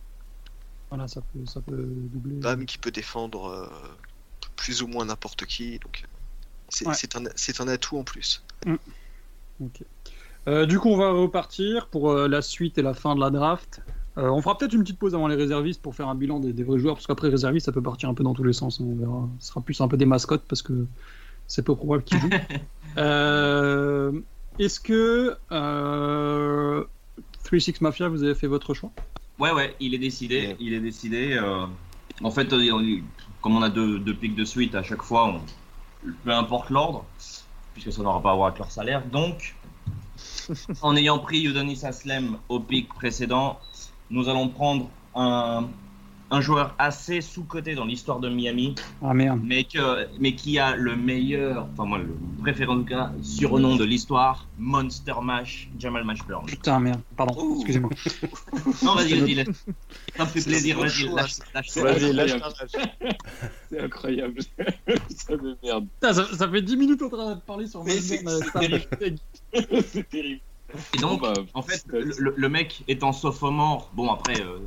Voilà, 0.91 1.09
ça 1.09 1.21
peut, 1.21 1.45
ça 1.47 1.61
peut 1.61 1.77
doubler. 1.77 2.37
Bam 2.37 2.65
qui 2.67 2.79
peut 2.79 2.91
défendre 2.91 3.47
euh, 3.47 3.69
plus 4.57 4.83
ou 4.83 4.87
moins 4.87 5.05
n'importe 5.05 5.45
qui, 5.47 5.79
donc 5.79 6.03
euh, 6.05 6.09
c'est 6.69 6.87
Ouais. 6.87 6.95
un, 7.17 7.31
c'est 7.37 7.61
un 7.61 7.69
atout 7.69 7.99
en 7.99 8.05
plus. 8.05 8.43
Ok. 9.61 9.83
Euh, 10.47 10.67
du 10.67 10.79
coup, 10.79 10.89
on 10.89 10.97
va 10.97 11.11
repartir 11.11 11.89
pour 11.89 12.11
euh, 12.11 12.27
la 12.29 12.41
suite 12.43 12.79
et 12.79 12.83
la 12.83 12.95
fin 12.95 13.15
de 13.15 13.21
la 13.21 13.31
draft. 13.31 13.81
Euh, 14.17 14.29
on 14.31 14.41
fera 14.41 14.57
peut-être 14.57 14.73
une 14.73 14.83
petite 14.83 14.99
pause 14.99 15.15
avant 15.15 15.29
les 15.29 15.37
réservistes 15.37 15.83
pour 15.83 15.95
faire 15.95 16.09
un 16.09 16.15
bilan 16.15 16.41
des, 16.41 16.53
des 16.53 16.65
vrais 16.65 16.79
joueurs, 16.79 16.95
parce 16.95 17.07
qu'après 17.07 17.29
réservistes, 17.29 17.67
ça 17.67 17.73
peut 17.73 17.83
partir 17.83 18.09
un 18.09 18.15
peu 18.15 18.25
dans 18.25 18.35
tous 18.35 18.45
les 18.45 18.53
sens. 18.53 18.81
hein, 18.81 18.85
on 18.89 18.97
verra. 18.97 19.29
Ce 19.41 19.49
sera 19.49 19.61
plus 19.61 19.81
un 19.81 19.89
peu 19.89 19.97
des 19.97 20.07
mascottes 20.07 20.45
parce 20.49 20.63
que 20.63 20.87
c'est 21.47 21.63
peu 21.63 21.75
probable 21.77 22.03
qu'ils 22.05 22.21
jouent. 22.21 22.31
Euh, 22.97 24.19
Est-ce 24.59 24.81
que 24.81 25.37
euh, 25.53 26.85
36 27.45 27.81
Mafia, 27.83 28.09
vous 28.09 28.25
avez 28.25 28.35
fait 28.35 28.47
votre 28.49 28.75
choix? 28.75 28.91
Ouais, 29.39 29.53
ouais, 29.53 29.77
il 29.81 29.95
est 29.95 29.99
décidé. 29.99 30.49
Ouais. 30.49 30.57
Il 30.59 30.73
est 30.75 30.81
décidé. 30.81 31.33
euh, 31.35 31.67
En 32.23 32.31
fait, 32.31 32.53
euh, 32.53 32.73
on- 32.73 33.03
comme 33.41 33.57
on 33.57 33.63
a 33.63 33.71
deux, 33.71 33.99
deux 34.01 34.15
pics 34.15 34.35
de 34.35 34.45
suite 34.45 34.75
à 34.75 34.83
chaque 34.83 35.03
fois, 35.03 35.27
on... 35.29 35.41
peu 36.25 36.33
importe 36.33 36.71
l'ordre, 36.71 37.05
puisque 37.73 37.93
ça 37.93 38.03
n'aura 38.03 38.21
pas 38.21 38.33
à 38.33 38.35
voir 38.35 38.49
avec 38.49 38.59
leur 38.59 38.73
salaire. 38.73 39.05
Donc, 39.07 39.55
en 40.83 40.97
ayant 40.97 41.19
pris 41.21 41.45
Udonis 41.45 41.85
Aslem 41.85 42.39
au 42.49 42.59
pic 42.59 42.89
précédent, 42.89 43.61
nous 44.11 44.29
allons 44.29 44.49
prendre 44.49 44.91
un, 45.15 45.69
un 46.31 46.41
joueur 46.41 46.75
assez 46.79 47.21
sous-coté 47.21 47.75
dans 47.75 47.85
l'histoire 47.85 48.21
de 48.21 48.29
Miami, 48.29 48.75
Ah 49.03 49.15
merde. 49.15 49.41
mais, 49.43 49.65
que, 49.65 50.07
mais 50.19 50.35
qui 50.35 50.59
a 50.59 50.77
le 50.77 50.95
meilleur, 50.97 51.69
enfin 51.73 51.85
moi 51.87 51.99
le 51.99 52.15
préféré 52.43 52.71
en 52.71 52.77
tout 52.79 52.85
cas, 52.85 53.13
surnom 53.23 53.77
de 53.77 53.85
l'histoire, 53.85 54.47
Monster 54.59 55.15
Mash, 55.23 55.69
Jamal 55.79 56.05
Mashburn. 56.05 56.45
Putain, 56.47 56.81
merde. 56.81 57.01
Pardon, 57.17 57.35
Ouh. 57.41 57.57
excusez-moi. 57.57 57.91
Non, 58.83 58.95
vas-y, 58.95 59.15
vas-y, 59.19 59.35
laisse. 59.35 59.65
Ça 60.17 60.25
me 60.25 60.29
fait 60.29 60.41
C'est 60.41 60.51
plaisir, 60.51 60.79
vas-y, 60.79 61.09
lâche, 61.15 61.39
hein. 61.45 61.45
lâche 61.55 61.77
Vas-y, 61.77 62.13
lâche 62.13 62.33
rage. 62.33 62.71
C'est 63.71 63.81
incroyable. 63.81 64.41
ça 65.11 65.37
me 65.37 65.57
merde. 65.63 65.87
Putain, 66.01 66.15
ça, 66.15 66.27
ça 66.37 66.49
fait 66.51 66.63
10 66.63 66.77
minutes 66.77 67.03
en 67.03 67.09
train 67.09 67.35
de 67.37 67.41
parler 67.41 67.67
sur 67.67 67.85
Mais 67.85 68.01
c'est- 68.01 68.19
putain. 68.19 68.41
c'est 69.83 70.09
terrible. 70.09 70.41
Et 70.95 70.99
donc, 70.99 71.21
Bon, 71.21 71.27
bah, 71.35 71.35
en 71.55 71.63
fait, 71.63 71.83
le, 71.89 72.35
le- 72.37 72.49
mec 72.49 72.85
étant 72.89 73.13
sophomore, 73.13 73.91
bon 73.95 74.11
après, 74.13 74.41
euh, 74.43 74.59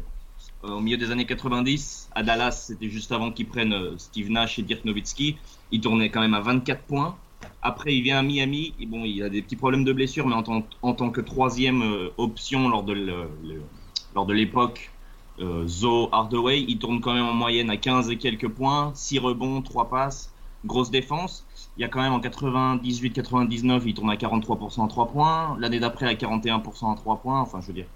au 0.64 0.80
milieu 0.80 0.98
des 0.98 1.12
années 1.12 1.26
90, 1.26 2.10
à 2.14 2.24
Dallas, 2.24 2.52
c'était 2.68 2.90
juste 2.90 3.12
avant 3.12 3.32
qu'ils 3.32 3.48
prennent 3.48 3.74
euh, 3.74 3.98
Steve 3.98 4.30
Nash 4.30 4.60
et 4.60 4.62
Dirk 4.62 4.86
Nowitzki, 4.86 5.38
il 5.72 5.82
tournait 5.82 6.10
quand 6.10 6.22
même 6.22 6.34
à 6.34 6.42
24 6.42 6.84
points. 6.84 7.16
Après, 7.62 7.96
il 7.96 8.04
vient 8.04 8.20
à 8.20 8.24
Miami, 8.24 8.74
et 8.80 8.86
bon, 8.86 9.04
il 9.04 9.24
a 9.24 9.30
des 9.30 9.42
petits 9.42 9.56
problèmes 9.56 9.84
de 9.84 9.94
blessure, 9.94 10.28
mais 10.28 10.36
en 10.36 10.44
tant, 10.44 10.64
en 10.82 11.10
que 11.10 11.22
troisième 11.22 11.82
euh, 11.82 12.10
option 12.18 12.70
lors 12.70 12.84
de 12.84 14.34
l'époque, 14.34 14.92
euh, 15.40 15.66
Hardaway, 16.12 16.62
il 16.68 16.78
tourne 16.78 17.02
quand 17.02 17.14
même 17.14 17.26
en 17.26 17.34
moyenne 17.34 17.70
à 17.70 17.78
15 17.78 18.12
et 18.12 18.18
quelques 18.18 18.50
points, 18.50 18.92
6 18.94 19.20
rebonds, 19.20 19.62
3 19.62 19.90
passes, 19.90 20.32
grosse 20.66 20.92
défense. 20.92 21.46
Il 21.78 21.82
y 21.82 21.84
a 21.84 21.88
quand 21.88 22.02
même 22.02 22.14
en 22.14 22.20
98-99, 22.20 23.82
il 23.86 23.94
tourne 23.94 24.12
à 24.12 24.16
43% 24.16 24.86
à 24.86 24.88
3 24.88 25.08
points. 25.08 25.58
L'année 25.60 25.80
d'après, 25.80 26.08
à 26.08 26.14
41% 26.14 26.92
à 26.92 26.96
3 26.96 27.18
points. 27.18 27.42
Enfin, 27.42 27.62
je 27.62 27.68
veux 27.68 27.74
dire, 27.74 27.88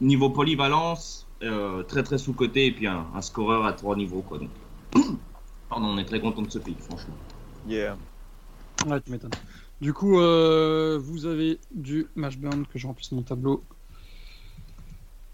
niveau 0.00 0.30
polyvalence, 0.30 1.23
euh, 1.44 1.82
très 1.82 2.02
très 2.02 2.18
sous-côté, 2.18 2.66
et 2.66 2.72
puis 2.72 2.86
un, 2.86 3.06
un 3.14 3.22
scoreur 3.22 3.64
à 3.64 3.72
3 3.72 3.96
niveaux. 3.96 4.22
Quoi, 4.22 4.38
donc. 4.38 4.50
Pardon, 5.68 5.88
on 5.88 5.98
est 5.98 6.04
très 6.04 6.20
content 6.20 6.42
de 6.42 6.50
ce 6.50 6.58
pic, 6.58 6.78
franchement. 6.80 7.14
Yeah. 7.66 7.96
Ouais, 8.86 9.00
tu 9.00 9.10
m'étonnes. 9.10 9.30
Du 9.80 9.92
coup, 9.92 10.20
euh, 10.20 10.98
vous 11.02 11.26
avez 11.26 11.58
du 11.74 12.06
Mashburn, 12.14 12.66
que 12.66 12.78
je 12.78 12.86
remplisse 12.86 13.12
mon 13.12 13.22
tableau. 13.22 13.62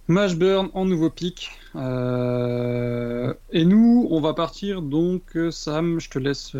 Mashburn 0.08 0.70
en 0.74 0.84
nouveau 0.84 1.10
pic. 1.10 1.50
Euh, 1.76 3.34
et 3.50 3.64
nous, 3.64 4.08
on 4.10 4.20
va 4.20 4.34
partir 4.34 4.82
donc. 4.82 5.36
Sam, 5.50 6.00
je 6.00 6.10
te 6.10 6.18
laisse. 6.18 6.56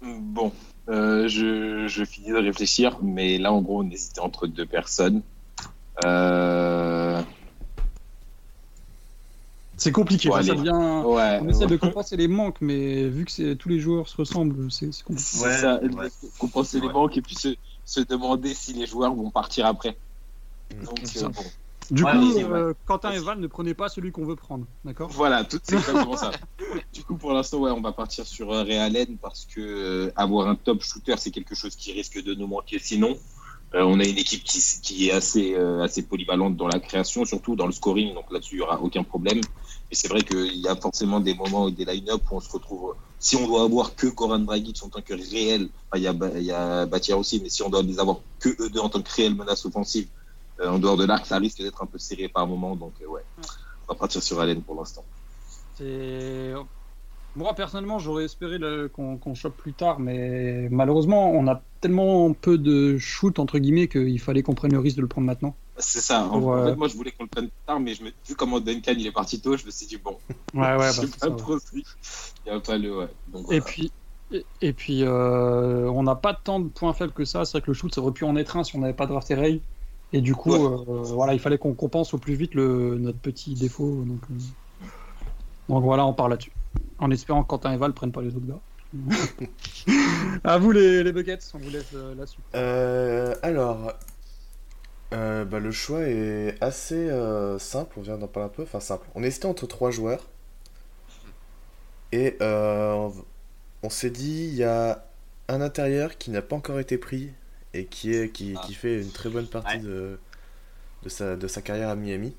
Bon, 0.00 0.52
euh, 0.88 1.28
je, 1.28 1.86
je 1.86 2.04
finis 2.04 2.30
de 2.30 2.36
réfléchir, 2.36 2.98
mais 3.02 3.38
là, 3.38 3.52
en 3.52 3.60
gros, 3.60 3.82
on 3.82 3.90
hésitait 3.90 4.20
entre 4.20 4.46
deux 4.46 4.66
personnes. 4.66 5.22
Euh... 6.04 7.20
C'est 9.78 9.92
compliqué, 9.92 10.28
Bon, 10.28 10.34
ça, 10.34 10.42
ça 10.42 10.52
allez. 10.52 10.60
devient. 10.60 11.02
Ouais, 11.06 11.38
On 11.40 11.48
essaie 11.48 11.66
de 11.66 11.76
compenser 11.76 12.16
les 12.16 12.28
manques, 12.28 12.60
mais 12.60 13.08
vu 13.08 13.24
que 13.24 13.54
tous 13.54 13.68
les 13.68 13.78
joueurs 13.78 14.08
se 14.08 14.16
ressemblent, 14.16 14.70
c'est 14.70 14.90
compliqué. 15.02 15.28
C'est 15.30 15.44
Ouais, 15.44 15.56
ça, 15.56 15.80
ouais. 15.80 16.08
compenser 16.38 16.80
les 16.80 16.88
Ouais. 16.88 16.92
banques 16.92 17.16
et 17.16 17.22
puis 17.22 17.36
se, 17.36 17.54
se 17.84 18.00
demander 18.00 18.54
si 18.54 18.72
les 18.72 18.86
joueurs 18.86 19.14
vont 19.14 19.30
partir 19.30 19.66
après. 19.66 19.98
Donc, 20.84 21.00
C'est 21.04 21.22
euh, 21.24 21.28
bon. 21.28 21.44
Du 21.90 22.04
Ouais, 22.04 22.12
coup, 22.12 22.38
euh, 22.54 22.74
Quentin 22.84 23.12
et 23.12 23.18
Val, 23.18 23.40
ne 23.40 23.46
prenez 23.46 23.72
pas 23.72 23.88
celui 23.88 24.12
qu'on 24.12 24.26
veut 24.26 24.36
prendre, 24.36 24.66
d'accord? 24.84 25.08
Voilà, 25.10 25.44
tout 25.44 25.58
c'est 25.62 25.76
exactement 25.76 26.16
ça. 26.16 26.32
Du 26.92 27.02
coup, 27.02 27.16
pour 27.16 27.32
l'instant, 27.32 27.58
ouais, 27.60 27.70
on 27.70 27.80
va 27.80 27.92
partir 27.92 28.26
sur 28.26 28.52
euh, 28.52 28.62
Ray 28.62 28.76
Allen 28.76 29.16
parce 29.16 29.46
que 29.46 29.60
euh, 29.60 30.12
avoir 30.16 30.48
un 30.48 30.54
top 30.54 30.82
shooter, 30.82 31.14
c'est 31.16 31.30
quelque 31.30 31.54
chose 31.54 31.76
qui 31.76 31.92
risque 31.92 32.22
de 32.22 32.34
nous 32.34 32.46
manquer. 32.46 32.78
Sinon, 32.78 33.16
Euh, 33.74 33.82
on 33.82 34.00
a 34.00 34.04
une 34.04 34.16
équipe 34.16 34.44
qui, 34.44 35.08
est 35.08 35.12
assez, 35.12 35.54
euh, 35.54 35.82
assez 35.82 36.02
polyvalente 36.02 36.56
dans 36.56 36.68
la 36.68 36.80
création, 36.80 37.24
surtout 37.24 37.54
dans 37.54 37.66
le 37.66 37.72
scoring. 37.72 38.14
Donc 38.14 38.30
là-dessus, 38.30 38.54
il 38.54 38.58
n'y 38.58 38.62
aura 38.62 38.80
aucun 38.80 39.02
problème. 39.02 39.40
Et 39.90 39.94
c'est 39.94 40.08
vrai 40.08 40.22
qu'il 40.22 40.56
y 40.56 40.68
a 40.68 40.76
forcément 40.76 41.20
des 41.20 41.34
moments 41.34 41.68
et 41.68 41.72
des 41.72 41.84
line-up 41.84 42.22
où 42.30 42.36
on 42.36 42.40
se 42.40 42.50
retrouve. 42.50 42.94
Si 43.18 43.36
on 43.36 43.46
doit 43.46 43.64
avoir 43.64 43.94
que 43.94 44.06
Goran 44.06 44.38
Dragic 44.38 44.82
en 44.82 44.88
tant 44.88 45.02
que 45.02 45.12
réel, 45.12 45.68
enfin, 45.90 45.98
il 45.98 46.02
y 46.02 46.06
a, 46.06 46.40
y 46.40 46.52
a 46.52 46.86
Batia 46.86 47.16
aussi, 47.16 47.40
mais 47.42 47.48
si 47.50 47.62
on 47.62 47.68
doit 47.68 47.82
les 47.82 47.98
avoir 47.98 48.20
que 48.38 48.48
eux 48.60 48.70
deux 48.70 48.80
en 48.80 48.88
tant 48.88 49.02
que 49.02 49.12
réelle 49.12 49.34
menace 49.34 49.66
offensive, 49.66 50.08
euh, 50.60 50.68
en 50.68 50.78
dehors 50.78 50.96
de 50.96 51.04
l'arc, 51.04 51.26
ça 51.26 51.38
risque 51.38 51.58
d'être 51.58 51.82
un 51.82 51.86
peu 51.86 51.98
serré 51.98 52.28
par 52.28 52.46
moment. 52.46 52.76
Donc 52.76 52.94
euh, 53.02 53.06
ouais, 53.06 53.24
on 53.86 53.92
va 53.92 53.98
partir 53.98 54.22
sur 54.22 54.40
Allen 54.40 54.62
pour 54.62 54.76
l'instant. 54.76 55.04
Moi, 57.38 57.54
personnellement, 57.54 58.00
j'aurais 58.00 58.24
espéré 58.24 58.58
qu'on 58.92 59.34
chope 59.34 59.56
plus 59.56 59.72
tard, 59.72 60.00
mais 60.00 60.68
malheureusement, 60.70 61.30
on 61.30 61.46
a 61.46 61.62
tellement 61.80 62.32
peu 62.32 62.58
de 62.58 62.98
shoot, 62.98 63.38
entre 63.38 63.60
guillemets, 63.60 63.86
qu'il 63.86 64.18
fallait 64.18 64.42
qu'on 64.42 64.56
prenne 64.56 64.72
le 64.72 64.80
risque 64.80 64.96
de 64.96 65.02
le 65.02 65.06
prendre 65.06 65.28
maintenant. 65.28 65.54
C'est 65.76 66.00
ça. 66.00 66.26
Ouais. 66.26 66.34
en 66.34 66.64
fait, 66.66 66.74
moi, 66.74 66.88
je 66.88 66.96
voulais 66.96 67.12
qu'on 67.12 67.22
le 67.22 67.28
prenne 67.28 67.46
plus 67.46 67.64
tard, 67.64 67.78
mais 67.78 67.94
je 67.94 68.02
me, 68.02 68.10
vu 68.26 68.34
comment 68.34 68.58
Duncan 68.58 68.94
il 68.98 69.06
est 69.06 69.12
parti 69.12 69.40
tôt, 69.40 69.56
je 69.56 69.64
me 69.64 69.70
suis 69.70 69.86
dit 69.86 69.98
bon, 69.98 70.18
Ouais, 70.52 70.76
ouais, 70.76 70.90
je 70.92 71.02
pas 71.02 71.18
ça, 71.18 71.30
ouais. 71.30 72.60
pas 72.60 72.76
le 72.76 72.98
ouais. 72.98 73.08
Donc, 73.28 73.52
Et 73.52 73.60
puis, 73.60 73.92
et, 74.32 74.44
et 74.60 74.72
puis 74.72 75.04
euh, 75.04 75.88
on 75.90 76.02
n'a 76.02 76.16
pas 76.16 76.34
tant 76.34 76.58
de 76.58 76.68
points 76.68 76.92
faibles 76.92 77.12
que 77.12 77.24
ça. 77.24 77.44
C'est 77.44 77.52
vrai 77.52 77.60
que 77.60 77.70
le 77.70 77.74
shoot, 77.74 77.94
ça 77.94 78.00
aurait 78.00 78.10
pu 78.10 78.24
en 78.24 78.34
être 78.34 78.56
un 78.56 78.64
si 78.64 78.74
on 78.74 78.80
n'avait 78.80 78.94
pas 78.94 79.06
drafté 79.06 79.36
Ray. 79.36 79.62
Et 80.12 80.20
du 80.20 80.34
coup, 80.34 80.54
euh, 80.54 81.02
voilà, 81.04 81.34
il 81.34 81.38
fallait 81.38 81.58
qu'on 81.58 81.74
compense 81.74 82.14
au 82.14 82.18
plus 82.18 82.34
vite 82.34 82.54
le, 82.54 82.98
notre 82.98 83.18
petit 83.18 83.54
défaut. 83.54 84.02
Donc, 84.04 84.22
euh, 84.28 84.88
donc 85.68 85.84
voilà, 85.84 86.04
on 86.04 86.14
part 86.14 86.28
là-dessus. 86.28 86.52
En 86.98 87.10
espérant 87.10 87.42
que 87.42 87.48
Quentin 87.48 87.72
et 87.72 87.76
Val 87.76 87.92
prennent 87.92 88.12
pas 88.12 88.22
les 88.22 88.34
autres 88.34 88.46
gars. 88.46 88.60
à 90.44 90.58
vous 90.58 90.72
les, 90.72 91.04
les 91.04 91.12
buckets, 91.12 91.40
on 91.54 91.58
vous 91.58 91.70
laisse 91.70 91.92
euh, 91.94 92.14
là-dessus. 92.14 92.38
Euh, 92.54 93.34
alors, 93.42 93.92
euh, 95.12 95.44
bah, 95.44 95.58
le 95.60 95.70
choix 95.70 96.00
est 96.02 96.56
assez 96.62 96.94
euh, 97.10 97.58
simple, 97.58 97.94
on 97.98 98.02
vient 98.02 98.16
d'en 98.18 98.26
parler 98.28 98.46
un 98.46 98.52
peu, 98.52 98.62
enfin 98.62 98.80
simple. 98.80 99.06
On 99.14 99.22
hésitait 99.22 99.46
entre 99.46 99.66
trois 99.66 99.90
joueurs. 99.90 100.26
Et 102.12 102.36
euh, 102.40 103.08
on 103.82 103.90
s'est 103.90 104.10
dit, 104.10 104.46
il 104.48 104.54
y 104.54 104.64
a 104.64 105.04
un 105.48 105.60
intérieur 105.60 106.16
qui 106.18 106.30
n'a 106.30 106.42
pas 106.42 106.56
encore 106.56 106.78
été 106.80 106.96
pris 106.98 107.30
et 107.74 107.84
qui, 107.84 108.14
est, 108.14 108.30
qui, 108.32 108.54
Ah. 108.56 108.62
qui 108.66 108.74
fait 108.74 109.00
une 109.02 109.10
très 109.12 109.28
bonne 109.28 109.46
partie 109.46 109.76
Ouais. 109.76 109.82
de, 109.82 110.18
de, 111.02 111.08
sa, 111.10 111.36
de 111.36 111.46
sa 111.46 111.60
carrière 111.62 111.90
à 111.90 111.96
Miami. 111.96 112.34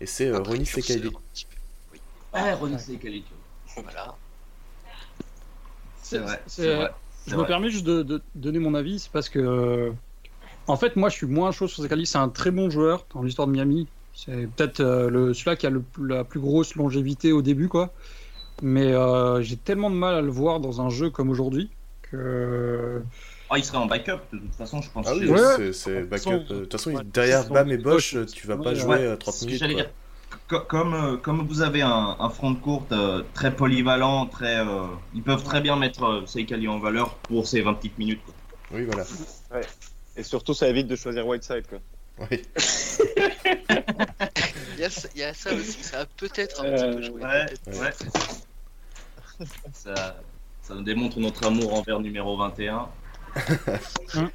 Et 0.00 0.06
c'est 0.06 0.28
euh, 0.28 0.38
Un 0.38 0.42
Ronnie 0.42 0.66
Sekali. 0.66 1.12
Ah, 2.32 2.54
Ronnie 2.56 2.78
Sekali. 2.78 3.24
Voilà. 3.82 4.14
C'est 6.02 6.18
vrai. 6.18 6.42
c'est- 6.46 6.74
vrai. 6.74 6.90
Je 7.26 7.32
me 7.32 7.38
vrai. 7.38 7.46
permets 7.48 7.70
juste 7.70 7.84
de, 7.84 8.02
de 8.02 8.22
donner 8.36 8.58
mon 8.60 8.74
avis, 8.74 9.00
c'est 9.00 9.10
parce 9.10 9.28
que. 9.28 9.38
euh, 9.40 9.90
En 10.68 10.76
fait, 10.76 10.96
moi, 10.96 11.08
je 11.08 11.14
suis 11.16 11.26
moins 11.26 11.50
chaud 11.52 11.68
sur 11.68 11.82
Zekali. 11.82 12.06
C'est 12.06 12.18
un 12.18 12.28
très 12.28 12.50
bon 12.50 12.70
joueur 12.70 13.06
dans 13.14 13.22
l'histoire 13.22 13.46
de 13.48 13.52
Miami. 13.52 13.86
C'est 14.14 14.48
peut-être 14.56 14.80
euh, 14.80 15.10
le 15.10 15.34
celui-là 15.34 15.56
qui 15.56 15.66
a 15.66 15.70
le- 15.70 15.84
la 16.04 16.24
plus 16.24 16.40
grosse 16.40 16.74
longévité 16.76 17.32
au 17.32 17.42
début, 17.42 17.68
quoi. 17.68 17.92
Mais 18.62 18.92
euh, 18.92 19.42
j'ai 19.42 19.56
tellement 19.56 19.90
de 19.90 19.96
mal 19.96 20.14
à 20.14 20.22
le 20.22 20.30
voir 20.30 20.60
dans 20.60 20.80
un 20.80 20.88
jeu 20.88 21.10
comme 21.10 21.30
aujourd'hui 21.30 21.70
que. 22.02 23.02
Ah, 23.50 23.58
il 23.58 23.64
serait 23.64 23.78
en 23.78 23.86
backup, 23.86 24.18
de 24.32 24.38
toute 24.38 24.54
façon, 24.54 24.80
je 24.82 24.90
pense. 24.90 25.06
Ah 25.08 25.14
oui, 25.14 25.26
que- 25.26 25.32
Ouais. 25.66 25.72
c'est- 25.72 26.02
backup. 26.02 26.48
De 26.48 26.60
toute 26.64 26.72
façon, 26.72 26.92
ouais, 26.94 27.02
derrière 27.04 27.48
Bam 27.48 27.70
et 27.70 27.76
Bosch, 27.76 28.16
tu 28.34 28.46
vas 28.46 28.56
pas 28.56 28.70
ouais, 28.70 28.74
jouer 28.76 28.96
Ouais, 28.96 29.02
euh, 29.02 29.16
30 29.16 29.34
ce 29.34 29.40
que 29.40 29.46
minutes. 29.46 29.60
j'allais 29.60 29.74
quoi. 29.74 29.82
dire. 29.82 29.92
Co- 30.48 30.60
Comme, 30.60 30.94
euh, 30.94 31.16
comme 31.16 31.46
vous 31.46 31.60
avez 31.62 31.82
un, 31.82 32.16
un 32.18 32.30
front 32.30 32.52
de 32.52 32.58
courte 32.58 32.92
euh, 32.92 33.22
très 33.34 33.54
polyvalent, 33.54 34.26
très, 34.26 34.58
euh, 34.60 34.86
ils 35.14 35.22
peuvent 35.22 35.42
très 35.42 35.60
bien 35.60 35.76
mettre 35.76 36.04
euh, 36.04 36.26
Seikali 36.26 36.68
en 36.68 36.78
valeur 36.78 37.14
pour 37.16 37.46
ces 37.48 37.62
20 37.62 37.74
petites 37.74 37.98
minutes. 37.98 38.22
quoi. 38.24 38.34
Oui, 38.72 38.84
voilà. 38.84 39.04
Et 40.16 40.22
surtout, 40.22 40.54
ça 40.54 40.68
évite 40.68 40.86
de 40.86 40.96
choisir 40.96 41.26
Whiteside. 41.26 41.64
Quoi. 41.68 41.78
Oui. 42.30 42.42
Il 44.76 44.80
y, 44.80 44.84
a, 44.84 44.90
ça- 44.90 45.08
il 45.14 45.20
y 45.20 45.24
a 45.24 45.32
ça 45.32 45.54
aussi, 45.54 45.82
ça 45.82 46.00
a 46.00 46.06
peut-être 46.06 46.60
un 46.60 46.64
Euh, 46.66 46.90
petit 46.90 46.96
peu 46.96 47.02
joué. 47.02 47.22
ouais, 47.22 47.46
peut-être. 47.46 47.80
ouais. 47.80 47.92
Ça, 49.72 50.16
ça 50.62 50.74
nous 50.74 50.82
démontre 50.82 51.18
notre 51.18 51.46
amour 51.46 51.72
envers 51.74 51.98
numéro 52.00 52.36
21. 52.36 52.86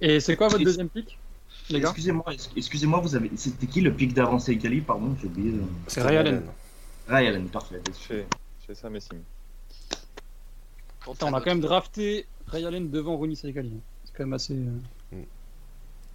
Et 0.00 0.20
c'est 0.20 0.36
quoi 0.36 0.46
votre 0.48 0.62
deuxième 0.64 0.88
pick, 0.88 1.18
les 1.72 1.80
gars 1.80 1.88
Excusez-moi, 1.88 2.24
ex- 2.32 2.50
excusez-moi, 2.56 3.00
vous 3.00 3.14
avez, 3.14 3.30
c'était 3.36 3.66
qui 3.66 3.80
le 3.80 3.92
pic 3.92 4.12
d'avant 4.14 4.38
Seikali 4.38 4.80
Pardon, 4.80 5.16
j'ai 5.20 5.26
oublié. 5.26 5.52
euh. 5.54 5.62
C'est 5.86 6.02
Ray 6.02 6.16
Allen. 6.16 6.42
Ray 7.08 7.26
Allen, 7.28 7.48
parfait. 7.48 7.80
Ça, 8.72 8.88
mes 8.88 9.00
signes. 9.00 9.22
Quant 11.04 11.12
Attends, 11.12 11.26
à 11.26 11.30
on 11.30 11.34
a 11.34 11.40
quand 11.40 11.50
même 11.50 11.60
drafté 11.60 12.26
Ray 12.46 12.64
Allen 12.64 12.88
devant 12.90 13.16
Ronnie 13.16 13.34
Sekali. 13.36 13.72
C'est 14.04 14.12
quand 14.16 14.24
même 14.24 14.32
assez. 14.34 14.54
euh, 14.54 15.16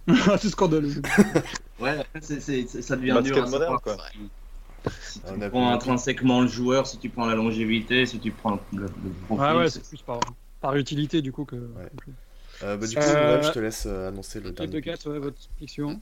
Mm. 0.08 0.14
assez 0.30 0.50
scandaleux. 0.50 0.94
Ouais, 1.80 2.02
c'est, 2.22 2.40
c'est- 2.40 2.66
c'est- 2.66 2.80
ça 2.80 2.96
devient 2.96 3.10
Basket 3.12 3.34
dur 3.34 3.48
moderne, 3.50 3.76
quoi. 3.82 3.96
Si 5.02 5.20
tu 5.20 5.26
On 5.30 5.50
prends 5.50 5.70
intrinsèquement 5.72 6.40
le 6.40 6.48
joueur, 6.48 6.86
si 6.86 6.96
tu 6.96 7.10
prends 7.10 7.26
la 7.26 7.34
longévité, 7.34 8.06
si 8.06 8.18
tu 8.18 8.30
prends 8.30 8.58
le, 8.72 8.82
le 8.82 9.10
profil. 9.26 9.44
Ouais, 9.44 9.52
ouais, 9.58 9.68
c'est- 9.68 9.80
c'est 9.84 9.88
plus 9.90 10.00
par, 10.02 10.20
par 10.62 10.74
utilité 10.76 11.20
du 11.20 11.32
coup 11.32 11.44
que. 11.44 11.56
Euh, 12.62 12.76
bah, 12.76 12.86
du 12.86 12.94
coup, 12.94 13.00
Euh, 13.02 13.42
je 13.42 13.50
te 13.52 13.58
laisse 13.58 13.84
euh, 13.86 14.08
annoncer 14.08 14.40
le 14.40 14.50
dernier. 14.52 14.72
de 14.72 14.80
4, 14.80 15.10
ouais, 15.10 15.18
votre 15.18 15.36
suivant. 15.66 16.00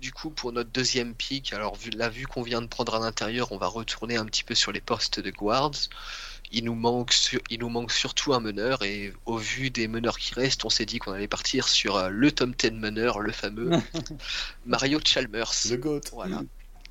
Du 0.00 0.12
coup, 0.12 0.30
pour 0.30 0.52
notre 0.52 0.70
deuxième 0.70 1.14
pick, 1.14 1.52
alors 1.52 1.76
vu, 1.76 1.90
là, 1.90 2.08
vu 2.08 2.26
qu'on 2.26 2.42
vient 2.42 2.60
de 2.60 2.66
prendre 2.66 2.94
un 2.94 3.02
intérieur, 3.02 3.52
on 3.52 3.56
va 3.58 3.68
retourner 3.68 4.16
un 4.16 4.24
petit 4.26 4.44
peu 4.44 4.54
sur 4.54 4.72
les 4.72 4.80
postes 4.80 5.20
de 5.20 5.30
guards. 5.30 5.70
Il 6.54 6.64
nous 6.64 6.74
manque, 6.74 7.12
sur- 7.12 7.40
il 7.50 7.60
nous 7.60 7.68
manque 7.70 7.92
surtout 7.92 8.34
un 8.34 8.40
meneur, 8.40 8.82
et 8.82 9.14
au 9.24 9.38
vu 9.38 9.70
des 9.70 9.88
meneurs 9.88 10.18
qui 10.18 10.34
restent, 10.34 10.64
on 10.64 10.70
s'est 10.70 10.84
dit 10.84 10.98
qu'on 10.98 11.12
allait 11.12 11.28
partir 11.28 11.66
sur 11.68 11.96
euh, 11.96 12.08
le 12.10 12.30
Tom 12.32 12.52
10 12.52 12.72
meneur, 12.72 13.20
le 13.20 13.32
fameux 13.32 13.70
Mario 14.66 14.98
Chalmers. 15.04 15.52
Le 15.70 15.76
GOAT. 15.76 16.00
Voilà. 16.12 16.42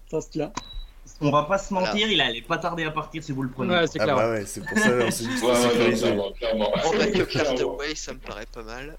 Ça. 0.10 0.20
On 1.22 1.30
va 1.32 1.43
pas 1.43 1.57
se 1.57 1.74
mentir, 1.74 2.07
il 2.09 2.19
allait 2.22 2.41
pas 2.41 2.57
tarder 2.57 2.84
à 2.84 2.91
partir 2.91 3.24
si 3.24 3.32
vous 3.32 3.43
le 3.43 3.49
prenez. 3.49 3.74
Ouais, 3.74 3.88
c'est 3.88 3.99
Ah 3.99 4.03
clair. 4.05 4.15
bah 4.15 4.32
ouais, 4.32 4.45
c'est 4.45 4.65
pour 4.65 4.78
ça 4.78 4.89
on 5.05 5.11
s'est 5.11 5.26
Ouais, 5.26 5.49
ouais, 5.49 5.55
sécurisé. 5.55 6.01
clairement, 6.07 6.32
clairement. 6.32 6.72
En 6.74 6.91
backup 6.97 7.26
Clairement. 7.30 7.49
Hardaway, 7.51 7.95
ça 7.95 8.13
me 8.13 8.19
paraît 8.19 8.47
pas 8.51 8.63
mal. 8.63 8.97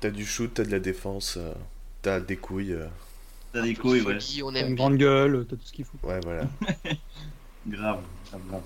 T'as 0.00 0.10
du 0.10 0.26
shoot, 0.26 0.52
t'as 0.52 0.64
de 0.64 0.70
la 0.70 0.80
défense, 0.80 1.36
euh, 1.38 1.52
t'as 2.02 2.20
des 2.20 2.36
couilles. 2.36 2.72
euh, 2.74 2.86
T'as 3.52 3.62
des 3.62 3.74
couilles, 3.74 4.00
ouais. 4.02 4.18
Folie, 4.20 4.42
on 4.42 4.52
T'as 4.52 4.58
aime 4.60 4.68
une 4.70 4.74
grande 4.74 4.96
gueule, 4.96 5.46
t'as 5.48 5.56
tout 5.56 5.62
ce 5.64 5.72
qu'il 5.72 5.84
faut. 5.84 5.96
Ouais, 6.06 6.20
voilà. 6.24 6.42
Grave, 7.66 8.00
grave, 8.30 8.40
grave. 8.48 8.60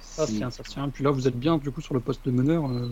Ça 0.00 0.26
se 0.28 0.32
tient, 0.32 0.50
ça 0.50 0.62
se 0.62 0.68
tient. 0.70 0.88
Puis 0.90 1.02
là, 1.02 1.10
vous 1.10 1.26
êtes 1.26 1.36
bien 1.36 1.58
du 1.58 1.72
coup 1.72 1.80
sur 1.80 1.94
le 1.94 1.98
poste 2.00 2.24
de 2.24 2.30
meneur. 2.30 2.64
euh, 2.70 2.88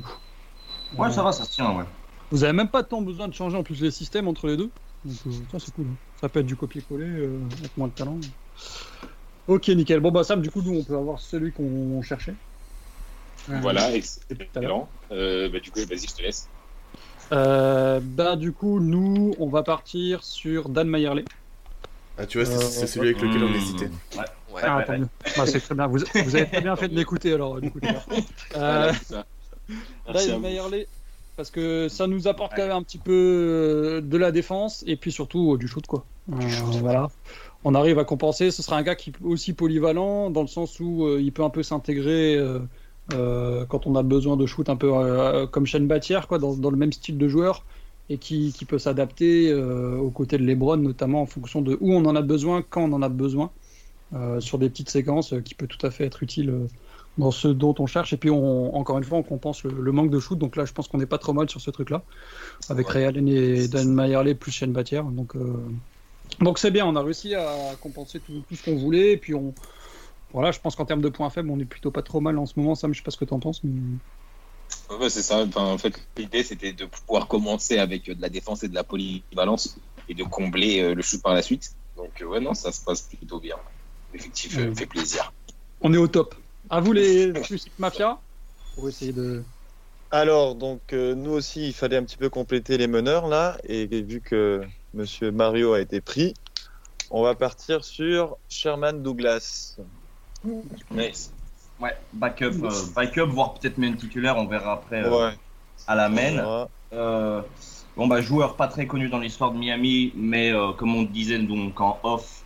Ouais, 0.98 1.12
ça 1.12 1.22
va, 1.22 1.30
ça 1.30 1.44
se 1.44 1.52
tient, 1.52 1.70
ouais. 1.76 1.84
Vous 2.32 2.42
avez 2.42 2.52
même 2.52 2.68
pas 2.68 2.82
tant 2.82 3.00
besoin 3.00 3.28
de 3.28 3.34
changer 3.34 3.56
en 3.56 3.62
plus 3.62 3.80
les 3.80 3.92
systèmes 3.92 4.26
entre 4.26 4.48
les 4.48 4.56
deux. 4.56 4.70
Donc 5.04 5.16
euh, 5.26 5.30
ça 5.52 5.58
c'est 5.60 5.72
cool. 5.72 5.86
hein. 5.88 5.94
Ça 6.20 6.28
peut 6.28 6.40
être 6.40 6.46
du 6.46 6.56
copier-coller 6.56 7.06
euh, 7.06 7.38
avec 7.60 7.76
moins 7.76 7.86
de 7.88 7.92
talent. 7.92 8.18
Ok, 9.51 9.66
nickel. 9.68 9.98
Bon 9.98 10.12
bah 10.12 10.22
Sam, 10.22 10.40
du 10.42 10.51
coup 10.51 10.62
nous 10.62 10.78
on 10.78 10.84
peut 10.84 10.94
avoir 10.96 11.18
celui 11.18 11.51
qu'on 11.51 12.01
cherchait. 12.03 12.34
Voilà, 13.48 13.92
excellent. 13.92 14.88
Euh, 15.11 15.48
bah, 15.48 15.59
du 15.59 15.72
coup, 15.72 15.80
vas-y, 15.80 16.07
je 16.07 16.14
te 16.14 16.22
laisse. 16.22 16.48
Euh, 17.32 17.98
bah 18.01 18.36
du 18.36 18.53
coup 18.53 18.78
nous 18.78 19.34
on 19.40 19.48
va 19.48 19.64
partir 19.64 20.22
sur 20.22 20.68
Dan 20.68 20.86
Mayerley. 20.88 21.24
Ah, 22.16 22.26
tu 22.26 22.38
vois, 22.38 22.46
c'est 22.46 22.55
Euh, 22.64 22.68
c'est 22.68 22.86
celui 22.86 23.09
avec 23.09 23.20
lequel 23.22 23.42
on 23.42 23.48
Mmh. 23.48 23.55
hésitait. 23.57 23.90
Ouais. 24.16 24.61
Ah, 24.62 24.76
ouais, 24.78 24.84
tant 24.84 24.92
ouais. 24.92 25.07
Ah, 25.36 25.46
c'est 25.46 25.61
très 25.61 25.74
bien. 25.74 25.86
Vous, 25.88 25.98
vous 25.98 26.36
avez 26.36 26.46
très 26.46 26.61
bien 26.61 26.76
fait 26.76 26.88
de 26.88 26.94
m'écouter 26.94 27.32
alors. 27.32 27.61
Du 27.61 27.70
coup. 27.72 27.80
Euh, 28.57 28.92
Dan. 30.12 30.40
Mayerley, 30.40 30.86
parce 31.36 31.51
que 31.51 31.88
ça 31.88 32.07
nous 32.07 32.26
apporte 32.28 32.53
quand 32.55 32.62
même 32.62 32.76
un 32.76 32.82
petit 32.82 32.98
peu 32.98 34.01
de 34.05 34.16
la 34.16 34.30
défense 34.32 34.82
et 34.86 34.96
puis 34.96 35.11
surtout 35.12 35.55
euh, 35.55 35.59
du 35.59 35.66
shoot 35.68 35.86
quoi. 35.86 36.05
Euh, 36.32 36.34
voilà. 36.82 37.09
On 37.64 37.74
arrive 37.74 37.98
à 37.98 38.04
compenser. 38.04 38.50
Ce 38.50 38.62
sera 38.62 38.76
un 38.78 38.82
gars 38.82 38.94
qui 38.96 39.11
est 39.11 39.14
aussi 39.22 39.52
polyvalent 39.52 40.30
dans 40.30 40.42
le 40.42 40.48
sens 40.48 40.80
où 40.80 41.04
euh, 41.06 41.20
il 41.20 41.32
peut 41.32 41.44
un 41.44 41.50
peu 41.50 41.62
s'intégrer 41.62 42.36
euh, 42.36 42.61
euh, 43.12 43.66
quand 43.66 43.86
on 43.86 43.94
a 43.96 44.02
besoin 44.02 44.36
de 44.36 44.46
shoot 44.46 44.68
un 44.70 44.76
peu 44.76 44.90
euh, 44.96 45.46
comme 45.46 45.66
Shane 45.66 45.86
Battier 45.86 46.20
quoi, 46.28 46.38
dans, 46.38 46.56
dans 46.56 46.70
le 46.70 46.76
même 46.76 46.92
style 46.92 47.18
de 47.18 47.28
joueur 47.28 47.66
et 48.08 48.18
qui, 48.18 48.52
qui 48.52 48.64
peut 48.66 48.78
s'adapter 48.78 49.50
euh, 49.50 49.96
aux 49.98 50.11
côtés 50.11 50.38
de 50.38 50.44
LeBron 50.44 50.78
notamment 50.78 51.22
en 51.22 51.26
fonction 51.26 51.62
de 51.62 51.76
où 51.80 51.92
on 51.94 52.04
en 52.06 52.16
a 52.16 52.22
besoin, 52.22 52.62
quand 52.62 52.82
on 52.82 52.92
en 52.94 53.02
a 53.02 53.08
besoin. 53.11 53.52
euh, 54.14 54.40
sur 54.40 54.58
des 54.58 54.70
petites 54.70 54.90
séquences 54.90 55.34
qui 55.44 55.54
peut 55.54 55.66
tout 55.68 55.84
à 55.86 55.90
fait 55.90 56.04
être 56.06 56.22
utile 56.22 56.68
dans 57.18 57.30
ce 57.30 57.48
dont 57.48 57.74
on 57.78 57.86
cherche. 57.86 58.12
Et 58.12 58.16
puis, 58.16 58.30
on, 58.30 58.74
encore 58.76 58.98
une 58.98 59.04
fois, 59.04 59.18
on 59.18 59.22
compense 59.22 59.62
le, 59.64 59.80
le 59.82 59.92
manque 59.92 60.11
de 60.11 60.18
shoot. 60.20 60.38
Donc 60.38 60.56
là, 60.56 60.64
je 60.64 60.72
pense 60.72 60.88
qu'on 60.88 60.98
n'est 60.98 61.06
pas 61.06 61.18
trop 61.18 61.32
mal 61.32 61.48
sur 61.50 61.61
ce 61.61 61.70
truc-là. 61.70 62.04
Avec 62.68 62.88
Ouais. 62.88 62.94
Ray 62.94 63.04
Allen 63.04 63.28
et 63.28 63.68
Dan 63.68 63.92
Mayerley 63.92 64.34
plus 64.34 64.52
Shane 64.52 64.72
Battier. 64.72 65.02
Donc, 65.12 65.36
euh, 65.36 65.68
donc 66.41 66.59
c'est 66.59 66.70
bien. 66.70 66.86
On 66.86 66.97
a 66.97 67.03
réussi 67.03 67.34
à 67.34 67.76
compenser 67.80 68.20
tout, 68.20 68.43
tout 68.49 68.57
ce 68.57 68.64
qu'on 68.64 68.76
voulait. 68.76 69.12
Et 69.12 69.16
puis, 69.16 69.34
on, 69.34 69.55
voilà, 70.32 70.51
je 70.53 70.61
pense 70.61 70.76
qu'en 70.76 70.84
termes 70.84 71.03
de 71.03 71.09
points 71.09 71.30
faibles, 71.30 71.51
on 71.51 71.59
est 71.59 71.64
plutôt 71.64 71.91
pas 71.91 72.03
trop 72.03 72.20
mal 72.20 72.38
en 72.38 72.47
ce 72.47 72.55
moment. 72.57 72.74
Sam, 72.74 72.93
je 72.93 72.99
sais 72.99 73.05
pas 73.05 73.11
ce 73.11 73.16
que 73.16 73.24
tu 73.24 73.34
en 73.34 73.41
penses. 73.41 73.62
mais- 73.64 73.99
Ouais, 74.99 75.11
c'est 75.11 75.22
ça. 75.22 75.43
Enfin, 75.43 75.64
en 75.64 75.78
fait, 75.78 75.95
l'idée, 76.16 76.43
c'était 76.45 76.72
de 76.72 76.84
pouvoir 76.86 77.26
commencer 77.26 77.78
avec 77.78 78.09
euh, 78.09 78.14
de 78.14 78.22
la 78.22 78.28
défense 78.28 78.62
et 78.62 78.68
de 78.68 78.74
la 78.74 78.84
polyvalence 78.84 79.76
et 80.09 80.14
de 80.14 80.22
combler 80.24 80.80
euh, 80.80 80.95
le 80.95 81.03
shoot 81.03 81.20
par 81.22 81.34
la 81.34 81.43
suite. 81.43 81.72
Donc, 81.97 82.20
euh, 82.22 82.26
ouais, 82.26 82.41
non, 82.41 82.55
ça 82.55 82.70
se 82.72 82.84
passe 82.84 83.03
plutôt 83.03 83.41
bien. 83.41 83.57
Effectivement, 84.14 84.62
Ouais. 84.62 84.68
ça 84.74 84.80
fait 84.80 84.86
plaisir. 84.86 85.32
On 85.80 85.93
est 85.93 85.97
au 85.99 86.07
top. 86.09 86.34
À 86.68 86.80
vous, 86.80 86.93
les 86.93 87.32
plus 87.32 87.66
Mafia, 87.78 88.20
pour 88.74 88.88
essayer 88.88 89.12
de. 89.12 89.43
Alors, 90.12 90.55
donc, 90.55 90.80
euh, 90.93 91.14
nous 91.14 91.30
aussi, 91.32 91.68
il 91.68 91.72
fallait 91.72 91.97
un 91.97 92.05
petit 92.05 92.16
peu 92.16 92.28
compléter 92.28 92.78
les 92.78 92.86
meneurs, 92.86 93.26
là. 93.28 93.59
Et 93.64 93.86
vu 93.86 94.20
que 94.20 94.62
Monsieur 94.93 95.30
Mario 95.30 95.72
a 95.74 95.80
été 95.80 96.01
pris, 96.01 96.34
on 97.11 97.22
va 97.22 97.34
partir 97.34 97.84
sur 97.84 98.36
Sherman 98.49 99.03
Douglas. 99.03 99.76
Nice. 100.91 101.32
Ouais, 101.80 101.97
backup, 102.12 102.64
euh, 102.64 102.70
backup, 102.95 103.26
voire 103.26 103.55
peut-être 103.55 103.78
même 103.78 103.97
titulaire, 103.97 104.36
on 104.36 104.47
verra 104.47 104.72
après 104.74 105.03
euh, 105.05 105.28
Ouais. 105.28 105.34
à 105.86 105.95
la 105.95 106.09
main. 106.09 106.68
Euh, 106.93 107.41
bon 107.97 108.07
bah 108.09 108.20
joueur 108.20 108.57
pas 108.57 108.66
très 108.66 108.86
connu 108.86 109.09
dans 109.09 109.20
l'histoire 109.20 109.53
de 109.53 109.59
Miami, 109.59 110.12
mais 110.16 110.51
euh, 110.53 110.72
comme 110.72 110.95
on 110.97 111.05
disait 111.05 111.38
donc 111.38 111.80
en 111.80 111.99
off, 112.03 112.43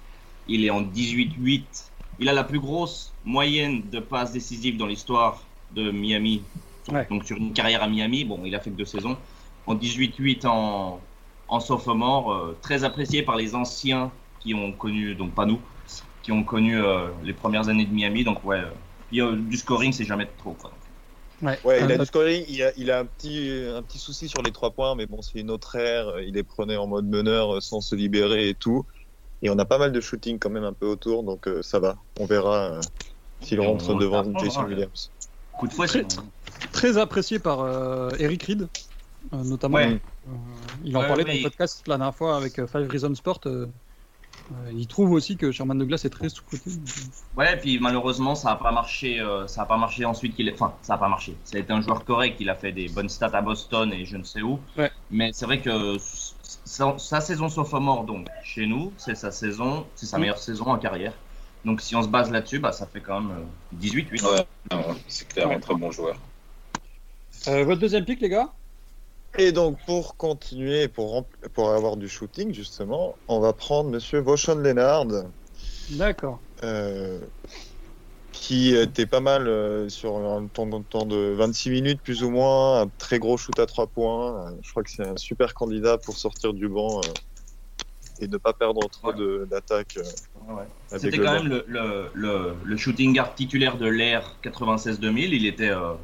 il 0.46 0.64
est 0.64 0.70
en 0.70 0.82
18-8. 0.82 1.62
Il 2.20 2.28
a 2.28 2.32
la 2.32 2.44
plus 2.44 2.60
grosse 2.60 3.12
moyenne 3.24 3.82
de 3.90 3.98
passes 4.00 4.32
décisives 4.32 4.76
dans 4.76 4.86
l'histoire 4.86 5.42
de 5.72 5.90
Miami. 5.90 6.42
Ouais. 6.92 7.06
Donc 7.10 7.24
sur 7.24 7.38
une 7.38 7.52
carrière 7.54 7.82
à 7.82 7.88
Miami, 7.88 8.24
bon 8.24 8.40
il 8.44 8.54
a 8.54 8.60
fait 8.60 8.70
que 8.70 8.76
deux 8.76 8.84
saisons. 8.84 9.16
En 9.66 9.74
18-8 9.74 10.46
en, 10.46 11.00
en 11.48 11.60
sophomore, 11.60 12.32
euh, 12.32 12.58
très 12.62 12.84
apprécié 12.84 13.22
par 13.22 13.36
les 13.36 13.54
anciens 13.54 14.10
qui 14.40 14.54
ont 14.54 14.72
connu, 14.72 15.14
donc 15.14 15.34
pas 15.34 15.46
nous, 15.46 15.60
qui 16.22 16.32
ont 16.32 16.44
connu 16.44 16.76
euh, 16.82 17.08
les 17.22 17.32
premières 17.32 17.68
années 17.68 17.84
de 17.86 17.92
Miami. 17.92 18.24
Donc 18.24 18.44
ouais, 18.44 18.58
euh, 18.58 18.70
puis, 19.08 19.20
du 19.48 19.56
scoring 19.56 19.92
c'est 19.92 20.04
jamais 20.04 20.26
trop. 20.38 20.52
Quoi. 20.54 20.72
Ouais, 21.42 21.58
Ouais, 21.64 21.84
il 21.84 21.92
a 21.92 21.98
du 21.98 22.06
scoring, 22.06 22.44
il 22.48 22.62
a, 22.62 22.72
il 22.76 22.90
a 22.90 23.00
un, 23.00 23.04
petit, 23.04 23.50
un 23.74 23.82
petit 23.82 23.98
souci 23.98 24.28
sur 24.28 24.42
les 24.42 24.52
trois 24.52 24.70
points, 24.70 24.94
mais 24.94 25.06
bon, 25.06 25.20
c'est 25.20 25.38
une 25.40 25.50
autre 25.50 25.76
ère. 25.76 26.20
Il 26.20 26.34
les 26.34 26.42
prenait 26.42 26.76
en 26.76 26.86
mode 26.86 27.06
meneur 27.06 27.62
sans 27.62 27.80
se 27.80 27.94
libérer 27.94 28.48
et 28.48 28.54
tout. 28.54 28.86
Et 29.42 29.50
on 29.50 29.58
a 29.58 29.64
pas 29.66 29.76
mal 29.76 29.92
de 29.92 30.00
shooting 30.00 30.38
quand 30.38 30.48
même 30.48 30.64
un 30.64 30.72
peu 30.72 30.86
autour, 30.86 31.22
donc 31.22 31.46
euh, 31.48 31.60
ça 31.60 31.78
va. 31.78 31.96
On 32.18 32.24
verra 32.24 32.76
euh, 32.76 32.80
s'il 33.42 33.60
rentre 33.60 33.90
on- 33.90 33.98
devant 33.98 34.24
on- 34.24 34.38
Jason 34.38 34.62
on- 34.62 34.68
Williams. 34.68 35.10
Coup 35.52 35.66
de 35.68 35.72
fouet, 35.72 35.86
Très- 35.86 36.06
c'est- 36.08 36.70
Très 36.72 36.96
apprécié 36.96 37.38
par 37.38 37.60
euh, 37.60 38.10
Eric 38.18 38.42
Reed, 38.44 38.68
euh, 39.32 39.44
notamment. 39.44 39.76
Ouais. 39.76 40.00
Euh, 40.26 40.30
il 40.84 40.96
en 40.96 41.00
Ouais, 41.00 41.08
parlait 41.08 41.24
dans 41.24 41.32
le 41.32 41.42
podcast 41.42 41.82
la 41.86 41.96
dernière 41.98 42.14
fois 42.14 42.36
avec 42.36 42.58
euh, 42.58 42.66
Five 42.66 42.88
Reasons 42.90 43.14
Sport. 43.14 43.40
euh, 43.46 43.66
Euh, 44.52 44.72
il 44.74 44.86
trouve 44.86 45.12
aussi 45.12 45.38
que 45.38 45.50
Sherman 45.52 45.78
Douglas 45.78 46.02
est 46.04 46.10
très 46.10 46.28
sous-côté. 46.28 46.70
Ouais, 47.34 47.56
puis 47.56 47.78
malheureusement, 47.78 48.34
ça 48.34 48.50
n'a 48.50 48.56
pas 48.56 48.72
marché. 48.72 49.18
euh, 49.20 49.46
ça 49.46 49.62
a 49.62 49.64
pas 49.64 49.78
marché 49.78 50.04
ensuite. 50.04 50.34
Qu'il... 50.36 50.48
est- 50.48 50.52
Enfin, 50.54 50.74
ça 50.82 50.94
n'a 50.94 50.98
pas 50.98 51.08
marché. 51.08 51.34
Ça 51.44 51.56
a 51.56 51.60
été 51.60 51.72
un 51.72 51.80
joueur 51.80 52.04
correct. 52.04 52.36
Il 52.40 52.50
a 52.50 52.54
fait 52.54 52.72
des 52.72 52.88
bonnes 52.88 53.08
stats 53.08 53.30
à 53.32 53.40
Boston 53.40 53.90
et 53.92 54.04
je 54.04 54.16
ne 54.18 54.22
sais 54.22 54.42
où. 54.42 54.58
Ouais. 54.76 54.90
Mais 55.10 55.30
c'est 55.32 55.46
vrai 55.46 55.60
que 55.62 55.96
sa, 56.64 56.98
sa 56.98 57.20
saison 57.22 57.48
sophomore, 57.48 58.04
donc 58.04 58.26
chez 58.42 58.66
nous, 58.66 58.92
c'est 58.98 59.14
sa 59.14 59.30
saison, 59.30 59.86
c'est 59.94 60.06
sa 60.06 60.18
Mm. 60.18 60.20
meilleure 60.20 60.38
saison 60.38 60.66
en 60.66 60.78
carrière. 60.78 61.14
Donc 61.64 61.80
si 61.80 61.96
on 61.96 62.02
se 62.02 62.08
base 62.08 62.30
là-dessus, 62.30 62.58
bah, 62.58 62.72
ça 62.72 62.86
fait 62.86 63.00
quand 63.00 63.20
même 63.22 63.30
euh, 63.38 63.44
18-8. 63.72 64.22
Ouais, 64.24 64.46
c'est 65.08 65.26
clair, 65.28 65.48
un 65.50 65.58
très 65.60 65.74
bon 65.74 65.90
joueur. 65.90 66.16
Euh, 67.48 67.64
votre 67.64 67.80
deuxième 67.80 68.04
pick, 68.04 68.20
les 68.20 68.28
gars? 68.28 68.52
Et 69.36 69.52
donc, 69.52 69.78
pour 69.86 70.16
continuer, 70.16 70.86
pour, 70.88 71.24
pour 71.54 71.70
avoir 71.70 71.96
du 71.96 72.08
shooting, 72.08 72.54
justement, 72.54 73.16
on 73.28 73.40
va 73.40 73.52
prendre 73.52 73.90
monsieur 73.90 74.20
Vauchon 74.20 74.56
Lennard, 74.56 75.06
D'accord. 75.90 76.40
euh, 76.62 77.18
qui 78.32 78.74
était 78.74 79.06
pas 79.06 79.20
mal 79.20 79.48
euh, 79.48 79.88
sur 79.88 80.16
un 80.18 80.46
temps, 80.46 80.66
de- 80.66 80.84
temps 80.84 81.04
de 81.06 81.34
26 81.36 81.70
minutes, 81.70 82.00
plus 82.02 82.22
ou 82.22 82.30
moins, 82.30 82.82
un 82.82 82.86
très 82.98 83.18
gros 83.18 83.36
shoot 83.36 83.58
à 83.58 83.66
3 83.66 83.88
points. 83.88 84.46
Euh, 84.46 84.56
Je 84.62 84.70
crois 84.70 84.82
que 84.84 84.90
c'est 84.90 85.04
un 85.04 85.16
super 85.16 85.52
candidat 85.54 85.98
pour 85.98 86.16
sortir 86.16 86.52
du 86.52 86.68
banc 86.68 86.98
euh, 86.98 87.08
et 88.20 88.28
ne 88.28 88.36
pas 88.36 88.52
perdre 88.52 88.88
trop 88.88 89.08
Ouais. 89.08 89.14
de- 89.16 89.48
d'attaques. 89.50 89.96
euh, 89.96 90.02
Ouais, 90.54 90.64
C'était 90.98 91.18
quand 91.18 91.24
banc. 91.24 91.42
même 91.42 91.48
le, 91.48 91.64
le, 91.66 92.10
le, 92.14 92.54
le 92.62 92.76
shooting 92.76 93.14
guard 93.14 93.34
titulaire 93.34 93.78
de 93.78 93.86
l'ère 93.86 94.36
96-2000. 94.44 95.32
Il 95.34 95.46
était 95.46 95.70
euh, 95.70 95.94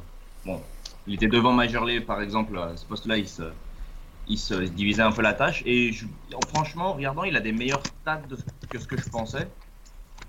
bon, 0.45 0.61
il 1.05 1.15
était 1.15 1.27
devant 1.27 1.53
Majorley 1.53 2.01
par 2.01 2.21
exemple 2.21 2.57
à 2.57 2.77
ce 2.77 2.85
poste-là. 2.85 3.17
Il 3.17 3.27
se, 3.29 3.53
il 4.27 4.39
se 4.39 4.55
divisait 4.55 5.03
un 5.03 5.11
peu 5.13 5.21
la 5.23 5.33
tâche 5.33 5.63
et 5.65 5.91
je- 5.93 6.07
franchement, 6.47 6.87
en 6.91 6.93
regardant, 6.95 7.23
il 7.25 7.35
a 7.37 7.41
des 7.41 7.53
meilleurs 7.53 7.85
stats 7.85 8.17
de- 8.23 8.37
que 8.71 8.79
ce 8.79 8.87
que 8.87 8.97
je 8.97 9.09
pensais. 9.09 9.53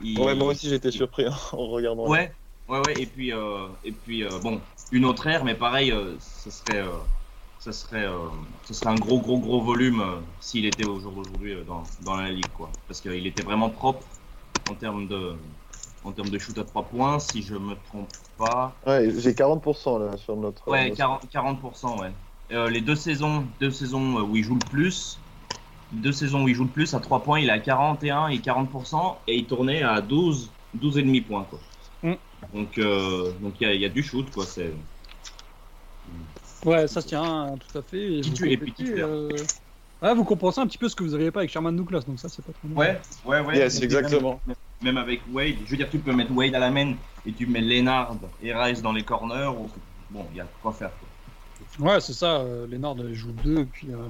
Il- 0.00 0.22
Ouais, 0.22 0.34
moi 0.34 0.48
aussi 0.48 0.68
j'étais 0.70 0.90
surpris 0.90 1.24
hein, 1.26 1.34
en 1.52 1.68
regardant. 1.68 2.10
Ouais, 2.10 2.36
ouais, 2.68 2.80
ouais. 2.80 3.00
Et 3.00 3.06
puis, 3.06 3.32
euh, 3.32 3.68
et 3.84 3.92
puis 3.92 4.24
euh, 4.24 4.38
bon, 4.40 4.66
une 4.90 5.04
autre 5.04 5.26
ère, 5.26 5.44
mais 5.44 5.54
pareil, 5.56 5.92
euh, 5.92 6.18
ce 6.18 6.50
serait, 6.50 6.82
ce 7.58 7.70
serait, 7.72 8.06
ce 8.62 8.74
serait 8.74 8.90
un 8.90 8.98
gros, 8.98 9.20
gros, 9.20 9.38
gros 9.40 9.62
volume 9.62 10.26
s'il 10.40 10.66
était 10.66 10.84
au 10.84 10.98
jour 10.98 11.14
d'aujourd'hui 11.14 11.64
dans, 11.64 11.94
dans 12.00 12.16
la 12.16 12.30
ligue, 12.30 12.52
quoi. 12.52 12.82
Parce 12.86 13.00
qu'il 13.00 13.26
était 13.26 13.42
vraiment 13.42 13.70
propre 13.70 14.08
en 14.64 14.74
termes 14.76 15.06
de, 15.08 15.38
en 16.04 16.12
termes 16.12 16.30
de 16.30 16.38
shoot 16.38 16.56
à 16.58 16.64
3 16.64 16.82
points, 16.84 17.18
si 17.18 17.42
je 17.42 17.54
me 17.54 17.74
trompe 17.88 18.08
pas. 18.38 18.74
Ouais, 18.86 19.10
j'ai 19.18 19.32
40% 19.34 19.98
là 19.98 20.16
sur 20.16 20.36
notre. 20.36 20.68
Ouais, 20.68 20.88
notre- 20.90 20.96
40%, 20.96 21.28
40% 21.30 22.00
ouais. 22.00 22.12
Euh, 22.52 22.68
les 22.68 22.80
deux 22.80 22.96
saisons, 22.96 23.46
deux 23.60 23.70
saisons 23.70 24.18
euh, 24.18 24.22
où 24.22 24.36
il 24.36 24.42
joue 24.42 24.54
le 24.56 24.60
plus, 24.70 25.18
deux 25.92 26.12
saisons 26.12 26.44
où 26.44 26.48
il 26.48 26.54
joue 26.54 26.64
le 26.64 26.70
plus 26.70 26.92
à 26.94 27.00
3 27.00 27.22
points, 27.22 27.40
il 27.40 27.48
est 27.48 27.52
à 27.52 27.58
41 27.58 28.28
et 28.28 28.38
40% 28.38 29.16
et 29.26 29.36
il 29.36 29.44
tournait 29.46 29.82
à 29.82 30.00
12, 30.00 30.50
12,5 30.78 31.24
points 31.26 31.44
quoi. 31.48 31.60
Mm. 32.02 32.14
Donc 32.52 32.78
euh, 32.78 33.32
donc 33.40 33.54
il 33.60 33.66
y, 33.66 33.70
a- 33.70 33.74
il 33.74 33.80
y 33.80 33.84
a 33.84 33.88
du 33.88 34.02
shoot 34.02 34.26
quoi, 34.34 34.44
c'est 34.44 34.72
Ouais, 36.64 36.86
ça 36.86 37.00
se 37.00 37.08
tient 37.08 37.22
hein, 37.22 37.54
tout 37.56 37.78
à 37.78 37.82
fait. 37.82 38.00
Et 38.00 38.22
vous, 38.22 38.28
Titu- 38.30 38.50
et 38.50 38.56
puis 38.56 38.74
euh, 38.98 39.28
vous 40.14 40.24
compensez 40.24 40.60
un 40.60 40.66
petit 40.66 40.78
peu 40.78 40.88
ce 40.88 40.94
que 40.94 41.02
vous 41.04 41.10
n'aviez 41.10 41.30
pas 41.30 41.40
avec 41.40 41.50
Sherman 41.50 41.74
Douglas, 41.74 42.00
donc 42.06 42.18
ça, 42.20 42.28
c'est 42.28 42.44
pas 42.44 42.52
trop 42.52 42.68
mal. 42.68 42.78
Ouais, 42.78 43.00
ouais, 43.40 43.46
ouais. 43.46 43.56
Yes, 43.56 43.80
exactement. 43.82 44.40
Même 44.82 44.98
avec 44.98 45.20
Wade, 45.32 45.56
je 45.64 45.70
veux 45.70 45.76
dire, 45.76 45.88
tu 45.90 45.98
peux 45.98 46.12
mettre 46.12 46.32
Wade 46.32 46.54
à 46.54 46.58
la 46.58 46.70
main 46.70 46.94
et 47.26 47.32
tu 47.32 47.46
mets 47.46 47.60
Lennard 47.60 48.16
et 48.42 48.52
Rice 48.52 48.82
dans 48.82 48.92
les 48.92 49.02
corners. 49.02 49.48
Ou... 49.48 49.68
Bon, 50.10 50.26
il 50.32 50.38
y 50.38 50.40
a 50.40 50.46
quoi 50.62 50.72
faire. 50.72 50.90
Quoi. 51.78 51.86
Ouais, 51.86 52.00
c'est 52.00 52.12
ça. 52.12 52.40
Euh, 52.40 52.66
Lennard 52.66 52.96
euh, 53.00 53.12
joue 53.14 53.32
deux, 53.32 53.64
puis. 53.66 53.88
euh, 53.92 54.08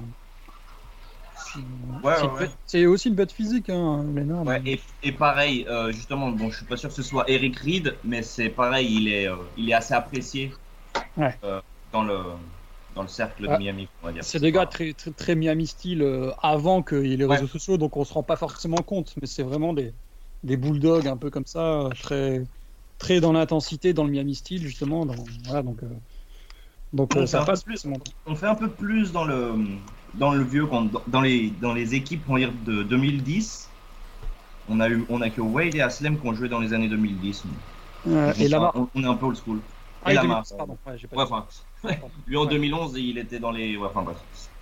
puis, 1.53 1.61
euh, 1.61 2.07
Ouais, 2.07 2.47
c'est 2.65 2.79
ouais, 2.79 2.85
aussi 2.85 3.09
une 3.09 3.15
bête 3.15 3.31
physique, 3.31 3.69
hein, 3.69 4.03
Lennard. 4.15 4.45
Ouais, 4.45 4.61
et, 4.65 4.79
et 5.03 5.11
pareil, 5.11 5.65
euh, 5.69 5.91
justement, 5.91 6.31
bon, 6.31 6.49
je 6.49 6.57
suis 6.57 6.65
pas 6.65 6.77
sûr 6.77 6.89
que 6.89 6.95
ce 6.95 7.03
soit 7.03 7.29
Eric 7.29 7.57
Reed, 7.59 7.95
mais 8.03 8.21
c'est 8.21 8.49
pareil, 8.49 8.87
il 8.91 9.07
est, 9.07 9.29
il 9.57 9.69
est 9.69 9.73
assez 9.73 9.93
apprécié 9.93 10.51
dans 11.91 12.03
le 12.03 12.19
dans 12.95 13.01
le 13.01 13.07
cercle 13.07 13.47
Ouais. 13.47 13.57
de 13.57 13.57
Miami, 13.57 13.87
on 14.03 14.07
va 14.07 14.11
dire. 14.13 14.23
C'est 14.23 14.39
des 14.39 14.51
gars 14.51 14.67
très, 14.67 14.93
très, 14.93 15.11
très 15.11 15.35
Miami 15.35 15.65
style 15.65 16.03
euh, 16.03 16.31
avant 16.41 16.83
qu'il 16.83 17.07
y 17.07 17.13
ait 17.13 17.17
les 17.17 17.25
Ouais. 17.25 17.35
réseaux 17.37 17.47
sociaux, 17.47 17.77
donc 17.77 17.97
on 17.97 18.03
se 18.03 18.13
rend 18.13 18.23
pas 18.23 18.35
forcément 18.35 18.77
compte, 18.77 19.15
mais 19.19 19.27
c'est 19.27 19.41
vraiment 19.43 19.73
des, 19.73 19.93
des 20.43 20.57
bulldogs 20.57 21.07
un 21.07 21.17
peu 21.17 21.29
comme 21.29 21.45
ça, 21.45 21.89
très, 22.01 22.43
très 22.97 23.19
dans 23.19 23.31
l'intensité, 23.33 23.93
dans 23.93 24.03
le 24.03 24.11
Miami 24.11 24.35
style 24.35 24.61
justement. 24.61 25.05
Dans, 25.05 25.15
voilà, 25.45 25.63
donc 25.63 25.81
euh, 25.83 25.87
donc 26.93 27.15
euh, 27.15 27.25
ça 27.25 27.43
passe 27.45 27.63
plus-. 27.63 27.79
On 28.25 28.35
fait 28.35 28.47
un 28.47 28.55
peu 28.55 28.69
plus 28.69 29.11
dans 29.11 29.25
le 29.25 29.53
dans 30.15 30.33
le 30.33 30.43
vieux 30.43 30.65
qu'on- 30.65 30.89
dans 31.07 31.21
les 31.21 31.49
dans 31.61 31.73
les 31.73 31.95
équipes 31.95 32.23
on 32.27 32.33
va 32.33 32.39
dire 32.39 32.53
de 32.65 32.83
2010. 32.83 33.69
On 34.69 34.79
a 34.79 34.89
eu 34.89 35.03
on 35.09 35.21
a 35.21 35.29
que 35.29 35.41
Wade 35.41 35.75
et 35.75 35.81
Aslem 35.81 36.19
qui 36.19 36.27
ont 36.27 36.33
joué 36.33 36.49
dans 36.49 36.59
les 36.59 36.73
années 36.73 36.87
2010. 36.87 37.43
Euh, 38.07 38.33
et 38.39 38.47
Lamar. 38.47 38.73
on, 38.75 38.87
on 38.93 39.03
est 39.03 39.07
un 39.07 39.15
peu 39.15 39.25
old 39.25 39.37
school. 39.37 39.61
Ah, 40.05 40.11
et 40.11 40.15
Lamar. 40.15 40.43
2010, 40.43 40.57
pardon, 40.57 40.77
ouais, 40.85 40.97
j'ai 40.97 41.07
pas 41.07 41.17
Ouais, 41.17 41.25
dit. 41.25 41.31
enfin, 41.31 41.47
ouais. 41.83 41.99
lui 42.27 42.37
en 42.37 42.45
2011 42.45 42.93
il 42.97 43.17
était 43.17 43.39
dans 43.39 43.51
les 43.51 43.77
ouais, 43.77 43.87
enfin 43.87 44.03
bref, 44.03 44.17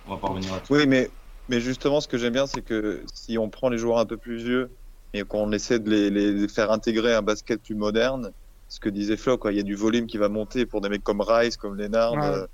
on 0.06 0.14
va 0.14 0.20
pas 0.20 0.28
revenir 0.28 0.52
là-dessus. 0.52 0.72
Oui, 0.72 0.86
mais, 0.86 1.10
mais 1.48 1.60
justement, 1.60 2.00
ce 2.00 2.08
que 2.08 2.18
j'aime 2.18 2.32
bien, 2.32 2.46
c'est 2.46 2.62
que 2.62 3.02
si 3.12 3.38
on 3.38 3.48
prend 3.50 3.68
les 3.68 3.78
joueurs 3.78 3.98
un 3.98 4.06
peu 4.06 4.16
plus 4.16 4.36
vieux 4.36 4.70
et 5.14 5.22
qu'on 5.24 5.52
essaie 5.52 5.78
de 5.78 5.90
les, 5.90 6.10
les 6.10 6.48
faire 6.48 6.70
intégrer 6.70 7.14
un 7.14 7.22
basket 7.22 7.62
plus 7.62 7.74
moderne, 7.74 8.32
ce 8.68 8.80
que 8.80 8.88
disait 8.88 9.16
Flo, 9.16 9.36
quoi, 9.36 9.52
il 9.52 9.56
y 9.58 9.60
a 9.60 9.64
du 9.64 9.74
volume 9.74 10.06
qui 10.06 10.16
va 10.16 10.28
monter 10.28 10.64
pour 10.64 10.80
des 10.80 10.88
mecs 10.88 11.04
comme 11.04 11.20
Rice, 11.20 11.56
comme 11.56 11.76
Lennard, 11.76 12.12
Ouais. 12.14 12.20
euh, 12.24 12.46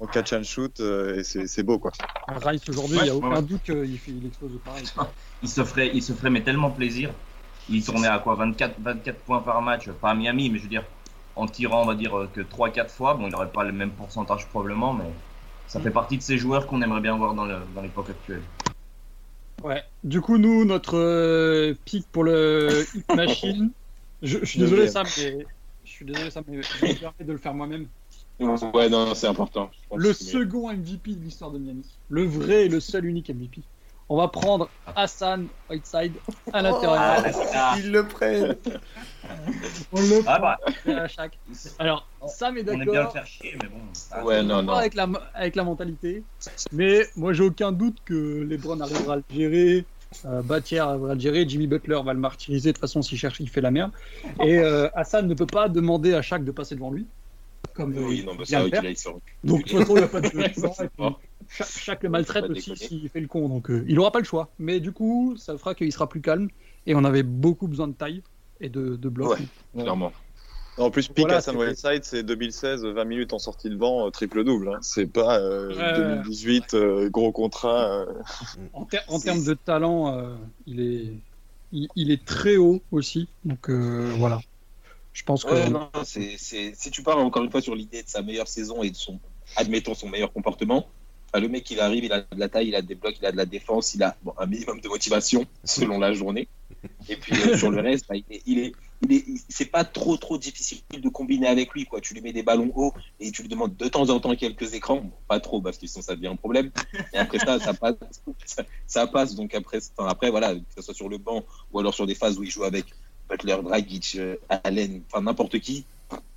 en 0.00 0.06
catch 0.06 0.32
and 0.32 0.42
shoot, 0.42 0.80
euh, 0.80 1.16
et 1.20 1.24
c'est 1.24 1.62
beau, 1.62 1.78
quoi. 1.78 1.92
Rice 2.28 2.68
aujourd'hui, 2.68 2.96
il 2.96 2.98
Ouais, 2.98 3.04
n'y 3.04 3.10
a 3.10 3.14
aucun 3.14 3.30
ouais. 3.36 3.42
doute 3.42 3.62
qu'il 3.62 3.98
fait- 3.98 4.10
il 4.10 4.26
explose 4.26 4.50
pareil. 4.64 4.84
il 5.42 5.48
se 5.48 5.64
ferait, 5.64 5.90
il 5.94 6.02
se 6.02 6.12
ferait 6.12 6.30
mais 6.30 6.42
tellement 6.42 6.70
plaisir. 6.70 7.10
Il 7.70 7.82
tournait 7.84 8.08
à 8.08 8.18
quoi 8.18 8.34
24, 8.34 8.74
24 8.80 9.18
points 9.20 9.40
par 9.40 9.62
match, 9.62 9.88
pas 9.88 10.10
à 10.10 10.14
Miami, 10.14 10.50
mais 10.50 10.58
je 10.58 10.64
veux 10.64 10.68
dire, 10.68 10.84
en 11.36 11.46
tirant, 11.46 11.82
on 11.82 11.86
va 11.86 11.94
dire 11.94 12.18
euh, 12.18 12.28
que 12.34 12.40
3-4 12.42 12.90
fois. 12.90 13.14
Bon, 13.14 13.28
il 13.28 13.30
n'aurait 13.30 13.50
pas 13.52 13.64
le 13.64 13.72
même 13.72 13.92
pourcentage 13.92 14.46
probablement, 14.48 14.92
mais 14.92 15.04
ça 15.68 15.80
fait 15.80 15.90
partie 15.90 16.18
de 16.18 16.22
ces 16.22 16.36
joueurs 16.36 16.66
qu'on 16.66 16.82
aimerait 16.82 17.00
bien 17.00 17.16
voir 17.16 17.32
dans 17.32 17.46
l'époque 17.80 18.10
actuelle. 18.10 18.42
Ouais. 19.62 19.82
Du 20.04 20.20
coup, 20.20 20.38
nous, 20.38 20.64
notre 20.64 20.96
euh, 20.96 21.74
pick 21.84 22.06
pour 22.10 22.24
le 22.24 22.84
Hit 22.94 23.08
Machine, 23.14 23.70
je, 24.22 24.38
je 24.38 24.44
suis 24.44 24.58
désolé. 24.58 24.88
Sam, 24.88 25.06
mais 25.18 25.46
je 25.84 25.90
suis 25.90 26.04
désolé, 26.04 26.30
Sam, 26.30 26.44
mais 26.48 26.62
je 26.62 26.86
me 26.86 26.94
permets 26.94 27.24
de 27.24 27.32
le 27.32 27.38
faire 27.38 27.54
moi-même. 27.54 27.86
Ouais, 28.40 28.88
non, 28.88 29.14
c'est 29.14 29.28
important. 29.28 29.70
Le 29.94 30.12
second 30.12 30.72
MVP 30.72 31.12
de 31.12 31.24
l'histoire 31.24 31.50
de 31.50 31.58
Miami. 31.58 31.84
Le 32.08 32.24
vrai 32.24 32.66
et 32.66 32.68
le 32.68 32.80
seul 32.80 33.04
unique 33.04 33.30
MVP. 33.30 33.62
On 34.08 34.16
va 34.16 34.28
prendre 34.28 34.68
Hassan 34.96 35.46
Whiteside 35.70 36.12
à 36.52 36.60
l'intérieur. 36.60 37.22
Ah, 37.54 37.76
Ils 37.78 37.92
le 37.92 38.06
prennent 38.06 38.56
On 39.92 40.00
le 40.00 40.22
ah, 40.26 40.38
bah, 40.38 40.58
prend 40.84 40.96
à 40.96 41.08
chaque. 41.08 41.38
Alors, 41.78 42.06
Sam 42.28 42.56
est 42.56 42.68
on 42.68 42.72
aime 42.72 42.78
bien 42.80 42.84
le 42.84 42.92
d'accord. 42.92 43.12
faire 43.12 43.26
chier, 43.26 43.56
mais 43.60 43.68
bon. 43.68 43.78
ah, 44.10 44.24
Ouais, 44.24 44.42
non, 44.42 44.66
avec 44.68 44.94
la, 44.94 45.08
avec 45.34 45.56
la 45.56 45.64
mentalité. 45.64 46.22
Mais 46.72 47.06
moi, 47.16 47.32
j'ai 47.32 47.42
aucun 47.42 47.72
doute 47.72 47.98
que 48.04 48.42
LeBron 48.48 48.80
arrivera 48.80 49.14
à 49.14 49.16
le 49.16 49.24
gérer. 49.30 49.84
Euh, 50.26 50.42
Batier 50.42 50.78
va 50.78 51.14
le 51.14 51.20
gérer. 51.20 51.48
Jimmy 51.48 51.66
Butler 51.66 52.00
va 52.04 52.12
le 52.12 52.20
martyriser. 52.20 52.70
De 52.70 52.72
toute 52.72 52.80
façon, 52.80 53.02
s'il 53.02 53.18
cherche, 53.18 53.40
il 53.40 53.48
fait 53.48 53.60
la 53.60 53.70
merde. 53.70 53.92
Et 54.44 54.58
euh, 54.58 54.88
Hassan 54.94 55.26
ne 55.26 55.34
peut 55.34 55.46
pas 55.46 55.68
demander 55.68 56.14
à 56.14 56.22
chaque 56.22 56.44
de 56.44 56.52
passer 56.52 56.74
devant 56.74 56.90
lui. 56.90 57.06
Comme 57.74 57.96
euh, 57.96 58.06
Oui, 58.06 58.18
il 58.18 58.26
non, 58.26 58.34
bah, 58.34 58.44
ça, 58.44 58.60
aille 58.60 58.96
sur. 58.96 59.18
Donc, 59.44 59.64
de 59.64 59.70
toute 59.70 59.78
façon, 59.78 59.96
il 59.96 59.98
n'y 59.98 60.04
a 60.04 60.08
pas 60.08 60.20
de 60.20 60.88
fort. 60.96 61.20
chaque, 61.48 62.02
le 62.02 62.08
maltraite 62.08 62.44
aussi 62.50 62.76
s'il 62.76 63.08
fait 63.08 63.20
le 63.20 63.28
con. 63.28 63.48
Donc, 63.48 63.70
euh, 63.70 63.84
il 63.88 63.94
n'aura 63.94 64.12
pas 64.12 64.18
le 64.18 64.24
choix. 64.24 64.50
Mais 64.58 64.80
du 64.80 64.92
coup, 64.92 65.34
ça 65.36 65.56
fera 65.56 65.74
qu'il 65.74 65.92
sera 65.92 66.08
plus 66.08 66.20
calme. 66.20 66.48
Et 66.86 66.94
on 66.94 67.04
avait 67.04 67.22
beaucoup 67.22 67.68
besoin 67.68 67.88
de 67.88 67.92
taille 67.92 68.22
et 68.62 68.68
de, 68.70 68.96
de. 68.96 69.08
Ouais. 69.22 69.36
Clairement. 69.76 70.12
En 70.78 70.90
plus, 70.90 71.08
pick 71.08 71.18
Voilà, 71.26 71.36
Hassan 71.36 71.54
c'est- 71.54 71.60
Whiteside, 71.90 72.04
c'est 72.04 72.22
2016, 72.22 72.84
20 72.86 73.04
minutes 73.04 73.34
en 73.34 73.38
sortie 73.38 73.68
de 73.68 73.76
banc, 73.76 74.06
euh, 74.06 74.10
triple-double. 74.10 74.68
Hein. 74.70 74.78
C'est 74.80 75.06
pas 75.06 75.38
euh, 75.38 75.68
Ouais. 75.76 75.98
2018, 75.98 76.72
euh, 76.72 77.10
gros 77.10 77.30
contrat. 77.30 77.90
euh. 77.92 78.06
En, 78.72 78.86
ter- 78.86 79.04
en 79.08 79.20
termes 79.20 79.44
de 79.44 79.52
talent, 79.52 80.16
euh, 80.16 80.34
il, 80.66 80.80
est, 80.80 81.12
il, 81.72 81.88
il 81.94 82.10
est 82.10 82.24
très 82.24 82.56
haut 82.56 82.80
aussi. 82.90 83.28
Donc 83.44 83.68
euh, 83.68 84.14
voilà. 84.16 84.40
Je 85.12 85.24
pense 85.24 85.44
que. 85.44 85.50
Ouais, 85.52 85.68
non, 85.68 85.90
c'est, 86.04 86.36
c'est, 86.38 86.72
si 86.74 86.90
tu 86.90 87.02
parles 87.02 87.20
encore 87.20 87.44
une 87.44 87.50
fois 87.50 87.60
sur 87.60 87.74
l'idée 87.74 88.02
de 88.02 88.08
sa 88.08 88.22
meilleure 88.22 88.48
saison 88.48 88.82
et 88.82 88.88
de 88.90 88.96
son, 88.96 89.20
admettons, 89.56 89.92
son 89.92 90.08
meilleur 90.08 90.32
comportement, 90.32 90.88
le 91.40 91.48
mec, 91.48 91.70
il 91.70 91.80
arrive, 91.80 92.04
il 92.04 92.12
a 92.12 92.20
de 92.20 92.26
la 92.38 92.48
taille, 92.48 92.68
il 92.68 92.74
a 92.74 92.82
des 92.82 92.94
blocs, 92.94 93.16
il 93.18 93.26
a 93.26 93.32
de 93.32 93.36
la 93.36 93.46
défense, 93.46 93.94
il 93.94 94.02
a 94.02 94.16
bon, 94.22 94.34
un 94.38 94.46
minimum 94.46 94.80
de 94.80 94.88
motivation 94.88 95.46
selon 95.64 95.98
la 95.98 96.12
journée. 96.12 96.48
Et 97.08 97.16
puis 97.16 97.34
euh, 97.48 97.56
sur 97.56 97.70
le 97.70 97.80
reste, 97.80 98.06
bah, 98.08 98.16
il 98.16 98.24
est, 98.30 98.42
il 98.46 98.58
est, 98.58 98.72
il 99.02 99.12
est- 99.12 99.24
il- 99.26 99.40
c'est 99.48 99.66
pas 99.66 99.84
trop 99.84 100.16
trop 100.16 100.36
difficile 100.38 100.80
de 100.92 101.08
combiner 101.08 101.46
avec 101.46 101.72
lui. 101.74 101.84
Quoi. 101.84 102.00
Tu 102.00 102.14
lui 102.14 102.20
mets 102.22 102.32
des 102.32 102.42
ballons 102.42 102.72
hauts 102.74 102.92
et 103.20 103.30
tu 103.30 103.42
lui 103.42 103.48
demandes 103.48 103.76
de 103.76 103.88
temps 103.88 104.08
en 104.10 104.20
temps 104.20 104.34
quelques 104.36 104.74
écrans. 104.74 104.96
Bon, 105.00 105.12
pas 105.28 105.38
trop 105.40 105.60
parce 105.60 105.78
que 105.78 105.86
sinon 105.86 106.02
ça 106.02 106.14
devient 106.16 106.28
un 106.28 106.36
problème. 106.36 106.70
Et 107.12 107.18
après 107.18 107.38
ça, 107.38 107.58
ça 107.60 107.72
passe. 107.74 107.94
Ça, 108.44 108.64
ça 108.86 109.06
passe. 109.06 109.34
Donc 109.34 109.54
après, 109.54 109.78
enfin, 109.96 110.08
après, 110.08 110.30
voilà, 110.30 110.54
que 110.54 110.60
ce 110.76 110.82
soit 110.82 110.94
sur 110.94 111.08
le 111.08 111.18
banc 111.18 111.44
ou 111.72 111.78
alors 111.78 111.94
sur 111.94 112.06
des 112.06 112.14
phases 112.14 112.38
où 112.38 112.42
il 112.42 112.50
joue 112.50 112.64
avec 112.64 112.86
Butler, 113.28 113.56
Dragic, 113.62 114.16
euh, 114.16 114.36
Allen, 114.48 115.02
enfin 115.10 115.22
n'importe 115.22 115.58
qui, 115.60 115.84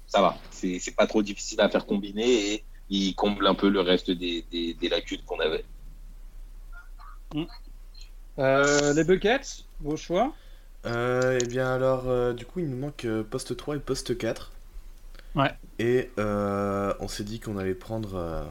ça 0.07 0.21
va. 0.21 0.37
C'est, 0.51 0.79
c'est 0.79 0.95
pas 0.95 1.07
trop 1.07 1.23
difficile 1.23 1.59
à 1.61 1.69
faire 1.69 1.85
combiner 1.85 2.53
et 2.53 2.63
il 2.89 3.15
comble 3.15 3.47
un 3.47 3.55
peu 3.55 3.69
le 3.69 3.81
reste 3.81 4.11
des, 4.11 4.43
des, 4.51 4.73
des 4.75 4.89
lacunes 4.89 5.23
qu'on 5.25 5.39
avait. 5.39 5.65
Euh, 8.39 8.93
les 8.93 9.03
Buckets, 9.03 9.65
vos 9.79 9.97
choix 9.97 10.37
Euh, 10.85 11.37
eh 11.41 11.45
bien 11.45 11.73
alors, 11.73 12.07
euh, 12.07 12.31
du 12.33 12.45
coup, 12.45 12.59
il 12.59 12.69
nous 12.69 12.77
manque 12.77 13.03
euh, 13.05 13.23
poste 13.23 13.57
3 13.57 13.75
et 13.75 13.79
poste 13.79 14.17
4. 14.17 14.51
Ouais. 15.35 15.59
Et 15.79 16.11
euh, 16.19 16.93
on 16.99 17.07
s'est 17.07 17.23
dit 17.23 17.39
qu'on 17.39 17.57
allait 17.57 17.75
prendre 17.75 18.15
euh, 18.15 18.43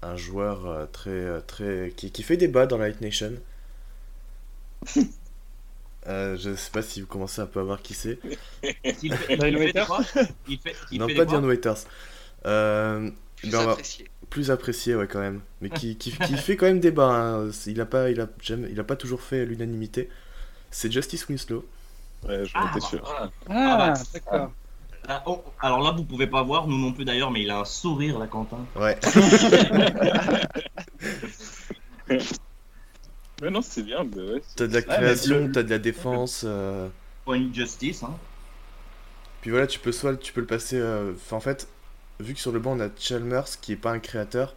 un 0.00 0.16
joueur 0.16 0.64
euh, 0.66 0.86
très, 0.86 1.42
très 1.42 1.92
qui, 1.96 2.10
qui 2.10 2.22
fait 2.22 2.36
débat 2.38 2.66
dans 2.66 2.78
la 2.78 2.88
Light 2.88 3.00
Nation. 3.02 3.32
Euh, 6.06 6.36
je 6.36 6.54
sais 6.54 6.70
pas 6.70 6.82
si 6.82 7.00
vous 7.00 7.06
commencez 7.06 7.40
un 7.40 7.46
peu 7.46 7.60
à 7.60 7.62
voir 7.64 7.82
qui 7.82 7.94
c'est. 7.94 8.20
Il 9.00 9.16
fait, 9.16 9.40
il 9.42 9.56
fait 9.56 9.56
Waiters 9.56 9.86
quoi 9.86 10.08
Il 10.46 10.58
fait, 10.60 10.78
il 10.90 10.98
non, 10.98 11.06
fait 11.06 11.14
pas 11.14 11.24
Dion 11.24 11.42
Waiters. 11.44 11.86
Euh, 12.46 13.10
Plus 13.36 13.50
ben, 13.50 13.60
apprécié. 13.60 14.10
plus 14.30 14.50
apprécié, 14.50 14.94
ouais, 14.96 15.06
quand 15.08 15.20
même. 15.20 15.42
Mais 15.60 15.70
qui, 15.70 15.96
qui, 15.96 16.12
qui 16.18 16.36
fait 16.38 16.56
quand 16.56 16.66
même 16.66 16.80
débat. 16.80 17.08
hein. 17.10 17.50
Il 17.66 17.80
a 17.80 17.86
pas, 17.86 18.10
il 18.10 18.20
a 18.20 18.28
jamais, 18.42 18.68
il 18.70 18.80
a 18.80 18.84
pas 18.84 18.96
toujours 18.96 19.22
fait 19.22 19.44
l'unanimité. 19.46 20.08
C'est 20.70 20.92
Justice 20.92 21.28
Winslow. 21.28 21.64
Ouais, 22.22 22.44
j'en 22.46 22.62
Ah, 22.62 22.66
étais 22.66 22.80
sûr. 22.80 23.02
voilà. 23.04 23.32
Ah, 23.48 23.76
Ah, 23.76 23.76
bah, 23.78 23.94
d'accord. 24.12 24.52
Là, 25.08 25.22
oh, 25.26 25.44
alors 25.60 25.80
là, 25.82 25.92
vous 25.92 26.04
pouvez 26.04 26.26
pas 26.26 26.42
voir, 26.42 26.66
nous 26.68 26.78
non 26.78 26.92
plus 26.92 27.04
d'ailleurs, 27.04 27.30
mais 27.30 27.42
il 27.42 27.50
a 27.50 27.60
un 27.60 27.64
sourire, 27.64 28.18
là, 28.18 28.26
Quentin. 28.26 28.68
Ouais. 28.74 28.98
Ouais, 33.42 33.50
non, 33.50 33.62
c'est 33.62 33.82
bien. 33.82 34.04
bah 34.04 34.22
ouais. 34.22 34.42
T'as 34.56 34.66
de 34.66 34.74
la 34.74 34.80
mais 34.86 34.86
création, 34.86 35.50
t'as 35.52 35.62
de 35.62 35.70
la 35.70 35.78
défense. 35.78 36.42
euh, 36.46 36.88
Point 37.24 37.52
justice, 37.52 38.02
hein. 38.04 38.16
Puis 39.40 39.50
voilà, 39.50 39.66
tu 39.66 39.78
peux 39.78 39.92
soit 39.92 40.16
tu 40.16 40.32
peux 40.32 40.40
le 40.40 40.46
passer. 40.46 40.76
euh, 40.78 41.12
enfin, 41.14 41.36
en 41.36 41.40
fait, 41.40 41.68
vu 42.20 42.34
que 42.34 42.40
sur 42.40 42.52
le 42.52 42.58
banc 42.60 42.72
on 42.76 42.80
a 42.80 42.88
Chalmers 42.98 43.60
qui 43.60 43.72
est 43.72 43.76
pas 43.76 43.92
un 43.92 43.98
créateur, 43.98 44.54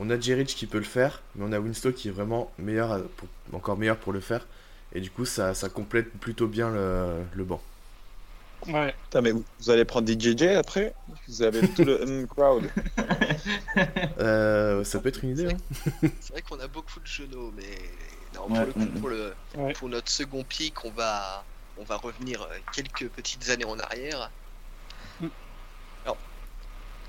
on 0.00 0.10
a 0.10 0.18
Jerich 0.18 0.54
qui 0.56 0.66
peut 0.66 0.78
le 0.78 0.84
faire, 0.84 1.22
mais 1.36 1.44
on 1.48 1.52
a 1.52 1.58
Winslow 1.60 1.92
qui 1.92 2.08
est 2.08 2.12
vraiment 2.12 2.50
meilleur, 2.58 2.92
à- 2.92 3.00
pour- 3.00 3.28
encore 3.52 3.76
meilleur 3.76 3.96
pour 3.96 4.12
le 4.12 4.20
faire. 4.20 4.46
Et 4.92 5.00
du 5.00 5.10
coup, 5.10 5.24
ça, 5.24 5.54
ça 5.54 5.68
complète 5.68 6.10
plutôt 6.20 6.46
bien 6.46 6.70
le, 6.70 7.22
le 7.34 7.44
banc. 7.44 7.60
Ouais. 8.68 8.94
Putain, 9.04 9.20
mais 9.20 9.32
vous 9.32 9.44
vous 9.60 9.70
allez 9.70 9.84
prendre 9.84 10.08
DJJ 10.08 10.42
après? 10.56 10.94
Vous 11.28 11.42
avez 11.42 11.66
tout 11.68 11.84
le 11.84 12.26
crowd. 12.30 12.64
Euh, 14.20 14.84
ça 14.84 15.00
peut 15.00 15.08
être 15.08 15.22
une 15.24 15.30
idée. 15.30 15.48
Hein. 15.52 16.08
C'est 16.20 16.32
vrai 16.32 16.42
qu'on 16.42 16.58
a 16.60 16.66
beaucoup 16.68 17.00
de 17.00 17.06
genoux, 17.06 17.52
mais 17.56 17.78
non, 18.34 18.48
Ouais, 18.48 18.64
pour, 18.64 18.66
le 18.66 18.72
coup, 18.72 18.78
mm, 18.80 18.84
mm. 18.84 19.00
pour, 19.00 19.08
le, 19.10 19.34
Ouais. 19.56 19.72
pour 19.74 19.88
notre 19.88 20.10
second 20.10 20.44
pic, 20.44 20.84
on 20.84 20.90
va, 20.90 21.44
on 21.78 21.84
va 21.84 21.96
revenir 21.96 22.42
euh, 22.42 22.46
quelques 22.72 23.08
petites 23.08 23.48
années 23.50 23.64
en 23.64 23.78
arrière. 23.78 24.30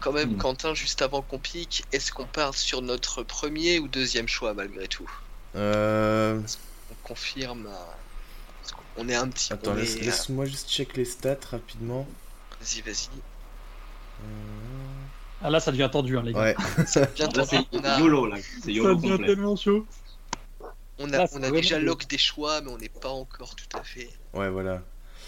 Quand 0.06 0.12
même, 0.14 0.34
Mm. 0.34 0.38
Quentin, 0.38 0.74
juste 0.76 1.02
avant 1.02 1.24
qu'on 1.24 1.40
pique, 1.40 1.84
est-ce 1.92 2.12
qu'on 2.12 2.28
part 2.28 2.54
sur 2.54 2.84
notre 2.84 3.24
premier 3.24 3.80
ou 3.80 3.88
deuxième 3.88 4.28
choix 4.28 4.54
malgré 4.54 4.88
tout 4.88 5.10
Euh, 5.56 6.40
On 6.92 7.08
confirme. 7.08 7.66
euh, 7.66 8.72
On 8.98 9.10
est 9.10 9.16
un 9.16 9.28
petit. 9.30 9.52
Attends, 9.52 9.72
on 9.72 9.74
laisse- 9.74 9.96
est, 9.96 10.02
euh, 10.02 10.06
laisse-moi 10.06 10.46
juste 10.46 10.70
check 10.70 10.96
les 10.96 11.06
stats 11.06 11.38
rapidement. 11.50 12.08
Vas-y, 12.62 12.82
vas-y. 12.82 13.08
Euh, 14.22 14.26
Ah 15.42 15.50
là, 15.50 15.60
ça 15.60 15.72
devient 15.72 15.90
tendu, 15.92 16.18
hein, 16.20 16.24
les 16.24 16.34
gars. 16.34 16.40
Ouais. 16.40 16.56
Bien 17.16 17.28
Là, 17.36 17.46
c'est 17.46 17.58
on 17.72 17.84
a, 17.84 18.00
YOLO, 18.00 18.28
là. 18.28 18.38
C'est 18.38 18.74
Ça 18.76 18.94
devient 18.94 19.10
complet. 19.10 19.26
tellement 19.26 19.56
chaud. 19.56 19.88
on 21.00 21.12
a, 21.14 21.26
on 21.34 21.42
a 21.44 21.50
déjà 21.50 21.80
lock 21.80 22.08
des 22.08 22.18
choix, 22.20 22.62
mais 22.62 22.70
on 22.70 22.78
n'est 22.78 22.90
pas 22.90 23.10
encore 23.10 23.56
tout 23.56 23.76
à 23.78 23.84
fait. 23.84 24.10
Ouais, 24.36 24.50
voilà. 24.52 24.84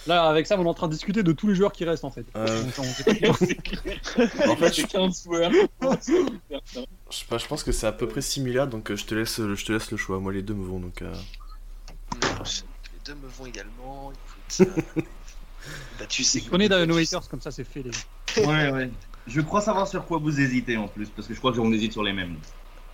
Là, 0.07 0.23
avec 0.29 0.47
ça, 0.47 0.57
on 0.57 0.63
est 0.63 0.67
en 0.67 0.73
train 0.73 0.87
de 0.87 0.93
discuter 0.93 1.21
de 1.23 1.31
tous 1.33 1.47
les 1.47 1.55
joueurs 1.55 1.71
qui 1.71 1.83
restent 1.85 2.05
en 2.05 2.11
fait. 2.11 2.25
Euh, 2.35 2.63
Donc, 2.63 2.73
on. 2.79 2.83
En 4.49 4.55
fait, 4.55 4.69
je, 4.69 4.81
C'est 4.81 4.87
15 4.87 5.23
joueurs. 5.23 5.51
je 5.51 7.17
sais 7.17 7.25
pas, 7.29 7.37
je 7.37 7.45
pense 7.47 7.63
que 7.63 7.71
c'est 7.71 7.87
à 7.87 7.91
peu 7.91 8.07
près 8.07 8.21
similaire, 8.21 8.67
donc 8.67 8.89
euh, 8.91 8.95
je 8.95 9.05
te 9.05 9.15
laisse, 9.15 9.37
je 9.41 9.65
te 9.65 9.71
laisse 9.71 9.91
le 9.91 9.97
choix. 9.97 10.19
Moi, 10.19 10.33
les 10.33 10.41
deux 10.41 10.53
me 10.53 10.65
vont, 10.65 10.79
donc. 10.79 11.01
euh, 11.01 11.13
Non, 11.13 12.43
les 12.43 12.99
deux 13.05 13.15
me 13.15 13.27
vont 13.27 13.45
également. 13.45 14.11
Écoute, 14.11 14.67
euh, 14.97 15.01
bah, 15.99 16.05
tu 16.07 16.23
sais. 16.23 16.39
Je 16.39 16.49
connais 16.49 16.69
Waiters, 16.91 17.27
comme 17.29 17.41
ça 17.41 17.51
c'est 17.51 17.63
fait 17.65 17.83
les. 17.83 18.45
Ouais, 18.45 18.71
ouais. 18.71 18.89
Je 19.27 19.41
crois 19.41 19.59
savoir 19.61 19.87
sur 19.87 20.05
quoi 20.05 20.19
vous 20.19 20.39
hésitez 20.39 20.77
en 20.77 20.87
plus, 20.87 21.09
parce 21.09 21.27
que 21.27 21.33
je 21.33 21.39
crois 21.39 21.51
qu'on 21.53 21.71
hésite 21.73 21.91
sur 21.91 22.03
les 22.03 22.13
mêmes. 22.13 22.37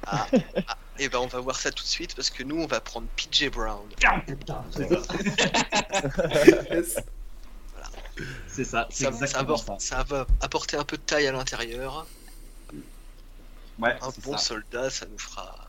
Ah, 0.06 0.28
ah, 0.68 0.78
et 1.00 1.08
ben 1.10 1.20
on 1.20 1.28
va 1.28 1.40
voir 1.40 1.56
ça 1.56 1.72
tout 1.72 1.84
de 1.84 1.88
suite 1.88 2.16
parce 2.16 2.30
que 2.30 2.44
nous 2.44 2.58
on 2.62 2.68
va 2.68 2.80
prendre 2.82 3.08
PJ 3.16 3.50
Brown. 3.50 3.88
Ah 4.06 4.20
putain, 4.26 4.64
c'est 4.72 4.90
ça. 6.94 7.02
C'est 8.48 8.64
ça, 8.64 8.88
c'est 8.92 9.06
Ça, 9.12 9.28
ça, 9.28 9.44
va, 9.44 9.58
ça. 9.58 9.76
ça 9.80 10.04
va 10.04 10.28
apporter 10.42 10.78
un 10.78 10.84
peu 10.84 10.98
de 10.98 11.02
taille 11.02 11.26
à 11.28 11.32
l'intérieur. 11.32 12.06
Ouais, 13.80 13.96
Un 14.02 14.10
bon 14.24 14.34
ça. 14.34 14.38
soldat, 14.38 14.90
ça 14.92 15.08
nous 15.12 15.18
fera. 15.18 15.68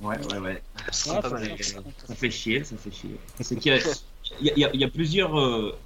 Ouais, 0.00 0.16
ouais, 0.30 0.38
ouais. 0.38 0.62
ça 0.92 1.14
Ah, 1.18 1.22
pas 1.22 1.30
mal. 1.30 1.44
fait- 1.58 1.62
Ça 2.06 2.14
fait 2.14 2.30
chier, 2.30 2.64
ça 2.64 2.76
fait 2.76 2.90
chier. 2.90 3.18
C'est 3.40 3.56
qu'il 3.56 3.72
y 3.74 3.76
y 3.76 3.78
a- 4.50 4.52
il 4.54 4.58
y 4.58 4.64
a- 4.64 4.70
il 4.74 4.80
y 4.80 4.84
a 4.84 4.88
plusieurs. 4.88 5.38
euh, 5.38 5.76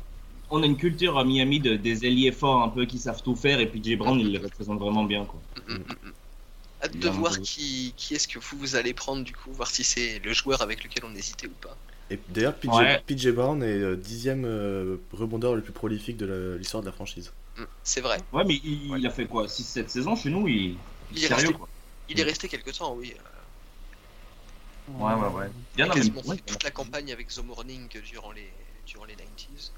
on 0.51 0.63
a 0.63 0.67
une 0.67 0.77
culture 0.77 1.19
à 1.19 1.25
Miami 1.25 1.59
de, 1.61 1.75
des 1.77 2.05
ailiers 2.05 2.33
forts 2.33 2.63
un 2.63 2.69
peu 2.69 2.85
qui 2.87 2.99
savent 2.99 3.23
tout 3.23 3.35
faire, 3.37 3.59
et 3.61 3.67
puis 3.69 3.83
Jay 3.83 3.97
Brown 3.97 4.19
il 4.21 4.31
les 4.33 4.39
représente 4.39 4.79
vraiment 4.79 5.05
bien. 5.05 5.25
Quoi. 5.25 5.41
Mm, 5.69 5.75
mm, 5.75 5.79
mm. 5.79 6.13
Hâte 6.83 6.97
de 6.97 7.09
voir 7.09 7.39
qui, 7.41 7.93
qui 7.97 8.15
est-ce 8.15 8.27
que 8.27 8.39
vous, 8.39 8.57
vous 8.59 8.77
allez 8.77 8.95
prendre 8.95 9.23
du 9.23 9.33
coup, 9.35 9.53
voir 9.53 9.69
si 9.71 9.85
c'est 9.85 10.19
le 10.21 10.33
joueur 10.33 10.63
avec 10.63 10.83
lequel 10.83 11.05
on 11.05 11.15
hésitait 11.15 11.47
ou 11.47 11.53
pas. 11.61 11.77
Et 12.11 12.19
d'ailleurs, 12.29 12.55
PJ, 12.57 12.69
Ouais. 12.71 13.03
PJ 13.07 13.29
Brown 13.29 13.63
est 13.63 13.67
euh, 13.67 13.97
dixième 13.97 14.45
euh, 14.45 14.97
rebondeur 15.13 15.55
le 15.55 15.63
plus 15.63 15.73
prolifique 15.73 16.17
de 16.17 16.57
l'histoire 16.59 16.83
de 16.83 16.87
la 16.89 16.93
franchise. 16.93 17.33
Mm, 17.59 17.63
C'est 17.85 18.01
vrai. 18.01 18.19
Ouais, 18.33 18.45
mais 18.45 18.55
il, 18.65 18.91
Ouais. 18.91 18.99
il 18.99 19.07
a 19.07 19.11
fait 19.11 19.27
quoi 19.27 19.47
6-7 19.47 19.89
saisons 19.89 20.17
chez 20.17 20.31
nous 20.31 20.49
il, 20.49 20.77
Il 21.13 21.23
est 21.25 21.29
sérieux 21.29 21.49
resté- 21.49 21.53
quoi. 21.59 21.69
Il 22.09 22.19
est 22.19 22.25
resté 22.25 22.49
quelque 22.49 22.71
temps, 22.71 22.95
oui. 22.95 23.15
Ouais, 24.89 25.13
ouais, 25.15 25.29
ouais. 25.29 25.51
Bien 25.77 25.87
Il 25.87 25.91
a 25.91 25.95
quasiment 25.95 26.23
ouais. 26.23 26.37
fait 26.37 26.43
toute 26.47 26.65
la 26.65 26.71
campagne 26.73 27.13
avec 27.13 27.29
The 27.29 27.45
Morning 27.45 27.89
durant 28.11 28.33
les, 28.33 28.51
durant 28.87 29.05
les 29.05 29.15
90s. 29.15 29.71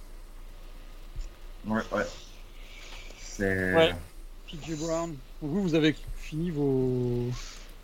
Ouais, 1.67 1.83
ouais. 1.93 2.07
C'est. 3.21 3.75
Ouais. 3.75 3.95
PJ 4.49 4.77
Brown. 4.79 5.15
Vous, 5.43 5.63
vous 5.63 5.75
avez 5.75 5.95
fini 6.33 6.51
vos. 6.51 7.29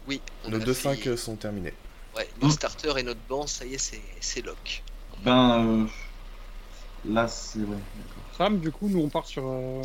Oui, 0.07 0.21
on 0.47 0.51
Nos 0.51 0.59
deux 0.59 0.73
fait- 0.73 0.97
5 1.05 1.19
sont 1.19 1.37
terminés. 1.37 1.75
Ouais, 2.17 2.27
nos 2.41 2.49
starters 2.49 2.97
et 2.97 3.03
notre 3.03 3.21
banc, 3.29 3.47
ça 3.47 3.67
y 3.67 3.75
est, 3.75 3.79
c'est 3.79 4.01
c'est 4.21 4.41
lock. 4.45 4.83
Ben. 5.23 5.85
euh, 5.85 5.87
Là, 7.05 7.29
c'est. 7.29 7.59
Ouais. 7.61 7.77
Sam, 8.37 8.59
du 8.59 8.73
coup, 8.73 8.89
nous 8.89 9.01
on 9.01 9.09
part 9.11 9.27
sur. 9.27 9.45
euh, 9.47 9.83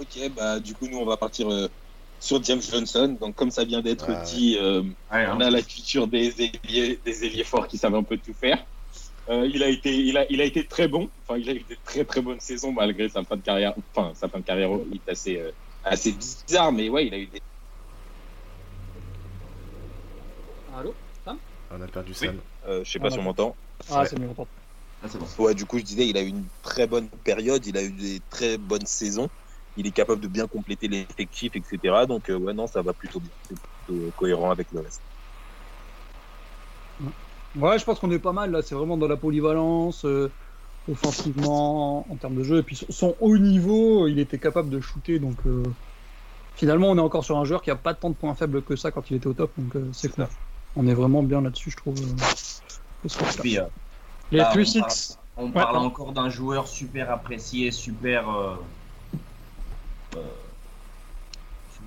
Ok, 0.00 0.30
bah 0.34 0.58
du 0.58 0.72
coup 0.74 0.88
nous 0.88 0.96
on 0.98 1.04
va 1.04 1.18
partir 1.18 1.52
euh, 1.52 1.68
sur 2.18 2.42
James 2.42 2.62
Johnson. 2.62 3.14
Donc 3.20 3.34
comme 3.36 3.50
ça 3.50 3.64
vient 3.64 3.82
d'être 3.82 4.08
Ouais, 4.08 4.14
ouais. 4.16 4.24
dit, 4.24 4.56
euh, 4.58 4.80
Ouais, 5.12 5.26
on 5.28 5.32
hein. 5.32 5.40
a 5.40 5.50
la 5.50 5.60
culture 5.60 6.06
des 6.08 6.32
ailiers, 6.42 6.98
des 7.04 7.24
ailiers 7.26 7.44
forts 7.44 7.68
qui 7.68 7.76
savent 7.76 7.94
un 7.94 8.02
peu 8.02 8.16
tout 8.16 8.32
faire. 8.32 8.64
Euh, 9.28 9.46
il 9.52 9.62
a 9.62 9.68
été, 9.68 9.94
il 9.94 10.16
a, 10.16 10.24
il 10.32 10.40
a 10.40 10.44
été 10.44 10.66
très 10.66 10.88
bon. 10.88 11.10
Enfin, 11.28 11.38
il 11.38 11.48
a 11.50 11.52
eu 11.52 11.62
des 11.68 11.76
très 11.84 12.04
très 12.06 12.22
bonnes 12.22 12.40
saisons 12.40 12.72
malgré 12.72 13.08
sa 13.10 13.22
fin 13.22 13.36
de 13.36 13.42
carrière. 13.42 13.74
Enfin, 13.94 14.12
sa 14.14 14.28
fin 14.28 14.38
de 14.40 14.44
carrière 14.44 14.70
est 14.92 15.10
assez, 15.10 15.36
euh, 15.36 15.52
assez 15.84 16.12
bizarre, 16.12 16.72
mais 16.72 16.88
ouais, 16.88 17.06
il 17.06 17.14
a 17.14 17.18
eu 17.18 17.26
des. 17.26 17.42
Allô 20.72 20.94
On 21.70 21.80
a 21.80 21.86
perdu 21.86 22.14
Sam. 22.14 22.40
Euh, 22.66 22.82
je 22.84 22.90
sais 22.92 22.98
Ah, 22.98 23.02
pas 23.02 23.10
si 23.10 23.18
on 23.18 23.22
m'entend. 23.22 23.56
Ah, 23.90 24.00
Ouais. 24.02 24.06
c'est 24.08 24.18
mieux, 24.18 24.30
attends. 24.30 24.48
Ah, 25.02 25.06
bon. 25.38 25.44
Ouais, 25.44 25.54
du 25.54 25.66
coup, 25.66 25.78
je 25.78 25.84
disais, 25.84 26.08
il 26.08 26.16
a 26.16 26.22
eu 26.22 26.28
une 26.28 26.48
très 26.62 26.86
bonne 26.86 27.08
période, 27.10 27.64
il 27.66 27.76
a 27.76 27.82
eu 27.82 27.92
des 27.92 28.20
très 28.30 28.56
bonnes 28.58 28.86
saisons. 28.86 29.28
Il 29.76 29.86
est 29.86 29.92
capable 29.92 30.20
de 30.20 30.28
bien 30.28 30.46
compléter 30.46 30.88
l'effectif, 30.88 31.56
etc. 31.56 32.06
Donc, 32.06 32.30
euh, 32.30 32.38
ouais, 32.38 32.54
non, 32.54 32.66
ça 32.66 32.82
va 32.82 32.92
plutôt 32.94 33.20
bien. 33.20 33.30
C'est 33.42 33.56
plutôt 33.86 34.12
cohérent 34.12 34.50
avec 34.50 34.70
le 34.70 34.80
reste. 34.80 35.02
Ouais, 37.54 37.78
je 37.78 37.84
pense 37.84 37.98
qu'on 38.00 38.10
est 38.10 38.18
pas 38.18 38.32
mal 38.32 38.50
là. 38.50 38.62
C'est 38.62 38.74
vraiment 38.74 38.96
dans 38.96 39.08
la 39.08 39.16
polyvalence, 39.16 40.04
euh, 40.04 40.32
offensivement, 40.88 42.10
en 42.10 42.16
termes 42.16 42.36
de 42.36 42.42
jeu. 42.42 42.58
Et 42.58 42.62
puis 42.62 42.76
son- 42.88 43.16
haut 43.20 43.36
niveau, 43.38 44.08
il 44.08 44.18
était 44.18 44.38
capable 44.38 44.70
de 44.70 44.80
shooter. 44.80 45.18
Donc 45.18 45.46
euh, 45.46 45.62
finalement, 46.54 46.88
on 46.90 46.96
est 46.96 47.00
encore 47.02 47.24
sur 47.24 47.38
un 47.38 47.44
joueur 47.44 47.60
qui 47.62 47.70
a 47.70 47.76
pas 47.76 47.94
tant 47.94 48.10
de 48.10 48.14
points 48.14 48.34
faibles 48.34 48.62
que 48.62 48.76
ça 48.76 48.90
quand 48.90 49.10
il 49.10 49.16
était 49.16 49.26
au 49.26 49.34
top. 49.34 49.56
Donc 49.58 49.76
euh, 49.76 49.90
c'est 49.92 50.10
cool. 50.10 50.28
On 50.76 50.86
est 50.86 50.94
vraiment 50.94 51.22
bien 51.22 51.40
là-dessus, 51.42 51.70
je 51.70 51.76
trouve. 51.76 51.96
euh. 52.00 53.08
Puis, 53.40 53.58
euh, 53.58 53.64
Les 54.30 54.38
Bah, 54.38 54.48
on 54.50 54.56
3-6. 54.56 55.18
On 55.36 55.46
Ouais, 55.46 55.52
parle 55.52 55.76
encore 55.78 56.12
d'un 56.12 56.28
joueur 56.30 56.68
super 56.68 57.10
apprécié, 57.10 57.70
super. 57.70 58.28
euh, 58.28 58.54
euh, 60.16 60.20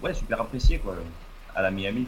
ouais, 0.01 0.13
super 0.13 0.41
apprécié, 0.41 0.79
quoi, 0.79 0.95
à 1.55 1.61
la 1.61 1.71
Miami. 1.71 2.07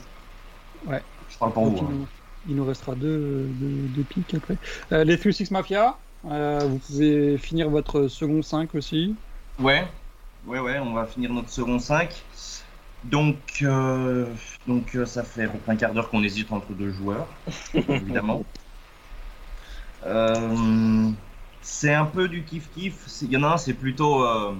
Ouais. 0.85 1.01
Je 1.29 1.37
parle 1.37 1.53
pour 1.53 1.69
Donc, 1.71 1.77
vous. 1.79 1.85
il, 1.87 1.93
hein. 1.93 1.97
nous, 1.99 2.07
il 2.49 2.55
nous 2.55 2.65
restera 2.65 2.95
deux, 2.95 3.45
deux, 3.53 3.87
deux 3.89 4.03
pics 4.03 4.33
après. 4.33 4.57
Euh, 4.91 5.03
les 5.03 5.17
3-6 5.17 5.51
Mafia, 5.51 5.97
euh, 6.25 6.59
vous 6.67 6.79
pouvez 6.79 7.37
finir 7.37 7.69
votre 7.69 8.07
second 8.07 8.41
5 8.41 8.73
aussi. 8.75 9.15
Ouais, 9.59 9.87
ouais, 10.45 10.59
ouais, 10.59 10.79
on 10.79 10.93
va 10.93 11.05
finir 11.05 11.31
notre 11.33 11.49
second 11.49 11.79
5. 11.79 12.09
Donc, 13.03 13.37
euh, 13.61 14.25
donc 14.67 14.95
euh, 14.95 15.05
ça 15.05 15.23
fait 15.23 15.49
un 15.67 15.75
quart 15.75 15.93
d'heure 15.93 16.09
qu'on 16.09 16.23
hésite 16.23 16.51
entre 16.51 16.71
deux 16.73 16.91
joueurs, 16.91 17.27
évidemment. 17.73 18.43
Euh, 20.05 21.09
c'est 21.61 21.93
un 21.93 22.05
peu 22.05 22.27
du 22.27 22.43
kiff-kiff. 22.43 22.93
C'est- 23.07 23.25
Il 23.25 23.31
y 23.31 23.37
en 23.37 23.43
a 23.43 23.47
un, 23.53 23.57
c'est 23.57 23.73
plutôt 23.73 24.23
euh, 24.25 24.53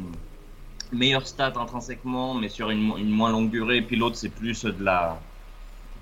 meilleur 0.92 1.28
stat 1.28 1.54
intrinsèquement, 1.56 2.34
mais 2.34 2.50
sur 2.50 2.70
une, 2.70 2.94
une 2.98 3.10
moins 3.10 3.32
longue 3.32 3.50
durée. 3.50 3.78
Et 3.78 3.82
puis 3.82 3.96
l'autre, 3.96 4.16
c'est 4.18 4.30
plus 4.30 4.64
de 4.66 4.84
la, 4.84 5.18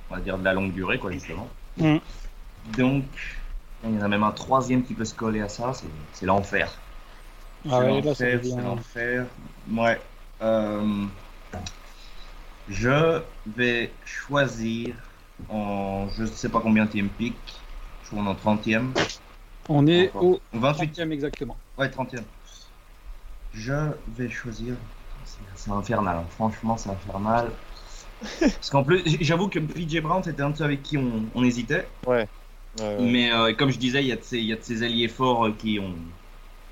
on 0.09 0.15
va 0.15 0.21
dire 0.21 0.37
de 0.37 0.43
la 0.43 0.53
longue 0.53 0.73
durée, 0.73 0.99
quoi, 0.99 1.11
justement. 1.11 1.47
Mm. 1.77 1.97
Donc, 2.77 3.03
il 3.83 3.95
y 3.95 3.97
en 3.97 4.01
a 4.01 4.07
même 4.07 4.23
un 4.23 4.31
troisième 4.31 4.83
qui 4.83 4.93
peut 4.93 5.05
se 5.05 5.13
coller 5.13 5.41
à 5.41 5.49
ça, 5.49 5.73
c'est- 5.73 5.85
c'est 6.13 6.25
l'enfer. 6.25 6.71
Ah 7.69 7.79
ouais, 7.79 8.01
l'enfer, 8.01 8.39
c'est 8.43 8.61
l'enfer. 8.61 9.25
Ouais. 9.71 9.99
Euh, 10.41 11.05
je 12.67 13.23
vais 13.45 13.93
choisir 14.03 14.95
en 15.49 16.07
je 16.09 16.25
sais 16.25 16.49
pas 16.49 16.61
combien 16.61 16.85
de 16.85 17.07
pick. 17.07 17.35
Je 18.01 18.07
suis 18.07 18.17
en 18.17 18.35
30e. 18.35 18.93
On 19.69 19.85
est 19.87 20.09
Encore. 20.09 20.23
au 20.23 20.39
28 20.53 20.95
30e 20.95 21.11
exactement. 21.11 21.57
Ouais, 21.77 21.89
30e. 21.89 22.23
Je 23.51 23.73
vais 24.07 24.29
choisir. 24.29 24.77
C'est- 25.23 25.71
infernal, 25.71 26.17
hein. 26.17 26.27
franchement, 26.29 26.77
c'est 26.77 26.89
infernal. 26.89 27.51
Parce 28.39 28.69
qu'en 28.69 28.83
plus, 28.83 29.01
j'avoue 29.21 29.49
que 29.49 29.59
PJ 29.59 30.01
Brown, 30.01 30.23
c'était 30.23 30.41
un 30.43 30.51
de 30.51 30.57
ceux 30.57 30.63
avec 30.65 30.83
qui 30.83 30.97
on, 30.97 31.29
on 31.33 31.43
hésitait. 31.43 31.89
Ouais, 32.05 32.27
ouais. 32.79 32.99
Mais 32.99 33.31
euh, 33.31 33.53
comme 33.53 33.71
je 33.71 33.77
disais, 33.79 34.03
il 34.03 34.07
y, 34.07 34.11
a 34.11 34.15
de 34.15 34.21
ces- 34.21 34.39
il 34.39 34.45
y 34.45 34.53
a 34.53 34.55
de 34.57 34.61
ces 34.61 34.83
alliés 34.83 35.07
forts 35.09 35.45
euh, 35.47 35.51
qui, 35.53 35.79
ont, 35.79 35.97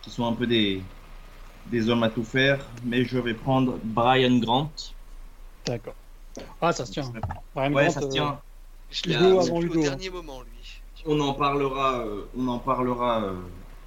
qui 0.01 0.11
sont 0.11 0.25
un 0.27 0.33
peu 0.33 0.47
des, 0.47 0.83
des 1.65 1.89
hommes 1.89 2.03
à 2.03 2.09
tout 2.09 2.23
faire. 2.25 2.71
Mais 2.83 3.05
je 3.05 3.19
vais 3.19 3.35
prendre 3.35 3.79
Brian 3.83 4.37
Grant. 4.39 4.73
D'accord. 5.65 5.95
Ah, 6.61 6.73
ça 6.73 6.85
se 6.85 6.91
tient. 6.91 7.11
Brian 7.55 7.73
Ouais, 7.73 7.83
Grant, 7.85 7.91
ça 7.93 8.01
se 8.01 8.05
euh, 8.05 8.09
tient. 8.09 8.39
Je 8.89 9.03
l'ai 9.09 9.15
avant 9.15 9.41
au 9.41 9.61
Hugo, 9.61 9.79
hein. 9.79 9.83
dernier 9.83 10.09
moment, 10.09 10.41
lui. 10.41 10.81
On 11.05 11.19
en 11.19 11.33
parlera, 11.33 11.99
euh, 11.99 12.25
on 12.37 12.47
en 12.47 12.59
parlera 12.59 13.23
euh, 13.23 13.33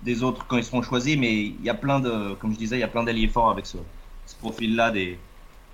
des 0.02 0.22
autres 0.22 0.46
quand 0.46 0.58
ils 0.58 0.64
seront 0.64 0.82
choisis, 0.82 1.16
mais 1.16 1.34
il 1.46 1.62
y 1.62 1.70
a 1.70 1.74
plein 1.74 2.00
de, 2.00 2.34
comme 2.34 2.52
je 2.52 2.58
disais, 2.58 2.76
il 2.76 2.80
y 2.80 2.84
a 2.84 2.88
plein 2.88 3.04
d'alliés 3.04 3.28
forts 3.28 3.50
avec 3.50 3.66
ce, 3.66 3.78
ce 4.26 4.34
profil-là, 4.36 4.90
des, 4.90 5.18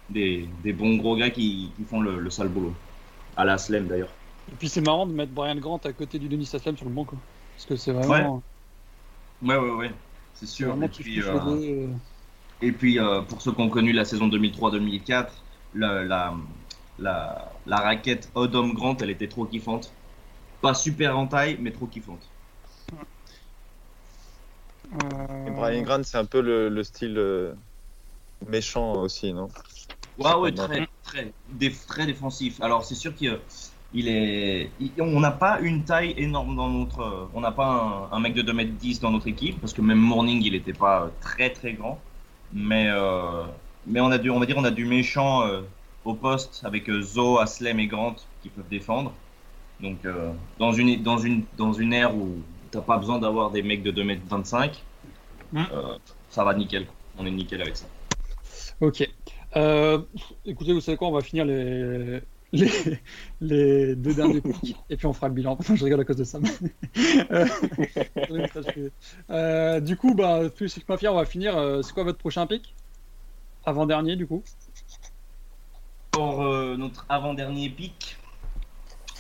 des, 0.09 0.48
des 0.62 0.72
bons 0.72 0.96
gros 0.96 1.16
gars 1.16 1.30
qui, 1.30 1.72
qui 1.76 1.84
font 1.84 2.00
le, 2.00 2.18
le 2.18 2.30
sale 2.30 2.48
boulot. 2.48 2.74
À 3.36 3.44
la 3.44 3.57
Slam 3.59 3.88
d'ailleurs. 3.88 4.11
Et 4.50 4.55
puis 4.57 4.68
c'est 4.68 4.80
marrant 4.82 5.07
de 5.07 5.12
mettre 5.12 5.32
Brian 5.32 5.57
Grant 5.57 5.80
à 5.84 5.92
côté 5.92 6.18
du 6.18 6.28
Denis 6.28 6.50
Aslam 6.53 6.76
sur 6.76 6.86
le 6.86 6.92
banc, 6.92 7.05
quoi. 7.05 7.18
Parce 7.55 7.66
que 7.66 7.76
c'est 7.76 7.92
vraiment. 7.92 8.42
Ouais, 9.42 9.57
ouais, 9.57 9.70
ouais, 9.70 9.90
c'est 10.34 10.46
c'est 10.46 10.53
sûr. 10.53 10.68
vraiment 10.68 10.86
Et 10.86 10.88
puis, 10.88 11.20
euh, 11.22 11.38
euh. 11.46 11.88
et 12.61 12.72
puis 12.72 12.98
euh, 12.98 13.22
pour 13.22 13.40
ceux 13.42 13.53
qui 13.53 13.61
ont 13.61 13.70
connu 13.70 13.92
la 13.92 14.05
saison 14.05 14.28
2003-2004, 14.28 15.28
la, 15.75 16.05
la, 16.05 16.35
la, 16.99 17.53
la 17.66 17.77
raquette 17.77 18.31
Odom 18.35 18.73
Grant, 18.75 18.97
elle 19.01 19.11
était 19.11 19.29
trop 19.29 19.47
kiffante. 19.47 19.93
Pas 20.61 20.75
super 20.75 21.18
en 21.18 21.27
taille, 21.27 21.59
mais 21.61 21.73
trop 21.73 21.87
kiffante. 21.87 22.29
Euh, 24.93 25.47
Et 25.47 25.51
Brian 25.51 25.83
Grant, 25.83 26.03
c'est 26.05 26.18
un 26.18 26.25
peu 26.25 26.41
le, 26.41 26.68
le 26.68 26.85
style 26.85 27.16
euh, 27.18 27.55
méchant 28.49 28.93
aussi, 29.03 29.33
non? 29.33 29.49
Ouais, 30.18 30.35
ouais, 30.35 30.53
très, 30.53 30.87
très, 31.03 31.33
dé- 31.49 31.73
très 31.89 32.07
défensif. 32.07 32.61
Alors, 32.61 32.85
c'est 32.85 32.95
sûr 32.95 33.14
qu'il 33.14 33.39
il 33.95 34.09
est. 34.09 34.70
il- 34.79 34.93
on 35.01 35.20
n'a 35.20 35.31
pas 35.31 35.61
une 35.61 35.85
taille 35.85 36.14
énorme 36.16 36.57
dans 36.57 36.68
notre. 36.68 37.29
On 37.35 37.41
n'a 37.41 37.53
pas 37.53 38.09
un, 38.12 38.16
un 38.16 38.20
mec 38.20 38.35
de 38.35 38.43
2m10 38.43 39.01
dans 39.01 39.11
notre 39.11 39.29
équipe, 39.29 39.61
parce 39.61 39.73
que 39.73 39.81
même 39.83 39.99
Morning, 39.99 40.43
il 40.45 40.53
n'était 40.53 40.73
pas 40.73 41.11
très 41.20 41.51
très 41.51 41.73
grand. 41.75 41.99
Mais, 42.53 42.89
euh, 42.91 43.45
mais 43.87 44.01
on, 44.01 44.11
a 44.11 44.18
du, 44.18 44.30
on 44.30 44.41
va 44.41 44.47
dire 44.47 44.57
on 44.59 44.64
a 44.64 44.70
du 44.70 44.85
méchant 44.87 45.43
euh, 45.47 45.62
au 46.05 46.14
poste 46.14 46.62
avec 46.64 46.89
euh, 46.89 47.03
Zo, 47.03 47.39
Aslem 47.39 47.80
et 47.80 47.87
Grant 47.89 48.16
qui 48.41 48.51
peuvent 48.51 48.68
défendre. 48.68 49.22
Donc, 49.80 50.05
euh, 50.07 50.35
dans, 50.59 50.72
une, 50.72 51.03
dans, 51.03 51.18
une, 51.18 51.47
dans 51.55 51.72
une 51.72 51.93
ère 51.93 52.16
où 52.16 52.47
t'as 52.70 52.83
pas 52.83 52.99
besoin 52.99 53.18
d'avoir 53.18 53.51
des 53.53 53.62
mecs 53.62 53.83
de 53.83 53.91
2m25, 53.93 54.89
Mm. 55.53 55.66
euh, 55.70 55.99
ça 56.28 56.45
va 56.45 56.55
nickel. 56.55 56.89
On 57.16 57.26
est 57.26 57.30
nickel 57.33 57.62
avec 57.62 57.76
ça. 57.76 57.87
Ok. 58.80 59.03
Euh, 59.57 60.03
écoutez, 60.45 60.72
vous 60.72 60.80
savez 60.80 60.97
quoi 60.97 61.09
On 61.09 61.12
va 61.12 61.22
finir 61.22 61.45
les, 61.45 62.20
les, 62.53 62.68
les 63.41 63.97
deux 63.97 64.14
derniers 64.14 64.41
pics 64.43 64.85
et 64.89 64.97
puis 64.97 65.07
on 65.07 65.12
fera 65.12 65.28
le 65.28 65.35
bilan. 65.35 65.57
Enfin, 65.59 65.74
je 65.76 65.85
rigole 65.85 66.01
à 66.01 66.05
cause 66.05 66.16
de 66.16 66.24
ça. 66.24 66.39
Euh, 67.33 67.47
euh, 69.30 69.80
du 69.80 69.97
coup, 69.97 70.14
bah, 70.14 70.51
plus 70.51 70.74
que 70.74 70.85
Mafia, 70.89 71.12
on 71.12 71.16
va 71.16 71.24
finir. 71.26 71.80
C'est 71.85 71.93
quoi 71.93 72.05
votre 72.05 72.18
prochain 72.18 72.47
pic? 72.47 72.76
Avant-dernier, 73.64 74.16
du 74.16 74.26
coup 74.26 74.42
Pour 76.10 76.42
euh, 76.42 76.76
notre 76.76 77.04
avant-dernier 77.08 77.68
pic, 77.70 78.16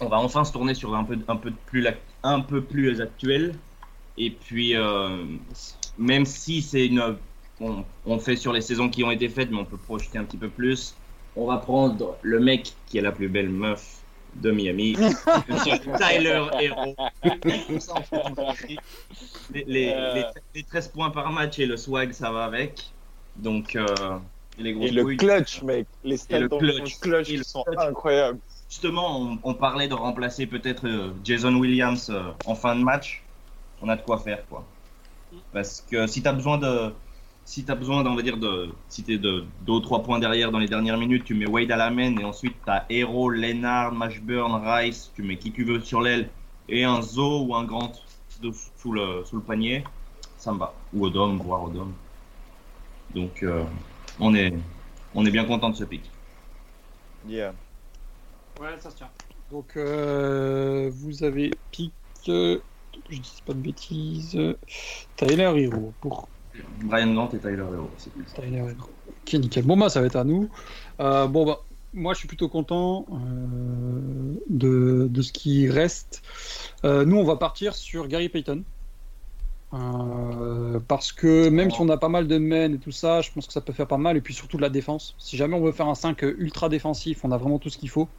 on 0.00 0.08
va 0.08 0.18
enfin 0.18 0.44
se 0.44 0.52
tourner 0.52 0.74
sur 0.74 0.94
un 0.94 1.04
peu, 1.04 1.18
un 1.28 1.36
peu, 1.36 1.52
plus, 1.66 1.86
un 2.22 2.40
peu 2.40 2.62
plus 2.62 3.00
actuel. 3.00 3.54
Et 4.18 4.30
puis, 4.30 4.76
euh, 4.76 5.24
même 5.98 6.26
si 6.26 6.60
c'est 6.62 6.86
une. 6.86 7.16
On, 7.60 7.84
on 8.06 8.18
fait 8.18 8.36
sur 8.36 8.52
les 8.52 8.60
saisons 8.60 8.88
qui 8.88 9.04
ont 9.04 9.10
été 9.10 9.28
faites, 9.28 9.50
mais 9.50 9.58
on 9.58 9.64
peut 9.64 9.76
projeter 9.76 10.18
un 10.18 10.24
petit 10.24 10.36
peu 10.36 10.48
plus. 10.48 10.94
On 11.36 11.46
va 11.46 11.58
prendre 11.58 12.16
le 12.22 12.40
mec 12.40 12.72
qui 12.86 12.98
est 12.98 13.02
la 13.02 13.12
plus 13.12 13.28
belle 13.28 13.48
meuf 13.48 14.00
de 14.34 14.50
Miami, 14.50 14.96
Monsieur 15.48 15.78
Tyler 15.98 16.44
Hero. 16.60 16.94
Les, 19.52 19.64
les, 19.64 19.64
les- 20.14 20.24
les 20.54 20.62
13 20.62 20.88
points 20.88 21.10
par 21.10 21.30
match 21.32 21.58
et 21.58 21.66
le 21.66 21.76
swag, 21.76 22.12
ça 22.12 22.30
va 22.30 22.44
avec. 22.44 22.90
Donc, 23.36 23.76
euh, 23.76 24.18
et 24.58 24.62
les 24.62 24.72
grosses 24.72 24.88
Et 24.88 24.92
le 24.92 25.02
couilles. 25.04 25.16
clutch, 25.16 25.62
mec. 25.62 25.86
Les 26.04 26.16
stats 26.16 26.40
le 26.40 26.48
clutch. 26.48 26.98
clutch 27.00 27.28
ils 27.28 27.44
sont 27.44 27.62
clutch. 27.64 27.78
incroyables. 27.80 28.40
Justement, 28.68 29.20
on, 29.20 29.38
on 29.42 29.54
parlait 29.54 29.88
de 29.88 29.94
remplacer 29.94 30.46
peut-être 30.46 30.86
euh, 30.86 31.12
Jason 31.24 31.54
Williams 31.54 32.08
euh, 32.10 32.32
en 32.46 32.54
fin 32.54 32.74
de 32.76 32.82
match. 32.82 33.22
On 33.80 33.88
a 33.88 33.96
de 33.96 34.02
quoi 34.02 34.18
faire, 34.18 34.46
quoi. 34.48 34.64
Parce 35.52 35.80
que 35.80 36.06
si 36.06 36.22
tu 36.22 36.28
as 36.28 36.32
besoin 36.32 36.58
de. 36.58 36.92
Si 37.44 37.64
tu 37.64 37.70
as 37.72 37.74
besoin, 37.74 38.06
on 38.06 38.14
va 38.14 38.22
dire, 38.22 38.36
de. 38.36 38.70
Si 38.88 39.02
tu 39.02 39.14
es 39.14 39.18
de 39.18 39.44
2 39.62 39.72
ou 39.72 39.80
3 39.80 40.02
points 40.04 40.18
derrière 40.20 40.52
dans 40.52 40.58
les 40.58 40.68
dernières 40.68 40.96
minutes, 40.98 41.24
tu 41.24 41.34
mets 41.34 41.46
Wade 41.46 41.70
à 41.72 41.76
la 41.76 41.90
main 41.90 42.16
et 42.16 42.24
ensuite 42.24 42.54
tu 42.64 42.70
as 42.70 42.86
Hero, 42.88 43.28
Lennard, 43.30 43.92
Mashburn, 43.92 44.62
Rice, 44.64 45.10
tu 45.14 45.22
mets 45.22 45.36
qui 45.36 45.50
tu 45.50 45.64
veux 45.64 45.80
sur 45.80 46.00
l'aile 46.00 46.28
et 46.68 46.84
un 46.84 47.02
Zo 47.02 47.44
ou 47.46 47.54
un 47.56 47.64
Grant 47.64 47.92
de- 48.40 48.52
sous, 48.76 48.92
le, 48.92 49.24
sous 49.24 49.36
le 49.36 49.42
panier, 49.42 49.84
ça 50.38 50.52
me 50.52 50.58
va. 50.58 50.72
Ou 50.94 51.06
Odom, 51.06 51.36
voire 51.38 51.64
Odom. 51.64 51.92
Donc, 53.14 53.42
euh, 53.42 53.64
on, 54.20 54.34
est, 54.34 54.52
on 55.14 55.24
est 55.26 55.30
bien 55.30 55.44
content 55.44 55.70
de 55.70 55.76
ce 55.76 55.84
pick. 55.84 56.10
Yeah. 57.28 57.54
Ouais, 58.60 58.78
ça 58.78 58.90
se 58.90 58.96
tient. 58.96 59.10
Donc, 59.50 59.76
euh, 59.76 60.90
vous 60.92 61.24
avez 61.24 61.50
pic. 61.70 61.92
euh, 62.28 62.58
je 63.08 63.18
dis 63.18 63.42
pas 63.44 63.54
de 63.54 63.58
bêtises. 63.58 64.38
Tyler 65.16 65.52
Hero 65.56 65.92
pour 66.00 66.28
Brian 66.82 67.12
Grant 67.14 67.30
et 67.32 67.38
Tyler 67.38 67.64
Hero. 67.72 67.90
Tyler 68.34 68.58
Hero. 68.58 68.90
Ok, 69.08 69.32
nickel. 69.34 69.64
Bon, 69.64 69.76
bah, 69.76 69.88
ça 69.88 70.00
va 70.00 70.06
être 70.06 70.16
à 70.16 70.24
nous. 70.24 70.50
Euh, 71.00 71.26
bon, 71.26 71.46
bah, 71.46 71.60
moi, 71.92 72.14
je 72.14 72.20
suis 72.20 72.28
plutôt 72.28 72.48
content 72.48 73.06
euh, 73.12 74.34
de, 74.48 75.08
de 75.10 75.22
ce 75.22 75.32
qui 75.32 75.68
reste. 75.68 76.22
Euh, 76.84 77.04
nous, 77.04 77.16
on 77.16 77.24
va 77.24 77.36
partir 77.36 77.74
sur 77.74 78.08
Gary 78.08 78.28
Payton. 78.28 78.64
Euh, 79.74 80.80
parce 80.80 81.12
que 81.12 81.48
même 81.48 81.70
si 81.70 81.80
on 81.80 81.88
a 81.88 81.96
pas 81.96 82.10
mal 82.10 82.28
de 82.28 82.36
men 82.36 82.74
et 82.74 82.78
tout 82.78 82.90
ça, 82.92 83.22
je 83.22 83.30
pense 83.32 83.46
que 83.46 83.54
ça 83.54 83.62
peut 83.62 83.72
faire 83.72 83.86
pas 83.88 83.96
mal. 83.96 84.16
Et 84.16 84.20
puis 84.20 84.34
surtout 84.34 84.58
de 84.58 84.62
la 84.62 84.68
défense. 84.70 85.14
Si 85.18 85.36
jamais 85.36 85.54
on 85.56 85.62
veut 85.62 85.72
faire 85.72 85.88
un 85.88 85.94
5 85.94 86.22
ultra 86.22 86.68
défensif, 86.68 87.24
on 87.24 87.30
a 87.32 87.38
vraiment 87.38 87.58
tout 87.58 87.70
ce 87.70 87.78
qu'il 87.78 87.88
faut. 87.88 88.12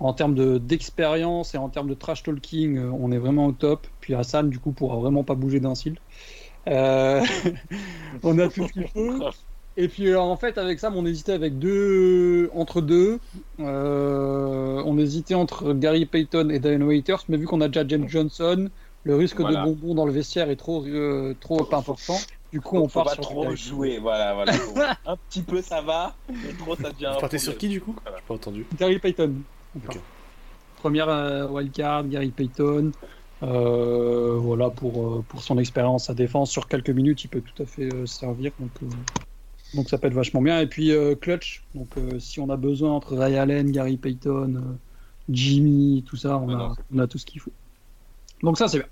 En 0.00 0.14
termes 0.14 0.34
de- 0.34 0.58
d'expérience 0.58 1.54
et 1.54 1.58
en 1.58 1.70
termes 1.70 1.88
de 1.88 1.94
trash 1.94 2.22
talking, 2.24 2.78
euh, 2.78 2.90
on 2.92 3.12
est 3.12 3.18
vraiment 3.18 3.46
au 3.46 3.52
top. 3.52 3.88
Puis 4.00 4.14
Hassan, 4.14 4.50
du 4.50 4.60
coup, 4.60 4.72
pourra 4.72 4.98
vraiment 4.98 5.24
pas 5.24 5.34
bouger 5.36 5.60
d'un 5.60 5.74
cil. 5.76 5.98
Euh, 6.68 7.22
on 8.22 8.38
a 8.38 8.48
tout 8.48 8.64
ce 8.64 8.72
qu'il 8.72 8.88
faut. 8.88 9.24
Et 9.76 9.88
puis 9.88 10.14
en 10.16 10.36
fait, 10.36 10.58
avec 10.58 10.78
Sam, 10.80 10.96
on 10.96 11.06
hésitait 11.06 11.32
avec 11.32 11.58
deux, 11.58 12.50
entre 12.54 12.80
deux. 12.82 13.20
On 13.58 14.98
hésitait 14.98 15.34
entre 15.34 15.72
Gary 15.74 16.06
Payton 16.06 16.48
et 16.50 16.60
Diane 16.60 16.82
Waiters, 16.82 17.24
mais 17.28 17.36
vu 17.36 17.46
qu'on 17.46 17.60
a 17.60 17.68
déjà 17.68 17.86
James 17.86 18.08
Johnson, 18.08 18.70
le 19.04 19.14
risque 19.16 19.40
Voilà. 19.40 19.60
de 19.60 19.64
bonbons 19.66 19.94
dans 19.94 20.06
le 20.06 20.12
vestiaire 20.12 20.50
est 20.50 20.56
trop, 20.56 20.84
euh, 20.84 21.34
trop 21.40 21.72
important. 21.74 22.16
Du 22.52 22.60
coup, 22.60 22.76
on 22.76 22.88
Faut 22.88 23.00
part 23.00 23.06
pas 23.06 23.12
sur 23.14 23.22
trop 23.22 23.54
jouer, 23.56 23.98
voilà, 23.98 24.34
voilà. 24.34 24.52
Un 25.06 25.16
petit 25.28 25.42
peu 25.42 25.60
ça 25.60 25.80
va, 25.82 26.14
mais 26.28 26.52
trop 26.58 26.76
ça 26.76 26.90
devient. 26.92 27.06
un 27.06 27.12
Vous 27.14 27.20
partez 27.20 27.38
sur 27.38 27.56
qui 27.58 27.68
du 27.68 27.80
coup 27.80 27.94
Voilà. 28.02 28.18
J'ai 28.18 28.24
pas 28.28 28.34
entendu. 28.34 28.66
Gary 28.78 28.98
Payton. 28.98 29.34
Première 30.76 31.08
euh, 31.08 31.48
wildcard, 31.48 32.04
Gary 32.08 32.28
Payton. 32.30 32.92
Euh, 33.42 34.36
voilà 34.38 34.70
pour, 34.70 35.02
euh, 35.06 35.24
pour 35.28 35.42
son 35.42 35.58
expérience 35.58 36.08
à 36.10 36.14
défense. 36.14 36.50
Sur 36.50 36.68
quelques 36.68 36.90
minutes, 36.90 37.24
il 37.24 37.28
peut 37.28 37.40
tout 37.42 37.62
à 37.62 37.66
fait 37.66 37.92
euh, 37.92 38.06
servir. 38.06 38.52
Donc, 38.60 38.70
euh, 38.82 38.86
donc 39.74 39.88
ça 39.88 39.98
peut 39.98 40.06
être 40.06 40.14
vachement 40.14 40.40
bien. 40.42 40.60
Et 40.60 40.66
puis 40.66 40.92
euh, 40.92 41.14
clutch. 41.14 41.64
Donc 41.74 41.88
euh, 41.98 42.18
si 42.20 42.38
on 42.40 42.48
a 42.50 42.56
besoin 42.56 42.92
entre 42.92 43.16
Ray 43.16 43.36
Allen, 43.36 43.70
Gary 43.72 43.96
Payton, 43.96 44.54
euh, 44.56 44.60
Jimmy, 45.28 46.04
tout 46.06 46.16
ça, 46.16 46.36
on, 46.38 46.48
Ouais, 46.48 46.54
a, 46.54 46.72
on 46.94 46.98
a 47.00 47.06
tout 47.06 47.18
ce 47.18 47.26
qu'il 47.26 47.40
faut. 47.40 47.50
Donc 48.44 48.58
ça 48.58 48.68
c'est 48.68 48.78
bien. 48.78 48.88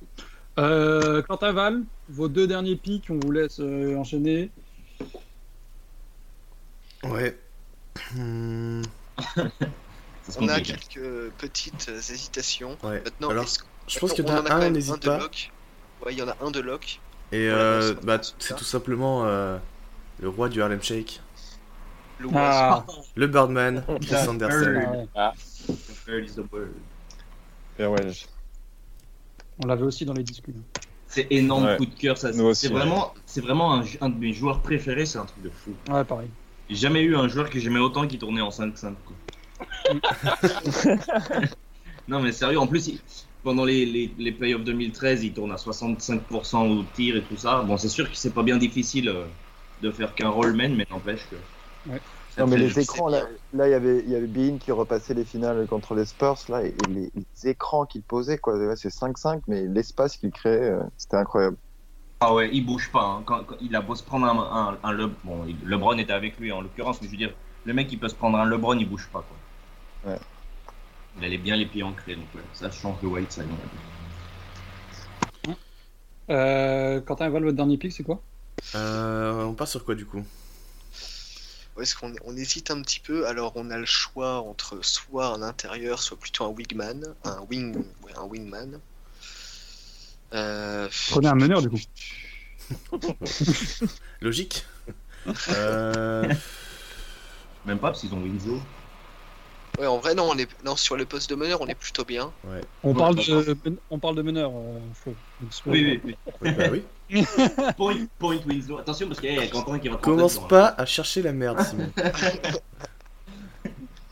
Euh, 0.58 1.22
Quentin 1.22 1.52
Val, 1.52 1.82
vos 2.08 2.28
deux 2.28 2.46
derniers 2.46 2.76
pics, 2.76 3.06
on 3.10 3.18
vous 3.22 3.30
laisse 3.32 3.58
euh, 3.60 3.96
enchaîner. 3.96 4.50
Ouais. 7.04 7.38
On 10.38 10.48
a 10.48 10.60
quelques 10.60 11.30
petites 11.38 11.88
hésitations. 11.88 12.78
ouais. 12.84 13.02
Maintenant, 13.04 13.30
Alors, 13.30 13.46
je 13.88 13.98
pense 13.98 14.12
que 14.12 14.22
on 14.22 14.28
en 14.30 14.46
a 14.46 14.54
un, 14.54 14.70
n'hésite 14.70 15.02
de 15.02 15.08
pas. 15.08 15.18
Ouais, 16.06 16.12
il 16.12 16.18
y 16.18 16.22
en 16.22 16.28
a 16.28 16.36
un 16.40 16.50
de 16.50 16.60
lock. 16.60 17.00
Et 17.32 17.48
euh, 17.50 17.94
bah, 18.04 18.20
c'est 18.38 18.54
tout 18.56 18.64
simplement 18.64 19.24
euh, 19.26 19.58
le 20.20 20.28
roi 20.28 20.48
du 20.48 20.62
Harlem 20.62 20.82
Shake. 20.82 21.20
Le 22.20 22.28
Ah, 22.34 22.86
Le 23.16 23.26
Birdman, 23.26 23.84
Chris 24.00 24.14
Ah, 24.14 24.30
Anderson. 24.30 24.60
Bird. 24.60 24.90
ouais. 24.94 25.06
The 25.66 26.06
bird 26.06 26.24
is 26.24 26.34
the 26.36 26.52
word. 26.52 26.70
Et 27.78 27.86
ouais, 27.86 28.12
je- 28.12 28.26
On 29.62 29.66
l'avait 29.66 29.84
aussi 29.84 30.04
dans 30.04 30.12
les 30.14 30.24
discussions. 30.24 30.62
C'est 31.06 31.26
énorme 31.30 31.64
Ouais. 31.64 31.76
coup 31.76 31.86
de 31.86 31.94
cœur. 31.94 32.18
Ça, 32.18 32.32
c'est 32.32 32.40
ouais. 32.68 32.72
vraiment, 32.74 33.14
c'est 33.26 33.40
vraiment 33.40 33.74
un, 33.74 33.84
un 34.00 34.08
de 34.08 34.18
mes 34.18 34.32
joueurs 34.32 34.60
préférés. 34.60 35.06
C'est 35.06 35.18
un 35.18 35.24
truc 35.26 35.44
de 35.44 35.50
fou. 35.50 35.70
Ouais, 35.92 36.04
pareil. 36.04 36.28
J'ai 36.68 36.76
jamais 36.76 37.02
eu 37.02 37.14
un 37.16 37.28
joueur 37.28 37.50
que 37.50 37.58
j'aimais 37.60 37.78
autant 37.80 38.06
qui 38.06 38.18
tournait 38.18 38.40
en 38.40 38.48
5-5. 38.50 38.94
quoi. 39.04 39.16
non, 42.08 42.20
mais 42.20 42.32
sérieux, 42.32 42.58
en 42.58 42.66
plus, 42.66 42.88
il- 42.88 43.00
pendant 43.44 43.64
les, 43.64 43.84
les, 43.84 44.10
les 44.18 44.32
playoffs 44.32 44.64
2013, 44.64 45.22
il 45.24 45.32
tourne 45.32 45.52
à 45.52 45.56
65% 45.56 46.68
au 46.78 46.82
tir 46.94 47.16
et 47.16 47.22
tout 47.22 47.36
ça. 47.36 47.62
Bon, 47.62 47.76
c'est 47.76 47.88
sûr 47.88 48.08
que 48.10 48.16
c'est 48.16 48.30
pas 48.32 48.42
bien 48.42 48.56
difficile 48.56 49.08
euh, 49.08 49.24
de 49.82 49.90
faire 49.90 50.14
qu'un 50.14 50.28
rollman, 50.30 50.70
mais 50.76 50.86
n'empêche 50.90 51.28
que. 51.28 51.90
Ouais. 51.90 52.00
Non, 52.38 52.46
mais 52.46 52.56
les 52.56 52.78
écrans, 52.78 53.08
là, 53.08 53.26
là, 53.52 53.68
il 53.68 53.70
y 53.72 53.74
avait, 53.74 53.98
il 54.04 54.10
y 54.10 54.14
avait 54.14 54.26
Bean 54.26 54.58
qui 54.58 54.72
repassait 54.72 55.14
les 55.14 55.24
finales 55.24 55.66
contre 55.66 55.94
les 55.94 56.06
Spurs, 56.06 56.38
là, 56.48 56.64
et, 56.64 56.68
et 56.68 56.86
les, 56.86 57.10
les 57.14 57.50
écrans 57.50 57.84
qu'il 57.84 58.02
posait, 58.02 58.38
quoi. 58.38 58.54
C'est 58.76 58.90
5-5, 58.90 59.42
mais 59.48 59.66
l'espace 59.66 60.16
qu'il 60.16 60.30
créait, 60.30 60.70
euh, 60.70 60.82
c'était 60.96 61.16
incroyable. 61.18 61.56
Ah 62.20 62.32
ouais, 62.32 62.48
il 62.52 62.64
bouge 62.64 62.90
pas. 62.90 63.02
hein. 63.04 63.22
Quand, 63.26 63.44
quand 63.44 63.56
il 63.60 63.74
a 63.76 63.80
beau 63.80 63.94
se 63.94 64.02
prendre 64.02 64.26
un, 64.26 64.38
un, 64.38 64.78
un 64.82 64.92
Le- 64.92 65.10
bon, 65.24 65.44
il- 65.46 65.58
LeBron 65.68 65.98
était 65.98 66.12
avec 66.12 66.38
lui 66.38 66.52
en 66.52 66.60
l'occurrence, 66.62 67.00
mais 67.02 67.08
je 67.08 67.12
veux 67.12 67.18
dire, 67.18 67.34
le 67.64 67.74
mec 67.74 67.90
il 67.92 67.98
peut 67.98 68.08
se 68.08 68.14
prendre 68.14 68.38
un 68.38 68.44
LeBron, 68.44 68.78
il 68.78 68.88
bouge 68.88 69.08
pas 69.12 69.22
quoi. 69.22 69.36
Ouais. 70.10 70.18
Il 71.18 71.24
allait 71.24 71.38
bien 71.38 71.56
les 71.56 71.66
pieds 71.66 71.82
ancrés, 71.82 72.14
donc 72.14 72.24
ouais, 72.34 72.40
ça 72.54 72.70
change 72.70 72.96
le 73.02 73.08
Whiteside. 73.08 73.44
Euh, 76.30 77.00
Quentin 77.02 77.28
Val, 77.30 77.42
votre 77.44 77.56
dernier 77.56 77.78
pick, 77.78 77.92
c'est 77.92 78.04
quoi? 78.04 78.22
Euh, 78.74 79.44
on 79.44 79.54
part 79.54 79.68
sur 79.68 79.84
quoi 79.84 79.94
du 79.94 80.06
coup? 80.06 80.22
Est-ce 81.80 81.96
qu'on 81.96 82.12
on 82.24 82.36
hésite 82.36 82.70
un 82.70 82.82
petit 82.82 83.00
peu? 83.00 83.26
Alors, 83.26 83.52
on 83.56 83.70
a 83.70 83.78
le 83.78 83.86
choix 83.86 84.40
entre 84.40 84.84
soit 84.84 85.28
un 85.28 85.42
intérieur, 85.42 86.02
soit 86.02 86.18
plutôt 86.18 86.44
un 86.44 86.48
wingman, 86.48 87.14
un 87.24 87.40
wing, 87.50 87.76
ouais, 88.02 88.12
un 88.16 88.24
wingman. 88.24 88.80
Euh, 90.34 90.88
Prenez 91.10 91.28
un 91.28 91.34
meneur, 91.34 91.62
du 91.62 91.70
coup. 91.70 91.78
Logique 94.20 94.64
euh... 95.50 96.32
Même 97.64 97.78
pas 97.78 97.88
parce 97.88 98.00
qu'ils 98.00 98.12
ont 98.14 98.22
Winslow. 98.22 98.60
Ouais, 99.78 99.86
en 99.86 99.98
vrai, 99.98 100.14
non, 100.14 100.28
on 100.30 100.36
est, 100.36 100.48
non, 100.64 100.76
sur 100.76 100.96
le 100.96 101.06
poste 101.06 101.30
de 101.30 101.34
meneur, 101.34 101.60
on 101.62 101.66
est 101.66 101.74
plutôt 101.74 102.04
bien. 102.04 102.30
On 102.82 102.90
Ouais, 102.90 102.94
parle 102.94 103.16
d'accord. 103.16 103.42
de, 103.42 103.56
on 103.90 103.98
parle 103.98 104.16
de 104.16 104.22
meneur, 104.22 104.50
euh, 104.54 104.78
Flo. 104.94 105.14
Oui, 105.66 106.00
oui, 106.04 106.16
oui, 106.42 106.52
Bah 106.52 106.64
oui. 106.70 106.82
oui. 107.10 107.24
Point, 107.76 108.06
point 108.18 108.38
Winslow. 108.46 108.78
Attention 108.78 109.08
parce 109.08 109.20
qu'il 109.20 109.32
y 109.34 109.38
a 109.38 109.46
Quentin 109.48 109.78
qui 109.78 109.88
va 109.88 109.96
te 109.96 110.02
Commence 110.02 110.46
pas 110.46 110.68
à 110.76 110.84
chercher 110.86 111.22
la 111.22 111.32
merde, 111.32 111.60
Simon. 111.62 111.90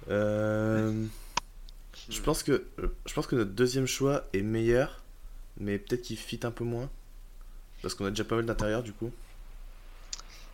Euh, 0.08 1.04
Je 2.08 2.20
pense 2.20 2.42
que 2.42 2.64
euh, 2.80 2.88
je 3.06 3.14
pense 3.14 3.26
que 3.28 3.36
notre 3.36 3.52
deuxième 3.52 3.86
choix 3.86 4.24
est 4.32 4.42
meilleur, 4.42 5.02
mais 5.58 5.78
peut-être 5.78 6.02
qu'il 6.02 6.16
fit 6.16 6.40
un 6.42 6.50
peu 6.50 6.64
moins. 6.64 6.88
Parce 7.82 7.94
qu'on 7.94 8.06
a 8.06 8.10
déjà 8.10 8.24
pas 8.24 8.36
mal 8.36 8.46
d'intérieur 8.46 8.82
du 8.82 8.92
coup. 8.92 9.10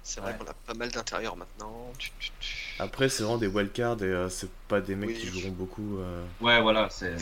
C'est 0.09 0.21
vrai 0.21 0.31
Ouais. 0.33 0.39
qu'on 0.39 0.45
a 0.49 0.55
pas 0.55 0.75
mal 0.75 0.89
d'intérieur 0.93 1.35
maintenant. 1.37 1.91
Tu- 1.99 2.13
tu- 2.21 2.31
tu- 2.39 2.77
Après, 2.79 3.09
c'est 3.09 3.25
vraiment 3.25 3.39
des 3.39 3.49
wildcards 3.49 4.01
et 4.03 4.05
euh, 4.05 4.29
c'est 4.29 4.49
pas 4.69 4.81
des 4.81 4.95
mecs 4.95 5.09
Oui. 5.11 5.17
qui 5.19 5.27
joueront 5.27 5.51
beaucoup. 5.51 5.99
euh, 5.99 6.25
Ouais, 6.41 6.63
voilà, 6.63 6.89
c'est. 6.91 7.17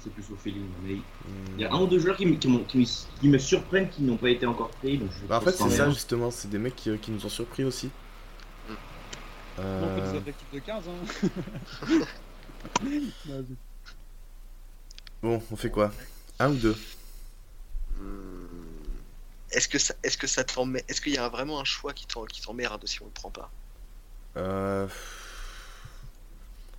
C'est 0.00 0.12
plus 0.12 0.30
au 0.30 0.36
feeling. 0.36 0.66
Mais 0.82 0.94
hmm. 0.96 1.00
il 1.56 1.60
y 1.62 1.64
a 1.64 1.72
un 1.72 1.80
ou 1.80 1.86
deux 1.86 1.98
joueurs 1.98 2.18
qui, 2.18 2.26
me- 2.26 2.34
qui, 2.36 2.48
qui, 2.66 2.78
me- 2.78 3.18
qui 3.20 3.28
me 3.30 3.38
surprennent 3.38 3.88
qui 3.88 4.02
n'ont 4.02 4.18
pas 4.18 4.28
été 4.28 4.44
encore 4.44 4.68
pris. 4.72 4.98
Donc 4.98 5.08
je 5.22 5.26
Bah, 5.26 5.38
en 5.38 5.40
fait, 5.40 5.52
c'est 5.52 5.70
ça 5.70 5.88
justement, 5.88 6.30
c'est 6.30 6.48
des 6.48 6.58
mecs 6.58 6.76
qui, 6.76 6.90
euh, 6.90 6.98
qui 6.98 7.10
nous 7.12 7.24
ont 7.24 7.30
surpris 7.30 7.64
aussi. 7.64 7.86
Mm. 8.68 8.72
Euh, 9.60 9.82
On 9.82 9.94
fait 10.02 10.10
des 10.12 10.18
effectifs 10.18 10.50
de 10.52 10.58
15, 10.58 10.84
hein. 10.88 12.00
Bon, 15.22 15.42
on 15.50 15.56
fait 15.56 15.70
quoi? 15.70 15.92
Un 16.38 16.50
ou 16.50 16.56
deux? 16.56 16.76
Hmm. 17.98 18.55
Est-ce 19.50 19.68
que 19.68 19.78
ça, 19.78 19.94
est-ce 20.04 20.16
que 20.18 20.26
ça 20.28 20.44
t'emmerde 20.44 20.84
Est-ce 20.88 21.00
qu'il 21.00 21.14
y 21.14 21.18
a 21.18 21.28
vraiment 21.28 21.58
un 21.60 21.64
choix 21.64 21.92
qui 21.92 22.06
t'en- 22.06 22.26
qui 22.26 22.40
t'emmerde 22.42 22.86
si 22.86 23.02
on 23.02 23.06
le 23.06 23.12
prend 23.12 23.30
pas? 23.32 23.52
Euh... 24.36 24.88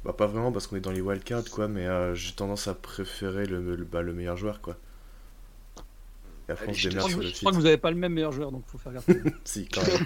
Bah 0.04 0.14
pas 0.14 0.26
vraiment 0.26 0.52
parce 0.52 0.66
qu'on 0.66 0.76
est 0.76 0.80
dans 0.82 0.92
les 0.92 1.02
wildcards 1.02 1.50
quoi, 1.52 1.68
mais 1.68 1.86
euh, 1.86 2.16
j'ai 2.16 2.34
tendance 2.34 2.68
à 2.68 2.74
préférer 2.74 3.46
le, 3.46 3.76
le, 3.76 3.86
bah, 3.86 4.02
le 4.02 4.14
meilleur 4.14 4.36
joueur 4.38 4.60
quoi. 4.62 4.78
Et 6.50 6.52
après 6.52 6.70
on 6.72 6.74
Allez, 6.74 6.78
se 6.78 6.90
je 6.90 6.96
crois, 6.98 7.10
sur 7.10 7.20
que, 7.20 7.22
le 7.22 7.32
je 7.32 7.40
crois 7.40 7.52
que 7.52 7.58
vous 7.58 7.66
avez 7.66 7.78
pas 7.78 7.92
le 7.92 7.98
même 7.98 8.14
meilleur 8.14 8.32
joueur, 8.32 8.52
donc 8.52 8.68
faut 8.68 8.78
faire 8.78 8.94
gaffe. 8.94 9.08
Si 9.46 9.68
quand 9.68 9.86
même. 9.86 10.06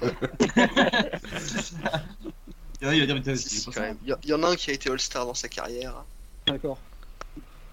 Il 2.81 2.85
y 2.85 2.87
en 2.87 2.91
a, 2.91 2.95
il 2.95 2.99
va 3.01 3.05
dire, 3.07 3.15
putain, 3.15 3.35
Si, 3.35 3.49
c'est 3.49 3.61
si, 3.61 3.63
pas 3.63 3.71
quand 3.71 3.81
ça. 3.81 3.81
même. 3.81 3.97
Il 4.01 4.15
y, 4.23 4.27
y 4.29 4.33
en 4.33 4.43
a 4.43 4.49
un 4.49 4.55
qui 4.55 4.69
a 4.71 4.73
été 4.73 4.89
All-Star 4.89 5.25
dans 5.25 5.33
sa 5.33 5.49
carrière. 5.49 6.05
D'accord. 6.47 6.77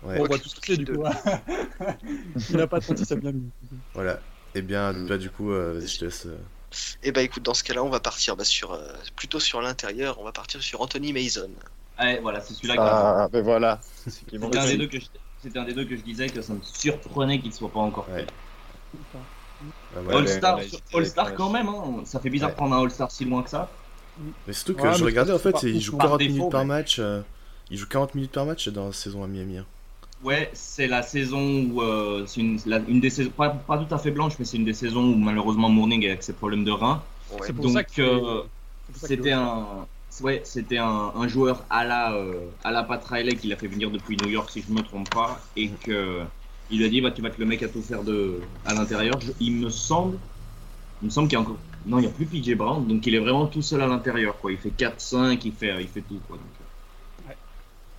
Ouais, 0.03 0.19
Bon, 0.19 0.25
on 0.25 0.29
va 0.29 0.39
tous 0.39 0.55
quitter, 0.55 0.77
du 0.77 0.87
coup. 0.87 1.03
Il 2.49 2.61
a 2.61 2.67
pas 2.67 2.81
36 2.81 3.11
à 3.13 3.17
bien 3.17 3.33
mis. 3.33 3.53
voilà. 3.95 4.23
Et 4.55 4.63
bien 4.63 4.93
bah 4.93 5.19
du 5.19 5.31
coup, 5.31 5.53
euh, 5.53 5.81
je 5.87 5.99
te 5.99 6.05
laisse. 6.05 6.27
euh, 6.27 6.37
Et 7.03 7.13
bah 7.13 7.23
écoute, 7.23 7.43
dans 7.43 7.55
ce 7.55 7.65
cas-là, 7.65 7.83
on 7.83 7.89
va 7.91 8.01
partir 8.01 8.37
bah, 8.37 8.45
sur, 8.45 8.73
euh, 8.73 8.93
plutôt 9.17 9.41
sur 9.41 9.61
l'intérieur. 9.61 10.19
On 10.21 10.25
va 10.25 10.33
partir 10.33 10.63
sur 10.63 10.81
Anthony 10.81 11.13
Mason. 11.13 11.51
Ouais, 11.99 12.21
voilà, 12.21 12.41
c'est 12.41 12.55
celui-là 12.55 12.75
qui 12.75 12.81
Ah, 12.81 13.29
ben 13.33 13.43
voilà. 13.43 13.81
C'était 14.07 14.59
un, 14.59 14.67
des 14.67 14.77
deux 14.77 14.87
que 14.89 15.01
je... 15.01 15.07
C'était 15.43 15.59
un 15.59 15.65
des 15.65 15.75
deux 15.75 15.85
que 15.85 15.97
je 15.97 16.03
disais 16.03 16.31
que 16.31 16.43
ça 16.43 16.53
me 16.55 16.61
surprenait 16.63 17.41
qu'il 17.41 17.51
ne 17.51 17.55
soit 17.55 17.73
pas 17.73 17.81
encore 17.81 18.09
Ouais. 18.09 18.27
fait. 18.27 18.33
bah, 19.91 20.01
voilà. 20.03 20.19
All-Star, 20.19 20.59
ouais. 20.59 21.35
quand 21.35 21.51
même, 21.51 21.69
hein. 21.69 22.03
ça 22.05 22.21
fait 22.21 22.31
bizarre 22.31 22.51
Ouais. 22.51 22.53
de 22.53 22.57
prendre 22.57 22.75
un 22.77 22.83
All-Star 22.83 23.11
si 23.11 23.25
loin 23.25 23.43
que 23.43 23.51
ça. 23.51 23.77
Mais 24.47 24.53
surtout 24.53 24.75
que 24.77 24.87
Ouais, 24.87 24.95
je 24.95 25.05
regardais 25.05 25.33
en 25.33 25.39
fait, 25.39 25.53
par 25.53 25.65
il 25.65 25.81
joue 25.81 25.93
contre, 25.93 26.03
40 26.03 26.19
par 26.19 26.27
minutes 26.27 26.49
par 26.51 26.65
match. 26.65 26.99
euh, 26.99 27.23
il 27.71 27.79
joue 27.79 27.87
40 27.89 28.15
minutes 28.15 28.33
par 28.33 28.47
match 28.47 28.69
dans 28.69 28.87
la 28.87 28.93
saison 28.93 29.23
à 29.25 29.29
Miami. 29.29 29.59
hein. 29.59 29.67
Ouais, 30.23 30.51
c'est 30.53 30.89
la 30.89 31.03
saison 31.03 31.63
où 31.71 31.81
euh, 31.81 32.27
c'est 32.27 32.41
une, 32.41 32.59
la- 32.67 32.79
une 32.81 32.99
des 33.01 33.11
saisons, 33.11 33.31
pas, 33.31 33.51
pas 33.51 33.79
tout 33.79 33.95
à 33.95 33.99
fait 33.99 34.11
blanche, 34.11 34.35
mais 34.39 34.45
c'est 34.45 34.57
une 34.57 34.65
des 34.65 34.73
saisons 34.75 35.13
où 35.13 35.17
malheureusement 35.17 35.69
Mourning 35.69 36.03
est 36.05 36.09
avec 36.11 36.25
ses 36.25 36.33
problèmes 36.33 36.65
de 36.65 36.73
rein. 36.73 37.05
Ouais. 37.31 37.47
C'est 37.47 37.53
pour 37.53 37.65
Donc, 37.65 37.73
ça 37.73 37.85
que 37.85 38.03
euh, 38.03 38.43
c'est 38.87 38.93
pour 38.93 39.01
ça 39.01 39.09
qu'il 39.09 39.21
C'était 39.21 39.33
un, 39.33 39.87
ouais, 40.23 40.43
c'était 40.45 40.79
un, 40.79 41.13
un 41.15 41.29
joueur 41.29 41.67
à 41.71 41.85
la, 41.85 42.15
euh, 42.15 42.51
à 42.65 42.73
la 42.73 42.83
Pat 42.83 43.05
Riley 43.05 43.37
qu'il 43.37 43.53
a 43.53 43.57
fait 43.57 43.69
venir 43.69 43.91
depuis 43.93 44.17
New 44.17 44.29
York 44.29 44.51
si 44.51 44.63
je 44.63 44.73
me 44.73 44.83
trompe 44.83 45.11
pas, 45.13 45.41
et 45.57 45.71
que 45.71 46.25
il 46.71 46.79
lui 46.79 46.85
a 46.87 46.89
dit 46.89 47.01
bah 47.01 47.11
tu 47.13 47.23
vas 47.23 47.29
être 47.29 47.39
le 47.39 47.47
mec 47.47 47.63
à 47.63 47.69
tout 47.69 47.83
faire 47.83 48.03
de, 48.03 48.41
à 48.65 48.75
l'intérieur. 48.75 49.21
Je- 49.21 49.33
Il 49.41 49.55
me 49.57 49.71
semble, 49.71 50.19
il 51.03 51.07
me 51.07 51.11
semble 51.11 51.29
qu'il 51.29 51.37
y 51.39 51.41
a 51.41 51.43
encore, 51.43 51.59
non 51.87 51.99
il 52.01 52.05
y 52.05 52.09
a 52.09 52.11
plus 52.11 52.27
PJ 52.27 52.55
Brown, 52.57 52.87
donc 52.87 53.07
il 53.07 53.15
est 53.15 53.19
vraiment 53.21 53.47
tout 53.49 53.63
seul 53.63 53.83
à 53.83 53.87
l'intérieur 53.89 54.39
quoi. 54.41 54.53
Il 54.53 54.59
fait 54.59 54.71
4-5, 54.73 55.45
il 55.45 55.53
fait, 55.55 55.83
il 55.83 55.89
fait 55.89 56.03
tout 56.03 56.21
quoi. 56.29 56.39
Donc, 56.39 56.47
euh. 56.58 56.58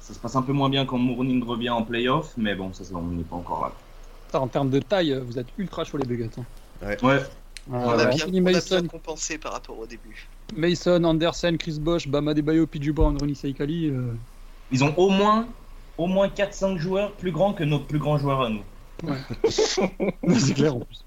Ça 0.10 0.16
se 0.16 0.20
passe 0.20 0.36
un 0.36 0.42
peu 0.42 0.54
moins 0.54 0.70
bien 0.70 0.88
quand 0.88 0.98
Mourning 0.98 1.44
revient 1.44 1.70
en 1.70 1.84
playoff, 1.84 2.34
mais 2.36 2.56
bon 2.56 2.74
ça, 2.74 2.84
ça 2.84 2.96
on 2.96 3.04
n'est 3.04 3.22
pas 3.22 3.36
encore 3.36 3.62
là. 3.62 3.72
Putain, 4.26 4.40
En 4.40 4.48
termes 4.48 4.72
de 4.72 4.80
taille, 4.80 5.16
vous 5.24 5.38
êtes 5.38 5.46
ultra 5.60 5.84
chaud 5.84 5.98
les 5.98 6.06
Buggets. 6.06 6.32
hein. 6.40 6.96
Ouais. 7.04 7.22
On, 7.72 7.90
a 7.90 8.06
bien, 8.06 8.26
Anthony 8.26 8.42
on 8.42 8.46
a 8.48 8.50
bien 8.50 8.54
Mason, 8.54 8.88
compensé 8.88 9.38
par 9.38 9.52
rapport 9.54 9.78
au 9.78 9.86
début. 9.86 10.28
Mason, 10.58 11.04
Anderson, 11.04 11.56
Chris 11.60 11.78
Bosh, 11.80 12.08
Bama 12.08 12.34
Debayo, 12.34 12.66
Pidgey 12.66 12.92
Brown, 12.92 13.16
Ronnie 13.20 13.36
Saikali. 13.36 13.90
euh, 13.90 14.16
Ils 14.72 14.84
ont 14.84 14.96
au 14.98 15.10
moins, 15.10 15.48
au 16.00 16.08
moins 16.08 16.28
4-5 16.28 16.80
joueurs 16.80 17.12
plus 17.12 17.32
grands 17.32 17.54
que 17.54 17.64
nos 17.64 17.78
plus 17.78 18.00
grands 18.00 18.18
joueurs 18.18 18.42
à 18.42 18.50
nous. 18.50 18.64
c'est 19.50 20.54
clair 20.56 20.76
en 20.76 20.80
plus. 20.80 21.06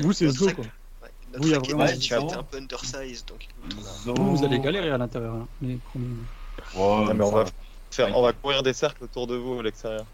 Vous, 0.00 0.12
c'est 0.12 0.28
Zo 0.28 0.50
quoi. 0.50 0.64
Ouais, 1.02 1.08
notre 1.32 1.54
a 1.54 1.58
vraiment 1.58 1.86
était 1.86 2.14
un 2.14 2.42
peu 2.42 2.58
undersized, 2.58 3.26
donc 3.28 3.48
on 4.06 4.14
Vous, 4.14 4.36
vous 4.36 4.44
allez 4.44 4.58
galérer 4.60 4.90
à 4.90 4.98
l'intérieur. 4.98 5.36
hein, 5.36 5.48
les 5.62 5.76
premiers. 5.76 6.08
Ah, 6.76 7.12
mais 7.14 7.24
on 7.24 7.30
va 7.30 7.46
faire, 7.90 8.16
on 8.16 8.22
va 8.22 8.32
courir 8.32 8.62
des 8.62 8.72
cercles 8.72 9.04
autour 9.04 9.26
de 9.26 9.36
vous 9.36 9.58
à 9.60 9.62
l'extérieur. 9.62 10.04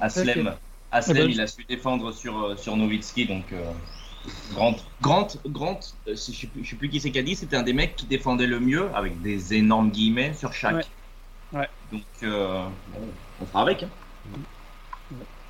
Aslem, 0.00 0.54
Aslem 0.90 1.16
Eh 1.16 1.20
ben, 1.20 1.30
il 1.30 1.40
a 1.40 1.46
su 1.46 1.64
défendre 1.64 2.12
sur, 2.12 2.42
euh, 2.44 2.56
sur 2.56 2.76
Nowitzki, 2.76 3.26
donc 3.26 3.44
euh, 3.52 3.62
Grant, 4.52 4.76
Grant, 5.00 5.28
Grant 5.46 5.80
euh, 6.08 6.14
si- 6.16 6.32
je 6.34 6.46
je 6.62 6.70
sais 6.70 6.76
plus 6.76 6.88
qui 6.88 7.00
c'est 7.00 7.10
qui 7.10 7.18
a 7.18 7.22
dit, 7.22 7.34
c'était 7.36 7.56
un 7.56 7.62
des 7.62 7.72
mecs 7.72 7.96
qui 7.96 8.06
défendait 8.06 8.46
le 8.46 8.60
mieux, 8.60 8.88
avec 8.94 9.20
des 9.22 9.54
énormes 9.54 9.90
guillemets 9.90 10.34
sur 10.34 10.52
chaque. 10.52 10.88
Ouais. 11.52 11.60
Ouais. 11.60 11.68
Donc, 11.92 12.02
euh, 12.24 12.66
on 13.40 13.46
fera 13.46 13.62
avec. 13.62 13.84
Hein. 13.84 13.88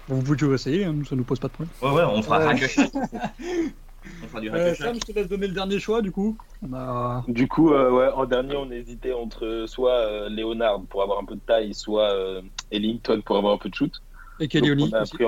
Vous 0.09 0.23
pouvez 0.23 0.37
toujours 0.37 0.55
essayer, 0.55 0.85
hein, 0.85 0.95
ça 1.09 1.17
nous 1.17 1.25
pose 1.25 1.41
pas 1.41 1.49
de 1.49 1.55
problème. 1.55 1.75
Ouais, 1.83 1.91
ouais, 1.91 2.05
on 2.05 2.23
fera 2.23 2.47
Ouais. 2.47 2.55
Hackashack. 4.07 4.25
on 4.25 4.29
fera 4.29 4.41
du 4.41 4.51
Euh. 4.51 4.75
Sam, 4.75 4.95
je 4.95 5.01
te 5.01 5.13
laisse 5.13 5.29
donner 5.29 5.47
le 5.49 5.55
dernier 5.55 5.79
choix 5.79 6.03
du 6.03 6.13
coup. 6.13 6.37
Du 7.29 7.49
coup, 7.49 7.73
euh, 7.73 7.91
ouais, 7.91 8.09
en 8.09 8.25
dernier, 8.27 8.57
on 8.57 8.71
hésitait 8.71 9.13
entre 9.13 9.65
soit 9.67 9.99
euh, 9.99 10.29
Leonard 10.29 10.83
pour 10.89 11.03
avoir 11.03 11.19
un 11.19 11.25
peu 11.25 11.35
de 11.35 11.41
taille, 11.41 11.75
soit 11.75 12.11
euh, 12.13 12.43
Ellington 12.71 13.23
pour 13.25 13.37
avoir 13.37 13.55
un 13.55 13.59
peu 13.59 13.69
de 13.69 13.75
shoot. 13.75 13.93
Et 14.41 14.49
Kelly 14.49 14.91
pris 14.91 15.25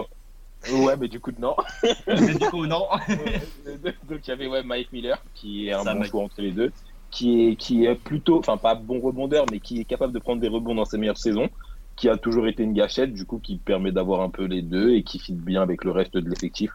Ouais, 0.72 0.96
mais 0.98 1.06
du 1.06 1.20
coup, 1.20 1.30
non. 1.38 1.54
Mais 2.08 2.34
du 2.34 2.46
coup, 2.46 2.66
non. 2.66 2.86
Donc 4.08 4.26
il 4.26 4.28
y 4.28 4.30
avait 4.32 4.48
ouais, 4.48 4.64
Mike 4.64 4.92
Miller 4.92 5.22
qui 5.34 5.68
est 5.68 5.72
un 5.72 5.84
Ça, 5.84 5.92
bon 5.92 6.00
Mike. 6.00 6.10
choix 6.10 6.24
entre 6.24 6.40
les 6.42 6.50
deux, 6.50 6.72
qui 7.12 7.46
est 7.46 7.56
qui 7.56 7.84
est 7.84 7.94
plutôt, 7.94 8.40
enfin 8.40 8.56
pas 8.56 8.74
bon 8.74 9.00
rebondeur, 9.00 9.46
mais 9.52 9.60
qui 9.60 9.80
est 9.80 9.84
capable 9.84 10.12
de 10.12 10.18
prendre 10.18 10.40
des 10.40 10.48
rebonds 10.48 10.74
dans 10.74 10.84
ses 10.84 10.98
meilleures 10.98 11.16
saisons, 11.16 11.48
qui 11.94 12.08
a 12.08 12.16
toujours 12.16 12.48
été 12.48 12.64
une 12.64 12.72
gâchette, 12.72 13.14
du 13.14 13.24
coup 13.24 13.38
qui 13.38 13.58
permet 13.58 13.92
d'avoir 13.92 14.20
un 14.20 14.30
peu 14.30 14.44
les 14.44 14.62
deux 14.62 14.94
et 14.94 15.04
qui 15.04 15.20
fit 15.20 15.32
bien 15.32 15.62
avec 15.62 15.84
le 15.84 15.92
reste 15.92 16.16
de 16.16 16.28
l'effectif. 16.28 16.70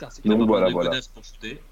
Putain, 0.00 0.10
c'est 0.10 0.24
Il 0.24 0.32
a 0.32 0.34
Donc 0.34 0.48
voilà, 0.48 0.70
voilà. 0.70 0.90
pour 1.14 1.24
shooter. 1.24 1.62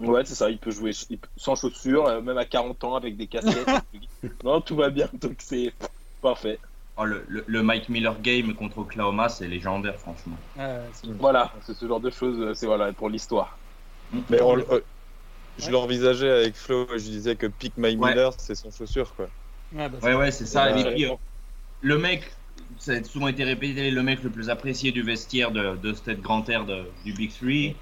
Ouais, 0.00 0.24
c'est 0.24 0.34
ça, 0.34 0.50
il 0.50 0.58
peut 0.58 0.70
jouer 0.70 0.90
sans 1.36 1.54
chaussures, 1.54 2.06
euh, 2.06 2.20
même 2.20 2.36
à 2.36 2.44
40 2.44 2.82
ans 2.84 2.94
avec 2.94 3.16
des 3.16 3.26
casquettes. 3.26 3.66
non, 4.44 4.60
tout 4.60 4.76
va 4.76 4.90
bien, 4.90 5.08
donc 5.14 5.40
c'est 5.40 5.72
parfait. 6.20 6.60
Oh, 6.96 7.04
le, 7.04 7.24
le- 7.28 7.44
le 7.46 7.62
Mike 7.62 7.88
Miller 7.88 8.20
game 8.20 8.54
contre 8.54 8.78
Oklahoma, 8.78 9.28
c'est 9.28 9.48
légendaire, 9.48 9.98
franchement. 9.98 10.36
C'est- 10.92 11.10
Voilà, 11.18 11.52
c'est 11.64 11.74
ce 11.74 11.86
genre 11.86 12.00
de 12.00 12.10
choses, 12.10 12.38
euh, 12.40 12.54
c'est 12.54 12.66
voilà, 12.66 12.92
pour 12.92 13.08
l'histoire. 13.08 13.58
Mais 14.30 14.42
on 14.42 14.56
le- 14.56 14.70
euh, 14.70 14.80
je 15.56 15.70
l'envisageais 15.70 16.30
avec 16.30 16.56
Flo, 16.56 16.86
je 16.90 16.96
disais 17.04 17.36
que 17.36 17.46
Pick 17.46 17.76
My 17.76 17.96
Ouais. 17.96 18.10
Miller, 18.10 18.32
c'est 18.38 18.54
son 18.54 18.70
chaussure, 18.70 19.14
quoi. 19.14 19.28
ouais, 19.72 19.88
bah, 19.88 19.98
Ouais, 20.02 20.14
ouais, 20.14 20.30
c'est 20.30 20.46
ça. 20.46 20.72
Ouais. 20.72 20.80
Et 20.80 20.94
puis, 20.94 21.06
euh, 21.06 21.14
le 21.80 21.98
mec, 21.98 22.30
ça 22.78 22.92
a 22.92 23.04
souvent 23.04 23.28
été 23.28 23.44
répété, 23.44 23.90
le 23.90 24.02
mec 24.02 24.22
le 24.22 24.30
plus 24.32 24.50
apprécié 24.50 24.92
du 24.92 25.02
vestiaire 25.02 25.52
de, 25.52 25.76
de 25.76 25.92
cette 25.94 26.20
grand 26.20 26.48
air 26.48 26.66
de- 26.66 26.92
du 27.04 27.12
Big 27.14 27.32
Three. 27.32 27.76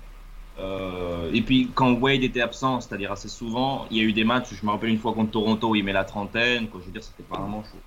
Euh, 0.58 1.32
et 1.32 1.42
puis, 1.42 1.72
quand 1.74 1.94
Wade 1.94 2.22
était 2.24 2.40
absent, 2.42 2.80
c'est-à-dire 2.80 3.12
assez 3.12 3.28
souvent, 3.28 3.86
il 3.90 3.98
y 3.98 4.00
a 4.00 4.04
eu 4.04 4.12
des 4.12 4.24
matchs, 4.24 4.54
je 4.54 4.66
me 4.66 4.70
rappelle 4.70 4.90
une 4.90 4.98
fois 4.98 5.14
contre 5.14 5.32
Toronto, 5.32 5.74
il 5.74 5.82
met 5.84 5.92
la 5.92 6.04
trentaine. 6.04 6.68
Quoi, 6.70 6.80
je 6.80 6.86
veux 6.86 6.92
dire, 6.92 7.04
c'était 7.04 7.24
pas 7.24 7.40
vraiment 7.40 7.64
chaud. 7.64 7.84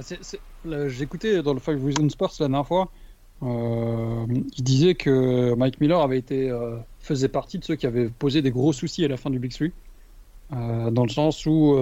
C'est- 0.00 0.42
le- 0.64 0.88
J'écoutais 0.88 1.42
dans 1.42 1.54
le 1.54 1.60
Five 1.60 1.84
Reasons 1.84 2.08
Sports 2.08 2.32
la 2.40 2.46
dernière 2.48 2.66
fois, 2.66 2.92
euh, 3.42 4.26
il 4.56 4.64
disait 4.64 4.94
que 4.94 5.54
Mike 5.54 5.80
Miller 5.80 6.00
avait 6.00 6.18
été, 6.18 6.50
euh, 6.50 6.78
faisait 6.98 7.28
partie 7.28 7.58
de 7.58 7.64
ceux 7.64 7.76
qui 7.76 7.86
avaient 7.86 8.10
posé 8.10 8.42
des 8.42 8.50
gros 8.50 8.72
soucis 8.72 9.04
à 9.04 9.08
la 9.08 9.16
fin 9.16 9.30
du 9.30 9.38
Big 9.38 9.52
Three, 9.52 9.74
dans 10.50 11.04
le 11.04 11.08
sens 11.10 11.46
où 11.46 11.76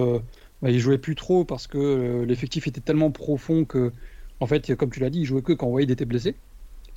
bah, 0.61 0.69
il 0.71 0.79
jouait 0.79 0.97
plus 0.97 1.15
trop 1.15 1.45
parce 1.45 1.67
que 1.67 2.23
l'effectif 2.27 2.67
était 2.67 2.81
tellement 2.81 3.11
profond 3.11 3.65
que, 3.65 3.93
en 4.39 4.47
fait, 4.47 4.75
comme 4.75 4.89
tu 4.89 4.99
l'as 4.99 5.09
dit, 5.09 5.19
il 5.21 5.25
jouait 5.25 5.41
que 5.41 5.53
quand 5.53 5.67
Wade 5.67 5.91
était 5.91 6.05
blessé. 6.05 6.35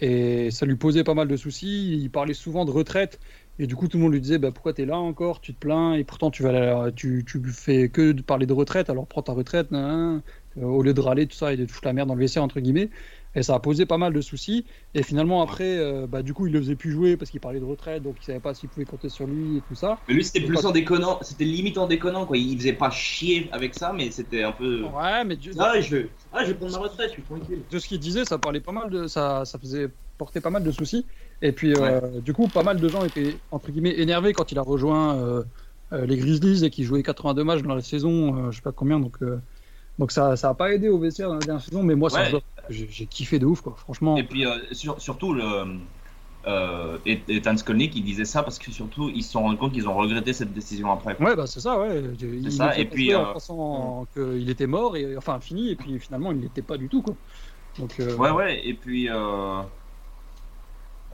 Et 0.01 0.51
ça 0.51 0.67
lui 0.67 0.77
posait 0.77 1.05
pas 1.05 1.15
mal 1.15 1.29
de 1.29 1.37
soucis. 1.37 1.99
Il 2.01 2.11
parlait 2.11 2.35
souvent 2.35 2.65
de 2.65 2.71
retraite. 2.71 3.21
Et 3.59 3.67
du 3.67 3.77
coup, 3.77 3.89
tout 3.89 3.99
le 3.99 4.03
monde 4.03 4.13
lui 4.13 4.21
disait 4.21 4.39
bah, 4.39 4.51
Pourquoi 4.51 4.73
tu 4.73 4.83
es 4.83 4.87
là 4.87 4.99
encore? 4.99 5.41
Tu 5.41 5.55
te 5.55 5.59
plains. 5.61 5.95
Et 5.95 6.05
pourtant, 6.05 6.31
tu, 6.31 6.43
vas 6.43 6.91
fais 7.53 7.89
que 7.89 8.13
de 8.13 8.23
parler 8.23 8.47
de 8.47 8.53
retraite. 8.53 8.91
Alors 8.91 9.07
prends 9.07 9.23
ta 9.23 9.33
retraite. 9.33 9.69
Euh, 9.73 10.21
au 10.61 10.83
lieu 10.83 10.95
de 10.95 11.01
râler, 11.01 11.27
tout 11.27 11.37
ça, 11.37 11.53
et 11.53 11.57
de 11.57 11.65
toucher 11.65 11.81
la 11.85 11.93
merde 11.93 12.09
dans 12.09 12.15
le 12.15 12.21
WC, 12.21 12.41
entre 12.41 12.61
guillemets. 12.61 12.91
Et 13.35 13.43
ça 13.43 13.55
a 13.55 13.61
posé 13.61 13.87
pas 13.87 13.99
mal 13.99 14.13
de 14.13 14.21
soucis. 14.21 14.67
Et 14.95 15.03
finalement, 15.03 15.43
après, 15.43 15.79
euh, 15.79 16.07
bah, 16.07 16.23
du 16.23 16.35
coup, 16.35 16.47
il 16.47 16.53
le 16.53 16.61
faisait 16.61 16.77
plus 16.77 16.91
jouer 16.91 17.17
parce 17.17 17.31
qu'il 17.31 17.41
parlait 17.41 17.61
de 17.61 17.65
retraite. 17.65 18.03
Donc, 18.03 18.21
il 18.21 18.25
savait 18.25 18.41
pas 18.41 18.55
s'il 18.55 18.69
pouvait 18.69 18.85
compter 18.85 19.09
sur 19.09 19.27
lui 19.27 19.57
et 19.57 19.63
tout 19.63 19.75
ça. 19.75 20.01
Mais 20.09 20.15
lui, 20.15 20.25
c'était 20.25 20.41
plus 20.41 20.61
pas- 20.61 20.69
en 20.69 20.73
déconnant, 20.73 21.19
c'était 21.23 21.45
limite 21.45 21.79
en 21.79 21.87
déconnant, 21.87 22.27
quoi. 22.27 22.37
Il 22.37 22.59
faisait 22.59 22.73
pas 22.75 22.91
chier 22.91 23.49
avec 23.53 23.75
ça, 23.75 23.93
mais 23.93 24.11
c'était 24.11 24.43
un 24.43 24.53
peu. 24.53 24.83
Ouais, 24.83 25.25
mais 25.25 25.37
du- 25.37 25.53
Ah, 25.59 25.81
je, 25.81 25.97
ah, 26.33 26.45
je 26.45 26.49
vais 26.53 26.55
prendre 26.55 26.73
ma 26.73 26.79
retraite, 26.79 27.09
je 27.09 27.13
suis 27.15 27.23
tranquille. 27.23 27.65
de 27.71 27.79
ce 27.79 27.87
qu'il 27.89 27.99
disait, 27.99 28.25
ça 28.25 28.39
parlait 28.39 28.61
pas 28.61 28.73
mal 28.73 28.91
de, 28.91 29.07
ça, 29.07 29.45
ça 29.45 29.59
faisait 29.59 29.89
porter 30.19 30.41
pas 30.41 30.51
mal 30.51 30.63
de 30.63 30.71
soucis. 30.71 31.07
Et 31.41 31.53
puis, 31.53 31.73
euh, 31.75 32.21
du 32.21 32.33
coup, 32.33 32.49
pas 32.49 32.63
mal 32.63 32.79
de 32.81 32.89
gens 32.89 33.05
étaient 33.05 33.43
entre 33.51 33.71
guillemets 33.71 33.99
énervés 33.99 34.33
quand 34.33 34.53
il 34.53 34.59
a 34.59 34.63
rejoint 34.63 35.17
euh, 35.19 35.45
euh, 35.93 36.07
les 36.07 36.17
Grizzlies 36.17 36.65
et 36.65 36.71
qu'il 36.71 36.85
jouait 36.85 37.03
82 37.03 37.45
matchs 37.45 37.63
dans 37.63 37.75
la 37.75 37.83
saison, 37.83 38.47
euh, 38.47 38.51
je 38.51 38.57
sais 38.57 38.63
pas 38.63 38.73
combien. 38.73 39.01
Donc, 39.01 39.23
euh, 39.23 39.41
donc 39.99 40.13
ça, 40.13 40.37
ça 40.37 40.51
a 40.51 40.55
pas 40.55 40.73
aidé 40.73 40.89
au 40.89 40.99
vestiaire 40.99 41.29
dans 41.29 41.35
la 41.35 41.41
dernière 41.41 41.63
saison. 41.65 41.83
Mais 41.83 41.95
moi, 41.95 42.11
Ouais. 42.13 42.33
j'ai 42.69 43.07
kiffé 43.07 43.39
de 43.39 43.47
ouf, 43.47 43.61
quoi. 43.61 43.75
Franchement. 43.77 44.17
Et 44.17 44.25
puis, 44.25 44.47
euh, 44.47 44.59
sur- 44.73 45.01
surtout, 45.01 45.33
le. 45.33 45.45
Euh, 46.45 46.99
et, 47.07 47.21
et 47.29 47.37
Ethan 47.37 47.57
Skolnick, 47.57 47.95
il 47.95 48.03
disait 48.03 48.25
ça 48.25 48.43
parce 48.43 48.59
que 48.59 48.73
surtout, 48.73 49.09
ils 49.15 49.23
se 49.23 49.31
sont 49.31 49.43
rendus 49.43 49.59
compte 49.59 49.73
qu'ils 49.73 49.89
ont 49.89 49.95
regretté 49.95 50.33
cette 50.33 50.53
décision 50.53 50.91
après. 50.91 51.15
quoi. 51.15 51.27
Ouais, 51.27 51.37
bah 51.37 51.47
c'est 51.47 51.61
ça, 51.61 51.79
ouais. 51.79 52.03
Il, 52.21 52.47
il 52.47 52.53
ça, 52.53 52.77
et 52.77 52.85
puis, 52.85 53.15
en 53.15 53.27
euh, 53.29 53.33
pensant 53.33 54.07
qu'il 54.13 54.51
était 54.51 54.67
mort, 54.67 54.97
et 54.97 55.17
enfin 55.17 55.39
fini, 55.39 55.71
et 55.71 55.77
puis 55.77 56.01
finalement, 56.01 56.33
il 56.33 56.41
l'était 56.41 56.63
pas 56.63 56.77
du 56.79 56.89
tout, 56.89 57.01
quoi. 57.03 57.15
Donc, 57.79 57.95
euh, 58.01 58.17
Ouais, 58.17 58.31
ouais, 58.31 58.67
et 58.67 58.75
puis. 58.75 59.09
Euh, 59.09 59.63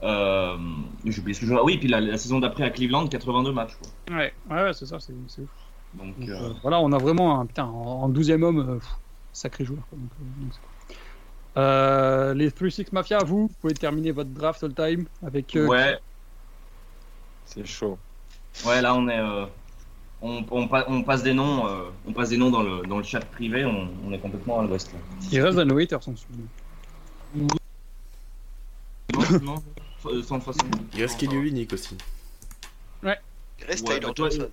euh, 0.01 0.57
J'ai 1.05 1.19
oublié 1.19 1.33
ce 1.33 1.41
que 1.41 1.45
je. 1.45 1.53
Oui, 1.53 1.77
puis 1.77 1.87
la, 1.89 1.99
la 2.01 2.17
saison 2.17 2.39
d'après 2.39 2.63
à 2.63 2.69
Cleveland, 2.69 3.07
82 3.07 3.51
matchs. 3.51 3.75
Quoi. 3.75 4.15
ouais, 4.15 4.33
ouais, 4.49 4.63
ouais, 4.63 4.73
c'est 4.73 4.85
ça, 4.85 4.99
c'est 4.99 5.13
c'est 5.27 5.41
ouf. 5.41 5.49
Donc, 5.93 6.19
Donc, 6.19 6.29
euh, 6.29 6.39
euh, 6.49 6.53
voilà, 6.61 6.79
on 6.81 6.91
a 6.91 6.97
vraiment 6.97 7.39
un 7.39 7.45
putain 7.45 7.65
en, 7.65 8.03
en 8.03 8.09
12e 8.09 8.43
homme, 8.43 8.59
euh, 8.59 8.75
pff, 8.75 8.89
sacré 9.33 9.65
joueur. 9.65 9.81
quoi. 9.89 9.97
Donc, 9.97 10.09
euh, 10.19 10.41
donc, 10.43 10.53
c'est 10.53 10.59
cool. 10.59 10.97
Euh, 11.57 12.33
les 12.35 12.49
3-6 12.51 12.91
Mafia, 12.93 13.23
vous, 13.23 13.47
vous 13.47 13.53
pouvez 13.59 13.73
terminer 13.73 14.11
votre 14.11 14.29
draft 14.29 14.63
all 14.63 14.73
time 14.73 15.05
avec. 15.25 15.55
euh, 15.55 15.67
ouais, 15.67 15.99
C'est 17.45 17.65
chaud. 17.65 17.97
ouais, 18.65 18.81
là, 18.81 18.93
on 18.95 19.07
est. 19.07 19.19
euh, 19.19 19.45
on, 20.21 20.45
on, 20.51 20.67
pa- 20.67 20.85
on 20.89 21.01
passe 21.01 21.23
des 21.23 21.33
noms, 21.33 21.65
euh, 21.67 21.89
on 22.05 22.11
passe 22.13 22.29
des 22.29 22.37
noms 22.37 22.51
dans 22.51 22.61
le, 22.61 22.81
dans 22.85 22.97
le 22.97 23.03
chat 23.03 23.21
privé, 23.21 23.65
on, 23.65 23.87
on 24.05 24.11
est 24.11 24.19
complètement 24.19 24.59
à 24.59 24.63
l'ouest. 24.63 24.91
là. 24.93 24.99
Il 25.31 25.41
reste 25.41 25.57
un 25.57 25.69
hater 25.77 25.97
sans 26.01 26.15
souvenir. 26.15 26.45
Non, 29.13 29.23
non, 29.41 29.63
sans 30.23 30.39
façon. 30.39 30.59
Il 30.93 31.01
reste 31.01 31.19
Kelly 31.19 31.37
Olynyk 31.37 31.73
aussi. 31.73 31.95
Il 33.03 33.65
reste 33.65 33.87
Ouais, 33.87 33.99
bah, 33.99 34.11
toi, 34.13 34.29
Johnson. 34.29 34.49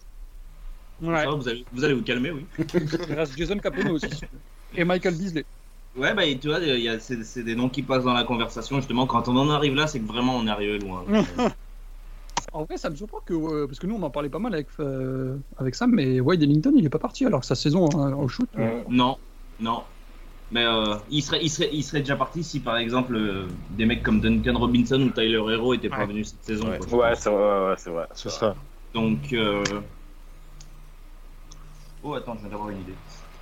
Ouais, 1.03 1.17
Ça 1.17 1.27
va, 1.31 1.35
vous, 1.37 1.49
allez, 1.49 1.65
vous 1.73 1.85
allez 1.85 1.95
vous 1.95 2.03
calmer, 2.03 2.31
oui. 2.31 2.47
il 2.59 3.15
reste 3.15 3.37
Jason 3.37 3.59
Capono 3.59 3.95
aussi. 3.95 4.09
Et 4.75 4.85
Michael 4.85 5.15
Beasley. 5.17 5.45
Ouais, 5.97 6.15
bah, 6.15 6.23
tu 6.41 6.49
vois, 6.49 6.59
il 6.61 6.81
y 6.81 6.89
a- 6.89 7.01
c'est 7.01 7.23
c'est 7.25 7.43
des 7.43 7.55
noms 7.55 7.69
qui 7.71 7.83
passent 7.83 8.05
dans 8.05 8.13
la 8.13 8.25
conversation. 8.25 8.77
Justement, 8.77 9.07
quand 9.07 9.29
on 9.29 9.37
en 9.37 9.49
arrive 9.51 9.75
là, 9.75 9.87
c'est 9.87 9.99
que 10.01 10.07
vraiment 10.07 10.37
on 10.37 10.47
est 10.47 10.51
arrivé 10.51 10.79
loin. 10.79 11.05
En 12.53 12.65
vrai, 12.65 12.79
ça 12.79 12.89
me 12.89 12.97
surprend 12.97 13.19
que. 13.27 13.35
euh, 13.35 13.67
parce 13.67 13.79
que 13.79 13.87
nous, 13.87 13.97
on 13.97 14.03
en 14.03 14.11
parlait 14.11 14.31
pas 14.31 14.39
mal 14.39 14.55
avec, 14.55 14.69
euh, 14.81 15.37
avec 15.59 15.75
Sam, 15.75 15.91
mais 15.93 16.21
Wade 16.21 16.43
Ellington, 16.43 16.73
il 16.75 16.87
est 16.87 16.91
pas 16.91 16.99
parti 16.99 17.27
alors 17.27 17.41
que 17.41 17.47
sa 17.47 17.55
saison 17.55 17.89
euh, 18.01 18.15
au 18.15 18.29
shoot. 18.29 18.49
euh, 18.57 18.83
non, 18.89 19.19
non. 19.61 19.83
Mais 20.51 20.65
euh, 20.65 20.95
il, 21.11 21.23
serait, 21.23 21.41
il, 21.43 21.51
serait, 21.51 21.71
il 21.73 21.83
serait 21.83 22.01
déjà 22.01 22.17
parti 22.17 22.45
si, 22.45 22.61
par 22.61 22.77
exemple, 22.79 23.17
euh, 23.17 23.47
des 23.71 23.85
mecs 23.85 24.03
comme 24.03 24.21
Duncan 24.21 24.59
Robinson 24.59 25.01
ou 25.01 25.11
Tyler 25.11 25.35
Hero 25.35 25.75
étaient 25.75 25.89
pas 25.91 25.99
Ouais. 26.01 26.07
venus 26.07 26.29
cette 26.31 26.45
saison. 26.45 26.69
Ouais. 26.69 26.79
Ouais, 26.79 27.15
c'est 27.17 27.31
vrai, 27.31 27.69
ouais, 27.69 27.75
c'est 27.77 27.91
vrai. 27.91 28.07
C'est 28.15 28.31
ça. 28.31 28.55
Donc. 28.95 29.35
Oh, 32.07 32.15
attends, 32.15 32.35
je 32.37 32.41
viens 32.43 32.51
d'avoir 32.51 32.71
une 32.71 32.81
idée. 32.83 32.95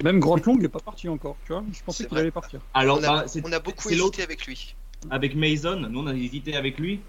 Même 0.03 0.21
Grant 0.21 0.41
Long 0.47 0.59
est 0.59 0.69
pas 0.69 0.81
parti 0.81 1.07
encore, 1.07 1.37
tu 1.45 1.53
vois. 1.53 1.63
Je 1.71 1.83
pensais 1.83 2.05
C'est 2.05 2.09
qu'il 2.09 2.17
allait 2.17 2.31
partir. 2.31 2.61
Alors, 2.73 2.99
On 2.99 3.03
a, 3.05 3.07
bah, 3.23 3.25
c'est- 3.29 3.43
on 3.45 3.53
a 3.53 3.61
beaucoup 3.61 3.89
c'est 3.91 3.95
hésité 3.95 4.23
avec 4.23 4.47
lui. 4.47 4.75
avec 5.11 5.37
Mason. 5.37 5.77
Nous, 5.77 6.01
on 6.01 6.07
a 6.07 6.15
hésité 6.15 6.57
avec 6.57 6.79
lui. 6.79 7.01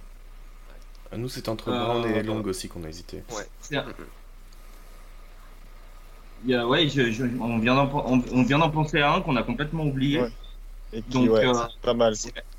Ah, 1.14 1.18
Nous, 1.18 1.30
c'était 1.30 1.47
entre 1.47 1.70
Euh, 1.70 1.80
Brown 1.80 2.06
et 2.14 2.24
Long 2.24 2.43
aussi 2.43 2.68
qu'on 2.68 2.84
a 2.84 2.89
hésité. 2.89 3.24
C'est 3.62 3.78
un- 3.78 3.86
Il 6.43 6.51
y 6.51 6.56
a- 6.56 6.68
ouais, 6.68 6.89
je- 6.89 7.10
je- 7.12 7.24
on 7.39 7.58
vient 7.58 7.74
d'en 7.76 7.89
on, 8.06 8.22
on 8.34 8.43
vient 8.43 8.60
d'en 8.60 8.70
penser 8.70 8.99
à 8.99 9.14
un 9.14 9.22
qu'on 9.22 9.38
a 9.38 9.43
complètement 9.43 9.86
oublié. 9.86 10.22
Ouais. 10.22 10.32
Et 10.93 11.01
qui, 11.01 11.10
Donc, 11.14 11.30
ouais, 11.32 11.45
euh, 11.47 11.53
c'est 11.53 11.82
pas 11.82 11.93
mal. 11.93 12.14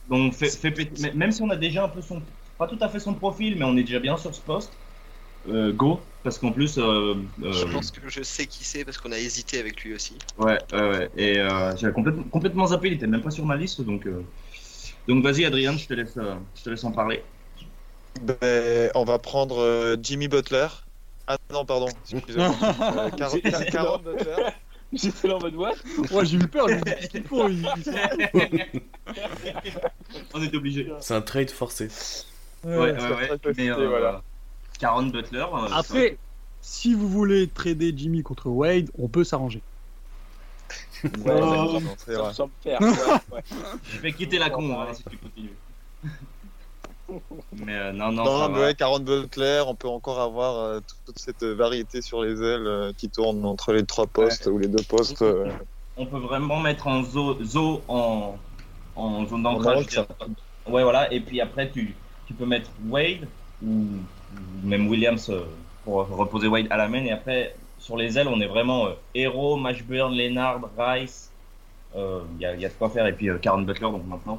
Donc, 0.09 0.33
fait, 0.33 0.49
fait 0.49 1.15
même 1.15 1.33
si 1.33 1.43
on 1.43 1.51
a 1.51 1.57
déjà 1.57 1.85
un 1.85 1.89
peu 1.89 2.01
son, 2.01 2.23
pas 2.57 2.67
tout 2.67 2.79
à 2.81 2.89
fait 2.89 2.99
son 2.99 3.13
profil, 3.13 3.57
mais 3.59 3.65
on 3.65 3.77
est 3.77 3.83
déjà 3.85 4.01
bien 4.01 4.17
sur 4.17 4.35
ce 4.35 4.41
poste. 4.41 4.73
Euh, 5.49 5.73
go, 5.73 6.01
parce 6.23 6.39
qu'en 6.39 6.53
plus, 6.53 6.79
euh, 6.79 7.15
euh, 7.43 7.53
Je 7.53 7.65
pense 7.67 7.91
que 7.91 8.09
je 8.09 8.23
sais 8.23 8.47
qui 8.47 8.65
c'est 8.65 8.85
parce 8.85 8.99
qu'on 8.99 9.13
a 9.13 9.19
hésité 9.19 9.59
avec 9.59 9.83
lui 9.85 9.95
aussi. 9.95 10.17
ouais, 10.39 10.59
ouais, 10.73 10.89
ouais, 10.91 11.11
et 11.17 11.39
euh, 11.39 11.77
j'avais 11.77 11.93
complètement, 11.93 12.25
complètement 12.25 12.67
zappé, 12.67 12.89
il 12.89 12.95
était 12.95 13.07
même 13.07 13.23
pas 13.23 13.31
sur 13.31 13.45
ma 13.47 13.57
liste, 13.57 13.81
donc, 13.83 14.07
euh, 14.07 14.23
donc 15.09 15.23
vas-y, 15.23 15.45
Adrien, 15.45 15.77
je 15.77 15.87
te 15.87 15.95
laisse, 15.95 16.17
euh, 16.17 16.35
je 16.57 16.63
te 16.63 16.71
laisse 16.71 16.85
en 16.85 16.93
parler. 16.93 17.23
Ben, 18.23 18.91
on 18.95 19.05
va 19.05 19.19
prendre 19.19 19.59
euh, 19.59 19.97
Jimmy 20.03 20.29
Butler. 20.29 20.69
Ah 21.27 21.37
non, 21.53 21.65
pardon. 21.65 21.89
Excusez-moi. 22.11 22.55
Euh, 22.97 23.11
Car- 23.11 23.41
Car- 23.43 23.67
Caron 23.67 23.99
Butler. 23.99 24.37
J'étais 24.93 25.29
là 25.29 25.37
en 25.37 25.41
mode 25.41 25.55
what? 25.57 25.75
Ouais, 26.13 26.25
j'ai 26.25 26.37
eu 26.37 26.47
peur. 26.47 26.69
Font 27.29 27.49
ils- 27.49 27.67
ils- 27.77 27.93
on 30.33 30.43
est 30.43 30.55
obligé. 30.55 30.91
C'est 31.01 31.15
un 31.15 31.21
trade 31.21 31.51
forcé. 31.51 31.89
Ouais, 32.65 32.77
ouais, 32.77 32.95
c'est 32.99 33.11
ouais, 33.11 33.39
que 33.43 33.49
mais 33.57 33.71
euh, 33.71 33.89
voilà. 33.89 34.23
Caron 34.79 35.07
Butler. 35.07 35.47
euh, 35.53 35.69
Après, 35.73 36.19
si 36.61 36.95
vous 36.95 37.09
voulez 37.09 37.49
trader 37.49 37.93
Jimmy 37.97 38.23
contre 38.23 38.49
Wade, 38.49 38.91
on 38.99 39.09
peut 39.09 39.25
s'arranger. 39.25 39.63
Ouais, 41.05 41.11
Ça 42.35 42.45
me 42.45 42.51
faire. 42.63 42.81
ouais. 43.33 43.43
je 43.93 43.99
vais 44.01 44.13
quitter 44.13 44.39
la 44.39 44.51
con 44.51 44.81
hein, 44.81 44.87
si 44.93 45.05
tu 45.05 45.17
continues. 45.19 45.51
mais 47.65 47.75
euh, 47.77 47.93
non, 47.93 48.11
non, 48.11 48.25
Non, 48.25 48.41
ça 48.41 48.49
mais 48.49 48.55
va. 48.59 48.61
ouais, 48.67 48.75
Caron 48.75 48.99
Butler, 49.01 49.63
on 49.67 49.75
peut 49.75 49.89
encore 49.89 50.21
avoir 50.21 50.57
euh, 50.57 50.81
toute 51.05 51.19
cette 51.19 51.45
variété 51.45 52.03
sur 52.03 52.23
les 52.23 52.43
ailes 52.43 52.67
euh, 52.67 52.93
qui 52.97 53.09
tourne 53.09 53.45
entre 53.45 53.73
les 53.73 53.85
trois 53.85 54.07
postes 54.07 54.47
ou 54.47 54.59
les 54.59 54.67
deux 54.69 54.83
postes. 54.83 55.23
euh. 55.23 55.49
on 55.97 56.07
peut 56.07 56.19
vraiment 56.19 56.59
mettre 56.61 56.89
en 56.89 57.03
zo, 57.05 57.43
zo 57.45 57.83
en, 57.89 58.37
en 58.97 59.27
zone 59.27 59.43
d'ancrage. 59.45 60.01
Ouais, 60.67 60.83
voilà. 60.83 61.13
Et 61.13 61.21
puis 61.21 61.41
après, 61.41 61.71
tu, 61.71 61.95
tu 62.27 62.35
peux 62.35 62.47
mettre 62.47 62.71
Wade 62.89 63.29
ou, 63.63 63.69
ou 63.69 63.87
même 64.63 64.89
Williams 64.89 65.31
euh, 65.31 65.45
pour 65.85 66.07
reposer 66.09 66.49
Wade 66.49 66.67
à 66.71 66.77
la 66.77 66.89
main. 66.89 67.05
Et 67.05 67.13
après, 67.13 67.55
sur 67.79 67.97
les 67.97 68.19
ailes, 68.19 68.29
on 68.29 68.41
est 68.41 68.47
vraiment 68.47 68.87
euh, 68.87 68.93
Hero, 69.15 69.57
Mashburn, 69.57 70.15
Leonard, 70.15 70.71
Rice. 70.79 71.31
Il 71.95 72.41
y, 72.41 72.45
a, 72.45 72.55
y 72.55 72.65
a 72.65 72.69
de 72.69 72.75
quoi 72.75 72.91
faire. 72.91 73.07
Et 73.07 73.13
puis 73.13 73.31
euh, 73.31 73.39
Karen 73.39 73.65
Butler, 73.65 73.91
donc 73.91 74.07
maintenant. 74.07 74.39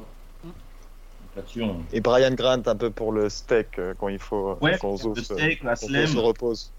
On. 1.60 1.76
Et 1.92 2.00
Brian 2.00 2.34
Grant 2.34 2.62
un 2.66 2.76
peu 2.76 2.90
pour 2.90 3.12
le 3.12 3.28
steak 3.28 3.78
euh, 3.78 3.94
quand 3.98 4.08
il 4.08 4.18
faut 4.18 4.58
Ouais, 4.60 4.76
quand 4.80 4.96
le 5.04 5.10
euh, 5.10 5.14
steak, 5.14 5.62
se 5.62 6.18
repose. 6.18 6.72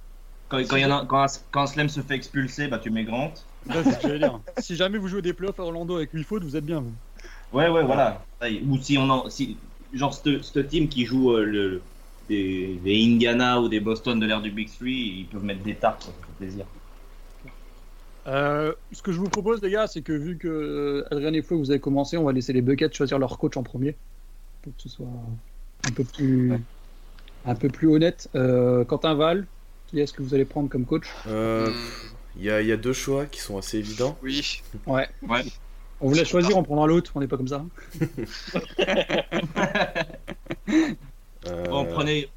Quand, 0.49 0.57
quand, 0.67 0.77
y 0.77 0.85
en 0.85 0.91
a, 0.91 1.05
quand, 1.05 1.23
un- 1.23 1.27
quand 1.51 1.67
se 1.67 2.01
fait 2.01 2.15
expulser, 2.15 2.67
bah, 2.67 2.79
tu 2.79 2.89
mets 2.89 3.03
Grant. 3.03 3.33
Ouais, 3.67 3.83
c'est 3.83 3.91
ce 3.91 3.97
que 3.97 4.01
j'allais 4.07 4.19
dire. 4.19 4.39
Si 4.59 4.75
jamais 4.75 4.97
vous 4.97 5.07
jouez 5.07 5.21
des 5.21 5.33
playoffs 5.33 5.59
à 5.59 5.63
Orlando 5.63 5.95
avec 5.97 6.11
8 6.13 6.23
fautes, 6.23 6.43
vous 6.43 6.55
êtes 6.55 6.65
bien. 6.65 6.81
Vous. 6.81 6.93
Ouais, 7.53 7.69
ouais, 7.69 7.83
voilà. 7.83 8.21
Ou 8.67 8.77
si 8.77 8.97
on 8.97 9.09
en. 9.09 9.29
Si, 9.29 9.57
genre, 9.93 10.13
ce 10.13 10.41
ce 10.41 10.59
team 10.59 10.87
qui 10.87 11.05
joue 11.05 11.33
euh, 11.33 11.43
le, 11.43 11.81
des, 12.29 12.79
des 12.83 13.03
Indiana 13.05 13.59
ou 13.59 13.67
des 13.67 13.79
Boston 13.79 14.19
de 14.19 14.25
l'ère 14.25 14.41
du 14.41 14.51
Big 14.51 14.69
Three, 14.69 15.19
ils 15.19 15.25
peuvent 15.25 15.43
mettre 15.43 15.63
des 15.63 15.75
tartes, 15.75 16.03
ça 16.03 16.11
fait 16.11 16.45
plaisir. 16.45 16.65
Euh, 18.27 18.73
ce 18.91 19.01
que 19.01 19.11
je 19.11 19.17
vous 19.17 19.29
propose, 19.29 19.61
les 19.61 19.71
gars, 19.71 19.87
c'est 19.87 20.01
que 20.01 20.13
vu 20.13 20.37
que 20.37 20.47
euh, 20.47 21.07
Adrien 21.11 21.33
et 21.33 21.41
Flo, 21.41 21.57
vous 21.57 21.71
avez 21.71 21.79
commencé, 21.79 22.17
on 22.17 22.23
va 22.25 22.31
laisser 22.31 22.53
les 22.53 22.61
Buckets 22.61 22.93
choisir 22.93 23.17
leur 23.17 23.37
coach 23.37 23.57
en 23.57 23.63
premier. 23.63 23.95
Pour 24.61 24.75
que 24.75 24.81
ce 24.83 24.89
soit 24.89 25.07
un 25.87 25.91
peu 25.91 26.03
plus, 26.03 26.53
un 27.45 27.55
peu 27.55 27.69
plus 27.69 27.87
honnête. 27.87 28.29
Euh, 28.35 28.83
Quentin 28.85 29.15
Val, 29.15 29.47
qui 29.87 29.99
est-ce 29.99 30.13
que 30.13 30.21
vous 30.21 30.35
allez 30.35 30.45
prendre 30.45 30.69
comme 30.69 30.85
coach? 30.85 31.07
Euh, 31.27 31.71
Il 32.35 32.43
y, 32.43 32.51
a, 32.51 32.61
il 32.61 32.67
y 32.67 32.71
a 32.71 32.77
deux 32.77 32.93
choix 32.93 33.25
qui 33.25 33.39
sont 33.39 33.57
assez 33.57 33.79
évidents. 33.79 34.17
oui. 34.21 34.61
Ouais. 34.85 35.07
Ouais. 35.27 35.43
On 36.01 36.07
vous 36.07 36.15
laisse 36.15 36.29
choisir, 36.29 36.55
on 36.55 36.63
prendra 36.63 36.87
l'autre, 36.87 37.11
on 37.15 37.19
n'est 37.19 37.27
pas 37.27 37.35
comme 37.35 37.49
ça. 37.49 37.65
Euh, 41.47 41.67
Bon, 41.69 41.85
prenez, 41.85 42.29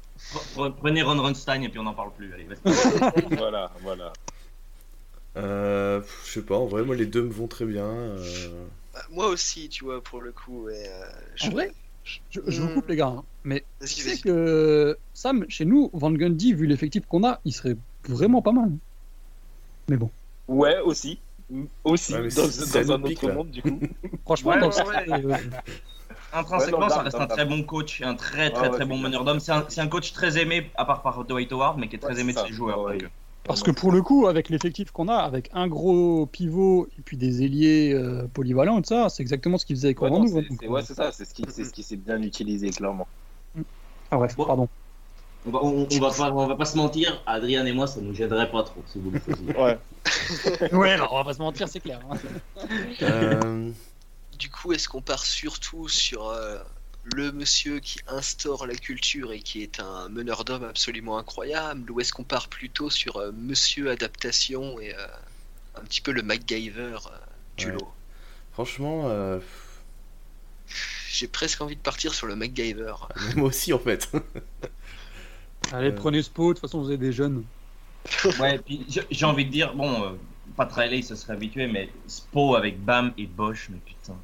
pre- 0.55 0.73
prenez 0.75 1.01
Ron 1.01 1.21
Ronstein 1.21 1.61
et 1.63 1.69
puis 1.69 1.79
on 1.79 1.83
n'en 1.83 1.93
parle 1.93 2.11
plus. 2.13 2.33
Allez, 2.33 2.47
voilà, 3.37 3.71
voilà. 3.81 4.13
euh, 5.37 6.01
je 6.25 6.31
sais 6.31 6.41
pas, 6.41 6.55
en 6.57 6.65
vrai, 6.65 6.83
moi 6.83 6.95
les 6.95 7.05
deux 7.05 7.23
me 7.23 7.31
vont 7.31 7.47
très 7.47 7.65
bien. 7.65 7.85
euh, 7.85 8.65
Bah, 8.93 9.01
moi 9.11 9.27
aussi, 9.27 9.69
tu 9.69 9.83
vois, 9.85 10.01
pour 10.01 10.21
le 10.21 10.31
coup. 10.31 10.67
euh, 10.67 11.05
je... 11.35 11.47
En 11.47 11.51
vrai 11.51 11.71
Je, 12.03 12.39
je 12.47 12.61
vous 12.61 12.69
coupe, 12.75 12.87
les 12.89 12.95
gars, 12.95 13.07
hein, 13.07 13.23
mais 13.43 13.63
tu 13.81 13.87
sais 13.87 14.17
que 14.17 14.97
Sam, 15.13 15.45
chez 15.49 15.65
nous, 15.65 15.89
Van 15.93 16.11
Gundy, 16.11 16.53
vu 16.53 16.65
l'effectif 16.67 17.05
qu'on 17.07 17.23
a, 17.27 17.39
il 17.45 17.53
serait 17.53 17.75
vraiment 18.07 18.41
pas 18.41 18.51
mal. 18.51 18.71
Mais 19.89 19.97
bon, 19.97 20.09
Ouais, 20.47 20.79
aussi. 20.79 21.19
Aussi, 21.83 22.13
Ouais, 22.13 22.21
mais 22.21 22.29
dans, 22.29 22.43
dans 22.47 22.91
un 22.93 23.03
autre 23.03 23.27
là. 23.27 23.33
monde, 23.33 23.51
du 23.51 23.61
coup. 23.61 23.79
franchement, 24.25 24.51
Ouais, 24.51 24.59
dans 24.59 24.69
ouais, 24.69 25.39
Intrinsèquement, 26.33 26.79
Ouais, 26.79 26.83
non, 26.85 26.89
ça 26.89 27.01
reste 27.01 27.15
un 27.15 27.27
très 27.27 27.45
bon 27.45 27.63
coach 27.63 28.01
et 28.01 28.05
un 28.05 28.15
très 28.15 28.51
très 28.51 28.69
très 28.69 28.85
bon 28.85 28.97
meneur 28.97 29.23
d'hommes. 29.23 29.39
C'est 29.39 29.51
un, 29.51 29.87
coach 29.87 30.13
très 30.13 30.39
aimé, 30.41 30.71
à 30.75 30.85
part 30.85 31.01
par 31.01 31.23
Dwight 31.25 31.51
Howard, 31.51 31.77
mais 31.77 31.87
qui 31.87 31.95
est 31.95 31.99
très 31.99 32.19
aimé 32.19 32.33
de 32.33 32.39
ses 32.39 32.51
joueurs. 32.51 32.87
Euh, 32.89 32.97
Parce 33.43 33.61
que 33.61 33.71
pour 33.71 33.91
le 33.91 34.01
coup, 34.01 34.27
avec 34.27 34.49
l'effectif 34.49 34.91
qu'on 34.91 35.09
a, 35.09 35.15
avec 35.17 35.49
un 35.53 35.67
gros 35.67 36.25
pivot 36.25 36.87
et 36.97 37.01
puis 37.01 37.17
des 37.17 37.43
ailiers 37.43 37.93
euh, 37.93 38.27
polyvalents 38.33 38.79
et 38.79 38.81
tout 38.81 38.89
ça, 38.89 39.09
c'est 39.09 39.21
exactement 39.21 39.57
ce 39.57 39.65
qu'ils 39.65 39.75
faisaient 39.75 39.89
avec 39.89 40.01
Orlando. 40.01 40.27
c'est- 40.27 40.37
hein, 40.39 40.43
c'est- 40.59 40.65
donc, 40.65 40.73
ouais, 40.75 40.81
c'est 40.81 40.93
ça, 40.95 41.11
c'est 41.11 41.25
ce 41.25 41.33
qui, 41.33 41.43
c'est 41.49 41.65
ce 41.65 41.71
qui 41.73 41.83
s'est 41.83 41.97
bien 41.97 42.21
utilisé, 42.21 42.69
clairement. 42.69 43.07
Ah 44.09 44.17
bref, 44.17 44.35
Bon. 44.35 44.45
pardon. 44.45 44.67
On 45.45 45.51
va, 45.51 45.59
on, 45.61 45.87
on 45.91 45.99
va 45.99 46.09
pas, 46.09 46.31
on 46.31 46.47
va 46.47 46.55
pas 46.55 46.65
se 46.65 46.77
mentir, 46.77 47.21
Adrien 47.25 47.65
et 47.65 47.73
moi, 47.73 47.85
ça 47.85 47.99
nous 47.99 48.15
gênerait 48.15 48.49
pas 48.49 48.63
trop 48.63 48.81
si 48.87 48.97
vous 48.99 49.11
le 49.11 49.19
faisiez. 49.19 49.53
Ouais. 49.57 49.77
Ouais, 50.71 50.91
alors, 50.91 51.11
on 51.13 51.17
va 51.17 51.23
pas 51.25 51.33
se 51.33 51.39
mentir, 51.41 51.67
c'est 51.67 51.79
clair. 51.81 51.99
hein. 52.09 52.17
euh, 53.03 53.71
Du 54.43 54.49
coup, 54.49 54.73
est-ce 54.73 54.89
qu'on 54.89 55.01
part 55.01 55.25
surtout 55.25 55.87
sur 55.87 56.27
euh, 56.27 56.59
le 57.05 57.31
monsieur 57.31 57.79
qui 57.79 57.99
instaure 58.07 58.67
la 58.67 58.75
culture 58.75 59.31
et 59.31 59.39
qui 59.39 59.63
est 59.63 59.79
un 59.79 60.09
meneur 60.09 60.43
d'hommes 60.43 60.65
absolument 60.65 61.17
incroyable, 61.17 61.89
ou 61.89 62.01
est-ce 62.01 62.11
qu'on 62.11 62.25
part 62.25 62.49
plutôt 62.49 62.89
sur 62.89 63.15
euh, 63.15 63.31
monsieur 63.31 63.89
adaptation 63.89 64.81
et 64.81 64.93
euh, 64.93 65.07
un 65.75 65.81
petit 65.85 66.01
peu 66.01 66.11
le 66.11 66.23
MacGyver 66.23 66.97
euh, 67.07 67.17
du 67.55 67.67
Ouais. 67.67 67.71
lot? 67.71 67.87
Franchement, 68.51 69.07
euh, 69.07 69.39
J'ai 71.09 71.27
presque 71.29 71.61
envie 71.61 71.75
de 71.77 71.81
partir 71.81 72.13
sur 72.13 72.27
le 72.27 72.35
MacGyver. 72.35 72.95
moi 73.37 73.47
aussi 73.47 73.71
en 73.71 73.79
fait. 73.79 74.11
Allez, 75.71 75.91
Euh. 75.91 75.95
prenez 75.95 76.21
Spo, 76.21 76.49
de 76.49 76.53
toute 76.59 76.61
façon, 76.61 76.81
vous 76.81 76.91
êtes 76.91 76.99
des 76.99 77.13
jeunes. 77.13 77.43
Ouais, 78.39 78.59
puis 78.59 78.85
j'ai- 78.89 79.25
envie 79.25 79.45
de 79.45 79.51
dire, 79.51 79.73
bon, 79.73 80.03
euh, 80.03 80.11
pas 80.55 80.65
Riley, 80.65 80.99
il 80.99 81.03
se 81.03 81.15
serait 81.15 81.33
habitué, 81.33 81.67
mais 81.67 81.89
Spo 82.07 82.55
avec 82.55 82.83
Bam 82.83 83.13
et 83.17 83.27
Bosch, 83.27 83.69
mais 83.69 83.79
putain. 83.79 84.15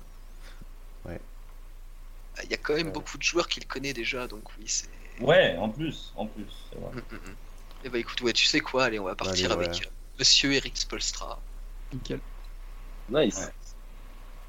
Il 2.44 2.50
y 2.52 2.54
a 2.54 2.58
quand 2.58 2.76
même 2.76 2.92
Ouais. 2.92 2.94
beaucoup 2.94 3.18
de 3.18 3.24
joueurs 3.24 3.48
qui 3.48 3.60
le 3.60 3.66
connaissent 3.66 3.94
déjà, 3.94 4.28
donc 4.28 4.46
oui, 4.58 4.68
c'est. 4.68 4.90
Ouais, 5.20 5.56
en 5.58 5.70
plus, 5.70 6.12
en 6.16 6.28
plus. 6.28 6.68
c'est 6.70 6.80
vrai. 6.80 6.94
Mm, 6.94 6.98
mm, 7.00 7.16
mm. 7.32 7.36
Eh 7.84 7.90
bah 7.90 7.98
écoute, 8.00 8.22
ouais, 8.22 8.34
tu 8.34 8.46
sais 8.46 8.60
quoi, 8.62 8.86
allez, 8.86 9.00
on 9.00 9.06
va 9.06 9.16
partir 9.16 9.52
Allez, 9.52 9.52
avec 9.52 9.82
ouais. 9.82 9.86
euh, 9.86 9.90
Monsieur 10.20 10.54
Eric 10.54 10.78
Spolstra. 10.78 11.44
Nickel. 11.92 12.22
Nice. 13.10 13.52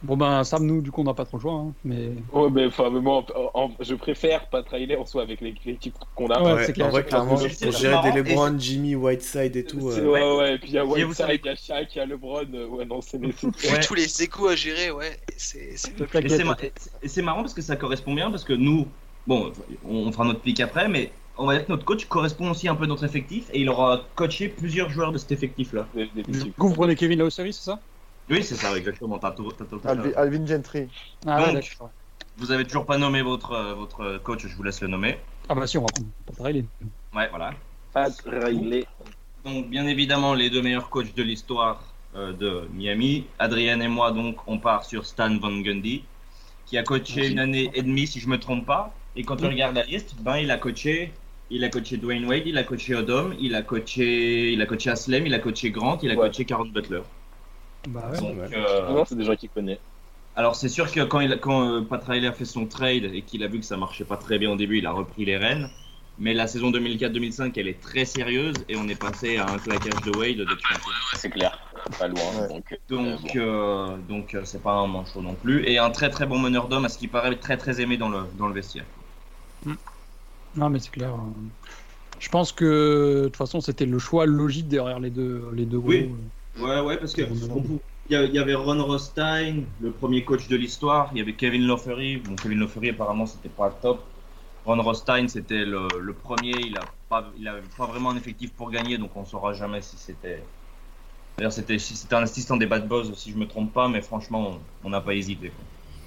Bon 0.03 0.17
ben, 0.17 0.43
Sam, 0.45 0.65
nous, 0.65 0.81
du 0.81 0.91
coup, 0.91 1.03
on 1.03 1.05
n'a 1.05 1.13
pas 1.15 1.27
trop 1.27 1.37
le 1.37 1.43
choix. 1.43 1.53
hein, 1.53 1.75
mais... 1.85 2.13
Ouais, 2.33 2.49
mais 2.51 2.67
enfin, 2.67 2.89
moi, 2.89 3.23
en- 3.35 3.51
en- 3.65 3.71
je 3.81 3.95
préfère 3.95 4.47
pas 4.47 4.63
trailer 4.63 4.99
en 4.99 5.05
soit 5.05 5.21
avec 5.23 5.43
les- 5.43 5.55
l'équipe 5.67 5.95
qu'on 6.15 6.29
a. 6.29 6.43
Ouais, 6.43 6.53
Ouais, 6.55 6.65
c'est 6.67 6.73
clair, 6.73 6.87
en 6.87 6.91
vrai, 6.91 7.05
clairement, 7.05 7.35
pour 7.37 7.41
gérer 7.73 8.03
des 8.03 8.09
et 8.09 8.23
LeBron, 8.23 8.59
Jimmy, 8.59 8.95
Whiteside 8.95 9.57
et 9.57 9.65
tout. 9.65 9.91
Euh, 9.91 10.07
ouais, 10.09 10.37
ouais, 10.39 10.55
et 10.55 10.59
puis 10.59 10.69
il 10.71 10.75
y 10.75 10.79
a 10.79 10.85
Et 10.85 11.05
vous 11.05 11.13
savez- 11.13 11.35
Whiteside, 11.35 11.41
il 11.45 11.49
y 11.49 11.51
a 11.51 11.57
Shaq, 11.81 11.95
il 11.95 11.99
y 11.99 12.01
a 12.01 12.07
LeBron. 12.07 12.47
euh, 12.55 12.67
Ouais, 12.69 12.85
non, 12.87 13.01
c'est 13.03 13.19
Ouais. 13.19 13.81
Tous 13.87 13.95
les 13.95 14.23
égos 14.23 14.49
à 14.49 14.57
gérer, 14.57 14.91
ouais, 14.91 15.19
c'est 15.37 15.59
Et 15.73 15.77
c'est 15.77 16.45
ma- 16.45 16.57
et 17.03 17.09
c'est 17.09 17.23
marrant 17.23 17.43
parce 17.43 17.55
que 17.55 17.63
ça 17.63 17.77
correspond 17.77 18.15
bien 18.15 18.31
parce 18.31 18.45
que 18.45 18.55
nous, 18.55 18.87
bon, 19.27 19.53
on 19.87 20.11
fera 20.13 20.25
notre 20.25 20.41
pic 20.41 20.61
après, 20.61 20.89
mais 20.89 21.11
on 21.37 21.47
va 21.47 21.57
dire 21.57 21.67
que 21.67 21.73
notre 21.73 21.85
coach 21.85 22.07
correspond 22.07 22.51
aussi 22.51 22.69
un 22.69 22.75
peu 22.75 22.85
à 22.85 22.87
notre 22.87 23.05
effectif 23.05 23.49
et 23.53 23.61
il 23.61 23.69
aura 23.69 24.03
coaché 24.15 24.49
plusieurs 24.49 24.89
joueurs 24.89 25.13
de 25.13 25.19
cet 25.19 25.29
Du 25.39 25.45
petits- 26.25 26.53
coup, 26.53 26.69
vous 26.69 26.75
prenez 26.75 26.97
Kevin 26.97 27.19
Laossery, 27.19 27.53
c'est 27.53 27.65
ça? 27.65 27.81
Oui, 28.31 28.45
c'est 28.45 28.55
ça, 28.55 28.77
exactement. 28.77 29.19
T'as 29.19 29.33
tout- 29.33 29.51
t'as 29.53 29.65
tout- 29.65 29.79
t'as 29.79 29.95
tout- 29.95 30.03
Alvin, 30.03 30.13
Alvin 30.17 30.47
Gentry. 30.47 30.89
Ah, 31.27 31.41
ouais, 31.41 31.53
Donc. 31.53 31.63
d'accord. 31.63 31.91
Vous 32.37 32.53
avez 32.53 32.65
toujours 32.65 32.87
pas 32.87 32.97
nommé 32.97 33.23
votre, 33.23 33.53
euh, 33.53 33.75
votre 33.75 34.19
coach, 34.19 34.47
je 34.47 34.55
vous 34.57 34.63
laisse 34.63 34.81
le 34.81 34.89
nommer. 34.89 35.19
Ah 35.49 35.55
bah 35.55 35.67
si, 35.67 35.77
on 35.79 35.83
va 35.83 35.89
prendre 35.89 36.07
Pat 36.27 36.37
Riley. 36.47 36.65
Ouais, 37.15 37.29
voilà. 37.29 37.53
Pat 37.93 38.13
Riley. 38.25 38.87
Donc, 39.45 39.69
bien 39.69 39.87
évidemment, 39.87 40.35
les 40.35 40.49
deux 40.49 40.63
meilleurs 40.63 40.91
coachs 40.91 41.15
de 41.15 41.23
l'histoire 41.23 41.83
euh, 42.17 42.33
de 42.33 42.67
Miami. 42.73 43.27
Adrien 43.39 43.81
et 43.81 43.87
moi, 43.89 44.11
donc, 44.13 44.37
on 44.49 44.59
part 44.59 44.85
sur 44.85 45.07
Stan 45.07 45.37
Van 45.39 45.57
Gundy, 45.61 46.05
qui 46.67 46.77
a 46.79 46.83
coaché 46.83 47.15
Merci. 47.17 47.33
une 47.33 47.39
année 47.39 47.71
et 47.75 47.83
demie, 47.83 48.07
si 48.07 48.19
je 48.21 48.29
me 48.29 48.39
trompe 48.39 48.67
pas. 48.67 48.93
Et 49.17 49.23
quand 49.25 49.37
tu 49.37 49.45
Mm. 49.45 49.49
regardes 49.49 49.75
la 49.77 49.85
liste, 49.85 50.15
ben, 50.21 50.37
il 50.39 50.51
a 50.51 50.57
coaché. 50.59 51.13
Il 51.51 51.63
a 51.65 51.69
coaché 51.69 51.97
Dwayne 51.99 52.25
Wade, 52.27 52.47
il 52.47 52.57
a 52.59 52.63
coaché 52.65 52.95
Odom, 52.95 53.35
il 53.41 53.55
a 53.57 53.63
coaché, 53.63 54.53
il 54.53 54.61
a 54.63 54.67
coaché 54.67 54.91
Aslem, 54.91 55.27
il 55.27 55.35
a 55.35 55.41
coaché 55.41 55.71
Grant, 55.73 55.99
il 56.03 56.11
a 56.11 56.15
Ouais. 56.15 56.29
coaché 56.29 56.45
Caron 56.45 56.67
Butler. 56.67 57.03
Bah 57.89 58.11
ouais. 58.13 58.19
Donc, 58.19 58.37
ouais. 58.37 58.57
euh, 58.57 58.93
Non, 58.93 59.05
c'est 59.05 59.17
des 59.17 59.25
gens 59.25 59.37
qu'il 59.37 59.49
connaît. 59.51 59.81
alors 60.37 60.55
c'est 60.55 60.69
sûr 60.69 60.91
que 60.93 61.01
quand, 61.01 61.21
il, 61.21 61.39
quand 61.41 61.69
euh, 61.69 61.81
Pat 61.83 62.03
Riley 62.05 62.27
a 62.29 62.33
fait 62.33 62.45
son 62.45 62.67
trade 62.67 63.05
et 63.05 63.23
qu'il 63.23 63.43
a 63.43 63.49
vu 63.49 63.59
que 63.61 63.65
ça 63.65 63.77
marchait 63.77 64.05
pas 64.05 64.17
très 64.17 64.39
bien 64.39 64.51
au 64.51 64.57
début, 64.57 64.79
il 64.79 64.87
a 64.87 64.93
repris 64.93 65.25
les 65.25 65.37
rênes. 65.37 65.69
Mais 66.19 66.35
la 66.35 66.47
saison 66.47 66.71
2004-2005, 66.71 67.53
elle 67.57 67.69
est 67.69 67.81
très 67.81 68.05
sérieuse 68.05 68.55
et 68.69 68.77
on 68.77 68.87
est 68.89 69.01
passé 69.01 69.39
à 69.39 69.49
un 69.49 69.57
claquage 69.59 70.03
de 70.05 70.11
Wade 70.19 70.37
depuis 70.37 70.75
un 70.75 70.79
peu. 70.79 70.91
C'est 71.17 71.31
clair. 71.31 71.59
Pas 71.99 72.09
loin. 72.09 72.21
Ouais. 72.43 72.49
Donc, 72.49 72.79
Donc, 72.91 73.37
euh, 73.37 73.97
donc 74.07 74.35
euh, 74.35 74.43
c'est 74.45 74.63
pas 74.63 74.73
un 74.73 74.87
manchot 74.87 75.23
non 75.23 75.35
plus. 75.35 75.65
Et 75.67 75.79
un 75.79 75.91
très 75.91 76.11
très 76.11 76.27
bon 76.27 76.39
meneur 76.39 76.69
d'homme, 76.69 76.85
à 76.85 76.91
ce 76.91 76.99
qui 76.99 77.09
paraît 77.09 77.35
très 77.37 77.57
très 77.57 77.81
aimé 77.81 77.97
dans 77.97 78.11
le, 78.11 78.19
dans 78.37 78.49
le 78.49 78.53
vestiaire. 78.55 78.85
Non, 80.57 80.69
mais 80.69 80.79
c'est 80.81 80.91
clair. 80.91 81.15
euh, 81.15 81.19
Je 82.19 82.29
pense 82.29 82.53
que 82.53 83.21
de 83.23 83.25
toute 83.29 83.37
façon, 83.37 83.61
c'était 83.63 83.87
le 83.87 83.99
choix 83.99 84.27
logique 84.27 84.69
derrière 84.69 85.01
les 85.01 85.11
deux, 85.11 85.49
les 85.55 85.65
deux 85.65 85.77
Oui. 85.79 86.03
gros. 86.09 86.17
Ouais, 86.59 86.81
ouais, 86.81 86.97
parce 86.99 87.15
que 87.15 87.23
il 88.09 88.17
y, 88.35 88.39
avait 88.39 88.55
Ron 88.55 88.83
Rostein, 88.83 89.63
le 89.81 89.93
premier 89.93 90.25
coach 90.25 90.49
de 90.49 90.57
l'histoire. 90.57 91.11
Il 91.13 91.19
y 91.19 91.21
avait 91.21 91.35
Kevin 91.35 91.65
Lofery. 91.65 92.17
Bon, 92.17 92.35
Kevin 92.35 92.59
Lofery, 92.59 92.89
apparemment, 92.91 93.25
c'était 93.25 93.49
pas 93.49 93.71
top. 93.71 94.03
Ron 94.65 94.83
Rostein, 94.83 95.29
c'était 95.29 95.65
le, 95.65 95.87
le 96.01 96.13
premier. 96.13 96.53
Il 96.59 96.77
a 96.77 96.83
pas, 97.09 97.31
il 97.39 97.47
avait 97.47 97.63
pas 97.79 97.87
vraiment 97.87 98.11
un 98.11 98.17
effectif 98.17 98.53
pour 98.53 98.71
gagner, 98.73 98.99
donc 98.99 99.13
on 99.15 99.25
saura 99.25 99.53
jamais 99.53 99.81
si 99.81 99.97
c'était. 99.97 100.43
D'ailleurs, 101.39 101.53
c'était 101.53 101.79
si 101.79 102.05
un 102.11 102.23
assistant 102.23 102.57
des 102.57 102.67
Bad 102.67 102.89
Boys, 102.89 103.15
si 103.15 103.31
je 103.31 103.37
me 103.37 103.47
trompe 103.47 103.73
pas, 103.73 103.89
mais 103.89 104.03
franchement, 104.03 104.59
on- 104.83 104.91
n'a 104.91 105.01
pas 105.01 105.15
hésité. 105.15 105.53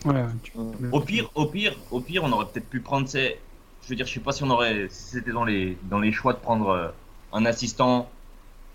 quoi. 0.03 0.13
Ouais, 0.13 0.25
tu- 0.43 0.51
Au 0.91 0.99
pire, 0.99 1.29
au 1.35 1.45
pire, 1.45 1.75
au 1.89 2.01
pire, 2.01 2.23
on 2.25 2.31
aurait 2.33 2.47
peut-être 2.47 2.69
pu 2.69 2.81
prendre 2.81 3.07
ces. 3.07 3.39
Je 3.81 3.87
veux 3.89 3.95
dire, 3.95 4.05
je 4.05 4.13
sais 4.13 4.19
pas 4.19 4.33
si 4.33 4.43
on 4.43 4.49
aurait, 4.49 4.89
si 4.89 5.03
c'était 5.03 5.31
dans 5.31 5.45
les 5.45 5.77
dans 5.83 5.99
les 5.99 6.11
choix 6.11 6.33
de 6.33 6.39
prendre 6.39 6.69
euh, 6.69 6.89
un 7.31 7.45
assistant 7.45 8.11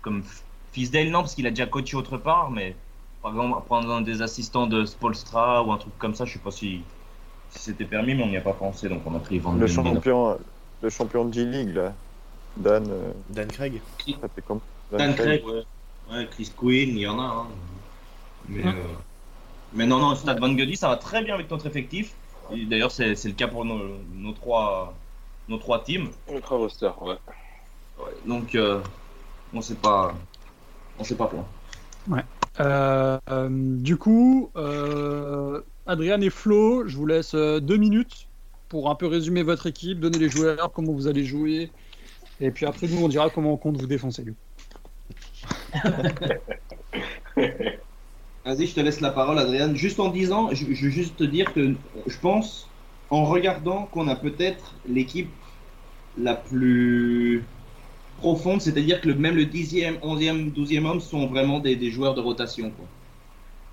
comme 0.01 0.23
Fisdale, 0.71 1.09
non, 1.09 1.19
parce 1.21 1.35
qu'il 1.35 1.47
a 1.47 1.49
déjà 1.49 1.65
coaché 1.65 1.95
autre 1.97 2.17
part, 2.17 2.51
mais 2.51 2.75
par 3.21 3.31
exemple 3.31 3.61
prendre 3.65 3.91
un 3.91 4.01
des 4.01 4.21
assistants 4.21 4.67
de 4.67 4.85
Spolstra 4.85 5.63
ou 5.63 5.71
un 5.71 5.77
truc 5.77 5.97
comme 5.97 6.15
ça, 6.15 6.25
je 6.25 6.33
sais 6.33 6.39
pas 6.39 6.51
si, 6.51 6.81
si 7.49 7.59
c'était 7.59 7.85
permis, 7.85 8.13
mais 8.13 8.23
on 8.23 8.27
n'y 8.29 8.37
a 8.37 8.41
pas 8.41 8.53
pensé, 8.53 8.87
donc 8.87 9.01
on 9.05 9.15
a 9.15 9.19
pris 9.19 9.39
Van 9.39 9.53
Le 9.53 9.67
champion, 9.67 10.37
le 10.81 10.89
champion 10.89 11.25
de 11.25 11.33
G-League, 11.33 11.75
là. 11.75 11.93
Dan, 12.57 12.85
euh, 12.89 13.11
Dan 13.29 13.47
Craig 13.47 13.81
ça 14.05 14.27
fait 14.33 14.41
comme. 14.41 14.59
Dan 14.91 15.15
Craig, 15.15 15.45
ouais. 15.45 15.63
Ouais, 16.11 16.27
Chris 16.31 16.51
Quinn, 16.55 16.89
il 16.89 16.99
y 16.99 17.07
en 17.07 17.19
a. 17.19 17.23
hein. 17.23 17.47
Mais, 18.47 18.65
euh, 18.65 18.73
mais 19.73 19.85
non, 19.85 19.99
non, 19.99 20.15
Stade 20.15 20.39
Van 20.39 20.51
Gundy, 20.51 20.75
ça 20.75 20.87
va 20.87 20.97
très 20.97 21.23
bien 21.23 21.35
avec 21.35 21.49
notre 21.51 21.67
effectif. 21.67 22.13
D'ailleurs, 22.51 22.91
c'est 22.91 23.15
c'est 23.15 23.27
le 23.29 23.35
cas 23.35 23.47
pour 23.47 23.63
nos, 23.63 23.79
nos 24.15 24.31
trois 24.31 24.93
nos 25.47 25.57
trois 25.57 25.83
teams. 25.83 26.09
ultra 26.31 26.55
roster, 26.55 26.89
ouais. 27.01 27.17
Ouais, 27.99 28.13
donc, 28.25 28.55
euh, 28.55 28.81
on 29.53 29.61
sait 29.61 29.75
pas, 29.75 30.15
on 30.99 31.03
sait 31.03 31.15
pas 31.15 31.27
quoi. 31.27 31.47
Euh, 32.59 33.17
euh, 33.29 33.49
du 33.49 33.97
coup, 33.97 34.51
euh, 34.55 35.61
Adrien 35.85 36.19
et 36.21 36.29
Flo, 36.29 36.87
je 36.87 36.97
vous 36.97 37.05
laisse 37.05 37.33
euh, 37.35 37.59
deux 37.59 37.77
minutes 37.77 38.27
pour 38.67 38.89
un 38.89 38.95
peu 38.95 39.07
résumer 39.07 39.43
votre 39.43 39.67
équipe, 39.67 39.99
donner 39.99 40.19
les 40.19 40.29
joueurs, 40.29 40.71
comment 40.73 40.91
vous 40.91 41.07
allez 41.07 41.25
jouer. 41.25 41.71
Et 42.41 42.51
puis 42.51 42.65
après, 42.65 42.87
nous, 42.87 43.03
on 43.03 43.07
dira 43.07 43.29
comment 43.29 43.53
on 43.53 43.57
compte 43.57 43.77
vous 43.77 43.87
défoncer. 43.87 44.23
du 44.23 44.33
coup. 44.33 44.37
Vas-y, 48.45 48.67
je 48.67 48.75
te 48.75 48.79
laisse 48.79 49.01
la 49.01 49.11
parole, 49.11 49.37
Adrien. 49.37 49.73
Juste 49.75 49.99
en 49.99 50.09
disant, 50.09 50.49
je, 50.51 50.65
je 50.73 50.85
veux 50.85 50.91
juste 50.91 51.17
te 51.17 51.23
dire 51.23 51.53
que 51.53 51.75
je 52.07 52.17
pense, 52.19 52.67
en 53.09 53.25
regardant, 53.25 53.83
qu'on 53.85 54.07
a 54.07 54.15
peut-être 54.15 54.75
l'équipe 54.87 55.29
la 56.17 56.35
plus 56.35 57.43
profonde, 58.19 58.61
c'est-à-dire 58.61 59.01
que 59.01 59.07
le- 59.09 59.15
même 59.15 59.35
le 59.35 59.45
10e, 59.45 59.97
11e, 60.01 60.51
12e 60.51 60.85
homme 60.85 61.01
sont 61.01 61.27
vraiment 61.27 61.59
des, 61.59 61.75
des 61.75 61.91
joueurs 61.91 62.15
de 62.15 62.21
rotation. 62.21 62.71
Quoi. 62.71 62.87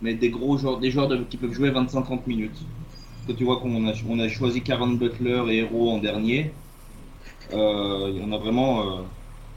Mais 0.03 0.15
des 0.15 0.31
gros 0.31 0.59
joueurs, 0.59 0.79
des 0.79 0.91
joueurs 0.91 1.09
de- 1.09 1.25
qui 1.25 1.37
peuvent 1.37 1.53
jouer 1.53 1.71
25-30 1.71 2.27
minutes. 2.27 2.61
Quand 3.27 3.35
tu 3.35 3.45
vois 3.45 3.59
qu'on 3.61 3.87
a, 3.89 3.93
on 4.09 4.19
a 4.21 4.29
choisi 4.29 4.63
Karen 4.63 4.97
Butler 4.99 5.43
et 5.51 5.59
Hero 5.59 5.91
en 5.91 5.99
dernier, 5.99 6.53
euh, 7.53 8.21
on 8.23 8.33
a 8.33 8.39
vraiment. 8.39 9.01
euh, 9.01 9.03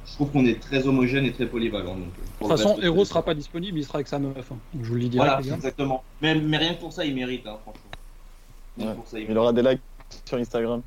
je 0.06 0.14
trouve 0.16 0.32
qu'on 0.32 0.46
est 0.46 0.60
très 0.60 0.88
homogène 0.88 1.26
et 1.26 1.32
très 1.32 1.46
polyvalent. 1.48 1.96
Donc, 1.96 2.08
euh, 2.18 2.22
De 2.24 2.38
toute 2.40 2.48
façon, 2.48 2.80
Hero 2.82 3.06
sera 3.06 3.24
pas 3.24 3.36
disponible, 3.36 3.78
il 3.78 3.84
sera 3.86 3.98
avec 3.98 4.08
sa 4.08 4.18
meuf. 4.20 4.52
hein. 4.52 4.58
Donc, 4.74 4.84
je 4.84 4.90
vous 4.90 4.96
le 4.96 5.08
dis 5.08 5.18
Voilà, 5.18 5.40
exactement. 5.40 6.04
Mais, 6.22 6.36
mais 6.36 6.58
rien 6.58 6.74
que 6.74 6.80
pour 6.80 6.94
ça, 6.94 7.06
il 7.06 7.14
mérite, 7.16 7.46
hein, 7.46 7.58
franchement. 7.62 7.82
Rien 8.78 8.86
que 8.88 8.92
Ouais. 8.92 8.96
pour 8.96 9.08
ça, 9.08 9.20
il 9.20 9.38
aura 9.38 9.54
des 9.54 9.62
likes 9.62 9.82
sur 10.28 10.38
Instagram. 10.38 10.82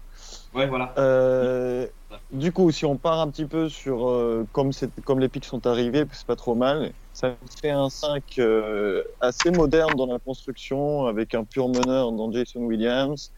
Ouais, 0.55 0.67
voilà. 0.67 0.95
Euh, 0.99 1.89
du 2.31 2.53
coup, 2.53 2.71
si 2.71 2.85
on 2.85 2.99
part 2.99 3.21
un 3.21 3.31
petit 3.31 3.47
peu 3.47 3.69
sur 3.69 4.09
euh, 4.09 4.47
comme, 4.53 4.71
comme 5.05 5.19
les 5.21 5.29
pics 5.29 5.45
sont 5.47 5.67
arrivés, 5.67 6.05
c'est 6.13 6.27
pas 6.27 6.37
trop 6.37 6.55
mal. 6.55 6.93
Ça 7.13 7.39
fait 7.61 7.71
un 7.71 7.89
5 7.89 8.39
euh, 8.39 9.03
assez 9.21 9.51
moderne 9.51 9.97
dans 9.97 10.07
la 10.07 10.19
construction, 10.19 11.07
avec 11.07 11.35
un 11.35 11.45
pur 11.45 11.69
meneur 11.69 12.13
dans 12.13 12.31
Jason 12.31 12.61
Williams. 12.61 13.33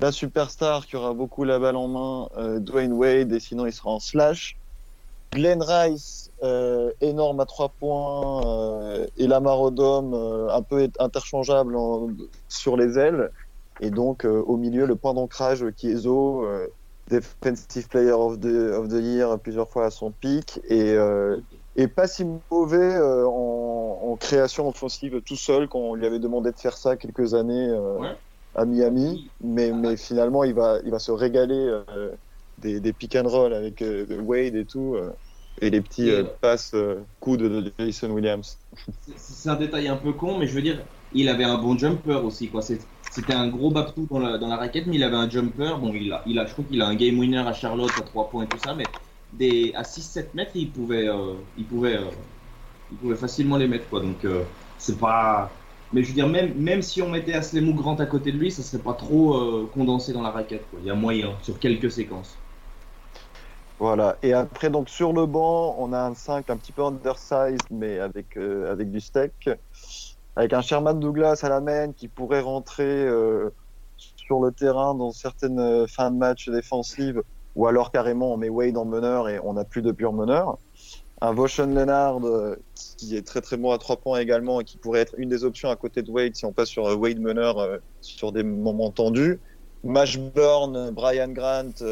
La 0.00 0.12
superstar 0.12 0.86
qui 0.86 0.96
aura 0.96 1.14
beaucoup 1.14 1.44
la 1.44 1.58
balle 1.58 1.76
en 1.76 1.88
main, 1.88 2.28
euh, 2.36 2.60
Dwayne 2.60 2.92
Wade, 2.92 3.32
et 3.32 3.40
sinon 3.40 3.66
il 3.66 3.72
sera 3.72 3.90
en 3.90 4.00
slash. 4.00 4.58
Glenn 5.34 5.62
Rice, 5.62 6.30
euh, 6.42 6.92
énorme 7.00 7.40
à 7.40 7.46
trois 7.46 7.70
points, 7.78 8.46
euh, 8.46 9.06
et 9.16 9.26
Lamar 9.26 9.60
Odom, 9.62 10.12
un 10.50 10.62
peu 10.62 10.88
interchangeable 10.98 11.76
en- 11.76 12.08
sur 12.48 12.76
les 12.76 12.98
ailes. 12.98 13.30
Et 13.80 13.90
donc, 13.90 14.24
euh, 14.24 14.42
au 14.46 14.56
milieu, 14.56 14.86
le 14.86 14.96
point 14.96 15.14
d'ancrage 15.14 15.64
qui 15.76 15.90
est 15.90 15.96
Zo, 15.96 16.44
euh, 16.44 16.66
Defensive 17.10 17.88
Player 17.88 18.12
of 18.12 18.38
the, 18.40 18.46
of 18.76 18.88
the 18.88 19.00
Year 19.02 19.38
plusieurs 19.40 19.68
fois 19.68 19.86
à 19.86 19.90
son 19.90 20.12
pic, 20.12 20.60
et, 20.68 20.92
euh, 20.92 21.40
et 21.76 21.88
pas 21.88 22.06
si 22.06 22.24
mauvais 22.50 22.96
en, 22.98 23.98
en 24.02 24.16
création 24.16 24.68
offensive 24.68 25.20
tout 25.22 25.36
seul 25.36 25.68
quand 25.68 25.80
on 25.80 25.94
lui 25.94 26.06
avait 26.06 26.20
demandé 26.20 26.52
de 26.52 26.58
faire 26.58 26.76
ça 26.76 26.96
quelques 26.96 27.34
années 27.34 27.70
Ouais. 27.98 28.14
à 28.54 28.64
Miami. 28.64 29.30
Mais, 29.42 29.72
mais 29.72 29.96
finalement, 29.96 30.44
il 30.44 30.54
va, 30.54 30.78
il 30.84 30.90
va 30.90 30.98
se 30.98 31.10
régaler 31.10 31.82
des, 32.58 32.80
des 32.80 32.92
pick 32.92 33.16
and 33.16 33.28
roll 33.28 33.52
avec 33.52 33.82
Wade 34.24 34.54
et 34.54 34.64
tout, 34.64 34.96
et 35.60 35.70
les 35.70 35.80
petits 35.80 36.08
Et, 36.08 36.12
euh, 36.12 36.24
passes 36.40 36.72
euh, 36.74 37.00
coudes 37.20 37.42
de 37.42 37.72
Jason 37.78 38.10
Williams. 38.10 38.58
C'est 39.16 39.48
un 39.48 39.56
détail 39.56 39.88
un 39.88 39.96
peu 39.96 40.12
con, 40.12 40.38
mais 40.38 40.46
je 40.46 40.54
veux 40.54 40.62
dire, 40.62 40.82
il 41.12 41.28
avait 41.28 41.44
un 41.44 41.58
bon 41.58 41.76
jumper 41.76 42.24
aussi. 42.24 42.48
quoi. 42.48 42.62
C'était 43.12 43.34
un 43.34 43.48
gros 43.48 43.70
baptou 43.70 44.06
dans 44.10 44.20
la, 44.20 44.38
dans 44.38 44.48
la 44.48 44.56
raquette, 44.56 44.86
mais 44.86 44.96
il 44.96 45.04
avait 45.04 45.16
un 45.16 45.28
jumper. 45.28 45.76
Bon, 45.78 45.92
il 45.92 46.10
a, 46.10 46.22
il 46.24 46.38
a, 46.38 46.46
je 46.46 46.52
crois 46.54 46.64
qu'il 46.64 46.80
a 46.80 46.86
un 46.86 46.94
game 46.94 47.18
winner 47.18 47.46
à 47.46 47.52
Charlotte 47.52 47.90
à 47.98 48.00
3 48.00 48.30
points 48.30 48.44
et 48.44 48.46
tout 48.46 48.58
ça, 48.58 48.74
mais 48.74 48.84
à 49.74 49.82
6-7 49.82 50.28
mètres, 50.32 50.52
il 50.54 50.70
pouvait, 50.70 51.08
euh, 51.08 51.34
il, 51.58 51.66
pouvait, 51.66 51.98
euh, 51.98 52.10
il 52.90 52.96
pouvait 52.96 53.16
facilement 53.16 53.58
les 53.58 53.68
mettre. 53.68 53.86
Quoi. 53.90 54.00
Donc, 54.00 54.24
euh, 54.24 54.44
c'est 54.78 54.98
pas. 54.98 55.50
Mais 55.92 56.02
je 56.02 56.08
veux 56.08 56.14
dire, 56.14 56.26
même, 56.26 56.54
même 56.54 56.80
si 56.80 57.02
on 57.02 57.10
mettait 57.10 57.34
Aslem 57.34 57.68
ou 57.68 57.74
Grant 57.74 57.96
à 57.96 58.06
côté 58.06 58.32
de 58.32 58.38
lui, 58.38 58.50
ça 58.50 58.62
serait 58.62 58.82
pas 58.82 58.94
trop 58.94 59.66
condensé 59.74 60.14
dans 60.14 60.22
la 60.22 60.30
raquette. 60.30 60.64
Il 60.80 60.86
y 60.86 60.90
a 60.90 60.94
moyen 60.94 61.32
sur 61.42 61.58
quelques 61.58 61.90
séquences. 61.90 62.38
Voilà. 63.78 64.16
Et 64.22 64.32
après, 64.32 64.70
donc, 64.70 64.88
sur 64.88 65.12
le 65.12 65.26
banc, 65.26 65.76
on 65.78 65.92
a 65.92 66.00
un 66.00 66.14
5 66.14 66.48
un 66.48 66.56
petit 66.56 66.72
peu 66.72 66.82
undersized, 66.82 67.66
mais 67.70 67.98
avec, 67.98 68.38
avec 68.38 68.90
du 68.90 69.00
steak. 69.00 69.50
Avec 70.34 70.52
un 70.54 70.62
Sherman 70.62 70.98
Douglas 70.98 71.40
à 71.42 71.48
la 71.48 71.60
main 71.60 71.92
qui 71.92 72.08
pourrait 72.08 72.40
rentrer 72.40 72.84
euh, 72.84 73.50
sur 73.98 74.40
le 74.40 74.50
terrain 74.50 74.94
dans 74.94 75.12
certaines 75.12 75.58
euh, 75.58 75.86
fins 75.86 76.10
de 76.10 76.16
match 76.16 76.48
défensives, 76.48 77.22
ou 77.54 77.66
alors 77.66 77.90
carrément 77.90 78.32
on 78.32 78.38
met 78.38 78.48
Wade 78.48 78.78
en 78.78 78.86
meneur 78.86 79.28
et 79.28 79.38
on 79.40 79.52
n'a 79.54 79.64
plus 79.64 79.82
de 79.82 79.92
pur 79.92 80.14
meneur. 80.14 80.56
Un 81.20 81.32
Voshen 81.32 81.74
Leonard 81.74 82.26
euh, 82.26 82.56
qui 82.96 83.14
est 83.14 83.26
très 83.26 83.42
très 83.42 83.58
bon 83.58 83.72
à 83.72 83.78
trois 83.78 83.96
points 83.96 84.20
également 84.20 84.60
et 84.60 84.64
qui 84.64 84.78
pourrait 84.78 85.00
être 85.00 85.14
une 85.18 85.28
des 85.28 85.44
options 85.44 85.68
à 85.68 85.76
côté 85.76 86.02
de 86.02 86.10
Wade 86.10 86.34
si 86.34 86.46
on 86.46 86.52
passe 86.52 86.68
sur 86.68 86.84
Wade 86.98 87.20
meneur 87.20 87.78
sur 88.00 88.32
des 88.32 88.42
moments 88.42 88.90
tendus. 88.90 89.38
Mashburn, 89.84 90.90
Brian 90.92 91.28
Grant 91.28 91.84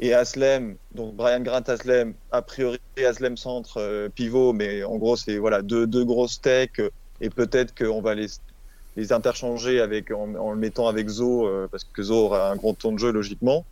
et 0.00 0.12
Aslem. 0.12 0.76
Donc 0.94 1.14
Brian 1.14 1.40
Grant, 1.40 1.62
Aslem, 1.66 2.14
a 2.30 2.42
priori 2.42 2.78
Aslem 3.04 3.36
centre 3.36 4.08
pivot, 4.14 4.52
mais 4.52 4.84
en 4.84 4.98
gros 4.98 5.16
c'est 5.16 5.38
voilà 5.38 5.62
deux, 5.62 5.86
deux 5.86 6.04
grosses 6.04 6.40
techs 6.40 6.80
et 7.20 7.30
peut-être 7.30 7.74
qu'on 7.74 8.00
va 8.00 8.14
les 8.14 8.28
les 8.96 9.12
interchanger 9.12 9.80
avec 9.80 10.10
en, 10.10 10.34
en 10.36 10.52
le 10.52 10.58
mettant 10.58 10.88
avec 10.88 11.08
Zo 11.08 11.46
euh, 11.46 11.68
parce 11.70 11.84
que 11.84 12.02
Zo 12.02 12.26
aura 12.26 12.50
un 12.50 12.56
gros 12.56 12.74
temps 12.74 12.92
de 12.92 12.98
jeu 12.98 13.10
logiquement. 13.10 13.64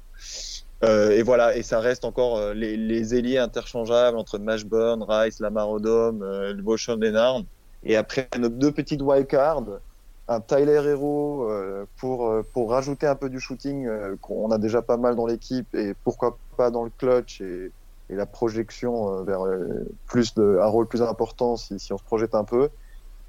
Euh, 0.85 1.11
et 1.11 1.23
voilà, 1.23 1.57
et 1.57 1.63
ça 1.63 1.79
reste 1.79 2.05
encore 2.05 2.39
euh, 2.39 2.55
les, 2.55 2.77
les 2.77 3.15
ailiers 3.15 3.39
interchangeables 3.39 4.17
entre 4.17 4.39
Mashburn, 4.39 5.05
Rice, 5.09 5.39
Lamar 5.39 5.71
Odom, 5.71 6.23
euh, 6.23 6.55
Voshon 6.63 6.97
Lennard. 6.97 7.43
Et 7.85 7.97
après, 7.97 8.29
nos 8.37 8.49
deux 8.49 8.73
petites 8.73 9.01
wildcards, 9.01 9.65
un 10.27 10.41
Tyler 10.41 10.83
Hero 10.85 11.49
euh, 11.49 11.85
pour, 11.99 12.29
euh, 12.29 12.43
pour 12.53 12.71
rajouter 12.71 13.07
un 13.07 13.15
peu 13.15 13.29
du 13.29 13.39
shooting 13.39 13.87
euh, 13.87 14.17
qu'on 14.21 14.51
a 14.51 14.59
déjà 14.59 14.83
pas 14.83 14.97
mal 14.97 15.15
dans 15.15 15.27
l'équipe 15.27 15.73
et 15.75 15.95
pourquoi 16.03 16.39
pas 16.57 16.71
dans 16.71 16.85
le 16.85 16.91
clutch 16.99 17.41
et, 17.41 17.71
et 18.11 18.15
la 18.17 18.27
projection 18.27 19.21
euh, 19.21 19.23
vers 19.23 19.45
plus 20.07 20.35
de, 20.35 20.59
un 20.61 20.67
rôle 20.67 20.89
plus 20.89 21.03
important 21.03 21.57
si, 21.57 21.79
si 21.79 21.93
on 21.93 21.99
se 21.99 22.05
projette 22.05 22.35
un 22.35 22.45
peu. 22.45 22.69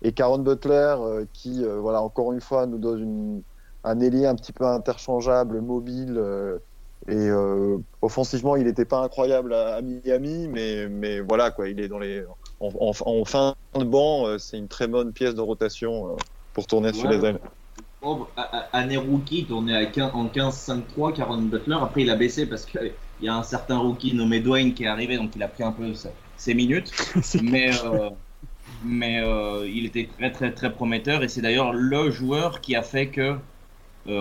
Et 0.04 0.14
Caron 0.14 0.40
Butler 0.40 0.96
euh, 1.00 1.26
qui, 1.34 1.64
euh, 1.64 1.80
voilà, 1.80 2.02
encore 2.04 2.34
une 2.34 2.42
fois, 2.42 2.66
nous 2.68 2.78
donne 2.80 3.02
une, 3.02 3.44
un 3.84 4.00
ailier 4.02 4.26
un 4.26 4.36
petit 4.36 4.54
peu 4.54 4.66
interchangeable, 4.66 5.62
mobile. 5.62 6.18
euh, 6.18 6.60
et 7.08 7.16
euh, 7.16 7.78
offensivement, 8.02 8.56
il 8.56 8.66
n'était 8.66 8.86
pas 8.86 9.00
incroyable 9.00 9.54
à, 9.54 9.76
à 9.76 9.82
Miami, 9.82 10.48
mais, 10.48 10.88
mais 10.90 11.20
voilà, 11.22 11.52
quoi, 11.52 11.68
il 11.70 11.80
est 11.82 11.88
dans 11.90 12.00
les, 12.00 12.24
en, 12.60 12.70
en- 12.80 12.92
en 13.06 13.26
fin 13.26 13.56
de 13.78 13.84
banc, 13.84 14.28
euh, 14.28 14.38
c'est 14.38 14.58
une 14.58 14.70
très 14.70 14.88
bonne 14.88 15.12
pièce 15.14 15.36
de 15.36 15.42
rotation 15.42 16.10
euh, 16.10 16.22
pour 16.54 16.68
tourner 16.68 16.94
sur 16.94 17.10
les 17.10 17.26
ailes. 17.26 17.40
Oh, 18.02 18.28
année 18.74 18.98
rookie, 18.98 19.46
tournait 19.46 19.76
à 19.76 19.86
15 19.86 20.12
en 20.14 20.28
15-5-3, 20.28 21.14
Caron 21.14 21.42
Butler. 21.42 21.78
Après, 21.82 22.02
il 22.02 22.10
a 22.10 22.16
baissé 22.16 22.46
parce 22.46 22.66
qu'il 22.66 22.94
y 23.22 23.28
a 23.30 23.36
un 23.36 23.44
certain 23.44 23.78
rookie 23.78 24.14
nommé 24.14 24.42
Dwayne 24.42 24.74
qui 24.74 24.84
est 24.84 24.88
arrivé, 24.88 25.18
donc 25.18 25.32
il 25.36 25.44
a 25.44 25.48
pris 25.48 25.64
un 25.64 25.72
peu 25.72 25.94
ses 26.36 26.54
minutes. 26.54 26.92
mais 27.42 27.72
euh, 27.86 28.10
mais 28.84 29.22
euh, 29.22 29.68
il 29.70 29.86
était 29.86 30.08
très, 30.08 30.32
très, 30.32 30.54
très 30.54 30.74
prometteur. 30.74 31.24
Et 31.24 31.28
c'est 31.30 31.42
d'ailleurs 31.42 31.74
le 31.74 32.12
joueur 32.12 32.62
qui 32.62 32.76
a 32.76 32.84
fait 32.84 33.08
que 33.10 33.22
euh, 33.22 33.38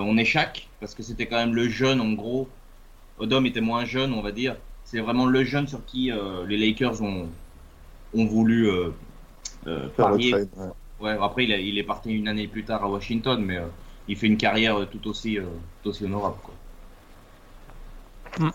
on 0.00 0.16
échaque, 0.18 0.70
parce 0.80 0.94
que 0.94 1.02
c'était 1.02 1.26
quand 1.26 1.36
même 1.38 1.54
le 1.54 1.68
jeune, 1.68 2.00
en 2.00 2.12
gros. 2.14 2.48
Odom 3.18 3.46
était 3.46 3.60
moins 3.62 3.84
jeune, 3.86 4.12
on 4.14 4.22
va 4.22 4.32
dire. 4.32 4.56
C'est 4.84 5.00
vraiment 5.00 5.26
le 5.26 5.44
jeune 5.44 5.68
sur 5.68 5.84
qui 5.86 6.12
euh, 6.12 6.46
les 6.46 6.58
Lakers 6.58 7.02
ont, 7.02 7.30
ont 8.14 8.24
voulu 8.26 8.68
euh, 8.68 8.90
euh, 9.66 9.88
Faire 9.96 10.08
le 10.10 10.18
parier. 10.18 10.20
trade, 10.20 10.50
ouais. 10.56 10.68
Ouais, 11.00 11.16
après, 11.20 11.44
il, 11.44 11.52
a- 11.52 11.60
il 11.60 11.78
est 11.78 11.84
parti 11.84 12.12
une 12.12 12.28
année 12.28 12.48
plus 12.48 12.64
tard 12.64 12.84
à 12.84 12.90
Washington, 12.90 13.42
mais 13.44 13.58
euh, 13.58 13.68
il 14.08 14.16
fait 14.16 14.26
une 14.28 14.38
carrière 14.38 14.88
tout 14.90 15.06
aussi, 15.08 15.38
euh, 15.38 15.46
tout 15.82 15.90
aussi 15.90 16.04
honorable. 16.04 16.38
Quoi. 16.44 16.54
Hmm. 18.36 18.52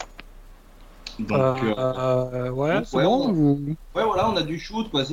Donc, 1.19 1.63
euh, 1.63 1.73
Euh, 1.77 2.49
ouais, 2.51 2.73
donc, 2.75 2.93
ouais, 2.93 3.03
bon 3.03 3.29
on- 3.29 3.33
ou- 3.33 3.75
ouais, 3.95 4.03
voilà, 4.03 4.29
on 4.29 4.35
a 4.35 4.43
du 4.43 4.59
shoot. 4.59 4.89
Quoi. 4.89 5.03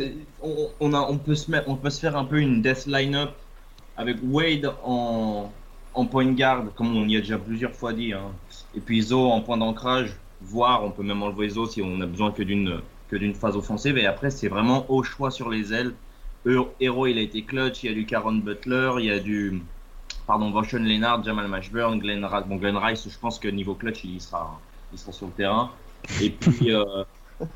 On, 0.42 0.68
on, 0.80 0.92
a, 0.92 1.00
on, 1.00 1.18
peut 1.18 1.34
se 1.34 1.50
mettre, 1.50 1.68
on 1.68 1.76
peut 1.76 1.90
se 1.90 2.00
faire 2.00 2.16
un 2.16 2.24
peu 2.24 2.38
une 2.40 2.62
death 2.62 2.86
line-up 2.86 3.30
avec 3.96 4.18
Wade 4.22 4.72
en, 4.84 5.50
en 5.94 6.06
point 6.06 6.26
guard, 6.32 6.64
comme 6.74 6.96
on 6.96 7.06
y 7.08 7.16
a 7.16 7.20
déjà 7.20 7.38
plusieurs 7.38 7.72
fois 7.72 7.92
dit, 7.92 8.12
hein. 8.12 8.32
et 8.74 8.80
puis 8.80 9.00
Zo 9.02 9.30
en 9.30 9.40
point 9.40 9.56
d'ancrage, 9.56 10.16
voire 10.42 10.84
on 10.84 10.90
peut 10.90 11.02
même 11.02 11.22
enlever 11.22 11.48
Zo 11.48 11.66
si 11.66 11.80
on 11.82 12.00
a 12.00 12.06
besoin 12.06 12.32
que 12.32 12.42
d'une 12.42 12.80
que 13.08 13.16
d'une 13.16 13.34
phase 13.34 13.56
offensive. 13.56 13.96
Et 13.98 14.06
après, 14.06 14.30
c'est 14.30 14.48
vraiment 14.48 14.90
au 14.90 15.02
choix 15.02 15.30
sur 15.30 15.50
les 15.50 15.72
ailes. 15.72 15.94
Hero, 16.80 17.06
il 17.06 17.16
a 17.18 17.22
été 17.22 17.42
clutch. 17.42 17.82
Il 17.84 17.86
y 17.90 17.92
a 17.92 17.94
du 17.94 18.04
Caron 18.06 18.34
Butler, 18.34 18.92
il 18.98 19.04
y 19.06 19.10
a 19.10 19.18
du 19.18 19.62
pardon, 20.26 20.50
Voshen 20.50 20.84
Leonard, 20.84 21.22
Jamal 21.22 21.48
Mashburn, 21.48 21.98
Glenn, 21.98 22.26
bon, 22.46 22.56
Glenn 22.56 22.76
Rice. 22.76 23.08
Je 23.08 23.18
pense 23.18 23.38
que 23.38 23.48
niveau 23.48 23.74
clutch, 23.74 24.04
il 24.04 24.16
y 24.16 24.20
sera, 24.20 24.60
il 24.92 24.98
sera 24.98 25.12
sur 25.12 25.26
le 25.26 25.32
terrain. 25.32 25.70
Et 26.20 26.30
puis, 26.30 26.72
euh, 26.72 27.04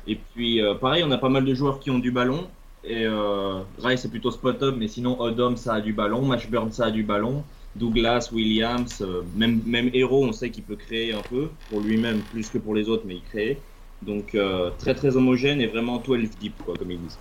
et 0.05 0.15
puis 0.15 0.61
euh, 0.61 0.75
pareil, 0.75 1.03
on 1.03 1.11
a 1.11 1.17
pas 1.17 1.29
mal 1.29 1.45
de 1.45 1.53
joueurs 1.53 1.79
qui 1.79 1.91
ont 1.91 1.99
du 1.99 2.11
ballon. 2.11 2.47
Et 2.83 3.05
euh, 3.05 3.61
Rice 3.77 4.01
c'est 4.01 4.09
plutôt 4.09 4.31
spot-up, 4.31 4.75
mais 4.77 4.87
sinon 4.87 5.19
Odom 5.19 5.57
ça 5.57 5.75
a 5.75 5.81
du 5.81 5.93
ballon, 5.93 6.25
Mashburn 6.25 6.71
ça 6.71 6.85
a 6.85 6.91
du 6.91 7.03
ballon, 7.03 7.43
Douglas, 7.75 8.29
Williams, 8.31 9.05
même 9.35 9.61
même 9.65 9.89
Hero, 9.93 10.23
on 10.23 10.31
sait 10.31 10.49
qu'il 10.49 10.63
peut 10.63 10.77
créer 10.77 11.13
un 11.13 11.21
peu 11.21 11.49
pour 11.67 11.81
lui-même 11.81 12.23
plus 12.23 12.49
que 12.49 12.57
pour 12.57 12.75
les 12.75 12.87
autres, 12.87 13.03
mais 13.05 13.15
il 13.15 13.23
crée. 13.23 13.61
Donc 14.01 14.37
très 14.77 14.95
très 14.95 15.17
homogène 15.17 15.59
et 15.59 15.67
vraiment 15.67 15.97
12 15.97 16.37
deep 16.37 16.55
quoi, 16.63 16.77
comme 16.77 16.91
ils 16.91 17.01
disent. 17.01 17.19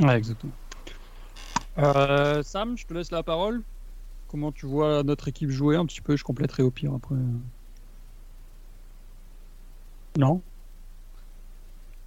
Ouais, 0.00 0.16
exactement. 0.16 0.52
Sam, 1.76 2.76
je 2.76 2.84
te 2.86 2.94
laisse 2.94 3.12
la 3.12 3.22
parole. 3.22 3.62
Comment 4.26 4.50
tu 4.50 4.66
vois 4.66 5.02
notre 5.02 5.28
équipe 5.28 5.50
jouer 5.50 5.76
un 5.76 5.86
petit 5.86 6.00
peu? 6.00 6.16
Je 6.16 6.24
compléterai 6.24 6.62
au 6.62 6.70
pire 6.70 6.92
après. 6.94 7.16
Non 10.18 10.42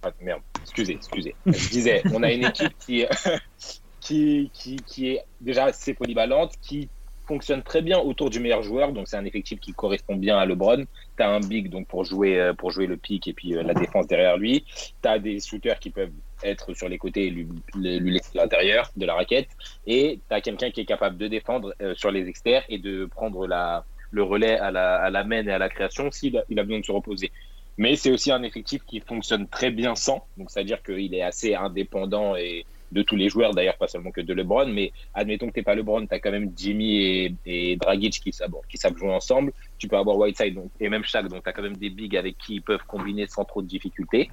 Ah, 0.02 0.12
merde, 0.20 0.42
excusez, 0.62 0.92
excusez. 0.92 1.34
Je 1.46 1.68
disais, 1.70 2.02
on 2.12 2.22
a 2.22 2.32
une 2.32 2.44
équipe 2.44 2.76
qui, 2.78 4.50
qui, 4.52 4.80
qui, 4.86 5.08
est 5.08 5.24
déjà 5.40 5.64
assez 5.64 5.94
polyvalente, 5.94 6.52
qui 6.62 6.88
fonctionne 7.26 7.62
très 7.62 7.82
bien 7.82 7.98
autour 7.98 8.30
du 8.30 8.38
meilleur 8.38 8.62
joueur, 8.62 8.92
donc 8.92 9.08
c'est 9.08 9.16
un 9.16 9.24
effectif 9.24 9.58
qui 9.58 9.72
correspond 9.72 10.14
bien 10.14 10.38
à 10.38 10.46
LeBron. 10.46 10.84
Tu 11.16 11.22
as 11.22 11.28
un 11.28 11.40
big 11.40 11.68
donc 11.68 11.88
pour 11.88 12.04
jouer, 12.04 12.38
euh, 12.38 12.54
pour 12.54 12.70
jouer 12.70 12.86
le 12.86 12.96
pick 12.96 13.26
et 13.26 13.32
puis 13.32 13.56
euh, 13.56 13.64
la 13.64 13.74
défense 13.74 14.06
derrière 14.06 14.36
lui. 14.36 14.64
Tu 15.02 15.08
as 15.08 15.18
des 15.18 15.40
shooters 15.40 15.80
qui 15.80 15.90
peuvent 15.90 16.12
être 16.44 16.74
sur 16.74 16.88
les 16.88 16.98
côtés 16.98 17.26
et 17.26 17.30
lui, 17.30 17.48
laisser 17.74 18.38
l'intérieur 18.38 18.90
de 18.96 19.04
la 19.04 19.14
raquette. 19.14 19.48
Et 19.86 20.20
tu 20.28 20.34
as 20.34 20.40
quelqu'un 20.40 20.70
qui 20.70 20.82
est 20.82 20.84
capable 20.84 21.16
de 21.16 21.26
défendre 21.26 21.74
euh, 21.82 21.94
sur 21.96 22.12
les 22.12 22.28
externes 22.28 22.64
et 22.68 22.78
de 22.78 23.06
prendre 23.06 23.48
la, 23.48 23.84
le 24.12 24.22
relais 24.22 24.58
à 24.58 24.70
la, 24.70 24.96
à 24.96 25.10
la 25.10 25.24
main 25.24 25.44
et 25.44 25.50
à 25.50 25.58
la 25.58 25.68
création 25.68 26.12
s'il 26.12 26.40
il 26.48 26.60
a 26.60 26.62
besoin 26.62 26.80
de 26.80 26.84
se 26.84 26.92
reposer. 26.92 27.32
Mais 27.78 27.96
c'est 27.96 28.10
aussi 28.10 28.30
un 28.32 28.42
effectif 28.42 28.82
qui 28.86 29.00
fonctionne 29.00 29.48
très 29.48 29.70
bien 29.70 29.94
sans, 29.94 30.26
donc 30.36 30.50
c'est-à-dire 30.50 30.82
qu'il 30.82 31.14
est 31.14 31.22
assez 31.22 31.54
indépendant 31.54 32.36
et 32.36 32.64
de 32.92 33.02
tous 33.02 33.16
les 33.16 33.28
joueurs, 33.28 33.52
d'ailleurs 33.52 33.76
pas 33.76 33.88
seulement 33.88 34.12
que 34.12 34.20
de 34.20 34.32
LeBron, 34.32 34.66
mais 34.66 34.92
admettons 35.12 35.48
que 35.48 35.54
t'es 35.54 35.62
pas 35.62 35.74
LeBron, 35.74 36.06
tu 36.06 36.14
as 36.14 36.20
quand 36.20 36.30
même 36.30 36.52
Jimmy 36.56 37.02
et, 37.02 37.34
et 37.44 37.76
Dragic 37.76 38.20
qui 38.20 38.32
savent, 38.32 38.54
qui 38.70 38.78
savent 38.78 38.96
jouer 38.96 39.10
ensemble, 39.10 39.52
tu 39.78 39.88
peux 39.88 39.96
avoir 39.96 40.16
Whiteside 40.16 40.54
donc, 40.54 40.70
et 40.80 40.88
même 40.88 41.04
Shaq, 41.04 41.28
donc 41.28 41.42
tu 41.42 41.48
as 41.48 41.52
quand 41.52 41.62
même 41.62 41.76
des 41.76 41.90
bigs 41.90 42.16
avec 42.16 42.38
qui 42.38 42.54
ils 42.56 42.62
peuvent 42.62 42.84
combiner 42.86 43.26
sans 43.26 43.44
trop 43.44 43.60
de 43.60 43.66
difficultés. 43.66 44.30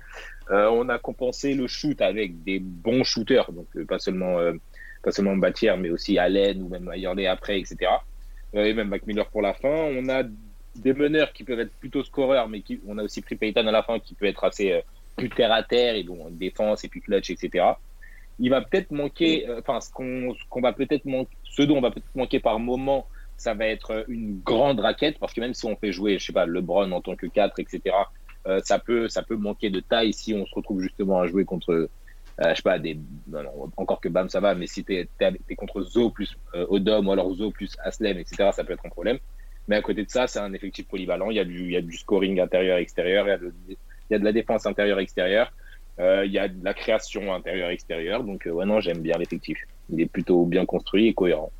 Euh, 0.51 0.69
on 0.71 0.87
a 0.89 0.99
compensé 0.99 1.55
le 1.55 1.67
shoot 1.67 1.99
avec 2.01 2.43
des 2.43 2.59
bons 2.59 3.03
shooters, 3.03 3.51
donc 3.51 3.67
euh, 3.75 3.85
pas 3.85 3.99
seulement 3.99 4.37
euh, 4.39 4.53
pas 5.03 5.11
seulement 5.11 5.35
Batière, 5.35 5.77
mais 5.77 5.89
aussi 5.89 6.17
Allen 6.17 6.63
ou 6.63 6.69
même 6.69 6.89
Ayerley 6.91 7.27
après, 7.27 7.59
etc. 7.59 7.91
Euh, 8.55 8.65
et 8.65 8.73
même 8.73 8.89
Mac 8.89 9.05
Miller 9.05 9.27
pour 9.29 9.41
la 9.41 9.53
fin. 9.53 9.69
On 9.69 10.07
a 10.09 10.23
des 10.75 10.93
meneurs 10.93 11.33
qui 11.33 11.43
peuvent 11.43 11.59
être 11.59 11.73
plutôt 11.73 12.03
scoreurs, 12.03 12.49
mais 12.49 12.61
qui, 12.61 12.79
on 12.87 12.97
a 12.97 13.03
aussi 13.03 13.21
pris 13.21 13.35
Payton 13.35 13.67
à 13.67 13.71
la 13.71 13.83
fin 13.83 13.99
qui 13.99 14.15
peut 14.15 14.25
être 14.25 14.43
assez 14.43 14.71
euh, 14.71 14.81
plus 15.15 15.29
terre 15.29 15.51
à 15.51 15.63
terre 15.63 15.95
et 15.95 16.03
bon, 16.03 16.29
défense 16.31 16.83
et 16.83 16.87
puis 16.87 17.01
clutch, 17.01 17.29
etc. 17.29 17.65
Il 18.39 18.49
va 18.49 18.61
peut-être 18.61 18.91
manquer, 18.91 19.47
euh, 19.47 19.59
enfin, 19.59 19.79
ce 19.79 19.91
qu'on 19.91 20.33
ce 20.33 20.43
qu'on 20.49 20.61
va 20.61 20.73
peut-être 20.73 21.05
manquer, 21.05 21.35
ce 21.43 21.61
dont 21.61 21.77
on 21.77 21.81
va 21.81 21.91
peut-être 21.91 22.15
manquer 22.15 22.39
par 22.39 22.59
moment, 22.59 23.07
ça 23.37 23.53
va 23.53 23.67
être 23.67 23.91
euh, 23.91 24.03
une 24.07 24.39
grande 24.39 24.79
raquette, 24.79 25.19
parce 25.19 25.33
que 25.33 25.41
même 25.41 25.53
si 25.53 25.65
on 25.65 25.75
fait 25.75 25.91
jouer, 25.91 26.17
je 26.17 26.25
sais 26.25 26.33
pas, 26.33 26.45
LeBron 26.45 26.91
en 26.91 27.01
tant 27.01 27.15
que 27.15 27.27
4, 27.27 27.59
etc., 27.59 27.95
euh, 28.47 28.59
ça 28.63 28.79
peut, 28.79 29.07
ça 29.07 29.23
peut 29.23 29.35
manquer 29.35 29.69
de 29.69 29.79
taille 29.79 30.13
si 30.13 30.33
on 30.33 30.45
se 30.45 30.53
retrouve 30.53 30.81
justement 30.81 31.19
à 31.19 31.27
jouer 31.27 31.45
contre, 31.45 31.71
euh, 31.71 31.89
je 32.39 32.55
sais 32.55 32.61
pas, 32.61 32.79
des, 32.79 32.99
non, 33.27 33.43
non, 33.43 33.71
encore 33.77 34.01
que 34.01 34.09
Bam 34.09 34.29
ça 34.29 34.39
va, 34.39 34.53
mais 34.53 34.67
si 34.67 34.83
t'es 34.83 35.07
es, 35.19 35.55
contre 35.55 35.81
Zo 35.81 36.09
plus 36.09 36.37
euh, 36.55 36.65
Odom 36.69 37.07
ou 37.07 37.11
alors 37.11 37.33
Zo 37.33 37.51
plus 37.51 37.77
Aslem, 37.83 38.17
etc., 38.17 38.49
ça 38.53 38.63
peut 38.63 38.73
être 38.73 38.85
un 38.85 38.89
problème. 38.89 39.19
Mais 39.67 39.75
à 39.77 39.81
côté 39.81 40.03
de 40.03 40.09
ça, 40.09 40.27
c'est 40.27 40.39
un 40.39 40.53
effectif 40.53 40.87
polyvalent. 40.87 41.29
Il 41.29 41.37
y 41.37 41.39
a 41.39 41.45
du, 41.45 41.63
il 41.65 41.71
y 41.71 41.77
a 41.77 41.81
du 41.81 41.95
scoring 41.95 42.39
intérieur-extérieur, 42.39 43.25
il, 43.25 43.29
y 43.29 43.33
a 43.33 43.37
de- 43.37 43.53
il 43.69 43.77
y 44.11 44.15
a 44.15 44.19
de 44.19 44.25
la 44.25 44.33
défense 44.33 44.65
intérieure-extérieure, 44.65 45.51
euh, 45.99 46.25
il 46.25 46.31
y 46.31 46.39
a 46.39 46.47
de 46.47 46.63
la 46.63 46.73
création 46.73 47.33
intérieure-extérieure. 47.33 48.23
Donc, 48.23 48.45
euh, 48.45 48.51
ouais, 48.51 48.65
non, 48.65 48.79
j'aime 48.81 49.01
bien 49.01 49.17
l'effectif. 49.17 49.57
Il 49.89 50.01
est 50.01 50.05
plutôt 50.05 50.45
bien 50.45 50.65
construit 50.65 51.07
et 51.07 51.13
cohérent. 51.13 51.51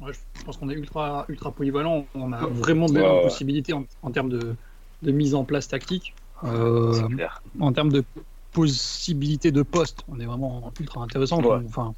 Ouais, 0.00 0.12
je 0.38 0.44
pense 0.44 0.56
qu'on 0.56 0.68
est 0.68 0.74
ultra, 0.74 1.24
ultra 1.28 1.52
polyvalent. 1.52 2.06
On 2.14 2.32
a 2.32 2.46
vraiment 2.46 2.86
de 2.86 3.00
ouais. 3.00 3.22
possibilités 3.22 3.72
en, 3.72 3.84
en 4.02 4.10
termes 4.10 4.28
de, 4.28 4.54
de 5.02 5.12
mise 5.12 5.34
en 5.34 5.44
place 5.44 5.68
tactique. 5.68 6.14
Euh, 6.44 7.08
clair. 7.08 7.42
en 7.60 7.72
termes 7.72 7.90
de 7.90 8.04
possibilités 8.52 9.52
de 9.52 9.62
poste, 9.62 10.02
on 10.08 10.20
est 10.20 10.26
vraiment 10.26 10.70
ultra 10.78 11.02
intéressant. 11.02 11.42
Ouais. 11.42 11.64
Enfin, 11.66 11.94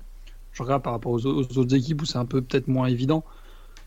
je 0.53 0.63
regarde 0.63 0.83
par 0.83 0.93
rapport 0.93 1.13
aux, 1.13 1.27
aux 1.27 1.59
autres 1.59 1.75
équipes 1.75 2.03
où 2.03 2.05
c'est 2.05 2.19
un 2.19 2.25
peu 2.25 2.41
peut-être 2.43 2.69
moins 2.69 2.87
évident. 2.87 3.25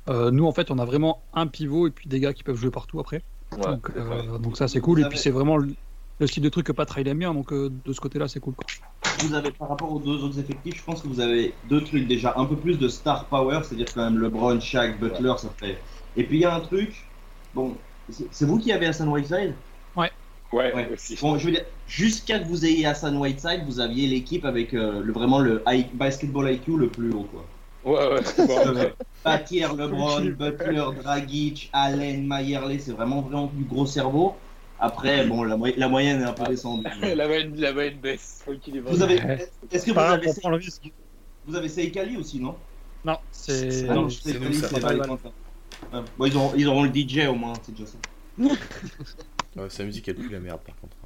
Euh, 0.09 0.31
nous, 0.31 0.45
en 0.45 0.51
fait, 0.51 0.71
on 0.71 0.79
a 0.79 0.85
vraiment 0.85 1.23
un 1.33 1.47
pivot 1.47 1.87
et 1.87 1.91
puis 1.91 2.09
des 2.09 2.19
gars 2.19 2.33
qui 2.33 2.43
peuvent 2.43 2.55
jouer 2.55 2.71
partout 2.71 2.99
après. 2.99 3.21
Ouais, 3.57 3.63
donc, 3.63 3.87
c'est 3.93 3.99
ça. 3.99 4.13
euh, 4.13 4.37
donc 4.39 4.57
ça, 4.57 4.67
c'est 4.67 4.81
cool. 4.81 4.99
Vous 4.99 5.05
Et 5.05 5.09
puis, 5.09 5.19
c'est 5.19 5.29
vraiment 5.29 5.57
le, 5.57 5.73
le 6.19 6.27
style 6.27 6.43
de 6.43 6.49
truc 6.49 6.65
que 6.65 6.71
Pat 6.71 6.89
Riley 6.89 7.11
aime 7.11 7.19
bien. 7.19 7.33
Donc, 7.33 7.53
euh, 7.53 7.69
de 7.69 7.93
ce 7.93 7.99
côté-là, 7.99 8.27
c'est 8.27 8.39
cool. 8.39 8.55
Quoi. 8.55 8.65
Vous 9.19 9.33
avez, 9.33 9.51
par 9.51 9.69
rapport 9.69 9.91
aux 9.91 9.99
deux 9.99 10.23
autres 10.23 10.39
effectifs, 10.39 10.77
je 10.77 10.83
pense 10.83 11.01
que 11.01 11.07
vous 11.07 11.19
avez 11.19 11.53
deux 11.69 11.83
trucs 11.83 12.07
déjà. 12.07 12.33
Un 12.37 12.45
peu 12.45 12.55
plus 12.55 12.77
de 12.79 12.87
star 12.87 13.25
power, 13.27 13.61
c'est-à-dire 13.63 13.87
quand 13.93 14.03
même 14.09 14.19
LeBron, 14.19 14.59
Shaq, 14.59 14.99
Butler, 14.99 15.33
ça 15.37 15.49
fait. 15.59 15.77
Et 16.15 16.23
puis 16.23 16.37
il 16.37 16.41
y 16.41 16.45
a 16.45 16.55
un 16.55 16.59
truc, 16.61 17.05
bon, 17.53 17.75
c'est 18.09 18.45
vous 18.45 18.57
qui 18.57 18.71
avez 18.71 18.87
Hassan 18.87 19.07
Whiteside? 19.09 19.53
Ouais, 19.95 20.73
Ouais. 20.75 20.89
aussi. 20.93 21.17
Bon, 21.21 21.37
je 21.37 21.45
veux 21.45 21.51
dire, 21.51 21.65
jusqu'à 21.87 22.39
que 22.39 22.45
vous 22.45 22.65
ayez 22.65 22.85
Hassan 22.85 23.15
Whiteside, 23.17 23.63
vous 23.65 23.79
aviez 23.79 24.07
l'équipe 24.07 24.43
avec 24.43 24.73
euh, 24.73 25.01
le, 25.01 25.13
vraiment 25.13 25.39
le 25.39 25.63
I- 25.67 25.85
basketball 25.93 26.51
IQ 26.51 26.77
le 26.77 26.89
plus 26.89 27.11
haut, 27.13 27.23
quoi. 27.23 27.45
Ouais, 27.83 28.13
ouais. 28.13 28.21
Bon, 28.47 28.73
ouais. 28.75 28.93
Batière, 29.23 29.73
LeBron, 29.75 30.21
Butler, 30.31 30.85
Dragic, 31.01 31.69
Allen, 31.73 32.25
Mayerley, 32.27 32.79
c'est 32.79 32.91
vraiment 32.91 33.21
vraiment 33.21 33.47
du 33.47 33.65
gros 33.65 33.85
cerveau. 33.85 34.35
Après, 34.77 35.25
bon, 35.27 35.43
la, 35.43 35.57
la 35.77 35.89
moyenne 35.89 36.21
est 36.21 36.25
un 36.25 36.33
peu 36.33 36.43
descendue. 36.45 36.83
la 37.01 37.27
moyenne, 37.27 37.55
la 37.59 37.73
moyenne 37.73 37.99
baisse. 37.99 38.43
Vous 38.87 39.01
avez, 39.01 39.15
est-ce 39.71 39.85
que 39.85 39.91
vous 39.91 39.99
avez, 39.99 40.27
le 40.27 40.55
risque. 40.57 40.91
vous 41.45 41.55
avez 41.55 41.69
Seikali 41.69 42.17
aussi, 42.17 42.39
non? 42.39 42.57
Non, 43.03 43.17
c'est. 43.31 43.87
Ah 43.89 43.95
non, 43.95 44.09
c'est 44.09 44.33
Seikali, 44.33 44.81
pas 44.81 44.93
les. 44.93 44.99
Ouais. 45.93 46.01
Bon, 46.17 46.25
ils, 46.25 46.37
auront, 46.37 46.53
ils 46.55 46.67
auront 46.67 46.83
le 46.83 46.89
DJ 46.89 47.27
au 47.27 47.35
moins, 47.35 47.61
c'est 47.63 47.71
déjà 47.73 47.85
ça. 47.87 47.97
Ouais, 49.55 49.69
sa 49.69 49.83
musique 49.83 50.07
elle 50.07 50.15
pue 50.15 50.29
la 50.29 50.39
merde 50.39 50.61
par 50.63 50.79
contre. 50.79 50.97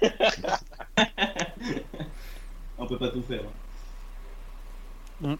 On 2.78 2.86
peut 2.86 2.98
pas 2.98 3.10
tout 3.10 3.22
faire. 3.22 3.42
hein. 5.22 5.36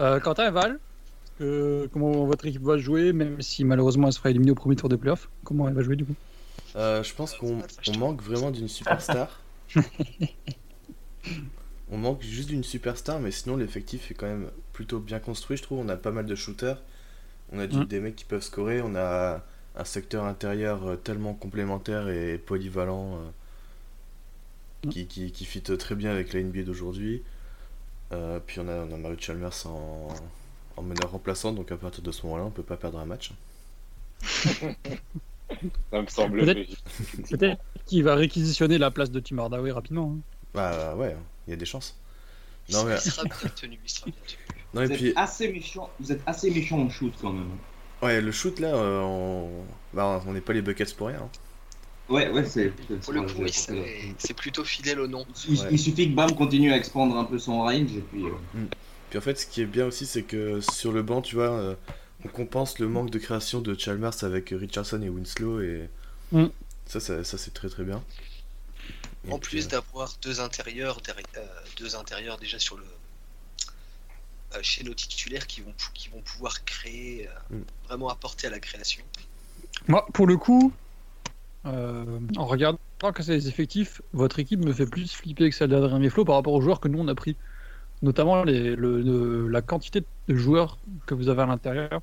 Euh, 0.00 0.20
Quentin 0.20 0.50
Val, 0.50 0.78
euh, 1.40 1.86
comment 1.92 2.24
votre 2.26 2.46
équipe 2.46 2.62
va 2.62 2.76
jouer, 2.78 3.12
même 3.12 3.40
si 3.40 3.64
malheureusement 3.64 4.08
elle 4.08 4.12
sera 4.12 4.30
éliminée 4.30 4.50
au 4.50 4.54
premier 4.54 4.76
tour 4.76 4.88
des 4.88 4.96
playoffs? 4.96 5.28
Comment 5.44 5.68
elle 5.68 5.74
va 5.74 5.82
jouer 5.82 5.96
du 5.96 6.04
coup? 6.04 6.14
Euh, 6.76 7.02
je 7.02 7.14
pense 7.14 7.34
qu'on 7.34 7.58
on 7.88 7.98
manque 7.98 8.22
vraiment 8.22 8.50
d'une 8.50 8.68
superstar. 8.68 9.40
on 11.90 11.96
manque 11.98 12.22
juste 12.22 12.48
d'une 12.48 12.64
superstar, 12.64 13.20
mais 13.20 13.30
sinon 13.30 13.56
l'effectif 13.56 14.10
est 14.10 14.14
quand 14.14 14.26
même 14.26 14.50
plutôt 14.72 14.98
bien 15.00 15.18
construit, 15.18 15.56
je 15.56 15.62
trouve. 15.62 15.78
On 15.78 15.88
a 15.88 15.96
pas 15.96 16.10
mal 16.10 16.26
de 16.26 16.34
shooters. 16.34 16.82
On 17.52 17.58
a 17.58 17.66
du- 17.66 17.78
Mm. 17.78 17.84
des 17.84 18.00
mecs 18.00 18.16
qui 18.16 18.24
peuvent 18.24 18.42
scorer. 18.42 18.82
On 18.82 18.94
a 18.96 19.42
un 19.76 19.84
secteur 19.84 20.24
intérieur 20.24 20.98
tellement 21.04 21.32
complémentaire 21.34 22.08
et 22.08 22.38
polyvalent 22.38 23.14
euh, 23.14 23.18
Mm. 24.84 24.90
qui, 24.90 25.06
qui, 25.06 25.32
qui 25.32 25.44
fit 25.46 25.62
très 25.62 25.94
bien 25.94 26.10
avec 26.10 26.32
la 26.34 26.40
NBA 26.40 26.62
d'aujourd'hui. 26.64 27.22
Euh, 28.12 28.38
puis 28.44 28.60
on 28.60 28.68
a, 28.68 28.72
on 28.72 28.92
a 28.92 28.96
Mario 28.96 29.16
Chalmers 29.18 29.66
en, 29.66 30.08
en 30.76 30.82
meneur 30.82 31.10
remplaçant, 31.10 31.52
donc 31.52 31.72
à 31.72 31.76
partir 31.76 32.02
de 32.02 32.12
ce 32.12 32.24
moment-là, 32.26 32.44
on 32.44 32.50
peut 32.50 32.62
pas 32.62 32.76
perdre 32.76 32.98
un 32.98 33.06
match. 33.06 33.32
Ça 35.90 36.02
me 36.02 36.06
semble 36.08 36.40
Peut-être- 36.40 36.58
logique. 36.58 36.84
Peut-être 37.30 37.62
qu'il 37.86 38.02
va 38.04 38.14
réquisitionner 38.16 38.78
la 38.78 38.90
place 38.90 39.10
de 39.10 39.20
Tim 39.20 39.38
Hardaway 39.38 39.70
rapidement. 39.70 40.14
hein. 40.16 40.20
Bah 40.54 40.94
ouais, 40.96 41.16
il 41.46 41.50
y 41.50 41.52
a 41.52 41.56
des 41.56 41.64
chances. 41.66 41.96
Non, 42.72 42.84
mais- 42.84 42.94
Il 42.96 43.10
sera 43.12 43.24
bien 43.24 43.48
tenu, 43.54 43.78
il 43.84 43.88
sera 43.90 44.06
bien 44.06 44.14
tenu. 44.26 44.38
Non, 44.74 44.82
et 44.82 44.86
Vous 44.86 44.94
puis, 44.94 45.08
êtes 45.08 45.16
assez 45.18 45.52
méchant. 45.52 45.90
Vous 46.00 46.10
êtes 46.12 46.22
assez 46.26 46.50
méchant 46.50 46.78
en 46.80 46.90
shoot 46.90 47.12
quand 47.20 47.32
même. 47.32 47.50
Ouais, 48.02 48.20
le 48.20 48.32
shoot 48.32 48.58
là, 48.58 48.74
euh, 48.74 49.00
on 49.02 49.48
bah, 49.94 50.22
on 50.26 50.32
n'est 50.32 50.40
pas 50.40 50.52
les 50.52 50.62
buckets 50.62 50.94
pour 50.96 51.06
rien. 51.08 51.20
hein. 51.22 51.30
Ouais, 52.08 52.28
ouais, 52.30 52.44
c'est. 52.44 52.68
Pour 53.00 53.12
le 53.12 53.22
coup, 53.22 53.44
c'est 54.18 54.34
plutôt 54.34 54.64
fidèle 54.64 55.00
au 55.00 55.08
nom. 55.08 55.26
Il, 55.48 55.58
Ouais. 55.60 55.68
il 55.72 55.78
suffit 55.78 56.08
que 56.10 56.14
Bam 56.14 56.34
continue 56.36 56.72
à 56.72 56.76
expandre 56.76 57.16
un 57.16 57.24
peu 57.24 57.38
son 57.38 57.58
range 57.62 57.96
et 57.96 58.00
puis. 58.12 58.24
euh, 58.24 58.66
Puis 59.10 59.18
en 59.18 59.22
fait, 59.22 59.36
ce 59.38 59.46
qui 59.46 59.62
est 59.62 59.66
bien 59.66 59.86
aussi, 59.86 60.06
c'est 60.06 60.22
que 60.22 60.60
sur 60.60 60.92
le 60.92 61.02
banc, 61.02 61.20
tu 61.22 61.34
vois, 61.34 61.50
euh, 61.50 61.74
on 62.24 62.28
compense 62.28 62.78
le 62.78 62.88
manque 62.88 63.10
de 63.10 63.18
création 63.18 63.60
de 63.60 63.76
Chalmers 63.78 64.22
avec 64.22 64.50
Richardson 64.50 65.02
et 65.02 65.08
Winslow 65.08 65.60
et 65.60 65.88
Mm. 66.32 66.46
ça, 66.86 66.98
ça, 67.00 67.22
ça, 67.24 67.38
c'est 67.38 67.54
très 67.54 67.68
très 67.68 67.84
bien. 67.84 68.02
Et 69.28 69.32
En 69.32 69.38
plus 69.38 69.66
euh, 69.66 69.68
d'avoir 69.68 70.16
deux 70.22 70.40
intérieurs, 70.40 71.00
derrière- 71.00 71.24
euh, 71.38 71.46
deux 71.78 71.94
intérieurs 71.96 72.36
déjà 72.38 72.58
sur 72.58 72.76
le 72.76 72.84
chez 74.62 74.84
nos 74.84 74.94
titulaires 74.94 75.46
qui 75.46 75.60
vont 75.60 75.74
qui 75.92 76.08
vont 76.08 76.20
pouvoir 76.20 76.64
créer, 76.64 77.28
euh, 77.28 77.56
Mm. 77.56 77.62
vraiment 77.88 78.08
apporter 78.08 78.46
à 78.46 78.50
la 78.50 78.58
création. 78.60 79.02
Moi, 79.86 80.06
pour 80.14 80.26
le 80.26 80.36
coup, 80.36 80.72
euh, 81.66 82.20
en 82.36 82.46
regardant 82.46 82.78
que 83.14 83.22
c'est 83.22 83.32
les 83.34 83.48
effectifs, 83.48 84.02
votre 84.12 84.38
équipe 84.38 84.64
me 84.64 84.72
fait 84.72 84.86
plus 84.86 85.12
flipper 85.14 85.50
que 85.50 85.56
celle 85.56 85.70
d'Adrien 85.70 85.98
Meflo 85.98 86.24
par 86.24 86.36
rapport 86.36 86.54
aux 86.54 86.60
joueurs 86.60 86.80
que 86.80 86.88
nous 86.88 86.98
on 87.00 87.08
a 87.08 87.14
pris. 87.14 87.36
Notamment 88.02 88.44
les, 88.44 88.76
le, 88.76 89.02
le- 89.02 89.48
la 89.48 89.62
quantité 89.62 90.02
de 90.28 90.36
joueurs 90.36 90.80
que 91.06 91.14
vous 91.14 91.28
avez 91.30 91.42
à 91.42 91.46
l'intérieur. 91.46 92.00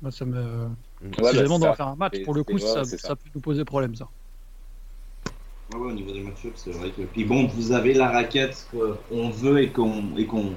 Moi, 0.00 0.10
ça 0.12 0.24
me. 0.24 0.68
Ouais, 1.02 1.10
si 1.22 1.36
bah, 1.36 1.42
vraiment 1.42 1.56
on 1.56 1.58
c'est 1.58 1.60
doit 1.60 1.72
ça. 1.72 1.76
faire 1.76 1.88
un 1.88 1.96
match, 1.96 2.20
pour 2.20 2.34
le 2.34 2.44
coup, 2.44 2.58
ça, 2.58 2.84
c'est 2.84 2.98
ça. 2.98 3.08
ça 3.08 3.16
peut 3.16 3.30
nous 3.34 3.40
poser 3.40 3.64
problème, 3.64 3.94
ça. 3.94 4.08
Ouais, 5.70 5.78
ouais, 5.78 5.88
au 5.92 5.94
niveau 5.94 6.12
des 6.12 6.20
match 6.20 6.46
c'est 6.56 6.72
vrai 6.72 6.90
que. 6.90 7.02
Puis 7.02 7.24
bon, 7.24 7.46
vous 7.46 7.72
avez 7.72 7.94
la 7.94 8.10
raquette 8.10 8.66
qu'on 8.70 9.30
veut 9.30 9.62
et 9.62 9.72
qu'on 9.72 10.16
et 10.16 10.26
qu'on 10.26 10.52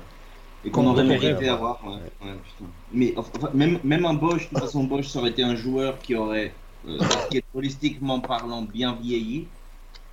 et 0.63 0.71
qu'on 0.71 0.81
Qu'on 0.83 0.87
aurait 0.87 1.03
mérité 1.05 1.47
avoir. 1.47 1.83
Ouais, 1.85 2.01
ouais, 2.27 2.35
putain. 2.43 2.65
Mais 2.91 3.13
enfin, 3.17 3.49
même 3.53 3.79
même 3.83 4.05
un 4.05 4.13
Bosch, 4.15 4.43
de 4.45 4.49
toute 4.49 4.59
façon, 4.59 4.83
Bosch 4.83 5.07
ça 5.07 5.19
aurait 5.19 5.29
été 5.31 5.43
un 5.43 5.55
joueur 5.55 5.99
qui 5.99 6.15
aurait, 6.15 6.53
euh, 6.87 7.03
basketballistiquement 7.05 8.19
parlant, 8.21 8.61
bien 8.63 8.95
vieilli. 8.95 9.47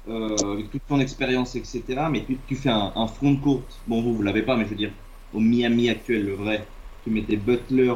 euh, 0.08 0.52
avec 0.54 0.70
toute 0.70 0.84
ton 0.86 1.00
expérience, 1.00 1.54
etc. 1.56 2.08
Mais 2.10 2.24
tu, 2.24 2.38
tu 2.46 2.56
fais 2.56 2.70
un, 2.70 2.92
un 2.96 3.06
front 3.06 3.32
de 3.32 3.40
courte. 3.40 3.80
Bon, 3.86 4.02
vous, 4.02 4.14
vous 4.16 4.22
l'avez 4.22 4.42
pas, 4.42 4.56
mais 4.56 4.64
je 4.64 4.70
veux 4.70 4.76
dire, 4.76 4.92
au 5.32 5.40
Miami 5.40 5.88
actuel, 5.90 6.26
le 6.26 6.34
vrai, 6.34 6.66
tu 7.04 7.10
mettais 7.10 7.36
Butler, 7.36 7.94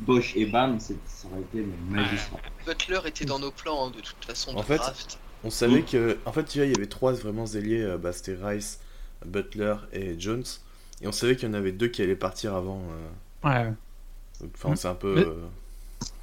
Bosch 0.00 0.36
et 0.36 0.46
Bam, 0.46 0.78
ça 0.80 0.94
aurait 1.30 1.40
été 1.42 1.64
magistral. 1.90 2.40
Butler 2.66 3.00
était 3.06 3.24
dans 3.24 3.38
nos 3.38 3.50
plans 3.50 3.86
hein, 3.86 3.90
de 3.90 4.00
toute 4.00 4.24
façon 4.24 4.52
de 4.52 4.58
En 4.58 4.62
fait, 4.62 4.76
draft. 4.76 5.18
On 5.44 5.50
savait 5.50 5.82
que, 5.82 6.18
en 6.26 6.32
fait, 6.32 6.44
tu 6.44 6.58
vois, 6.58 6.66
il 6.66 6.72
y 6.72 6.76
avait 6.76 6.86
trois 6.86 7.12
vraiment 7.12 7.46
ailiers, 7.46 7.82
euh, 7.82 7.98
bah, 7.98 8.12
c'était 8.12 8.34
Rice, 8.34 8.80
Butler 9.24 9.76
et 9.92 10.18
Jones, 10.18 10.44
et 11.00 11.06
on 11.06 11.12
savait 11.12 11.36
qu'il 11.36 11.48
y 11.48 11.50
en 11.50 11.54
avait 11.54 11.72
deux 11.72 11.88
qui 11.88 12.02
allaient 12.02 12.16
partir 12.16 12.54
avant. 12.54 12.82
euh, 12.90 13.08
Ouais. 13.44 13.72
Enfin, 14.54 14.76
c'est 14.76 14.88
un 14.88 14.94
peu. 14.94 15.14
Mais- 15.14 15.20
euh, 15.22 15.46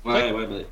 Ouais, 0.05 0.31
ouais, 0.33 0.47
bah. 0.47 0.67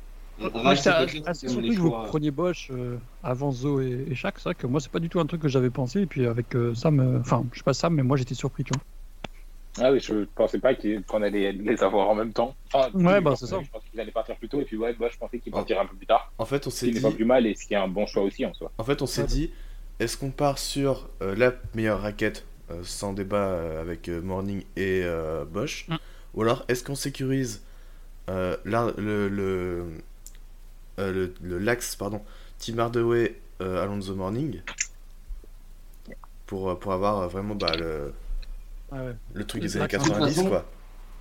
Moi, 0.54 0.74
que 0.74 1.78
vous 1.78 1.90
preniez 1.90 2.30
Bosch 2.30 2.68
euh, 2.70 2.96
avant 3.22 3.50
Zo 3.52 3.80
et, 3.80 4.06
et 4.10 4.14
Shaq. 4.14 4.34
C'est 4.38 4.44
vrai 4.44 4.54
que 4.54 4.66
moi, 4.66 4.80
c'est 4.80 4.90
pas 4.90 4.98
du 5.00 5.08
tout 5.08 5.20
un 5.20 5.26
truc 5.26 5.40
que 5.42 5.48
j'avais 5.48 5.70
pensé. 5.70 6.00
Et 6.02 6.06
puis 6.06 6.26
avec 6.26 6.54
euh, 6.54 6.74
Sam, 6.74 7.00
euh, 7.00 7.20
enfin, 7.20 7.44
je 7.52 7.58
sais 7.58 7.64
pas 7.64 7.74
Sam, 7.74 7.94
mais 7.94 8.02
moi 8.02 8.16
j'étais 8.16 8.34
surpris, 8.34 8.64
tu 8.64 8.72
vois. 8.74 8.82
Ah 9.86 9.90
oui, 9.90 10.00
je 10.00 10.24
pensais 10.34 10.58
pas 10.58 10.74
qu'il- 10.74 11.02
qu'on 11.04 11.22
allait 11.22 11.52
les 11.52 11.82
avoir 11.82 12.08
en 12.10 12.14
même 12.14 12.32
temps. 12.32 12.54
Enfin, 12.72 12.90
Ouais, 12.92 13.20
bah, 13.22 13.30
je 13.30 13.36
c'est 13.36 13.46
pensais- 13.46 13.46
ça. 13.46 13.62
Je 13.62 13.70
pense 13.70 13.82
qu'ils 13.90 13.98
allaient 14.00 14.10
partir 14.12 14.36
plus 14.36 14.48
tôt, 14.48 14.60
et 14.60 14.64
puis 14.64 14.76
ouais, 14.76 14.94
moi 14.98 15.08
je 15.10 15.16
pensais 15.16 15.38
qu'ils 15.38 15.50
partiraient 15.52 15.80
un 15.80 15.86
peu 15.86 15.96
plus 15.96 16.06
tard. 16.06 16.30
En 16.38 16.44
fait, 16.44 16.66
on 16.66 16.70
s'est 16.70 16.90
dit. 16.90 17.00
pas 17.00 17.10
plus 17.10 17.24
mal, 17.24 17.46
et 17.46 17.54
ce 17.54 17.66
qui 17.66 17.72
est 17.72 17.78
un 17.78 17.88
bon 17.88 18.04
choix 18.06 18.22
aussi 18.22 18.44
en 18.44 18.52
soi. 18.52 18.70
En 18.76 18.84
fait, 18.84 19.00
on 19.00 19.06
s'est 19.06 19.22
Ouais. 19.22 19.26
dit, 19.28 19.50
est-ce 19.98 20.18
qu'on 20.18 20.30
part 20.30 20.58
sur 20.58 21.08
euh, 21.22 21.34
la 21.36 21.54
meilleure 21.74 22.02
raquette 22.02 22.44
euh, 22.70 22.80
sans 22.84 23.14
débat 23.14 23.36
euh, 23.48 23.80
avec 23.80 24.08
euh, 24.10 24.20
Morning 24.20 24.62
et 24.76 25.00
euh, 25.04 25.44
Bosch, 25.46 25.86
Mm. 25.88 25.96
ou 26.34 26.42
alors 26.42 26.64
est-ce 26.68 26.84
qu'on 26.84 26.94
sécurise 26.94 27.62
euh, 28.28 28.56
le, 28.64 29.28
le, 29.28 29.86
le, 30.98 31.32
le 31.42 31.58
l'axe 31.58 31.96
pardon 31.96 32.20
Tim 32.58 32.78
Hardaway 32.78 33.36
euh, 33.60 33.82
Alonso 33.82 34.14
Morning 34.14 34.60
pour, 36.46 36.70
euh, 36.70 36.74
pour 36.74 36.92
avoir 36.92 37.20
euh, 37.20 37.26
vraiment 37.28 37.54
bah, 37.54 37.72
le, 37.78 38.12
ouais. 38.92 38.98
le 39.34 39.44
truc 39.44 39.62
des 39.62 39.68
De 39.68 39.76
années 39.78 39.88
toute 39.88 40.00
90 40.02 40.34
façon- 40.34 40.48
quoi. 40.48 40.58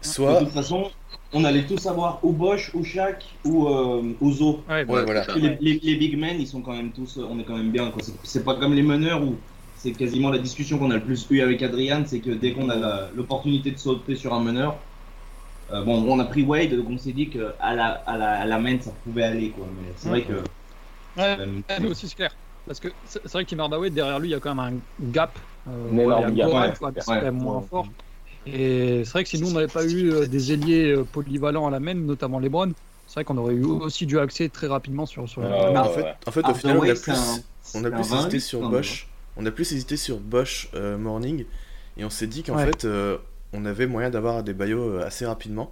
De 0.01 0.07
Soit 0.07 0.39
toute 0.39 0.49
façon, 0.49 0.89
on 1.31 1.43
allait 1.45 1.63
tous 1.67 1.85
avoir 1.85 2.19
ou 2.25 2.31
Bosch, 2.33 2.71
ou 2.73 2.83
Shaq, 2.83 3.23
ou, 3.45 3.67
euh, 3.67 4.01
ou 4.19 4.31
Zo. 4.31 4.63
Ouais, 4.67 4.83
Ouais, 4.85 5.05
voilà. 5.05 5.23
c'est 5.23 5.33
ça. 5.33 5.37
Les, 5.37 5.57
les- 5.61 5.79
les 5.79 5.95
big 5.95 6.17
men, 6.17 6.41
ils 6.41 6.47
sont 6.47 6.61
quand 6.61 6.73
même 6.73 6.91
tous, 6.91 7.19
on 7.19 7.39
est 7.39 7.43
quand 7.43 7.55
même 7.55 7.69
bien. 7.71 7.91
quoi. 7.91 8.01
C'est- 8.01 8.13
C'est 8.23 8.43
pas 8.43 8.55
comme 8.55 8.73
les 8.73 8.81
meneurs 8.81 9.21
où 9.23 9.35
c'est 9.77 9.91
quasiment 9.91 10.29
la 10.31 10.39
discussion 10.39 10.79
qu'on 10.79 10.89
a 10.89 10.95
le 10.95 11.03
plus 11.03 11.27
eu 11.29 11.41
avec 11.41 11.61
Adrian, 11.61 12.01
c'est 12.07 12.19
que 12.19 12.31
dès 12.31 12.53
qu'on 12.53 12.69
a 12.69 12.75
la- 12.75 13.09
l'opportunité 13.15 13.69
de 13.69 13.77
sauter 13.77 14.15
sur 14.15 14.33
un 14.33 14.39
meneur, 14.43 14.75
euh, 15.73 15.83
bon, 15.83 16.03
on 16.07 16.19
a 16.19 16.25
pris 16.25 16.43
Wade, 16.43 16.73
donc 16.75 16.87
on 16.89 16.97
s'est 16.97 17.11
dit 17.13 17.29
que 17.29 17.53
à 17.59 17.73
la, 17.75 17.87
à 18.05 18.17
la, 18.17 18.31
à 18.41 18.45
la 18.45 18.59
main, 18.59 18.77
ça 18.81 18.91
pouvait 19.03 19.23
aller, 19.23 19.49
quoi. 19.49 19.65
Mais 19.81 19.91
c'est 19.95 20.09
vrai 20.09 20.21
que. 20.23 20.33
Ouais, 20.33 21.37
euh, 21.39 21.45
Ouais, 21.69 21.79
nous 21.79 21.91
aussi, 21.91 22.07
c'est 22.07 22.15
clair. 22.15 22.35
Parce 22.67 22.79
que 22.79 22.89
c'est 23.05 23.21
c'est 23.23 23.31
vrai 23.33 23.43
que 23.45 23.49
Tim 23.49 23.59
Hardaway, 23.59 23.89
derrière 23.89 24.19
lui, 24.19 24.29
il 24.29 24.31
y 24.31 24.35
a 24.35 24.39
quand 24.39 24.53
même 24.55 24.59
un 24.99 25.05
gap. 25.11 25.37
Euh, 25.67 25.71
Un 25.91 25.97
il 25.97 26.37
y 26.37 26.41
a 26.41 26.47
gap, 26.47 26.53
ouais. 26.53 26.91
mais 26.95 27.01
c'est 27.01 27.09
Ouais. 27.11 27.17
quand 27.19 27.21
même 27.25 27.35
moins 27.37 27.57
Ouais. 27.57 27.63
fort. 27.69 27.87
Et 28.45 29.03
c'est 29.05 29.11
vrai 29.11 29.23
que 29.23 29.29
si 29.29 29.39
nous, 29.39 29.49
on 29.49 29.53
n'avait 29.53 29.67
pas 29.67 29.85
eu 29.85 30.11
euh, 30.11 30.25
des 30.27 30.51
ailiers 30.53 30.95
polyvalents 31.11 31.67
à 31.67 31.71
la 31.71 31.79
main, 31.79 31.93
notamment 31.93 32.39
LeBron, 32.39 32.71
c'est 33.07 33.15
vrai 33.15 33.23
qu'on 33.23 33.37
aurait 33.37 33.53
eu 33.53 33.63
aussi 33.65 34.05
dû 34.05 34.19
accès 34.19 34.49
très 34.49 34.67
rapidement 34.67 35.05
sur, 35.05 35.27
sur 35.29 35.43
Ah, 35.43 35.47
Mais 35.71 35.77
en 35.77 35.83
ouais, 35.87 35.93
fait, 35.93 36.01
ouais. 36.03 36.13
en 36.27 36.31
fait 36.31 36.47
au 36.47 36.53
final, 36.53 36.77
on 36.77 36.83
a 36.83 36.95
plus, 36.95 37.11
un- 37.11 37.43
on 37.75 37.83
a 37.85 37.91
plus 37.91 37.99
un 37.99 38.01
hésité 38.01 38.15
28 38.23 38.39
sur. 38.41 38.69
Bosch. 38.69 39.07
On 39.37 39.45
a 39.45 39.51
plus 39.51 39.71
hésité 39.73 39.95
sur 39.97 40.19
Bosch 40.19 40.69
euh, 40.73 40.97
Morning. 40.97 41.45
Et 41.97 42.05
on 42.05 42.09
s'est 42.09 42.27
dit 42.27 42.41
qu'en 42.43 42.55
Ouais. 42.55 42.65
fait, 42.65 42.85
euh, 42.85 43.17
on 43.53 43.65
avait 43.65 43.87
moyen 43.87 44.09
d'avoir 44.09 44.43
des 44.43 44.53
baillots 44.53 44.99
euh, 44.99 45.05
assez 45.05 45.25
rapidement. 45.25 45.69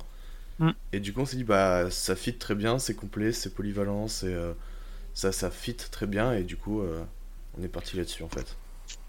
Mm. 0.60 0.72
Et 0.94 1.00
du 1.00 1.14
coup, 1.14 1.22
on 1.22 1.26
s'est 1.26 1.38
dit, 1.38 1.44
bah, 1.44 1.90
ça 1.90 2.16
fit 2.16 2.34
très 2.34 2.56
bien, 2.56 2.80
c'est 2.80 2.96
complet, 2.96 3.32
c'est 3.32 3.54
polyvalent, 3.54 4.08
c'est, 4.08 4.34
euh, 4.34 4.54
ça, 5.14 5.32
ça 5.32 5.50
fit 5.50 5.76
très 5.76 6.08
bien. 6.08 6.34
Et 6.34 6.44
du 6.44 6.58
coup, 6.58 6.82
euh, 6.82 7.04
on 7.58 7.64
est 7.64 7.70
parti 7.70 7.96
là-dessus 7.98 8.24
en 8.24 8.30
fait. 8.30 8.56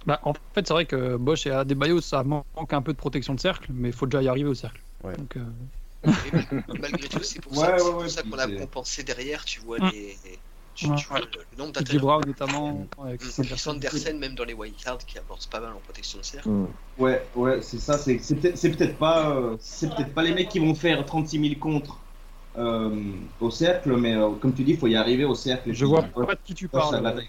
Bah, 0.06 0.20
en 0.22 0.32
fait, 0.32 0.66
c'est 0.66 0.72
vrai 0.72 0.86
que 0.86 1.16
Bosch 1.16 1.46
et 1.46 1.50
Adebayo, 1.50 2.00
ça 2.00 2.22
manque 2.22 2.72
un 2.72 2.82
peu 2.82 2.92
de 2.92 2.98
protection 2.98 3.34
de 3.34 3.40
cercle, 3.40 3.70
mais 3.72 3.88
il 3.88 3.94
faut 3.94 4.06
déjà 4.06 4.22
y 4.22 4.28
arriver 4.28 4.48
au 4.48 4.54
cercle. 4.54 4.80
Ouais. 5.02 5.16
Donc, 5.16 5.36
euh, 5.36 6.10
malgré 6.80 7.08
tout, 7.08 7.22
c'est 7.22 7.40
pour 7.40 7.52
Ouais, 7.56 7.78
ça, 7.78 7.90
ouais, 7.90 8.08
ça 8.08 8.22
qu'on 8.22 8.38
a 8.38 8.48
compensé 8.48 9.02
derrière, 9.02 9.44
tu 9.44 9.60
vois, 9.60 9.78
Mm. 9.78 9.90
les, 9.92 10.16
tu, 10.80 10.88
Ouais. 10.88 10.96
tu 10.96 11.06
vois 11.08 11.20
le, 11.20 11.26
le 11.50 11.56
nombre. 11.56 11.72
Brown 12.00 12.26
notamment. 12.26 12.86
avec 13.04 13.22
Mm. 13.22 13.28
Sanderson. 13.28 13.56
Sanderson, 13.56 14.18
même 14.18 14.34
dans 14.34 14.44
les 14.44 14.54
wildcards, 14.54 14.98
qui 14.98 15.18
avance 15.18 15.46
pas 15.46 15.60
mal 15.60 15.72
en 15.74 15.80
protection 15.80 16.18
de 16.18 16.24
cercle. 16.24 16.48
Hmm. 16.48 16.66
Ouais, 16.98 17.22
ouais, 17.34 17.60
c'est 17.62 17.78
ça. 17.78 17.98
C'est 17.98 18.16
peut-être 18.16 18.56
c'est 18.56 18.70
peut-être 18.70 18.98
pas, 18.98 19.30
euh, 19.36 19.56
c'est 19.60 19.88
peut-être 19.94 20.14
pas 20.14 20.22
les 20.22 20.32
mecs 20.34 20.48
qui 20.48 20.58
vont 20.58 20.74
faire 20.74 21.04
36 21.04 21.38
000 21.38 21.58
contre 21.60 21.98
euh, 22.56 23.12
au 23.40 23.50
cercle, 23.50 23.96
mais 23.96 24.14
euh, 24.16 24.30
comme 24.36 24.54
tu 24.54 24.64
dis, 24.64 24.72
il 24.72 24.78
faut 24.78 24.86
y 24.86 24.96
arriver 24.96 25.24
au 25.24 25.34
cercle. 25.34 25.72
Je 25.72 25.84
vois 25.84 26.02
pas 26.02 26.34
de 26.34 26.40
qui 26.42 26.54
tu 26.54 26.64
Ouais, 26.66 26.70
parles. 26.80 27.22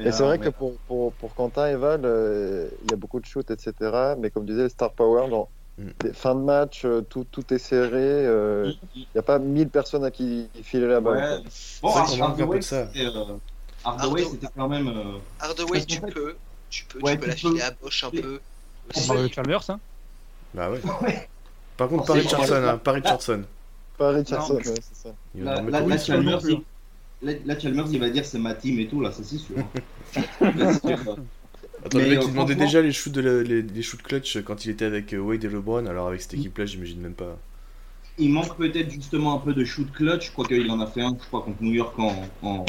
Et 0.00 0.12
c'est 0.12 0.22
vrai 0.22 0.38
que 0.38 0.48
pour, 0.48 0.80
pour, 0.86 1.16
pour 1.16 1.34
Quentin 1.34 1.68
et 1.68 1.76
Val, 1.76 2.04
euh, 2.04 2.70
il 2.82 2.88
y 2.88 2.92
a 2.92 2.96
beaucoup 2.96 3.20
de 3.20 3.26
shoots, 3.26 3.50
etc. 3.50 4.16
Mais 4.16 4.30
comme 4.30 4.46
tu 4.46 4.52
disais, 4.52 4.68
Star 4.68 4.94
Power, 4.94 5.28
dans 5.28 5.50
Mm. 5.76 5.88
fins 6.12 6.34
de 6.36 6.40
match, 6.40 6.84
euh, 6.84 7.00
tout, 7.02 7.26
tout 7.30 7.52
est 7.52 7.58
serré. 7.58 7.98
euh, 8.00 8.72
Il 8.94 9.00
n'y 9.12 9.18
a 9.18 9.22
pas 9.22 9.38
1000 9.40 9.68
personnes 9.68 10.04
à 10.04 10.10
qui 10.12 10.48
filer 10.62 10.86
la 10.86 11.00
balle. 11.00 11.16
Ouais. 11.42 11.50
Bon, 11.82 11.94
Hardaway, 11.94 12.60
c'était, 12.62 13.06
euh, 13.06 13.38
c'était 14.30 14.46
quand 14.56 14.68
même. 14.68 14.88
euh, 14.88 15.18
Hardaway, 15.40 15.84
tu 15.84 16.00
peux, 16.00 16.36
tu 16.70 16.84
peux, 16.86 17.00
Ouais, 17.00 17.12
tu 17.14 17.18
peux 17.18 17.24
tu 17.24 17.28
la 17.28 17.32
peux. 17.34 17.38
filer 17.38 17.62
à 17.62 17.70
Bosch 17.72 18.04
un 18.04 18.10
peu. 18.10 18.40
On 18.96 19.06
parle 19.06 19.22
de 19.28 19.32
Chalmers, 19.32 19.70
hein. 19.70 19.80
Bah 20.54 20.70
ouais. 20.70 20.80
Ouais. 21.02 21.28
Par 21.76 21.88
contre, 21.88 22.04
pas 22.06 22.12
c'est- 22.14 22.20
Richardson, 22.20 22.54
hein, 22.64 22.78
pas 22.78 22.92
Richardson. 22.92 23.42
Pas 23.98 24.10
Richardson, 24.10 24.54
ouais, 24.54 24.62
c'est 24.64 24.94
ça. 24.94 25.08
Plus. 25.32 25.44
Chalmers, 25.98 26.40
il... 26.48 27.58
Chalmers, 27.60 27.86
va 27.98 28.10
dire 28.10 28.24
c'est 28.24 28.38
ma 28.38 28.54
team 28.54 28.78
et 28.78 28.86
tout, 28.86 29.00
là, 29.00 29.10
ça 29.10 29.22
c'est 29.24 29.38
sûr. 29.38 29.56
C'est 30.12 30.80
sûr, 30.80 31.16
Attends, 31.84 32.00
le 32.00 32.06
Mais, 32.06 32.08
mec, 32.08 32.24
euh, 32.24 32.26
il 32.26 32.32
demandait 32.32 32.56
déjà 32.56 32.82
les 32.82 32.90
shoots, 32.92 33.12
de 33.12 33.20
la- 33.20 33.42
les, 33.44 33.62
les 33.62 33.82
shoots 33.82 34.02
clutch 34.02 34.38
quand 34.42 34.64
il 34.64 34.70
était 34.72 34.84
avec 34.86 35.12
euh, 35.14 35.18
Wade 35.20 35.44
et 35.44 35.48
LeBron, 35.48 35.86
alors 35.86 36.08
avec 36.08 36.20
cette 36.20 36.34
équipe-là, 36.34 36.66
j'imagine 36.66 37.00
même 37.00 37.14
pas. 37.14 37.38
Il 38.18 38.32
manque 38.32 38.56
peut-être 38.56 38.90
justement 38.90 39.34
un 39.34 39.38
peu 39.38 39.54
de 39.54 39.64
shoot 39.64 39.92
clutch. 39.92 40.26
Je 40.26 40.32
crois 40.32 40.48
qu'il 40.48 40.68
en 40.68 40.80
a 40.80 40.86
fait 40.88 41.02
un, 41.02 41.16
je 41.16 41.26
crois, 41.28 41.42
contre 41.44 41.62
New 41.62 41.74
York 41.74 41.96
en, 42.00 42.34
en, 42.42 42.64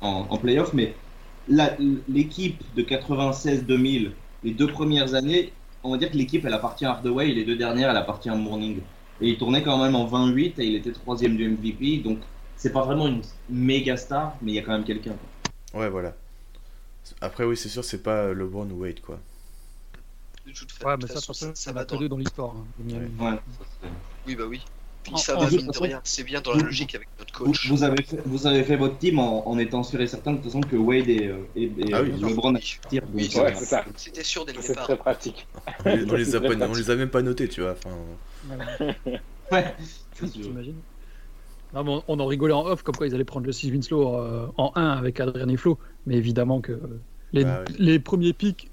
en, 0.00 0.26
en 0.30 0.38
playoff. 0.38 0.72
Mais 0.72 1.00
l'équipe 1.48 2.62
de 2.74 2.82
96-2000, 2.82 4.18
les 4.42 4.52
deux 4.54 4.70
premières 4.70 5.14
années, 5.14 5.54
on 5.82 5.90
va 5.92 5.98
dire 5.98 6.10
que 6.10 6.16
l'équipe, 6.16 6.44
elle 6.44 6.54
appartient 6.54 6.84
à 6.84 6.90
Hardaway 6.92 7.30
et 7.30 7.34
les 7.34 7.44
deux 7.44 7.56
dernières, 7.56 7.90
elle 7.90 7.96
appartient 7.96 8.28
à 8.30 8.34
Morning. 8.36 8.86
Et 9.20 9.30
il 9.30 9.38
tournait 9.38 9.62
quand 9.62 9.78
même 9.82 9.94
en 9.94 10.06
28 10.06 10.58
et 10.58 10.66
il 10.66 10.74
était 10.74 10.92
troisième 10.92 11.36
du 11.36 11.44
MVP. 11.48 11.98
Donc, 11.98 12.24
c'est 12.56 12.72
pas 12.72 12.84
vraiment 12.84 13.06
une 13.08 13.22
méga 13.48 13.96
star, 13.96 14.38
mais 14.42 14.52
il 14.52 14.54
y 14.56 14.58
a 14.58 14.62
quand 14.62 14.72
même 14.72 14.84
quelqu'un. 14.84 15.18
Ouais, 15.74 15.88
voilà. 15.90 16.16
Après, 17.20 17.44
oui, 17.44 17.56
c'est 17.56 17.68
sûr, 17.68 17.84
c'est 17.84 18.02
pas 18.02 18.24
euh, 18.26 18.34
LeBron 18.34 18.68
ou 18.70 18.82
Wade, 18.82 19.00
quoi. 19.00 19.20
De 20.46 20.52
toute 20.52 20.72
Ouais, 20.84 20.96
mais 20.96 21.06
ça, 21.08 21.14
façon, 21.14 21.32
ça, 21.32 21.46
ça, 21.48 21.54
ça 21.54 21.72
va 21.72 21.84
dans. 21.84 21.98
deux 21.98 22.08
dans 22.08 22.16
l'histoire. 22.18 22.54
hein. 22.54 22.64
Ouais, 23.20 23.38
Oui, 24.26 24.36
bah 24.36 24.44
oui. 24.46 24.62
Puis 25.02 25.12
En- 25.14 25.16
ça 25.18 25.36
en 25.36 25.40
va, 25.40 25.48
jeu, 25.48 25.58
mine 25.58 25.66
de 25.66 25.70
de 25.70 25.72
toute 25.72 25.82
rien. 25.84 26.00
C'est 26.04 26.24
bien 26.24 26.40
dans 26.40 26.52
la 26.54 26.62
logique 26.64 26.94
avec 26.96 27.08
notre 27.18 27.32
coach. 27.32 27.68
Vous, 27.68 27.76
vous 27.76 27.82
avez 27.84 28.02
fait, 28.02 28.18
vous 28.26 28.46
avez 28.48 28.64
fait 28.64 28.76
votre 28.76 28.98
team 28.98 29.18
en, 29.20 29.46
en 29.48 29.56
étant 29.58 29.82
sûr 29.84 30.00
et 30.00 30.06
certain 30.08 30.32
de 30.32 30.36
toute 30.38 30.46
façon 30.46 30.60
que 30.60 30.74
Wade 30.76 31.08
et, 31.08 31.28
euh, 31.28 31.38
et, 31.54 31.64
et, 31.64 31.92
Ah 31.94 32.02
oui. 32.02 32.10
euh, 32.12 32.28
LeBron 32.28 32.54
Oui. 32.54 32.78
tirent. 32.88 33.02
Oui. 33.14 33.30
C'était 33.96 34.24
sûr 34.24 34.44
dès 34.44 34.52
le 34.52 34.60
C'est 34.62 34.68
départ. 34.68 34.84
très 34.84 34.96
pratique. 34.96 35.46
On 35.84 35.94
les, 35.94 36.10
on 36.10 36.14
les 36.16 36.34
a 36.34 36.40
pas- 36.40 36.66
on 36.68 36.74
les 36.74 36.90
a 36.90 36.96
même 36.96 37.10
pas 37.10 37.22
notés, 37.22 37.48
tu 37.48 37.60
vois. 37.60 37.72
Enfin, 37.72 37.96
Ouais. 38.48 39.18
Ouais, 39.52 39.74
c'est 40.14 40.26
sûr. 40.28 40.50
T'imagines 41.70 41.72
Non, 41.72 41.84
mais 41.98 42.02
on, 42.08 42.16
on 42.16 42.20
en 42.20 42.26
rigolait 42.26 42.52
en 42.54 42.66
off, 42.66 42.82
comme 42.82 42.96
quoi 42.96 43.06
ils 43.06 43.14
allaient 43.14 43.24
prendre 43.24 43.46
le 43.46 43.52
6 43.52 43.70
Winslow 43.70 44.16
euh, 44.18 44.48
en 44.56 44.72
1 44.74 44.90
avec 44.90 45.20
Adrien 45.20 45.48
et 45.48 45.56
Flo. 45.56 45.78
Mais 46.06 46.16
évidemment 46.16 46.60
que 46.60 46.80
les, 47.32 47.44
Bah 47.44 47.60
oui. 47.68 47.74
les 47.78 48.00
premiers 48.00 48.32
pics, 48.32 48.70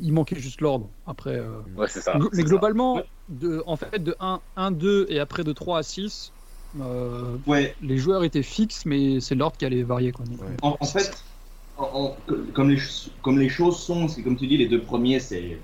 il 0.00 0.12
manquait 0.12 0.38
juste 0.38 0.60
l'ordre. 0.60 0.90
Après, 1.06 1.36
euh, 1.36 1.60
Ouais, 1.76 1.88
ça. 1.88 2.18
mais 2.32 2.44
globalement, 2.44 3.00
de, 3.28 3.62
en 3.66 3.76
fait, 3.76 4.02
de 4.02 4.14
1, 4.20 4.40
1, 4.56 4.70
2 4.70 5.06
et 5.08 5.18
après 5.18 5.44
de 5.44 5.52
3 5.52 5.78
à 5.78 5.82
6, 5.82 6.32
euh, 6.80 7.38
Ouais, 7.46 7.74
les 7.80 7.96
joueurs 7.96 8.24
étaient 8.24 8.42
fixes, 8.42 8.84
mais 8.86 9.20
c'est 9.20 9.34
l'ordre 9.34 9.56
qui 9.56 9.64
allait 9.64 9.82
varier. 9.82 10.12
Quoi. 10.12 10.24
Ouais. 10.26 10.56
en, 10.62 10.76
en 10.78 10.84
fait, 10.86 11.24
en- 11.76 12.16
en- 12.28 12.52
comme, 12.52 12.70
les, 12.70 12.76
ch- 12.76 13.10
comme 13.22 13.38
les 13.38 13.48
choses 13.48 13.78
sont, 13.78 14.08
c'est 14.08 14.22
comme 14.22 14.36
tu 14.36 14.46
dis, 14.46 14.56
les 14.56 14.68
deux 14.68 14.82
premiers, 14.82 15.20
c'est 15.20 15.58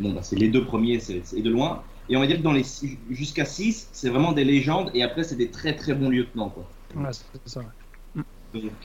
bon, 0.00 0.12
bah, 0.12 0.22
c'est 0.22 0.36
les 0.36 0.48
deux 0.48 0.64
premiers, 0.64 1.00
c'est 1.00 1.24
c'est 1.24 1.42
de 1.42 1.50
loin. 1.50 1.82
Et 2.08 2.16
on 2.16 2.20
va 2.20 2.26
dire 2.26 2.36
que 2.38 2.42
dans 2.42 2.52
les 2.52 2.64
jusqu'à 3.10 3.44
6, 3.44 3.88
c'est 3.92 4.08
vraiment 4.10 4.32
des 4.32 4.44
légendes, 4.44 4.90
et 4.94 5.02
après, 5.02 5.24
c'est 5.24 5.36
des 5.36 5.50
très 5.50 5.74
très 5.74 5.94
bons 5.94 6.08
lieutenants. 6.08 6.50
Quoi. 6.50 6.68
voilà, 6.94 7.12
c'est 7.12 7.24
ça. 7.46 7.60
ouais. 7.60 7.66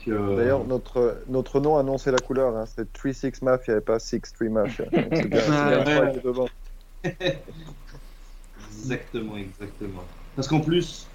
Euh, 0.08 0.36
D'ailleurs, 0.36 0.66
notre, 0.66 1.22
notre 1.28 1.60
nom 1.60 1.78
annonçait 1.78 2.10
la 2.12 2.18
couleur. 2.18 2.54
Hein. 2.56 2.66
C'est 2.66 2.92
3-6 2.92 3.42
Mafia 3.44 3.78
et 3.78 3.80
pas 3.80 3.96
6-3 3.98 4.48
Mafia. 4.50 4.84
Donc, 4.92 5.04
C'est 5.12 5.28
bien, 5.28 5.40
c'est 5.40 5.50
bien 5.50 5.84
Ouais. 5.84 5.84
trois 5.84 6.06
qui 6.10 6.18
est 6.18 6.24
devant. 6.24 6.48
Exactement, 8.78 9.36
exactement. 9.36 10.02
Parce 10.34 10.48
qu'en 10.48 10.60
plus, 10.60 11.06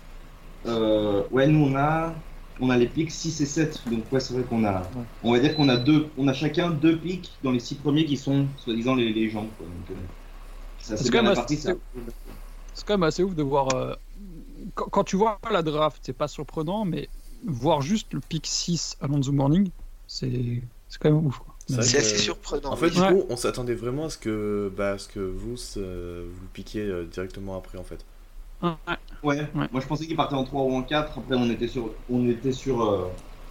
euh, 0.66 1.24
ouais, 1.32 1.48
nous 1.48 1.66
on 1.66 1.76
a, 1.76 2.14
on 2.60 2.70
a 2.70 2.78
les 2.78 2.88
pics 2.88 3.12
6 3.12 3.42
et 3.42 3.46
7. 3.46 3.88
Donc 3.90 4.12
ouais, 4.12 4.20
c'est 4.20 4.34
vrai 4.34 4.44
qu'on 4.44 4.64
a, 4.66 4.94
on 5.24 5.32
va 5.34 5.40
dire 5.40 5.56
qu'on 5.56 5.70
a 5.70 5.78
deux, 5.78 6.08
on 6.18 6.28
a 6.28 6.34
chacun 6.34 6.70
deux 6.72 7.00
pics 7.00 7.40
dans 7.44 7.52
les 7.52 7.60
six 7.60 7.76
premiers 7.76 8.06
qui 8.06 8.18
sont 8.18 8.48
soi-disant 8.58 8.96
les 8.96 9.12
légendes. 9.12 9.56
Quoi. 9.58 9.68
Donc, 9.68 9.90
euh, 9.92 9.96
C'est 10.96 11.10
quand 11.12 11.24
même 11.24 11.32
assez- 11.38 11.56
Ça. 11.58 11.74
C'est 12.74 12.86
quand 12.86 12.94
même 12.94 13.04
assez 13.04 13.24
ouf 13.24 13.36
de 13.36 13.44
voir. 13.44 13.74
euh, 13.76 13.94
quand, 14.76 14.86
quand 14.86 15.04
tu 15.04 15.16
vois 15.16 15.40
la 15.52 15.62
draft, 15.64 16.00
c'est 16.06 16.14
pas 16.14 16.28
surprenant, 16.28 16.86
mais 16.86 17.10
voir 17.46 17.82
juste 17.82 18.14
le 18.14 18.20
pick 18.20 18.46
6 18.48 18.98
à 19.02 19.08
Lonzo 19.08 19.32
Morning, 19.32 19.70
c'est 20.08 20.62
c'est 20.90 21.00
quand 21.00 21.12
même 21.12 21.26
ouf. 21.26 21.40
Quoi. 21.40 21.54
C'est 21.68 21.80
assez 21.98 22.18
surprenant. 22.18 22.72
En 22.72 22.76
fait, 22.78 22.88
oui. 22.88 22.92
du 22.96 23.02
Ouais. 23.02 23.12
coup, 23.14 23.24
on 23.30 23.36
s'attendait 23.36 23.74
vraiment 23.76 24.06
à 24.06 24.10
ce 24.10 24.18
que, 24.18 24.72
bah, 24.78 24.92
à 24.92 24.98
ce 24.98 25.10
que 25.10 25.20
vous, 25.20 25.56
euh, 25.78 26.26
vous 26.34 26.42
le 26.42 26.48
piquiez 26.54 26.82
euh, 26.84 27.04
directement 27.06 27.58
après, 27.58 27.78
en 27.78 27.84
fait. 27.84 28.06
Ouais. 28.62 28.70
Ouais. 29.24 29.42
Ouais. 29.54 29.68
Moi 29.72 29.82
je 29.82 29.86
pensais 29.88 30.08
qu'il 30.08 30.16
partait 30.16 30.36
en 30.36 30.44
3 30.44 30.64
ou 30.64 30.74
en 30.76 30.82
4. 30.84 31.20
Après 31.20 31.36
on 31.36 31.50
était 31.50 31.68
sur, 31.68 31.92
on 32.10 32.28
était 32.30 32.52
sur, 32.54 32.84
euh, 32.84 33.08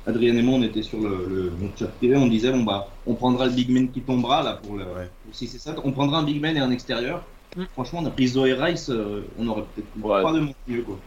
Adrien 0.07 0.37
et 0.37 0.43
moi 0.43 0.55
on 0.59 0.63
était 0.63 0.83
sur 0.83 1.01
le, 1.01 1.27
le 1.29 1.53
notre 1.61 1.79
chat 1.79 1.87
privé. 1.89 2.17
On 2.17 2.27
disait 2.27 2.53
bon 2.53 2.63
bah, 2.63 2.89
on 3.07 3.15
prendra 3.15 3.47
le 3.47 3.53
big 3.53 3.71
man 3.71 3.91
qui 3.91 4.01
tombera 4.03 4.43
là 4.43 4.55
pour 4.63 4.77
le 4.77 4.85
Ouais. 4.85 5.09
6 5.33 5.55
et 5.55 5.59
7. 5.59 5.77
On 5.85 5.93
prendra 5.93 6.19
un 6.19 6.23
big 6.23 6.41
man 6.41 6.57
et 6.57 6.61
un 6.61 6.71
extérieur. 6.71 7.25
Mm. 7.57 7.65
Franchement, 7.73 8.01
on 8.03 8.07
a 8.07 8.11
pris 8.11 8.29
Zoé 8.29 8.53
Rice, 8.55 8.89
euh, 8.91 9.23
on 9.39 9.47
aurait 9.49 9.65
peut-être 9.75 9.89
Ouais. 10.07 10.23
pas 10.23 10.33
de 10.33 10.41
mieux 10.69 10.83
quoi. 10.83 10.99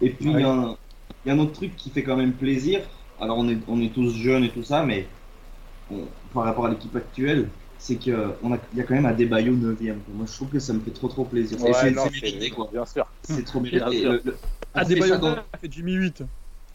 Et 0.00 0.10
puis 0.10 0.26
il 0.30 0.40
y, 0.40 0.42
a 0.42 0.50
un- 0.50 0.76
y 1.26 1.30
a 1.30 1.32
un 1.34 1.38
autre 1.38 1.52
truc 1.52 1.76
qui 1.76 1.90
fait 1.90 2.02
quand 2.02 2.16
même 2.16 2.32
plaisir. 2.32 2.80
Alors 3.20 3.38
on 3.38 3.48
est, 3.48 3.58
on 3.68 3.80
est 3.80 3.92
tous 3.92 4.10
jeunes 4.14 4.44
et 4.44 4.50
tout 4.50 4.62
ça, 4.62 4.84
mais 4.84 5.06
on- 5.90 6.06
par 6.34 6.44
rapport 6.44 6.66
à 6.66 6.70
l'équipe 6.70 6.94
actuelle, 6.96 7.48
c'est 7.78 7.96
qu'il 7.96 8.12
y 8.12 8.80
a 8.80 8.84
quand 8.84 8.94
même 8.94 9.06
Adebayo 9.06 9.52
9ème. 9.54 9.98
quoi. 10.00 10.14
Moi 10.14 10.26
je 10.26 10.32
trouve 10.34 10.48
que 10.48 10.58
ça 10.58 10.72
me 10.72 10.80
fait 10.80 10.90
trop 10.92 11.08
trop 11.08 11.24
plaisir. 11.24 11.60
Ouais, 11.62 11.72
c'est 11.74 11.92
c'est 11.94 11.94
c'est- 11.94 12.20
mérité 12.22 12.50
quoi. 12.50 12.68
Bien 12.72 12.86
sûr. 12.86 13.06
C'est 13.22 13.44
trop 13.44 13.60
Bien 13.60 13.90
sûr. 13.90 14.12
Le- 14.12 14.20
le- 14.24 14.36
on 14.74 14.78
fait 14.78 14.84
Adebayo 14.94 15.12
ça 15.14 15.18
dans- 15.18 15.32
a 15.34 15.44
fait 15.60 15.70
Jimmy 15.72 15.92
8. 15.94 16.22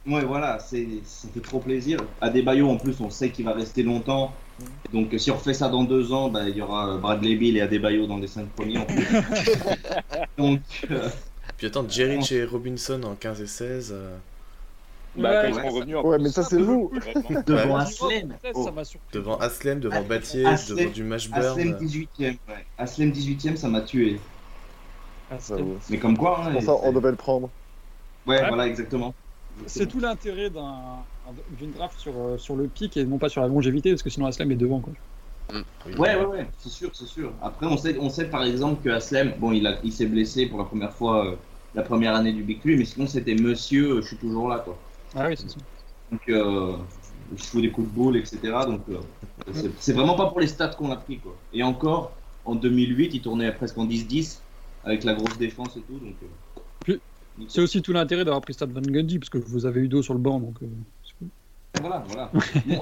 Ouais, 0.07 0.23
voilà, 0.25 0.57
c'est, 0.59 0.87
ça 1.05 1.27
fait 1.33 1.41
trop 1.41 1.59
plaisir. 1.59 1.99
Adebayo, 2.21 2.69
en 2.69 2.77
plus, 2.77 2.99
on 3.01 3.09
sait 3.11 3.29
qu'il 3.29 3.45
va 3.45 3.53
rester 3.53 3.83
longtemps. 3.83 4.33
Donc, 4.91 5.13
si 5.17 5.29
on 5.31 5.35
refait 5.35 5.53
ça 5.53 5.69
dans 5.69 5.83
deux 5.83 6.11
ans, 6.11 6.29
bah, 6.29 6.47
il 6.49 6.55
y 6.57 6.61
aura 6.61 6.89
euh, 6.95 6.97
Bradley 6.97 7.35
Bill 7.35 7.57
et 7.57 7.61
Adebayo 7.61 8.07
dans 8.07 8.17
les 8.17 8.27
cinq 8.27 8.47
premiers. 8.49 8.79
en 8.79 8.85
plus. 8.85 9.07
Donc, 10.37 10.59
euh, 10.89 11.07
Puis 11.57 11.67
attends, 11.67 11.87
Jerick 11.87 12.31
et 12.31 12.43
Robinson 12.45 13.01
en 13.03 13.13
15 13.15 13.41
et 13.41 13.47
16. 13.47 13.91
euh, 13.93 14.17
Bah, 15.15 15.29
Ouais, 15.29 15.35
quand 15.35 15.47
ils 15.49 15.53
ouais, 15.53 15.61
seront 15.61 15.75
revenus 15.75 15.95
en 15.97 16.01
Ouais, 16.03 16.17
mais 16.19 16.29
ça, 16.29 16.43
c'est 16.43 16.57
vous. 16.61 16.91
Devant 17.45 17.75
Ouais. 17.75 17.81
Aslem. 17.81 18.35
Oh, 18.55 18.69
devant 19.13 19.37
Aslem, 19.37 19.79
devant 19.79 19.95
Ah, 19.99 20.01
Battier, 20.01 20.45
Aslem- 20.45 20.77
devant 20.77 20.89
du 20.91 21.03
Mashburn. 21.03 21.43
Aslem 21.45 21.71
18ème, 21.79 22.07
ouais. 22.19 22.65
Aslem 22.79 23.11
18ème, 23.11 23.55
ça 23.55 23.67
m'a 23.67 23.81
tué. 23.81 24.19
Ah. 25.31 25.37
Mais 25.89 25.97
comme 25.99 26.17
quoi, 26.17 26.43
hein, 26.45 26.51
Pour 26.53 26.61
ça, 26.63 26.73
on 26.83 26.91
devait 26.91 27.11
le 27.11 27.15
prendre. 27.17 27.49
Ouais, 28.25 28.39
Ouais. 28.41 28.47
voilà, 28.47 28.67
exactement. 28.67 29.13
C'est 29.67 29.87
tout 29.87 29.99
l'intérêt 29.99 30.49
d'un- 30.49 31.05
d'une 31.49 31.71
draft 31.71 31.97
sur, 31.99 32.17
euh, 32.19 32.37
sur 32.37 32.55
le 32.55 32.67
pic 32.67 32.97
et 32.97 33.05
non 33.05 33.17
pas 33.19 33.29
sur 33.29 33.41
la 33.41 33.47
longévité, 33.47 33.91
parce 33.91 34.03
que 34.03 34.09
sinon 34.09 34.25
Aslem 34.25 34.51
est 34.51 34.55
devant. 34.55 34.81
Quoi. 34.81 34.93
Oui. 35.85 35.93
Ouais, 35.97 36.15
ouais, 36.15 36.25
ouais, 36.25 36.47
c'est 36.57 36.69
sûr, 36.69 36.89
c'est 36.93 37.05
sûr. 37.05 37.33
Après, 37.41 37.65
on 37.65 37.75
sait, 37.77 37.97
on 37.99 38.09
sait 38.09 38.29
par 38.29 38.43
exemple 38.43 38.81
que 38.83 38.89
Aslem, 38.89 39.33
bon, 39.39 39.51
il, 39.51 39.67
a, 39.67 39.79
il 39.83 39.91
s'est 39.91 40.05
blessé 40.05 40.45
pour 40.45 40.59
la 40.59 40.65
première 40.65 40.93
fois 40.93 41.25
euh, 41.25 41.35
la 41.73 41.81
première 41.83 42.15
année 42.15 42.31
du 42.31 42.43
Big 42.43 42.61
Three, 42.61 42.77
mais 42.77 42.85
sinon 42.85 43.07
c'était 43.07 43.35
monsieur, 43.35 43.97
euh, 43.97 44.01
je 44.01 44.07
suis 44.07 44.17
toujours 44.17 44.47
là, 44.47 44.59
quoi. 44.59 44.77
Ah 45.13 45.27
oui, 45.27 45.35
c'est 45.37 45.49
ça. 45.49 45.59
Donc, 46.11 46.21
euh, 46.29 46.77
je 47.35 47.43
fous 47.43 47.61
des 47.61 47.71
coups 47.71 47.87
de 47.89 47.93
boule, 47.93 48.17
etc. 48.17 48.65
Donc, 48.65 48.81
euh, 48.89 48.99
c'est- 49.53 49.71
c'est 49.79 49.93
vraiment 49.93 50.15
pas 50.15 50.27
pour 50.29 50.39
les 50.39 50.47
stats 50.47 50.69
qu'on 50.69 50.91
a 50.91 50.97
pris, 50.97 51.19
quoi. 51.19 51.37
Et 51.53 51.63
encore, 51.63 52.17
en 52.45 52.55
2008, 52.55 53.13
il 53.13 53.21
tournait 53.21 53.51
presque 53.53 53.77
en 53.77 53.85
10-10 53.85 54.41
avec 54.83 55.03
la 55.03 55.13
grosse 55.13 55.37
défense 55.37 55.77
et 55.77 55.81
tout. 55.81 55.99
Donc, 55.99 56.15
C'est 57.47 57.61
aussi 57.61 57.81
tout 57.81 57.93
l'intérêt 57.93 58.23
d'avoir 58.25 58.41
pris 58.41 58.53
Stan 58.53 58.67
Van 58.67 58.81
Gundy, 58.81 59.19
parce 59.19 59.29
que 59.29 59.37
vous 59.37 59.65
avez 59.65 59.81
eu 59.81 59.87
dos 59.87 60.01
sur 60.01 60.13
le 60.13 60.19
banc. 60.19 60.39
Donc, 60.39 60.61
euh. 60.63 60.67
Voilà, 61.79 62.03
voilà. 62.07 62.31
Bon, 62.65 62.81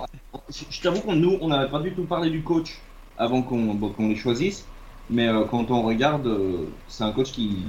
je 0.50 0.82
t'avoue 0.82 1.02
qu'on 1.02 1.16
nous, 1.16 1.38
on 1.42 1.48
n'avait 1.48 1.70
pas 1.70 1.80
du 1.80 1.94
tout 1.94 2.06
parlé 2.06 2.30
du 2.30 2.44
coach 2.44 2.82
avant 3.18 3.42
qu'on 3.42 3.74
bon, 3.76 3.90
qu'on 3.90 4.10
les 4.10 4.16
choisisse. 4.16 4.66
Mais 5.10 5.28
euh, 5.28 5.46
quand 5.46 5.72
on 5.72 5.82
regarde, 5.84 6.28
euh, 6.28 6.66
c'est 6.88 7.04
un 7.04 7.12
coach 7.12 7.32
qui. 7.32 7.66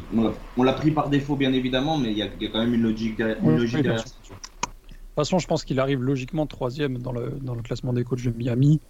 on 0.56 0.62
l'a- 0.62 0.72
pris 0.72 0.90
par 0.90 1.08
défaut, 1.08 1.36
bien 1.36 1.52
évidemment, 1.52 1.96
mais 1.98 2.10
il 2.10 2.18
y, 2.18 2.22
a 2.22 2.26
il 2.26 2.42
y 2.42 2.46
a 2.46 2.50
quand 2.50 2.58
même 2.60 2.74
une 2.74 2.82
logique 2.82 3.16
derrière. 3.16 3.38
Une 3.42 3.46
Ouais, 3.48 3.56
logique 3.56 3.76
oui, 3.76 3.82
bien 3.82 3.92
derrière 3.92 4.02
sûr. 4.02 4.10
ça, 4.10 4.16
tu 4.22 4.32
vois. 4.32 4.38
De 4.38 4.96
toute 4.96 5.14
façon, 5.16 5.38
je 5.38 5.46
pense 5.46 5.64
qu'il 5.64 5.80
arrive 5.80 6.02
logiquement 6.02 6.46
troisième 6.46 6.98
dans 6.98 7.12
le, 7.12 7.30
dans 7.40 7.54
le 7.54 7.62
classement 7.62 7.92
des 7.92 8.04
coachs 8.04 8.22
de 8.22 8.30
Miami, 8.30 8.80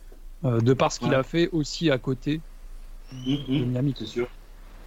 euh, 0.44 0.60
de 0.60 0.74
par 0.74 0.92
ce 0.92 0.98
qu'il 1.00 1.08
Ouais. 1.10 1.16
a 1.16 1.22
fait 1.22 1.48
aussi 1.50 1.90
à 1.90 1.98
côté 1.98 2.42
Hum, 3.12 3.44
de 3.56 3.64
hum. 3.64 3.64
Miami. 3.64 3.94
C'est 3.98 4.06
sûr. 4.06 4.28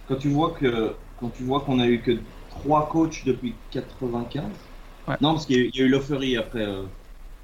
Quand 0.06 0.16
tu 0.16 0.28
vois 0.28 0.52
que 0.52 0.94
quand 1.18 1.30
tu 1.30 1.44
vois 1.44 1.60
qu'on 1.62 1.78
a 1.80 1.86
eu 1.88 2.00
que 2.02 2.18
trois 2.60 2.88
coachs 2.88 3.24
depuis 3.24 3.54
95. 3.70 4.42
Ouais. 5.08 5.16
Non, 5.20 5.32
parce 5.34 5.46
qu'il 5.46 5.56
y, 5.56 5.58
a 5.60 5.62
eu- 5.62 5.70
il 5.74 5.78
y 5.80 5.82
a 5.82 5.86
eu 5.86 5.88
Loffery 5.88 6.36
après 6.36 6.64
euh, 6.66 6.82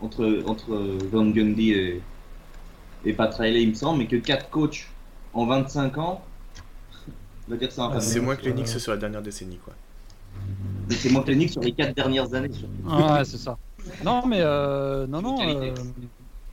entre 0.00 0.42
entre 0.46 0.70
Van 1.12 1.26
Gundy 1.26 1.72
et 1.72 2.02
et 3.04 3.12
Pat 3.14 3.34
Riley, 3.34 3.62
il 3.62 3.70
me 3.70 3.74
semble, 3.74 3.98
mais 4.00 4.06
que 4.06 4.16
quatre 4.16 4.50
coachs 4.50 4.86
en 5.32 5.46
25 5.46 5.96
ans. 5.98 6.22
On 7.48 7.52
va 7.52 7.56
dire 7.56 7.72
ça 7.72 7.84
un 7.84 7.88
peu. 7.90 7.96
Ah, 7.96 8.00
C'est 8.00 8.20
moins 8.20 8.36
que 8.36 8.48
Knicks 8.50 8.66
Euh, 8.76 8.78
sur 8.78 8.92
la 8.92 8.98
dernière 8.98 9.22
décennie, 9.22 9.56
quoi. 9.64 9.72
C'est 10.90 11.10
moins 11.10 11.22
que 11.22 11.32
Knicks 11.32 11.50
sur 11.50 11.62
les 11.62 11.72
quatre 11.72 11.94
dernières 11.94 12.32
années. 12.34 12.52
surtout. 12.52 12.68
Ah, 12.88 13.18
ouais, 13.18 13.24
c'est 13.24 13.38
ça. 13.38 13.56
Non, 14.04 14.26
mais 14.26 14.40
euh, 14.40 15.06
non, 15.06 15.22
non. 15.22 15.36
Euh, 15.40 15.74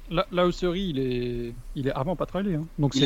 là, 0.10 0.26
là, 0.32 0.46
Ossery, 0.48 0.90
il 0.90 1.00
est, 1.00 1.54
il 1.76 1.88
est 1.88 1.92
avant 1.92 2.16
Pat 2.16 2.30
Riley. 2.32 2.56
Hein. 2.56 2.66
Donc 2.80 2.94
c'est 2.96 3.06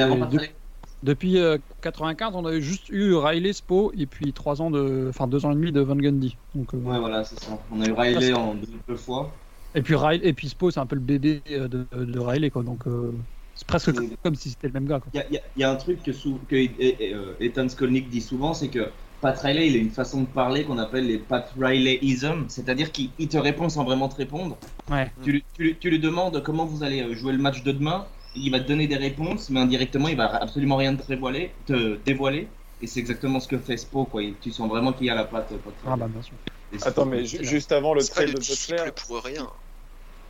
depuis 1.04 1.38
euh, 1.38 1.58
95, 1.82 2.36
on 2.36 2.46
a 2.46 2.54
eu 2.54 2.62
juste 2.62 2.90
eu 2.90 3.14
Riley, 3.16 3.54
Spo 3.54 3.92
et 3.96 4.06
puis 4.08 4.34
trois 4.34 4.62
ans 4.62 4.72
de, 4.72 5.08
enfin 5.10 5.28
deux 5.28 5.46
ans 5.46 5.52
et 5.52 5.56
demi 5.56 5.72
de 5.72 5.82
Van 5.82 5.96
Gundy. 5.96 6.38
Donc 6.56 6.74
euh, 6.74 6.78
Ouais, 6.78 7.00
voilà, 7.00 7.24
c'est 7.24 7.38
ça. 7.40 7.58
On 7.72 7.82
a 7.82 7.88
eu 7.88 7.92
Riley 7.92 8.34
en 8.34 8.56
deux, 8.56 8.68
deux 8.88 8.96
fois. 8.98 9.34
et 9.74 9.82
puis 9.82 9.96
Riley, 9.96 10.28
et 10.28 10.34
puis 10.34 10.50
Spo, 10.50 10.72
c'est 10.72 10.80
un 10.80 10.86
peu 10.86 10.96
le 10.96 11.02
bébé 11.02 11.42
euh, 11.50 11.68
de, 11.68 11.88
de 11.92 12.20
Riley, 12.20 12.50
quoi. 12.50 12.64
Donc 12.64 12.88
euh, 12.88 13.14
c'est 13.56 13.68
presque 13.68 13.92
comme 14.24 14.36
si 14.36 14.50
c'était 14.50 14.68
le 14.68 14.74
même 14.74 14.86
gars. 14.88 15.02
Il 15.14 15.20
y 15.20 15.24
a, 15.24 15.30
y 15.58 15.62
y 15.62 15.64
un 15.64 15.76
truc 15.76 16.04
que, 16.04 16.14
sou- 16.14 16.40
euh, 16.52 17.36
Ethan 17.40 17.68
Skolnick 17.70 18.10
dit 18.10 18.22
souvent, 18.22 18.54
c'est 18.54 18.70
que 18.70 18.92
Pat 19.20 19.38
Riley, 19.38 19.68
il 19.68 19.76
a 19.76 19.80
une 19.80 19.90
façon 19.90 20.22
de 20.24 20.28
parler 20.28 20.64
qu'on 20.66 20.78
appelle 20.78 21.06
les 21.08 21.20
Pat 21.20 21.52
Rileyism, 21.58 22.46
c'est-à-dire 22.50 22.92
qu'il 22.92 23.12
il 23.18 23.28
te 23.30 23.38
répond 23.38 23.70
sans 23.70 23.84
vraiment 23.84 24.10
te 24.10 24.16
répondre. 24.16 24.58
Ouais. 24.90 25.12
Tu, 25.22 25.32
lui- 25.34 25.46
tu 25.54 25.64
lui- 25.64 25.80
tu 25.80 25.90
lui 25.90 26.00
demandes 26.00 26.42
comment 26.44 26.66
vous 26.66 26.84
allez 26.84 27.02
euh, 27.02 27.14
jouer 27.14 27.34
le 27.34 27.40
match 27.40 27.64
de 27.64 27.72
demain, 27.72 28.08
il 28.36 28.52
va 28.52 28.60
te 28.60 28.68
donner 28.68 28.88
des 28.88 28.96
réponses, 28.96 29.50
mais 29.50 29.60
indirectement, 29.60 30.08
il 30.08 30.18
va 30.18 30.36
absolument 30.36 30.78
rien 30.78 30.96
te 30.96 31.06
dévoiler. 31.08 31.52
Te 31.66 31.98
dévoiler 31.98 32.48
et 32.82 32.88
c'est 32.88 33.00
exactement 33.00 33.40
ce 33.40 33.48
que 33.48 33.58
fait 33.58 33.78
Spo, 33.78 34.06
quoi. 34.06 34.24
Et 34.24 34.36
tu 34.42 34.52
sens 34.52 34.68
vraiment 34.70 34.94
qu'il 34.94 35.08
y 35.08 35.10
a 35.10 35.16
la 35.16 35.26
patte. 35.26 35.56
Pat 35.58 35.74
Ah 35.86 35.96
bah 35.96 36.08
bien 36.08 36.22
sûr. 36.22 36.36
Attends, 36.84 37.06
mais 37.06 37.26
ju- 37.26 37.44
juste 37.44 37.72
avant 37.72 37.94
le 37.94 38.04
trade 38.04 38.32
de 38.32 38.40
Butler, 38.40 38.92
pour 39.06 39.24
rien. 39.24 39.48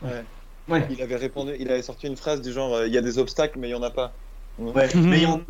Ouais. 0.02 0.86
il 0.90 1.00
avait 1.02 1.16
répondu, 1.16 1.52
il 1.58 1.70
avait 1.70 1.82
sorti 1.82 2.06
une 2.06 2.16
phrase 2.16 2.40
du 2.42 2.52
genre 2.52 2.74
euh, 2.74 2.86
il 2.86 2.92
y 2.92 2.98
a 2.98 3.02
des 3.02 3.18
obstacles, 3.18 3.58
mais 3.58 3.68
il 3.68 3.72
y 3.72 3.74
en 3.74 3.82
a 3.82 3.90
pas. 3.90 4.14
Ouais, 4.58 4.88
mais 4.94 5.26
on, 5.26 5.44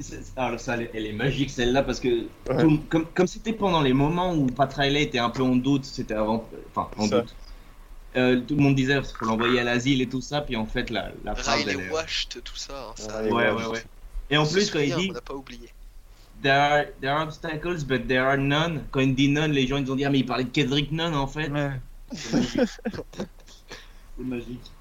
C'est- 0.00 0.36
Alors 0.36 0.58
ça, 0.58 0.76
elle 0.76 1.06
est, 1.06 1.12
magique 1.12 1.50
celle-là 1.50 1.82
parce 1.82 2.00
que 2.00 2.08
Ouais. 2.48 2.62
tout- 2.62 2.82
comme 2.88 3.06
comme 3.14 3.26
c'était 3.28 3.52
pendant 3.52 3.80
les 3.80 3.92
moments 3.92 4.34
où 4.34 4.46
Pat 4.46 4.72
Riley 4.72 5.04
était 5.04 5.18
un 5.18 5.30
peu 5.30 5.42
en 5.42 5.54
doute, 5.54 5.84
c'était 5.84 6.14
avant, 6.14 6.48
enfin 6.70 6.90
en 6.96 7.06
Ça. 7.06 7.20
doute. 7.20 7.34
Euh, 8.16 8.40
tout 8.40 8.54
le 8.54 8.62
monde 8.62 8.76
disait 8.76 8.94
qu'il 9.00 9.16
faut 9.16 9.24
l'envoyer 9.24 9.58
à 9.60 9.64
l'asile 9.64 10.00
et 10.00 10.08
tout 10.08 10.20
ça, 10.20 10.40
puis 10.40 10.54
en 10.56 10.66
fait 10.66 10.90
la, 10.90 11.10
la 11.24 11.34
phrase. 11.34 11.60
Riley 11.64 11.72
elle 11.72 11.80
est- 11.86 11.90
washed, 11.90 12.42
tout 12.44 12.56
ça. 12.56 12.88
hein, 12.90 12.92
ça 12.96 13.22
Ouais, 13.24 13.32
Ouais, 13.32 13.50
ouais, 13.50 13.66
ouais. 13.66 13.82
Et 14.30 14.36
en 14.36 14.46
plus 14.46 14.70
quand 14.70 14.78
il 14.78 14.94
dit 14.94 15.08
On 15.10 15.14
n'a 15.14 15.20
pas 15.20 15.34
oublié. 15.34 15.68
there 16.42 16.52
are, 16.54 16.84
there 17.00 17.12
are 17.12 17.22
obstacles 17.24 17.84
but 17.84 18.06
there 18.06 18.20
are 18.20 18.38
none, 18.38 18.84
quand 18.92 19.00
il 19.00 19.14
dit 19.14 19.28
none, 19.28 19.50
les 19.52 19.66
gens 19.66 19.78
ils 19.78 19.90
ont 19.90 19.96
dit 19.96 20.04
ah 20.04 20.10
mais 20.10 20.20
il 20.20 20.26
parlait 20.26 20.44
de 20.44 20.50
Kendrick 20.50 20.92
Nunn 20.92 21.14
en 21.14 21.26
fait. 21.26 21.48
Ouais. 21.50 21.70
C'est 22.12 22.32
magique. 22.36 22.60
C'est 24.16 24.24
magique. 24.24 24.72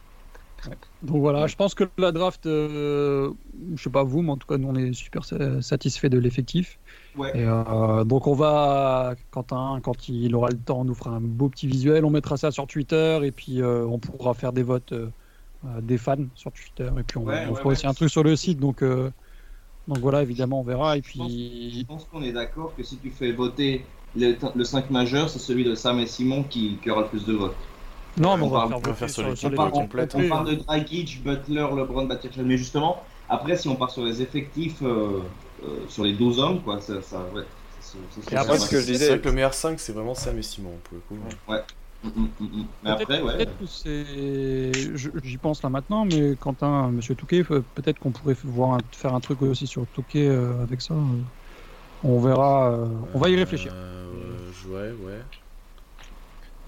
Donc 1.01 1.19
voilà, 1.19 1.47
je 1.47 1.55
pense 1.55 1.76
que 1.76 1.84
la 1.97 2.11
draft, 2.14 2.45
euh, 2.45 3.31
je 3.76 3.84
sais 3.84 3.89
pas 3.89 4.03
vous, 4.03 4.22
mais 4.22 4.31
en 4.31 4.38
tout 4.38 4.47
cas 4.47 4.57
nous 4.57 4.69
on 4.69 4.76
est 4.76 4.93
super 4.93 5.26
sa- 5.26 5.61
satisfait 5.61 6.10
de 6.10 6.18
l'effectif. 6.19 6.77
Ouais. 7.15 7.31
Et 7.38 7.44
euh, 7.45 8.03
donc 8.03 8.26
on 8.27 8.34
va, 8.34 9.14
Quentin, 9.31 9.80
quand 9.84 10.10
il 10.10 10.34
aura 10.35 10.49
le 10.49 10.57
temps, 10.57 10.81
on 10.81 10.85
nous 10.85 10.95
fera 10.95 11.11
un 11.11 11.22
beau 11.22 11.48
petit 11.49 11.68
visuel, 11.68 12.06
on 12.06 12.10
mettra 12.10 12.38
ça 12.38 12.49
sur 12.52 12.65
Twitter 12.68 13.19
et 13.23 13.31
puis 13.31 13.61
euh, 13.61 13.85
on 13.85 13.99
pourra 13.99 14.34
faire 14.34 14.52
des 14.53 14.64
votes 14.64 14.94
euh, 14.94 15.10
des 15.81 15.98
fans 15.98 16.15
sur 16.35 16.52
Twitter 16.52 16.90
et 16.99 17.03
puis 17.03 17.18
on, 17.19 17.23
Ouais, 17.26 17.45
on 17.45 17.52
ouais, 17.52 17.56
fera 17.56 17.68
ouais. 17.68 17.72
aussi 17.73 17.88
un 17.88 17.94
truc 17.94 18.10
sur 18.10 18.23
le 18.23 18.35
site. 18.35 18.60
Donc 18.60 18.81
euh, 18.81 19.11
donc 19.88 19.99
voilà, 19.99 20.22
évidemment 20.23 20.61
on 20.61 20.64
verra 20.64 20.98
et 20.98 21.03
Je 21.06 21.18
pense- 21.18 21.30
Je 21.31 21.35
puis 21.35 21.85
pense 21.88 22.06
qu'on 22.06 22.23
est 22.23 22.31
d'accord 22.34 22.73
que 22.76 22.84
si 22.84 22.98
tu 22.98 23.10
fais 23.11 23.31
voter 23.31 23.85
le, 24.15 24.35
le 24.56 24.64
5 24.64 24.90
majeur, 24.90 25.30
c'est 25.30 25.40
celui 25.40 25.64
de 25.64 25.76
Sam 25.76 25.99
et 25.99 26.07
Simon 26.07 26.44
qui, 26.44 26.77
qui 26.81 26.90
aura 26.90 27.02
le 27.02 27.07
plus 27.07 27.26
de 27.26 27.34
votes. 27.34 27.56
non, 28.18 28.38
mais 28.38 28.44
on, 28.44 28.48
on 28.48 28.49
va 28.49 28.60
parle- 28.68 28.69
faire, 28.69 28.91
on 28.91 28.94
faire 28.95 29.10
sur 29.10 29.23
les 29.23 29.56
votes 29.56 29.72
on- 29.73 29.88
parle 29.88 30.48
de 30.49 30.56
Dragic, 30.56 31.23
Butler, 31.23 31.68
LeBron, 31.76 32.06
Battier, 32.06 32.30
mais 32.44 32.57
justement, 32.57 32.98
après, 33.30 33.57
si 33.57 33.68
on 33.68 33.76
part 33.76 33.90
sur 33.91 34.03
les 34.06 34.22
effectifs, 34.22 34.81
euh, 34.84 35.19
sur 35.88 36.03
les 36.03 36.14
12 36.14 36.40
hommes, 36.40 36.61
quoi, 36.64 36.80
ça, 36.81 37.02
ça, 37.02 37.19
ouais, 37.34 37.44
ça- 37.80 37.98
ça- 38.10 38.22
ça- 38.22 38.31
Et 38.35 38.38
après, 38.38 38.57
ce 38.60 38.69
que 38.69 38.77
je 38.77 38.85
C'est 38.85 38.91
disais- 38.91 39.19
que 39.19 39.27
le 39.27 39.34
meilleur 39.34 39.53
5, 39.53 39.80
c'est 39.80 39.94
vraiment 39.94 40.14
Sam 40.15 40.38
et 40.38 40.41
Simon, 40.41 40.77
pour 40.84 40.95
le 40.95 41.02
coup. 41.02 41.15
Mm, 41.15 42.07
mm, 42.10 42.27
mm, 42.40 42.45
mm. 42.45 42.65
Mais 42.84 42.90
après, 42.90 43.06
Peut-être 43.06 43.61
ouais. 44.85 45.07
J'y 45.23 45.38
pense 45.38 45.64
là 45.64 45.69
maintenant, 45.69 46.03
mais 46.06 46.35
Quentin, 46.35 46.91
Monsieur 46.91 47.15
Touquet, 47.15 47.44
peut- 47.44 47.64
peut-être 47.76 47.99
qu'on 47.99 48.11
pourrait 48.11 48.35
voir 48.44 48.73
un- 48.73 48.80
faire 48.91 49.14
un 49.14 49.22
truc 49.22 49.41
aussi 49.41 49.68
sur 49.68 49.85
Touquet 49.88 50.27
euh, 50.27 50.61
avec 50.64 50.81
ça. 50.81 50.94
euh. 50.94 50.98
On 52.03 52.19
verra. 52.19 52.73
euh, 52.73 52.88
On 53.14 53.19
va 53.19 53.30
y 53.30 53.35
réfléchir. 53.38 53.72
Euh, 53.73 54.52
ouais, 54.68 54.91
ouais. 55.06 55.22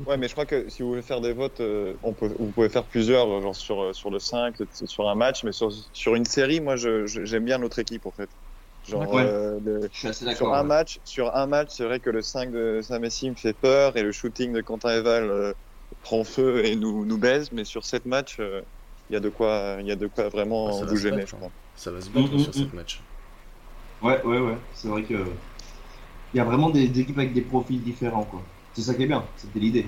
Ouais, 0.06 0.18
mais 0.18 0.28
je 0.28 0.34
crois 0.34 0.46
que 0.46 0.70
si 0.70 0.82
vous 0.82 0.90
voulez 0.90 1.02
faire 1.02 1.22
des 1.22 1.32
votes, 1.34 1.60
euh, 1.62 1.94
on 2.04 2.14
peut, 2.14 2.30
vous 2.40 2.52
pouvez 2.52 2.68
faire 2.70 2.84
plusieurs, 2.84 3.30
euh, 3.30 3.42
genre 3.42 3.56
sur, 3.56 3.82
euh, 3.82 3.94
sur 3.94 4.10
le 4.12 4.20
5, 4.20 4.56
sur 4.86 5.08
un 5.10 5.16
match, 5.16 5.44
mais 5.44 5.52
sur, 5.54 5.72
sur 5.94 6.16
une 6.16 6.26
série, 6.26 6.60
moi 6.62 6.76
je- 6.76 7.06
j'aime 7.06 7.46
bien 7.46 7.58
notre 7.58 7.80
équipe 7.80 8.06
en 8.06 8.12
fait. 8.12 8.30
Genre, 8.86 9.14
Ouais. 9.14 9.26
euh, 9.26 9.60
le- 9.62 9.90
Je 9.92 9.98
suis 9.98 10.08
assez 10.08 10.26
sur 10.28 10.54
un 10.54 10.64
ouais. 10.64 10.70
match, 10.70 11.00
sur 11.04 11.36
un 11.36 11.48
match, 11.48 11.70
c'est 11.76 11.86
vrai 11.86 12.00
que 12.00 12.10
le 12.10 12.22
5 12.22 12.52
de 12.52 12.82
Sam 12.82 13.04
et 13.06 13.10
Sim 13.10 13.36
fait 13.36 13.54
peur 13.54 13.98
et 13.98 14.04
le 14.04 14.12
shooting 14.12 14.54
de 14.54 14.62
Quentin 14.62 14.90
Eval 14.98 15.30
euh, 15.32 15.54
prend 16.02 16.24
feu 16.24 16.66
et 16.66 16.76
nous, 16.76 17.06
nous 17.06 17.18
baise, 17.18 17.52
mais 17.52 17.66
sur 17.66 17.86
7 17.86 18.06
matchs, 18.06 18.40
euh, 18.40 18.62
il 19.10 19.14
y 19.14 19.16
a 19.18 19.20
de 19.20 19.30
quoi, 19.30 19.78
il 19.82 19.88
y 19.88 19.92
a 19.92 19.96
de 19.96 20.08
quoi 20.08 20.30
vraiment 20.30 20.66
Ah, 20.66 20.72
ça 20.72 20.86
va 20.86 20.94
vous 20.94 20.98
se 20.98 21.06
gêner, 21.06 21.26
battre, 21.26 21.28
je 21.28 21.34
hein. 21.36 21.40
crois. 21.40 21.52
Ça 21.76 21.92
va 21.92 22.02
se 22.02 22.10
battre 22.10 22.38
Mm, 22.38 22.38
sur 22.38 22.54
mm, 22.54 22.56
cette 22.56 22.74
mm. 22.74 22.74
match. 22.74 23.02
Ouais, 24.02 24.22
ouais, 24.24 24.40
ouais. 24.40 24.58
C'est 24.74 24.88
vrai 24.88 25.04
que. 25.04 25.26
Il 26.34 26.38
y 26.38 26.40
a 26.40 26.44
vraiment 26.44 26.70
des, 26.70 26.88
des 26.88 27.00
équipes 27.02 27.18
avec 27.18 27.34
des 27.34 27.42
profils 27.42 27.82
différents, 27.82 28.24
quoi. 28.26 28.44
C'est 28.74 28.82
ça 28.82 28.94
qui 28.94 29.04
est 29.04 29.08
bien, 29.08 29.24
c'était 29.38 29.60
l'idée. 29.60 29.86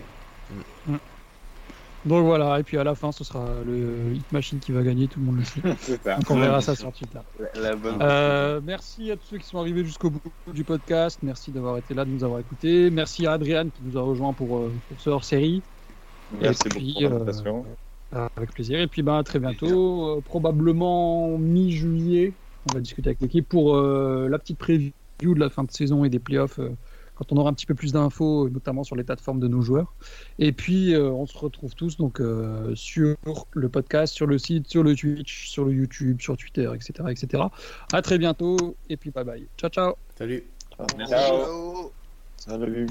Donc 2.07 2.25
voilà, 2.25 2.59
et 2.59 2.63
puis 2.63 2.77
à 2.77 2.83
la 2.83 2.95
fin, 2.95 3.11
ce 3.11 3.23
sera 3.23 3.63
le 3.65 4.13
Hit 4.13 4.31
Machine 4.31 4.59
qui 4.59 4.71
va 4.71 4.81
gagner, 4.83 5.07
tout 5.07 5.19
le 5.19 5.25
monde 5.25 5.37
le 5.37 5.43
sait. 5.43 5.61
Donc 6.05 6.29
on 6.29 6.39
verra 6.39 6.61
ça 6.61 6.75
sur 6.75 6.91
Twitter. 6.93 7.19
La, 7.55 7.61
la 7.61 7.75
bonne. 7.75 7.97
Euh, 8.01 8.61
merci 8.63 9.11
à 9.11 9.17
tous 9.17 9.25
ceux 9.27 9.37
qui 9.37 9.47
sont 9.47 9.59
arrivés 9.59 9.83
jusqu'au 9.83 10.09
bout 10.09 10.21
du 10.53 10.63
podcast. 10.63 11.19
Merci 11.21 11.51
d'avoir 11.51 11.77
été 11.77 11.93
là, 11.93 12.05
de 12.05 12.09
nous 12.09 12.23
avoir 12.23 12.39
écoutés. 12.39 12.89
Merci 12.89 13.25
à 13.25 13.33
Adrien 13.33 13.69
qui 13.69 13.83
nous 13.83 13.97
a 13.97 14.01
rejoint 14.01 14.33
pour, 14.33 14.57
euh, 14.57 14.81
pour 14.87 15.01
ce 15.01 15.09
hors-série. 15.09 15.61
Merci 16.31 16.67
Et 16.67 16.69
puis, 16.69 16.79
beaucoup 16.79 16.93
pour 16.93 17.05
euh, 17.05 17.09
l'invitation. 17.09 17.65
Euh, 18.15 18.27
Avec 18.35 18.53
plaisir. 18.53 18.79
Et 18.79 18.87
puis 18.87 19.01
ben, 19.03 19.17
à 19.17 19.23
très 19.23 19.39
bientôt, 19.39 20.17
euh, 20.17 20.21
probablement 20.21 21.37
mi-juillet. 21.37 22.33
On 22.69 22.73
va 22.73 22.79
discuter 22.79 23.09
avec 23.09 23.21
l'équipe 23.21 23.47
pour 23.47 23.75
euh, 23.75 24.27
la 24.29 24.39
petite 24.39 24.57
preview 24.57 24.91
de 25.21 25.39
la 25.39 25.49
fin 25.49 25.63
de 25.63 25.71
saison 25.71 26.05
et 26.05 26.09
des 26.09 26.19
playoffs. 26.19 26.59
Quand 27.17 27.31
on 27.31 27.37
aura 27.37 27.49
un 27.49 27.53
petit 27.53 27.65
peu 27.65 27.75
plus 27.75 27.93
d'infos, 27.93 28.49
notamment 28.49 28.83
sur 28.83 28.95
l'état 28.95 29.15
de 29.15 29.21
forme 29.21 29.39
de 29.39 29.47
nos 29.47 29.61
joueurs. 29.61 29.93
Et 30.39 30.51
puis, 30.51 30.93
euh, 30.93 31.09
on 31.09 31.25
se 31.25 31.37
retrouve 31.37 31.73
tous 31.75 31.97
donc 31.97 32.19
euh, 32.19 32.75
sur 32.75 33.15
le 33.51 33.69
podcast, 33.69 34.13
sur 34.13 34.27
le 34.27 34.37
site, 34.37 34.67
sur 34.67 34.83
le 34.83 34.95
Twitch, 34.95 35.49
sur 35.49 35.65
le 35.65 35.73
YouTube, 35.73 36.21
sur 36.21 36.37
Twitter, 36.37 36.69
etc., 36.73 37.09
etc. 37.09 37.43
À 37.93 38.01
très 38.01 38.17
bientôt 38.17 38.75
et 38.89 38.97
puis 38.97 39.11
bye 39.11 39.23
bye. 39.23 39.47
Ciao, 39.57 39.69
ciao. 39.69 39.93
Salut. 40.17 40.43
Ciao. 40.75 41.07
Ciao. 41.07 41.91
Salut. 42.37 42.87